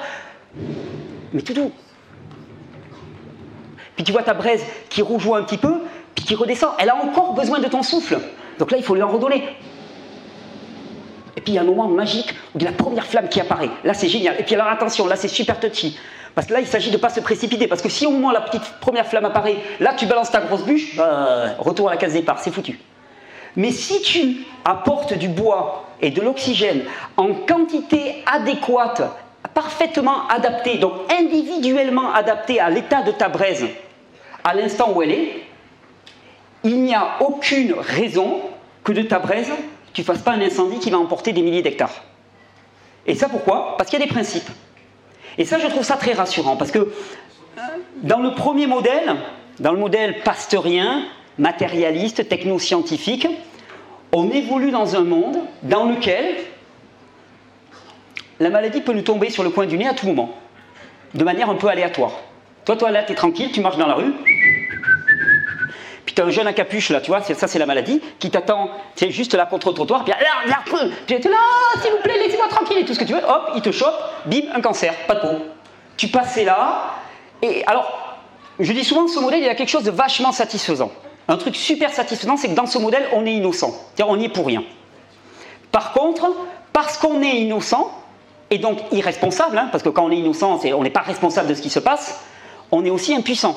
mais 1.34 1.42
tout 1.42 1.54
doux. 1.54 1.72
Puis 3.96 4.04
tu 4.04 4.12
vois 4.12 4.24
ta 4.24 4.34
braise 4.34 4.64
qui 4.90 5.02
rougeoie 5.02 5.40
un 5.40 5.44
petit 5.44 5.58
peu, 5.58 5.74
puis 6.16 6.26
qui 6.26 6.36
redescend. 6.36 6.72
Elle 6.80 6.90
a 6.90 6.96
encore 6.96 7.34
besoin 7.34 7.60
de 7.60 7.68
ton 7.68 7.84
souffle. 7.84 8.20
Donc 8.60 8.72
là, 8.72 8.78
il 8.78 8.84
faut 8.84 8.96
lui 8.96 9.02
en 9.02 9.08
redonner. 9.10 9.44
Puis 11.44 11.54
il 11.54 11.56
y 11.56 11.58
a 11.58 11.62
un 11.62 11.66
moment 11.66 11.88
magique 11.88 12.34
où 12.54 12.58
il 12.60 12.64
y 12.64 12.68
a 12.68 12.72
la 12.72 12.78
première 12.78 13.06
flamme 13.06 13.28
qui 13.28 13.42
apparaît. 13.42 13.70
Là, 13.84 13.94
c'est 13.94 14.08
génial. 14.08 14.36
Et 14.40 14.44
puis 14.44 14.56
alors 14.56 14.68
attention, 14.68 15.08
là, 15.08 15.16
c'est 15.16 15.28
super 15.28 15.60
touchy. 15.60 15.98
Parce 16.36 16.48
que 16.48 16.54
là, 16.54 16.62
il 16.62 16.68
s'agit 16.68 16.90
de 16.90 16.96
ne 16.96 17.02
pas 17.02 17.10
se 17.10 17.20
précipiter. 17.20 17.68
Parce 17.68 17.82
que 17.82 17.90
si 17.90 18.06
au 18.06 18.12
moment 18.12 18.32
la 18.32 18.42
petite 18.42 18.64
première 18.80 19.06
flamme 19.06 19.26
apparaît, 19.26 19.58
là, 19.80 19.94
tu 19.96 20.06
balances 20.06 20.32
ta 20.32 20.42
grosse 20.42 20.64
bûche, 20.64 20.96
bah, 20.96 21.56
retour 21.60 21.90
à 21.90 21.92
la 21.92 21.98
case 21.98 22.14
départ, 22.14 22.40
c'est 22.40 22.52
foutu. 22.52 22.80
Mais 23.56 23.72
si 23.72 24.02
tu 24.02 24.46
apportes 24.66 25.14
du 25.14 25.28
bois 25.28 25.86
et 26.02 26.10
de 26.10 26.22
l'oxygène 26.22 26.84
en 27.18 27.34
quantité 27.34 28.24
adéquate, 28.26 29.04
parfaitement 29.54 30.28
adaptée, 30.28 30.78
donc 30.78 30.94
individuellement 31.12 32.14
adaptée 32.14 32.60
à 32.60 32.70
l'état 32.70 33.04
de 33.04 33.12
ta 33.12 33.30
braise, 33.30 33.66
à 34.44 34.56
l'instant 34.56 34.92
où 34.96 35.02
elle 35.04 35.12
est, 35.12 35.44
il 36.64 36.82
n'y 36.82 36.96
a 36.96 37.18
aucune 37.20 37.76
raison 37.78 38.40
que 38.84 38.92
de 38.92 39.04
ta 39.04 39.20
braise 39.20 39.52
tu 39.94 40.02
ne 40.02 40.06
fasses 40.06 40.22
pas 40.22 40.32
un 40.32 40.42
incendie 40.42 40.80
qui 40.80 40.90
va 40.90 40.98
emporter 40.98 41.34
des 41.34 41.42
milliers 41.42 41.62
d'hectares. 41.62 42.04
Et 43.06 43.16
ça 43.16 43.30
pourquoi? 43.30 43.76
Parce 43.78 43.90
qu'il 43.90 44.00
y 44.00 44.04
a 44.04 44.06
des 44.06 44.12
principes. 44.12 44.50
Et 45.38 45.46
ça, 45.46 45.60
je 45.60 45.68
trouve 45.68 45.84
ça 45.84 45.98
très 45.98 46.14
rassurant, 46.14 46.56
parce 46.56 46.72
que 46.72 46.92
dans 48.02 48.20
le 48.20 48.34
premier 48.34 48.68
modèle, 48.68 49.16
dans 49.60 49.72
le 49.72 49.80
modèle 49.80 50.22
pasteurien, 50.24 51.06
matérialiste, 51.38 52.28
technoscientifique, 52.28 53.28
on 54.12 54.30
évolue 54.30 54.72
dans 54.72 54.96
un 54.96 55.04
monde 55.04 55.38
dans 55.64 55.86
lequel 55.86 56.36
la 58.40 58.50
maladie 58.50 58.82
peut 58.82 58.94
nous 58.94 59.02
tomber 59.02 59.30
sur 59.30 59.44
le 59.44 59.50
coin 59.50 59.66
du 59.66 59.78
nez 59.78 59.88
à 59.88 59.94
tout 59.94 60.06
moment, 60.06 60.36
de 61.14 61.24
manière 61.24 61.50
un 61.50 61.56
peu 61.56 61.68
aléatoire. 61.68 62.12
Toi, 62.66 62.76
toi 62.76 62.92
là, 62.92 63.04
tu 63.04 63.14
es 63.14 63.16
tranquille, 63.16 63.52
tu 63.52 63.62
marches 63.62 63.78
dans 63.78 63.88
la 63.88 63.96
rue, 63.96 64.14
puis 66.06 66.16
tu 66.16 66.22
as 66.22 66.26
un 66.26 66.30
jeune 66.30 66.48
à 66.48 66.54
capuche 66.54 66.90
là, 66.90 67.02
tu 67.02 67.12
vois, 67.12 67.22
ça 67.22 67.48
c'est 67.48 67.60
la 67.60 67.66
maladie, 67.66 68.02
qui 68.20 68.30
t'attend, 68.30 68.70
c'est 68.96 69.12
juste 69.12 69.34
là 69.34 69.46
contre 69.46 69.70
le 69.70 69.76
trottoir, 69.76 70.04
puis 70.04 70.14
là, 70.14 70.18
là, 70.48 70.60
puis 70.66 71.22
tu 71.22 71.30
là, 71.30 71.38
s'il 71.82 71.92
vous 71.92 71.98
plaît, 72.04 72.18
laissez-moi 72.20 72.48
tranquille 72.50 72.78
et 72.78 72.86
tout 72.86 72.94
ce 72.94 73.00
que 73.00 73.06
tu 73.06 73.14
veux, 73.14 73.24
hop, 73.24 73.52
il 73.56 73.62
te 73.62 73.72
chope, 73.72 73.96
bim, 74.26 74.42
un 74.54 74.62
cancer, 74.62 74.94
pas 75.08 75.16
de 75.16 75.20
peau. 75.22 75.46
Tu 75.98 76.08
passais 76.08 76.44
là, 76.44 76.96
et 77.42 77.64
alors, 77.68 78.18
je 78.60 78.72
dis 78.72 78.84
souvent 78.84 79.08
ce 79.08 79.20
modèle, 79.20 79.40
il 79.40 79.46
y 79.46 79.50
a 79.50 79.56
quelque 79.56 79.70
chose 79.70 79.84
de 79.84 79.92
vachement 79.92 80.32
satisfaisant. 80.32 80.92
Un 81.28 81.38
truc 81.38 81.56
super 81.56 81.92
satisfaisant, 81.92 82.38
c'est 82.38 82.50
que 82.50 82.54
dans 82.54 82.66
ce 82.66 82.78
modèle, 82.78 83.08
on 83.14 83.26
est 83.26 83.34
innocent. 83.34 83.72
C'est-à-dire, 83.96 84.12
on 84.12 84.18
n'y 84.18 84.26
est 84.26 84.30
pour 84.30 84.46
rien. 84.46 84.64
Par 85.72 85.94
contre, 85.94 86.32
parce 86.72 86.98
qu'on 86.98 87.22
est 87.22 87.38
innocent, 87.38 87.92
et 88.50 88.60
donc 88.60 88.80
irresponsable, 88.92 89.58
hein, 89.58 89.70
parce 89.72 89.84
que 89.84 89.90
quand 89.90 90.06
on 90.06 90.12
est 90.12 90.18
innocent, 90.18 90.60
on 90.64 90.84
n'est 90.84 90.90
pas 90.90 91.02
responsable 91.02 91.48
de 91.48 91.56
ce 91.56 91.62
qui 91.62 91.70
se 91.70 91.80
passe, 91.80 92.24
on 92.72 92.86
est 92.86 92.90
aussi 92.90 93.16
impuissant. 93.16 93.56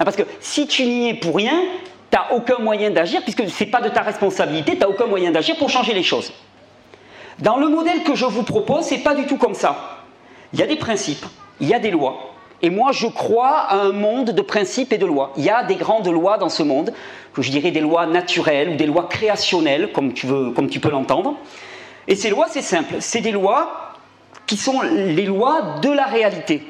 Ah, 0.00 0.04
parce 0.04 0.16
que 0.16 0.22
si 0.40 0.66
tu 0.66 0.86
n'y 0.86 1.10
es 1.10 1.14
pour 1.14 1.36
rien, 1.36 1.60
tu 2.10 2.16
n'as 2.16 2.34
aucun 2.34 2.58
moyen 2.58 2.90
d'agir, 2.90 3.20
puisque 3.22 3.46
ce 3.46 3.64
n'est 3.64 3.70
pas 3.70 3.82
de 3.82 3.90
ta 3.90 4.00
responsabilité, 4.00 4.72
tu 4.72 4.78
n'as 4.78 4.88
aucun 4.88 5.04
moyen 5.04 5.30
d'agir 5.30 5.56
pour 5.56 5.68
changer 5.68 5.92
les 5.92 6.02
choses. 6.02 6.32
Dans 7.38 7.58
le 7.58 7.68
modèle 7.68 8.02
que 8.02 8.14
je 8.14 8.24
vous 8.24 8.42
propose, 8.42 8.84
c'est 8.84 9.02
pas 9.02 9.14
du 9.14 9.26
tout 9.26 9.36
comme 9.36 9.52
ça. 9.52 9.98
Il 10.54 10.58
y 10.58 10.62
a 10.62 10.66
des 10.66 10.76
principes, 10.76 11.26
il 11.60 11.68
y 11.68 11.74
a 11.74 11.78
des 11.78 11.90
lois. 11.90 12.32
Et 12.62 12.70
moi, 12.70 12.92
je 12.92 13.06
crois 13.08 13.58
à 13.58 13.76
un 13.76 13.92
monde 13.92 14.30
de 14.30 14.42
principes 14.42 14.92
et 14.94 14.98
de 14.98 15.04
lois. 15.04 15.32
Il 15.36 15.44
y 15.44 15.50
a 15.50 15.64
des 15.64 15.76
grandes 15.76 16.08
lois 16.08 16.38
dans 16.38 16.48
ce 16.48 16.62
monde, 16.62 16.94
que 17.34 17.42
je 17.42 17.50
dirais 17.50 17.70
des 17.70 17.80
lois 17.80 18.06
naturelles 18.06 18.70
ou 18.70 18.76
des 18.76 18.86
lois 18.86 19.06
créationnelles, 19.06 19.92
comme 19.92 20.14
tu, 20.14 20.26
veux, 20.26 20.50
comme 20.52 20.70
tu 20.70 20.80
peux 20.80 20.90
l'entendre. 20.90 21.36
Et 22.08 22.16
ces 22.16 22.30
lois, 22.30 22.46
c'est 22.48 22.62
simple. 22.62 22.96
C'est 23.00 23.20
des 23.20 23.32
lois 23.32 23.92
qui 24.46 24.56
sont 24.56 24.80
les 24.80 25.26
lois 25.26 25.76
de 25.82 25.90
la 25.90 26.06
réalité. 26.06 26.69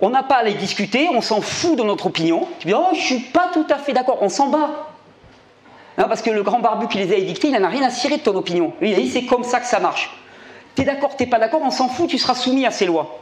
On 0.00 0.10
n'a 0.10 0.22
pas 0.22 0.36
à 0.36 0.42
les 0.42 0.54
discuter, 0.54 1.08
on 1.12 1.20
s'en 1.20 1.40
fout 1.40 1.78
de 1.78 1.82
notre 1.82 2.06
opinion. 2.06 2.46
Tu 2.58 2.68
dis, 2.68 2.74
oh, 2.74 2.88
je 2.94 3.00
suis 3.00 3.20
pas 3.20 3.50
tout 3.52 3.66
à 3.70 3.76
fait 3.76 3.92
d'accord, 3.92 4.18
on 4.20 4.28
s'en 4.28 4.48
bat. 4.48 4.88
Non, 5.96 6.06
parce 6.08 6.22
que 6.22 6.30
le 6.30 6.42
grand 6.42 6.58
barbu 6.58 6.88
qui 6.88 6.98
les 6.98 7.12
a 7.12 7.16
édictés, 7.16 7.48
il 7.48 7.54
n'en 7.54 7.64
a 7.64 7.68
rien 7.68 7.84
à 7.84 7.90
cirer 7.90 8.16
de 8.16 8.22
ton 8.22 8.34
opinion. 8.36 8.72
Il 8.82 8.94
dit, 8.94 9.08
c'est 9.08 9.26
comme 9.26 9.44
ça 9.44 9.60
que 9.60 9.66
ça 9.66 9.78
marche. 9.78 10.10
T'es 10.74 10.84
d'accord, 10.84 11.16
t'es 11.16 11.26
pas 11.26 11.38
d'accord, 11.38 11.60
on 11.64 11.70
s'en 11.70 11.88
fout, 11.88 12.08
tu 12.08 12.18
seras 12.18 12.34
soumis 12.34 12.66
à 12.66 12.72
ces 12.72 12.86
lois. 12.86 13.20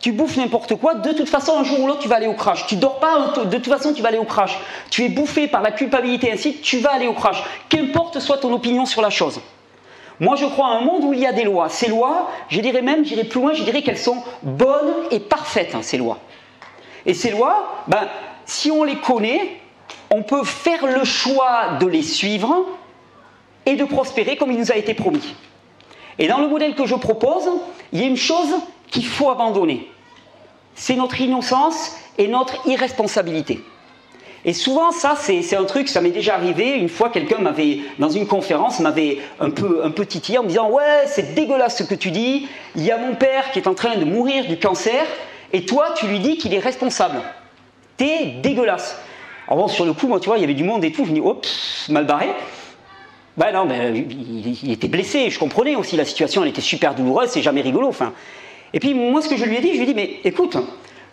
Tu 0.00 0.12
bouffes 0.12 0.36
n'importe 0.36 0.74
quoi, 0.74 0.96
de 0.96 1.12
toute 1.12 1.28
façon, 1.28 1.56
un 1.56 1.64
jour 1.64 1.80
ou 1.80 1.86
l'autre, 1.86 2.00
tu 2.00 2.08
vas 2.08 2.16
aller 2.16 2.26
au 2.26 2.34
crash. 2.34 2.66
Tu 2.66 2.76
dors 2.76 2.98
pas, 2.98 3.32
de 3.44 3.56
toute 3.56 3.72
façon, 3.72 3.94
tu 3.94 4.02
vas 4.02 4.08
aller 4.08 4.18
au 4.18 4.24
crash. 4.24 4.58
Tu 4.90 5.04
es 5.04 5.08
bouffé 5.08 5.46
par 5.46 5.62
la 5.62 5.70
culpabilité, 5.70 6.32
ainsi, 6.32 6.56
tu 6.56 6.78
vas 6.80 6.92
aller 6.92 7.06
au 7.06 7.14
crash. 7.14 7.42
Qu'importe 7.68 8.18
soit 8.18 8.38
ton 8.38 8.52
opinion 8.52 8.84
sur 8.86 9.00
la 9.00 9.10
chose. 9.10 9.40
Moi, 10.20 10.36
je 10.36 10.46
crois 10.46 10.68
à 10.68 10.70
un 10.76 10.80
monde 10.80 11.04
où 11.04 11.12
il 11.12 11.20
y 11.20 11.26
a 11.26 11.32
des 11.32 11.44
lois. 11.44 11.68
Ces 11.68 11.88
lois, 11.88 12.30
je 12.48 12.60
dirais 12.60 12.82
même, 12.82 13.04
j'irai 13.04 13.24
plus 13.24 13.40
loin, 13.40 13.52
je 13.52 13.62
dirais 13.62 13.82
qu'elles 13.82 13.98
sont 13.98 14.22
bonnes 14.42 14.94
et 15.10 15.20
parfaites, 15.20 15.74
hein, 15.74 15.82
ces 15.82 15.96
lois. 15.96 16.18
Et 17.06 17.14
ces 17.14 17.30
lois, 17.30 17.82
ben, 17.88 18.08
si 18.46 18.70
on 18.70 18.84
les 18.84 18.96
connaît, 18.96 19.60
on 20.10 20.22
peut 20.22 20.44
faire 20.44 20.86
le 20.86 21.04
choix 21.04 21.78
de 21.80 21.86
les 21.86 22.02
suivre 22.02 22.66
et 23.66 23.76
de 23.76 23.84
prospérer 23.84 24.36
comme 24.36 24.52
il 24.52 24.58
nous 24.58 24.70
a 24.70 24.76
été 24.76 24.94
promis. 24.94 25.34
Et 26.18 26.28
dans 26.28 26.38
le 26.38 26.48
modèle 26.48 26.74
que 26.74 26.86
je 26.86 26.94
propose, 26.94 27.48
il 27.92 28.00
y 28.00 28.04
a 28.04 28.06
une 28.06 28.16
chose 28.16 28.54
qu'il 28.90 29.06
faut 29.06 29.30
abandonner. 29.30 29.90
C'est 30.74 30.94
notre 30.94 31.20
innocence 31.20 31.96
et 32.18 32.28
notre 32.28 32.66
irresponsabilité. 32.68 33.60
Et 34.46 34.52
souvent, 34.52 34.90
ça, 34.90 35.16
c'est 35.18 35.56
un 35.56 35.64
truc, 35.64 35.88
ça 35.88 36.02
m'est 36.02 36.10
déjà 36.10 36.34
arrivé. 36.34 36.76
Une 36.76 36.90
fois, 36.90 37.08
quelqu'un 37.08 37.38
m'avait, 37.38 37.78
dans 37.98 38.10
une 38.10 38.26
conférence, 38.26 38.78
m'avait 38.80 39.18
un 39.40 39.50
peu, 39.50 39.82
un 39.84 39.90
titillé 39.90 40.38
en 40.38 40.42
me 40.42 40.48
disant 40.48 40.70
Ouais, 40.70 41.04
c'est 41.06 41.34
dégueulasse 41.34 41.78
ce 41.78 41.82
que 41.82 41.94
tu 41.94 42.10
dis. 42.10 42.46
Il 42.76 42.84
y 42.84 42.90
a 42.90 42.98
mon 42.98 43.14
père 43.14 43.50
qui 43.52 43.58
est 43.58 43.66
en 43.66 43.74
train 43.74 43.96
de 43.96 44.04
mourir 44.04 44.46
du 44.46 44.58
cancer, 44.58 45.06
et 45.52 45.64
toi, 45.64 45.94
tu 45.96 46.06
lui 46.06 46.18
dis 46.18 46.36
qu'il 46.36 46.52
est 46.52 46.58
responsable. 46.58 47.22
T'es 47.96 48.34
dégueulasse. 48.42 48.98
Alors 49.48 49.64
bon, 49.64 49.68
sur 49.68 49.86
le 49.86 49.94
coup, 49.94 50.08
moi, 50.08 50.20
tu 50.20 50.28
vois, 50.28 50.36
il 50.36 50.42
y 50.42 50.44
avait 50.44 50.54
du 50.54 50.64
monde 50.64 50.84
et 50.84 50.92
tout. 50.92 51.04
Je 51.04 51.10
me 51.10 51.14
dis 51.14 51.20
Oups, 51.20 51.86
mal 51.88 52.04
barré. 52.04 52.28
Ben 53.36 53.50
non, 53.52 53.64
ben, 53.64 53.94
il, 53.96 54.70
était 54.70 54.86
blessé, 54.88 55.28
je 55.28 55.38
comprenais 55.40 55.74
aussi 55.74 55.96
la 55.96 56.04
situation, 56.04 56.42
elle 56.42 56.50
était 56.50 56.60
super 56.60 56.94
douloureuse, 56.94 57.30
c'est 57.30 57.42
jamais 57.42 57.62
rigolo. 57.62 57.88
Enfin. 57.88 58.12
Et 58.72 58.78
puis 58.78 58.94
moi, 58.94 59.22
ce 59.22 59.28
que 59.28 59.36
je 59.36 59.44
lui 59.44 59.56
ai 59.56 59.60
dit, 59.60 59.72
je 59.72 59.78
lui 59.78 59.82
ai 59.82 59.86
dit 59.86 59.94
Mais 59.94 60.20
écoute, 60.22 60.56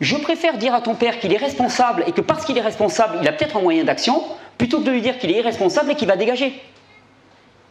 je 0.02 0.16
préfère 0.18 0.58
dire 0.58 0.74
à 0.74 0.82
ton 0.82 0.96
père 0.96 1.20
qu'il 1.20 1.32
est 1.32 1.38
responsable 1.38 2.04
et 2.08 2.12
que 2.12 2.22
parce 2.22 2.44
qu'il 2.44 2.58
est 2.58 2.62
responsable, 2.62 3.20
il 3.22 3.28
a 3.28 3.32
peut-être 3.32 3.58
un 3.58 3.62
moyen 3.62 3.84
d'action, 3.84 4.24
plutôt 4.58 4.80
que 4.80 4.86
de 4.86 4.92
lui 4.92 5.02
dire 5.02 5.20
qu'il 5.20 5.30
est 5.30 5.38
irresponsable 5.38 5.92
et 5.92 5.96
qu'il 5.96 6.08
va 6.08 6.18
dégager. 6.18 6.60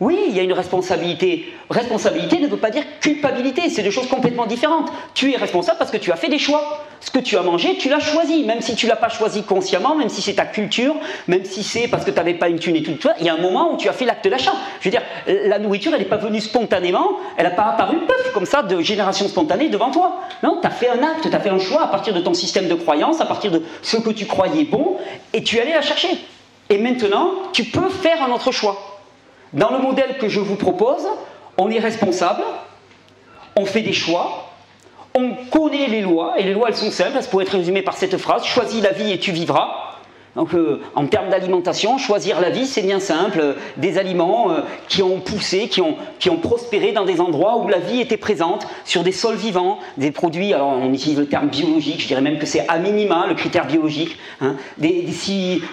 Oui, 0.01 0.18
il 0.28 0.34
y 0.34 0.40
a 0.40 0.42
une 0.42 0.55
responsabilité. 0.55 1.53
Responsabilité 1.68 2.38
ne 2.38 2.48
veut 2.48 2.57
pas 2.57 2.70
dire 2.70 2.84
culpabilité, 3.01 3.68
c'est 3.68 3.82
deux 3.82 3.90
choses 3.90 4.09
complètement 4.09 4.46
différentes. 4.46 4.90
Tu 5.12 5.32
es 5.32 5.36
responsable 5.36 5.76
parce 5.78 5.90
que 5.90 5.98
tu 5.98 6.11
as 6.11 6.16
fait 6.16 6.28
des 6.28 6.38
choix. 6.38 6.86
Ce 7.01 7.11
que 7.11 7.18
tu 7.18 7.36
as 7.36 7.42
mangé, 7.42 7.76
tu 7.76 7.90
l'as 7.90 8.01
choisi, 8.01 8.44
même 8.44 8.62
si 8.62 8.74
tu 8.74 8.86
l'as 8.86 8.96
pas 8.96 9.11
choisi 9.11 9.42
consciemment, 9.42 9.94
même 9.94 10.09
si 10.09 10.22
c'est 10.22 10.34
ta 10.34 10.46
culture, 10.46 10.94
même 11.28 11.44
si 11.44 11.62
c'est 11.62 11.86
parce 11.88 12.05
que 12.05 12.11
tu 12.11 12.16
n'avais 12.16 12.34
pas 12.34 12.48
une 12.48 12.59
thune 12.59 12.76
et 12.76 12.82
tout. 12.82 12.96
Il 13.20 13.26
y 13.26 13.28
a 13.28 13.34
un 13.34 13.40
moment 13.40 13.74
où 13.74 13.76
tu 13.76 13.90
as 13.90 13.92
fait 13.92 14.07
l'acte 14.07 14.26
d'achat. 14.26 14.55
Je 14.80 14.88
veux 14.88 14.90
dire, 14.90 15.03
la 15.26 15.59
nourriture, 15.59 15.92
elle 15.92 16.01
n'est 16.01 16.09
pas 16.09 16.16
venue 16.16 16.40
spontanément, 16.40 17.12
elle 17.36 17.44
n'a 17.44 17.51
pas 17.51 17.64
apparu 17.64 17.98
comme 18.32 18.46
ça 18.46 18.62
de 18.62 18.80
génération 18.80 19.28
spontanée 19.28 19.68
devant 19.68 19.90
toi. 19.90 20.20
Non, 20.42 20.59
tu 20.62 20.66
as 20.66 20.70
fait 20.70 20.88
un 20.88 21.03
acte, 21.03 21.28
tu 21.28 21.34
as 21.34 21.40
fait 21.40 21.51
un 21.51 21.59
choix 21.59 21.82
à 21.82 21.88
partir 21.88 22.14
de 22.14 22.20
ton 22.20 22.32
système 22.32 22.68
de 22.68 22.74
croyance, 22.74 23.20
à 23.20 23.26
partir 23.26 23.51
de 23.51 23.62
ce 23.82 23.98
que 23.98 24.11
tu 24.11 24.26
croyais 24.26 24.64
bon, 24.64 24.96
et 25.34 25.42
tu 25.42 25.59
allais 25.59 25.74
la 25.74 25.82
chercher. 25.82 26.09
Et 26.70 26.78
maintenant, 26.78 27.32
tu 27.53 27.64
peux 27.64 27.88
faire 27.88 28.22
un 28.22 28.30
autre 28.30 28.53
choix. 28.53 28.89
Dans 29.53 29.70
le 29.70 29.78
modèle 29.78 30.18
que 30.18 30.28
je 30.28 30.40
vous 30.40 30.57
propose, 30.57 31.07
on 31.59 31.70
est 31.70 31.78
responsable, 31.78 32.42
on 33.57 33.66
fait 33.66 33.82
des 33.82 33.92
choix, 33.92 34.51
on 35.14 35.34
connaît 35.51 35.88
les 35.88 36.03
lois, 36.03 36.38
et 36.38 36.44
les 36.44 36.55
lois 36.55 36.68
elles 36.68 36.76
sont 36.76 36.90
simples, 36.90 37.16
elles 37.18 37.26
pourraient 37.26 37.44
être 37.44 37.53
résumées 37.53 37.82
par 37.82 37.96
cette 37.96 38.16
phrase, 38.16 38.44
choisis 38.44 38.82
la 38.82 38.92
vie 38.92 39.11
et 39.12 39.18
tu 39.18 39.32
vivras. 39.32 39.89
Donc, 40.37 40.55
euh, 40.55 40.81
en 40.95 41.07
termes 41.07 41.28
d'alimentation, 41.28 41.99
choisir 41.99 42.41
la 42.41 42.51
vie, 42.51 42.66
c'est 42.66 42.83
bien 42.83 43.01
simple. 43.01 43.57
Des 43.78 43.99
aliments 43.99 44.51
euh, 44.51 44.61
qui 44.89 45.03
ont 45.03 45.18
poussé, 45.18 45.68
qui 45.68 45.81
ont, 45.81 45.97
qui 46.20 46.31
ont 46.31 46.37
prospéré 46.37 46.93
dans 46.93 47.05
des 47.05 47.20
endroits 47.20 47.59
où 47.59 47.68
la 47.68 47.78
vie 47.78 48.01
était 48.01 48.16
présente, 48.16 48.66
sur 48.85 49.03
des 49.03 49.11
sols 49.11 49.37
vivants, 49.37 49.81
des 49.97 50.12
produits, 50.12 50.55
alors 50.55 50.68
on 50.81 50.93
utilise 50.93 51.18
le 51.18 51.26
terme 51.26 51.49
biologique, 51.49 52.01
je 52.01 52.07
dirais 52.07 52.20
même 52.20 52.39
que 52.39 52.47
c'est 52.47 52.64
à 52.68 52.78
minima 52.78 53.26
le 53.28 53.35
critère 53.35 53.66
biologique. 53.66 54.16
Hein. 54.41 54.55
Des, 54.78 55.07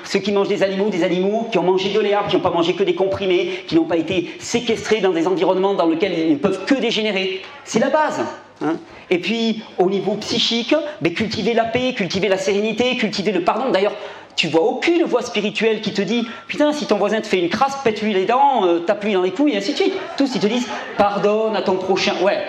ceux 0.03 0.19
qui 0.19 0.31
mangent 0.31 0.47
des 0.47 0.63
animaux, 0.63 0.89
des 0.89 1.03
animaux 1.03 1.47
qui 1.51 1.59
ont 1.59 1.63
mangé 1.63 1.93
de 1.93 1.99
l'herbe, 1.99 2.27
qui 2.27 2.35
n'ont 2.35 2.41
pas 2.41 2.49
mangé 2.49 2.73
que 2.73 2.83
des 2.83 2.95
comprimés, 2.95 3.63
qui 3.67 3.75
n'ont 3.75 3.85
pas 3.85 3.97
été 3.97 4.35
séquestrés 4.39 5.01
dans 5.01 5.11
des 5.11 5.27
environnements 5.27 5.75
dans 5.75 5.87
lesquels 5.87 6.17
ils 6.17 6.33
ne 6.33 6.37
peuvent 6.37 6.65
que 6.65 6.75
dégénérer. 6.75 7.41
C'est 7.63 7.79
la 7.79 7.89
base. 7.89 8.25
Hein. 8.61 8.77
Et 9.09 9.19
puis, 9.19 9.63
au 9.77 9.89
niveau 9.89 10.15
psychique, 10.15 10.73
ben, 11.01 11.13
cultiver 11.13 11.53
la 11.53 11.65
paix, 11.65 11.93
cultiver 11.95 12.27
la 12.27 12.37
sérénité, 12.37 12.97
cultiver 12.97 13.31
le 13.31 13.43
pardon. 13.43 13.71
D'ailleurs, 13.71 13.93
tu 14.37 14.47
vois 14.47 14.61
aucune 14.61 15.03
voix 15.03 15.23
spirituelle 15.23 15.81
qui 15.81 15.91
te 15.91 16.01
dit 16.01 16.25
Putain, 16.47 16.71
si 16.71 16.85
ton 16.85 16.97
voisin 16.97 17.19
te 17.19 17.27
fait 17.27 17.39
une 17.39 17.49
crasse, 17.49 17.75
pète-lui 17.83 18.13
les 18.13 18.25
dents, 18.25 18.65
euh, 18.65 18.79
tape-lui 18.79 19.13
dans 19.13 19.23
les 19.23 19.31
couilles, 19.31 19.53
et 19.53 19.57
ainsi 19.57 19.71
de 19.71 19.77
suite. 19.77 19.93
Tous, 20.15 20.33
ils 20.33 20.39
te 20.39 20.45
disent 20.45 20.69
Pardonne 20.95 21.55
à 21.55 21.63
ton 21.63 21.75
prochain. 21.75 22.13
Ouais. 22.21 22.45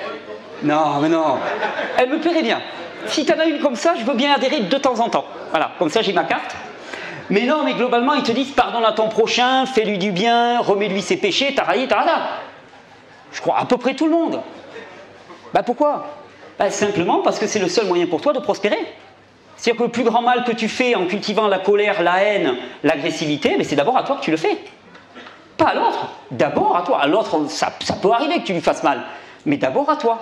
Non, 0.62 1.00
mais 1.00 1.08
non. 1.08 1.38
Elle 1.96 2.10
me 2.10 2.20
plairait 2.20 2.42
bien. 2.42 2.60
Si 3.06 3.24
tu 3.24 3.32
en 3.32 3.38
as 3.38 3.46
une 3.46 3.60
comme 3.60 3.74
ça, 3.74 3.94
je 3.98 4.04
veux 4.04 4.14
bien 4.14 4.34
adhérer 4.34 4.60
de 4.60 4.76
temps 4.76 5.00
en 5.00 5.08
temps. 5.08 5.24
Voilà, 5.50 5.72
comme 5.78 5.88
ça 5.88 6.02
j'ai 6.02 6.12
ma 6.12 6.24
carte. 6.24 6.54
Mais 7.30 7.42
non, 7.42 7.64
mais 7.64 7.72
globalement, 7.72 8.12
ils 8.14 8.22
te 8.22 8.32
disent 8.32 8.50
Pardonne 8.50 8.84
à 8.84 8.92
ton 8.92 9.08
prochain, 9.08 9.64
fais-lui 9.64 9.96
du 9.96 10.12
bien, 10.12 10.60
remets-lui 10.60 11.00
ses 11.00 11.16
péchés, 11.16 11.54
tarayé, 11.54 11.88
tarada. 11.88 12.20
Je 13.32 13.40
crois 13.40 13.58
à 13.58 13.64
peu 13.64 13.78
près 13.78 13.94
tout 13.94 14.06
le 14.06 14.12
monde. 14.12 14.42
Bah 15.54 15.62
pourquoi? 15.62 16.06
Bah, 16.58 16.70
Simplement 16.70 17.20
parce 17.22 17.38
que 17.38 17.46
c'est 17.46 17.60
le 17.60 17.68
seul 17.68 17.86
moyen 17.86 18.06
pour 18.06 18.20
toi 18.20 18.34
de 18.34 18.40
prospérer. 18.40 18.78
C'est-à-dire 19.58 19.78
que 19.78 19.84
le 19.86 19.90
plus 19.90 20.04
grand 20.04 20.22
mal 20.22 20.44
que 20.44 20.52
tu 20.52 20.68
fais 20.68 20.94
en 20.94 21.06
cultivant 21.06 21.48
la 21.48 21.58
colère, 21.58 22.00
la 22.04 22.22
haine, 22.22 22.54
l'agressivité, 22.84 23.56
mais 23.58 23.64
c'est 23.64 23.74
d'abord 23.74 23.96
à 23.96 24.04
toi 24.04 24.16
que 24.16 24.22
tu 24.22 24.30
le 24.30 24.36
fais. 24.36 24.56
Pas 25.56 25.70
à 25.70 25.74
l'autre. 25.74 26.08
D'abord 26.30 26.76
à 26.76 26.82
toi. 26.82 27.00
À 27.00 27.08
l'autre, 27.08 27.48
ça, 27.48 27.72
peut 28.00 28.12
arriver 28.12 28.36
que 28.36 28.44
tu 28.44 28.52
lui 28.52 28.60
fasses 28.60 28.84
mal. 28.84 29.02
Mais 29.46 29.56
d'abord 29.56 29.90
à 29.90 29.96
toi. 29.96 30.20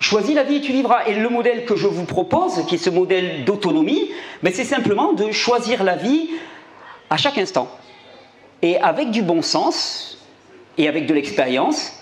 Choisis 0.00 0.34
la 0.34 0.44
vie 0.44 0.56
et 0.56 0.60
tu 0.62 0.72
vivras. 0.72 1.04
Et 1.06 1.14
le 1.14 1.28
modèle 1.28 1.66
que 1.66 1.76
je 1.76 1.86
vous 1.86 2.06
propose, 2.06 2.64
qui 2.66 2.76
est 2.76 2.78
ce 2.78 2.88
modèle 2.88 3.44
d'autonomie, 3.44 4.10
c'est 4.50 4.64
simplement 4.64 5.12
de 5.12 5.30
choisir 5.30 5.84
la 5.84 5.96
vie 5.96 6.30
à 7.10 7.18
chaque 7.18 7.36
instant. 7.36 7.68
Et 8.62 8.78
avec 8.78 9.10
du 9.10 9.20
bon 9.20 9.42
sens 9.42 10.26
et 10.78 10.88
avec 10.88 11.04
de 11.06 11.12
l'expérience, 11.12 11.92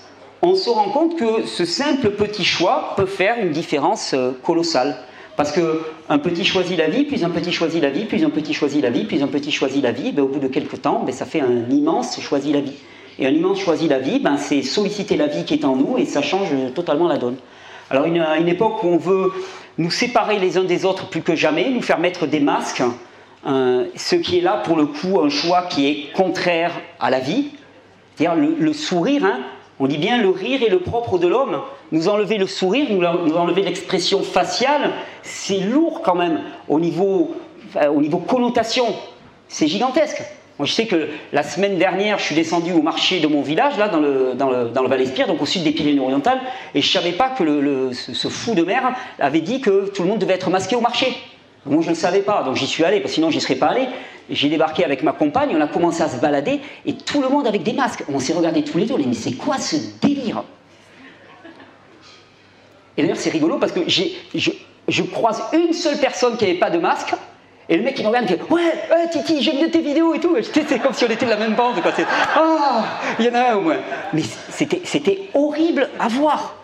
on 0.42 0.54
se 0.54 0.70
rend 0.70 0.90
compte 0.90 1.18
que 1.18 1.44
ce 1.44 1.64
simple 1.64 2.10
petit 2.10 2.44
choix 2.44 2.94
peut 2.96 3.06
faire 3.06 3.38
une 3.40 3.50
différence 3.50 4.14
euh, 4.14 4.30
colossale. 4.44 4.96
Parce 5.40 5.52
qu'un 5.52 6.18
petit 6.18 6.44
choisit 6.44 6.76
la 6.76 6.88
vie, 6.88 7.04
puis 7.04 7.24
un 7.24 7.30
petit 7.30 7.50
choisit 7.50 7.80
la 7.80 7.88
vie, 7.88 8.04
puis 8.04 8.22
un 8.22 8.28
petit 8.28 8.52
choisit 8.52 8.82
la 8.82 8.90
vie, 8.90 9.04
puis 9.04 9.22
un 9.22 9.26
petit 9.26 9.50
choisit 9.50 9.82
la 9.82 9.90
vie, 9.90 10.12
ben, 10.12 10.20
au 10.20 10.28
bout 10.28 10.38
de 10.38 10.48
quelques 10.48 10.82
temps, 10.82 11.02
ben, 11.02 11.12
ça 11.12 11.24
fait 11.24 11.40
un 11.40 11.70
immense 11.70 12.20
choisit 12.20 12.52
la 12.52 12.60
vie. 12.60 12.76
Et 13.18 13.26
un 13.26 13.30
immense 13.30 13.58
choisit 13.58 13.88
la 13.88 14.00
vie, 14.00 14.18
ben, 14.18 14.36
c'est 14.36 14.60
solliciter 14.60 15.16
la 15.16 15.28
vie 15.28 15.46
qui 15.46 15.54
est 15.54 15.64
en 15.64 15.76
nous 15.76 15.96
et 15.96 16.04
ça 16.04 16.20
change 16.20 16.50
totalement 16.74 17.08
la 17.08 17.16
donne. 17.16 17.36
Alors 17.88 18.04
à 18.04 18.36
une 18.36 18.48
époque 18.48 18.84
où 18.84 18.88
on 18.88 18.98
veut 18.98 19.32
nous 19.78 19.90
séparer 19.90 20.38
les 20.38 20.58
uns 20.58 20.64
des 20.64 20.84
autres 20.84 21.08
plus 21.08 21.22
que 21.22 21.34
jamais, 21.34 21.70
nous 21.70 21.80
faire 21.80 22.00
mettre 22.00 22.26
des 22.26 22.40
masques, 22.40 22.82
euh, 23.46 23.86
ce 23.96 24.16
qui 24.16 24.40
est 24.40 24.42
là 24.42 24.60
pour 24.62 24.76
le 24.76 24.84
coup 24.84 25.22
un 25.22 25.30
choix 25.30 25.62
qui 25.70 25.86
est 25.86 26.12
contraire 26.12 26.72
à 27.00 27.08
la 27.08 27.18
vie, 27.20 27.48
c'est-à-dire 28.14 28.38
le, 28.58 28.72
sourire, 28.74 29.24
hein, 29.24 29.38
on 29.80 29.86
dit 29.86 29.98
bien 29.98 30.20
le 30.20 30.28
rire 30.28 30.62
est 30.62 30.68
le 30.68 30.80
propre 30.80 31.18
de 31.18 31.26
l'homme. 31.26 31.62
Nous 31.90 32.08
enlever 32.08 32.36
le 32.36 32.46
sourire, 32.46 32.86
nous 32.90 33.34
enlever 33.34 33.62
l'expression 33.62 34.22
faciale, 34.22 34.92
c'est 35.22 35.58
lourd 35.58 36.02
quand 36.02 36.14
même 36.14 36.42
au 36.68 36.78
niveau, 36.78 37.34
au 37.74 38.18
connotation. 38.18 38.86
C'est 39.48 39.66
gigantesque. 39.66 40.22
Moi, 40.60 40.66
je 40.66 40.74
sais 40.74 40.86
que 40.86 41.08
la 41.32 41.42
semaine 41.42 41.78
dernière, 41.78 42.18
je 42.18 42.24
suis 42.24 42.34
descendu 42.34 42.72
au 42.72 42.82
marché 42.82 43.18
de 43.20 43.26
mon 43.26 43.40
village, 43.40 43.78
là, 43.78 43.88
dans 43.88 43.98
le, 43.98 44.34
dans 44.34 44.50
le, 44.50 44.88
Val-Espire, 44.88 45.26
donc 45.26 45.40
au 45.40 45.46
sud 45.46 45.62
des 45.62 45.72
Pyrénées-Orientales, 45.72 46.38
et 46.74 46.82
je 46.82 46.86
ne 46.86 47.02
savais 47.02 47.16
pas 47.16 47.30
que 47.30 47.92
ce, 47.94 48.28
fou 48.28 48.54
de 48.54 48.62
mer 48.62 48.92
avait 49.18 49.40
dit 49.40 49.62
que 49.62 49.88
tout 49.88 50.02
le 50.02 50.08
monde 50.10 50.18
devait 50.18 50.34
être 50.34 50.50
masqué 50.50 50.76
au 50.76 50.82
marché. 50.82 51.16
Moi, 51.66 51.82
je 51.82 51.90
ne 51.90 51.94
savais 51.94 52.22
pas, 52.22 52.42
donc 52.42 52.56
j'y 52.56 52.66
suis 52.66 52.84
allé, 52.84 53.00
parce 53.00 53.12
que 53.12 53.14
sinon, 53.16 53.30
j'y 53.30 53.40
serais 53.40 53.56
pas 53.56 53.68
allé. 53.68 53.86
J'ai 54.30 54.48
débarqué 54.48 54.84
avec 54.84 55.02
ma 55.02 55.12
compagne, 55.12 55.54
on 55.54 55.60
a 55.60 55.66
commencé 55.66 56.02
à 56.02 56.08
se 56.08 56.16
balader, 56.16 56.60
et 56.86 56.94
tout 56.94 57.20
le 57.20 57.28
monde 57.28 57.46
avec 57.46 57.62
des 57.62 57.72
masques. 57.72 58.04
On 58.08 58.18
s'est 58.18 58.32
regardé 58.32 58.62
tous 58.62 58.78
les 58.78 58.86
deux, 58.86 58.94
on 58.94 59.02
a 59.02 59.06
mais 59.06 59.14
c'est 59.14 59.32
quoi 59.32 59.58
ce 59.58 59.76
délire? 60.00 60.42
Et 62.96 63.02
d'ailleurs, 63.02 63.16
c'est 63.16 63.30
rigolo 63.30 63.58
parce 63.58 63.72
que 63.72 63.80
je, 63.88 65.02
croise 65.02 65.42
une 65.52 65.72
seule 65.72 65.98
personne 65.98 66.36
qui 66.36 66.46
n'avait 66.46 66.58
pas 66.58 66.70
de 66.70 66.78
masque, 66.78 67.14
et 67.68 67.76
le 67.76 67.82
mec 67.82 67.94
il 67.98 68.02
me 68.02 68.08
regarde 68.08 68.30
et 68.30 68.36
dit 68.36 68.42
Ouais, 68.50 68.72
Titi, 69.12 69.42
j'aime 69.42 69.56
bien 69.56 69.68
tes 69.68 69.80
vidéos 69.80 70.14
et 70.14 70.20
tout. 70.20 70.36
C'est 70.42 70.78
comme 70.80 70.92
si 70.92 71.04
on 71.04 71.08
était 71.08 71.24
de 71.24 71.30
la 71.30 71.36
même 71.36 71.54
bande. 71.54 71.76
Ah, 72.34 72.84
il 73.18 73.26
y 73.26 73.28
en 73.28 73.34
a 73.34 73.52
un 73.52 73.56
au 73.56 73.60
moins. 73.60 73.76
Mais 74.12 74.22
c'était 74.48 75.28
horrible 75.34 75.88
à 75.98 76.08
voir. 76.08 76.56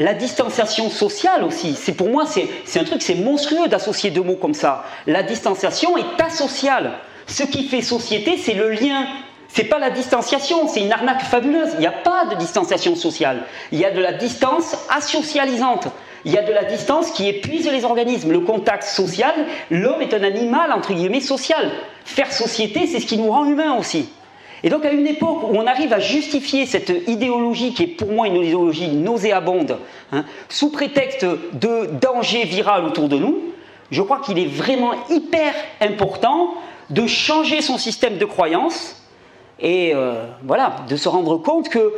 La 0.00 0.14
distanciation 0.14 0.88
sociale 0.88 1.44
aussi, 1.44 1.74
c'est 1.74 1.92
pour 1.92 2.08
moi, 2.08 2.24
c'est 2.24 2.80
un 2.80 2.84
truc, 2.84 3.02
c'est 3.02 3.16
monstrueux 3.16 3.68
d'associer 3.68 4.10
deux 4.10 4.22
mots 4.22 4.36
comme 4.36 4.54
ça. 4.54 4.82
La 5.06 5.22
distanciation 5.22 5.94
est 5.98 6.22
asociale. 6.22 6.92
Ce 7.26 7.42
qui 7.42 7.64
fait 7.64 7.82
société, 7.82 8.38
c'est 8.38 8.54
le 8.54 8.70
lien. 8.70 9.06
C'est 9.48 9.64
pas 9.64 9.78
la 9.78 9.90
distanciation, 9.90 10.68
c'est 10.68 10.80
une 10.80 10.90
arnaque 10.90 11.20
fabuleuse. 11.24 11.72
Il 11.74 11.80
n'y 11.80 11.86
a 11.86 11.92
pas 11.92 12.24
de 12.30 12.36
distanciation 12.36 12.96
sociale. 12.96 13.42
Il 13.72 13.78
y 13.78 13.84
a 13.84 13.90
de 13.90 14.00
la 14.00 14.14
distance 14.14 14.74
asocialisante. 14.88 15.88
il 16.24 16.32
y 16.32 16.38
a 16.38 16.42
de 16.42 16.52
la 16.52 16.64
distance 16.64 17.10
qui 17.10 17.28
épuise 17.28 17.70
les 17.70 17.84
organismes. 17.84 18.32
Le 18.32 18.40
contact 18.40 18.84
social, 18.84 19.34
l'homme 19.70 20.00
est 20.00 20.14
un 20.14 20.22
animal, 20.22 20.72
entre 20.72 20.94
guillemets, 20.94 21.20
social. 21.20 21.70
Faire 22.06 22.32
société, 22.32 22.86
c'est 22.86 23.00
ce 23.00 23.06
qui 23.06 23.18
nous 23.18 23.30
rend 23.30 23.44
humains 23.44 23.76
aussi. 23.76 24.08
Et 24.62 24.68
donc 24.68 24.84
à 24.84 24.92
une 24.92 25.06
époque 25.06 25.44
où 25.44 25.56
on 25.56 25.66
arrive 25.66 25.92
à 25.92 26.00
justifier 26.00 26.66
cette 26.66 26.92
idéologie 27.06 27.72
qui 27.72 27.84
est 27.84 27.86
pour 27.86 28.12
moi 28.12 28.26
une 28.26 28.36
idéologie 28.36 28.88
nauséabonde, 28.88 29.78
hein, 30.12 30.24
sous 30.48 30.70
prétexte 30.70 31.24
de 31.24 31.86
danger 32.00 32.44
viral 32.44 32.84
autour 32.84 33.08
de 33.08 33.16
nous, 33.16 33.38
je 33.90 34.02
crois 34.02 34.20
qu'il 34.20 34.38
est 34.38 34.46
vraiment 34.46 34.92
hyper 35.08 35.54
important 35.80 36.54
de 36.90 37.06
changer 37.06 37.62
son 37.62 37.78
système 37.78 38.18
de 38.18 38.24
croyance 38.24 39.02
et 39.58 39.92
euh, 39.94 40.26
voilà, 40.44 40.76
de 40.88 40.96
se 40.96 41.08
rendre 41.08 41.36
compte 41.38 41.68
que 41.68 41.92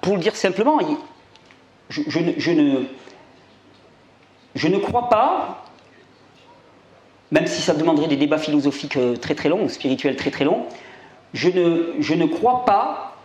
pour 0.00 0.14
le 0.14 0.20
dire 0.20 0.36
simplement, 0.36 0.78
je, 1.88 2.18
ne, 2.18 2.84
je 4.54 4.68
ne 4.68 4.78
crois 4.78 5.08
pas 5.08 5.61
même 7.32 7.46
si 7.46 7.62
ça 7.62 7.74
demanderait 7.74 8.08
des 8.08 8.16
débats 8.16 8.38
philosophiques 8.38 8.98
euh, 8.98 9.16
très 9.16 9.34
très 9.34 9.48
longs, 9.48 9.66
spirituels 9.68 10.16
très 10.16 10.30
très 10.30 10.44
longs, 10.44 10.66
je 11.32 11.48
ne, 11.48 11.94
je 11.98 12.14
ne 12.14 12.26
crois 12.26 12.64
pas 12.66 13.16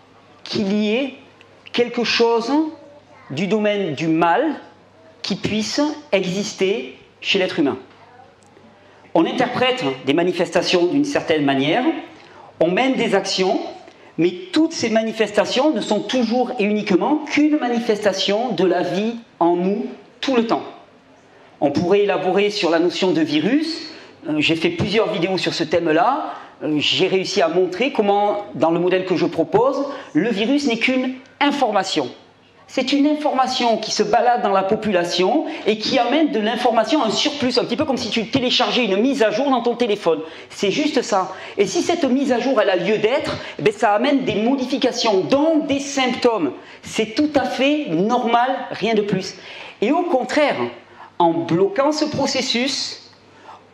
qu'il 0.46 0.74
y 0.74 0.96
ait 0.96 1.14
quelque 1.74 2.06
chose 2.06 2.52
du 3.30 3.48
domaine 3.48 3.94
du 3.94 4.08
mal 4.08 4.56
qui 5.22 5.36
puisse 5.36 5.82
exister 6.14 6.98
chez 7.20 7.38
l'être 7.38 7.60
humain. 7.60 7.78
On 9.14 9.26
interprète 9.26 9.84
des 10.06 10.14
manifestations 10.14 10.86
d'une 10.86 11.04
certaine 11.04 11.44
manière, 11.44 11.84
on 12.62 12.72
mène 12.72 12.94
des 12.94 13.14
actions, 13.14 13.60
mais 14.18 14.32
toutes 14.54 14.72
ces 14.72 14.90
manifestations 14.90 15.74
ne 15.74 15.82
sont 15.82 16.00
toujours 16.00 16.54
et 16.60 16.64
uniquement 16.64 17.26
qu'une 17.26 17.58
manifestation 17.58 18.54
de 18.54 18.64
la 18.64 18.84
vie 18.84 19.16
en 19.40 19.58
nous 19.58 19.88
tout 20.22 20.36
le 20.36 20.48
temps. 20.48 20.64
On 21.60 21.72
pourrait 21.72 22.02
élaborer 22.02 22.52
sur 22.52 22.70
la 22.70 22.80
notion 22.80 23.12
de 23.12 23.22
virus, 23.22 23.90
j'ai 24.38 24.56
fait 24.56 24.70
plusieurs 24.70 25.12
vidéos 25.12 25.38
sur 25.38 25.54
ce 25.54 25.64
thème-là. 25.64 26.34
Euh, 26.64 26.76
j'ai 26.80 27.08
réussi 27.08 27.42
à 27.42 27.48
montrer 27.48 27.92
comment, 27.92 28.46
dans 28.56 28.72
le 28.72 28.80
modèle 28.80 29.06
que 29.06 29.16
je 29.16 29.26
propose, 29.26 29.86
le 30.14 30.30
virus 30.30 30.68
n'est 30.68 30.80
qu'une 30.80 31.14
information. 31.40 32.10
C'est 32.70 32.92
une 32.92 33.08
information 33.08 33.78
qui 33.78 33.92
se 33.92 34.04
balade 34.04 34.42
dans 34.42 34.52
la 34.52 34.64
population 34.64 35.46
et 35.66 35.78
qui 35.78 35.98
amène 35.98 36.32
de 36.32 36.40
l'information, 36.40 37.02
un 37.02 37.10
surplus, 37.10 37.58
un 37.58 37.64
petit 37.64 37.78
peu 37.78 37.86
comme 37.86 37.96
si 37.96 38.10
tu 38.10 38.28
téléchargeais 38.28 38.84
une 38.84 38.98
mise 38.98 39.24
à 39.24 39.32
jour 39.32 39.50
dans 39.50 39.62
ton 39.62 39.76
téléphone. 39.76 40.20
C'est 40.50 40.72
juste 40.72 41.02
ça. 41.02 41.32
Et 41.58 41.66
si 41.66 41.82
cette 41.82 42.04
mise 42.04 42.34
à 42.34 42.42
jour 42.42 42.60
elle 42.62 42.70
a 42.70 42.76
lieu 42.76 42.98
d'être, 42.98 43.38
eh 43.66 43.72
ça 43.72 43.94
amène 43.94 44.26
des 44.26 44.36
modifications, 44.36 45.22
donc 45.22 45.68
des 45.68 45.80
symptômes. 45.80 46.52
C'est 46.82 47.16
tout 47.16 47.30
à 47.36 47.46
fait 47.46 47.86
normal, 47.90 48.50
rien 48.72 48.96
de 48.96 49.02
plus. 49.02 49.36
Et 49.82 49.94
au 49.94 50.04
contraire, 50.04 50.58
en 51.20 51.32
bloquant 51.32 51.94
ce 51.94 52.04
processus, 52.04 53.07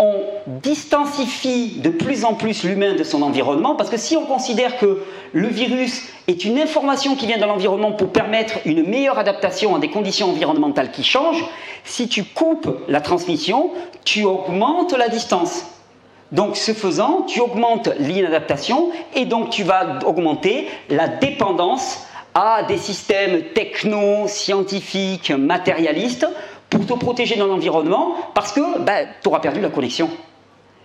on 0.04 0.22
distancifie 0.62 1.80
de 1.80 1.90
plus 1.90 2.26
en 2.26 2.34
plus 2.34 2.64
l'humain 2.64 2.94
de 2.94 3.04
son 3.04 3.22
environnement, 3.22 3.76
parce 3.76 3.90
que 3.90 3.98
si 3.98 4.18
on 4.18 4.26
considère 4.26 4.78
que 4.78 5.02
le 5.32 5.48
virus 5.48 6.04
est 6.28 6.44
une 6.44 6.60
information 6.60 7.16
qui 7.16 7.26
vient 7.26 7.38
de 7.38 7.46
l'environnement 7.46 7.94
pour 7.94 8.10
permettre 8.10 8.56
une 8.66 8.88
meilleure 8.88 9.18
adaptation 9.18 9.76
à 9.76 9.80
des 9.80 9.90
conditions 9.90 10.30
environnementales 10.30 10.92
qui 10.92 11.04
changent, 11.04 11.46
si 11.86 12.10
tu 12.10 12.26
coupes 12.26 12.70
la 12.90 13.00
transmission, 13.00 13.72
tu 14.04 14.24
augmentes 14.26 14.94
la 14.98 15.08
distance. 15.08 15.66
Donc 16.34 16.58
ce 16.58 16.74
faisant, 16.74 17.22
tu 17.22 17.40
augmentes 17.40 17.90
l'inadaptation 18.00 18.90
et 19.16 19.26
donc 19.26 19.52
tu 19.52 19.64
vas 19.64 20.00
augmenter 20.06 20.68
la 20.90 21.08
dépendance 21.08 22.06
à 22.34 22.64
des 22.64 22.78
systèmes 22.78 23.44
techno, 23.54 24.28
scientifiques, 24.28 25.32
matérialistes 25.32 26.28
pour 26.74 26.86
te 26.86 26.94
protéger 26.94 27.36
dans 27.36 27.48
l'environnement 27.48 28.16
parce 28.34 28.52
que 28.52 28.80
ben, 28.80 29.08
tu 29.22 29.28
auras 29.28 29.40
perdu 29.40 29.62
la 29.62 29.70
connexion. 29.70 30.10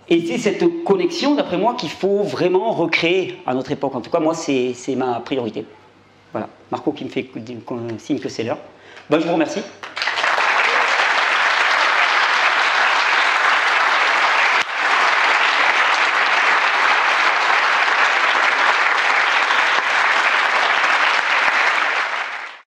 Et 0.07 0.25
c'est 0.25 0.39
cette 0.39 0.83
connexion, 0.83 1.35
d'après 1.35 1.57
moi, 1.57 1.75
qu'il 1.75 1.89
faut 1.89 2.23
vraiment 2.23 2.71
recréer 2.71 3.37
à 3.45 3.53
notre 3.53 3.71
époque. 3.71 3.93
En 3.95 4.01
tout 4.01 4.09
cas, 4.09 4.19
moi, 4.19 4.33
c'est 4.33 4.95
ma 4.95 5.19
priorité. 5.19 5.65
Voilà. 6.31 6.49
Marco 6.71 6.91
qui 6.91 7.05
me 7.05 7.09
fait 7.09 7.29
signe 7.99 8.19
que 8.19 8.29
c'est 8.29 8.43
l'heure. 8.43 8.57
Ben, 9.09 9.19
je 9.19 9.25
vous 9.25 9.33
remercie. 9.33 9.61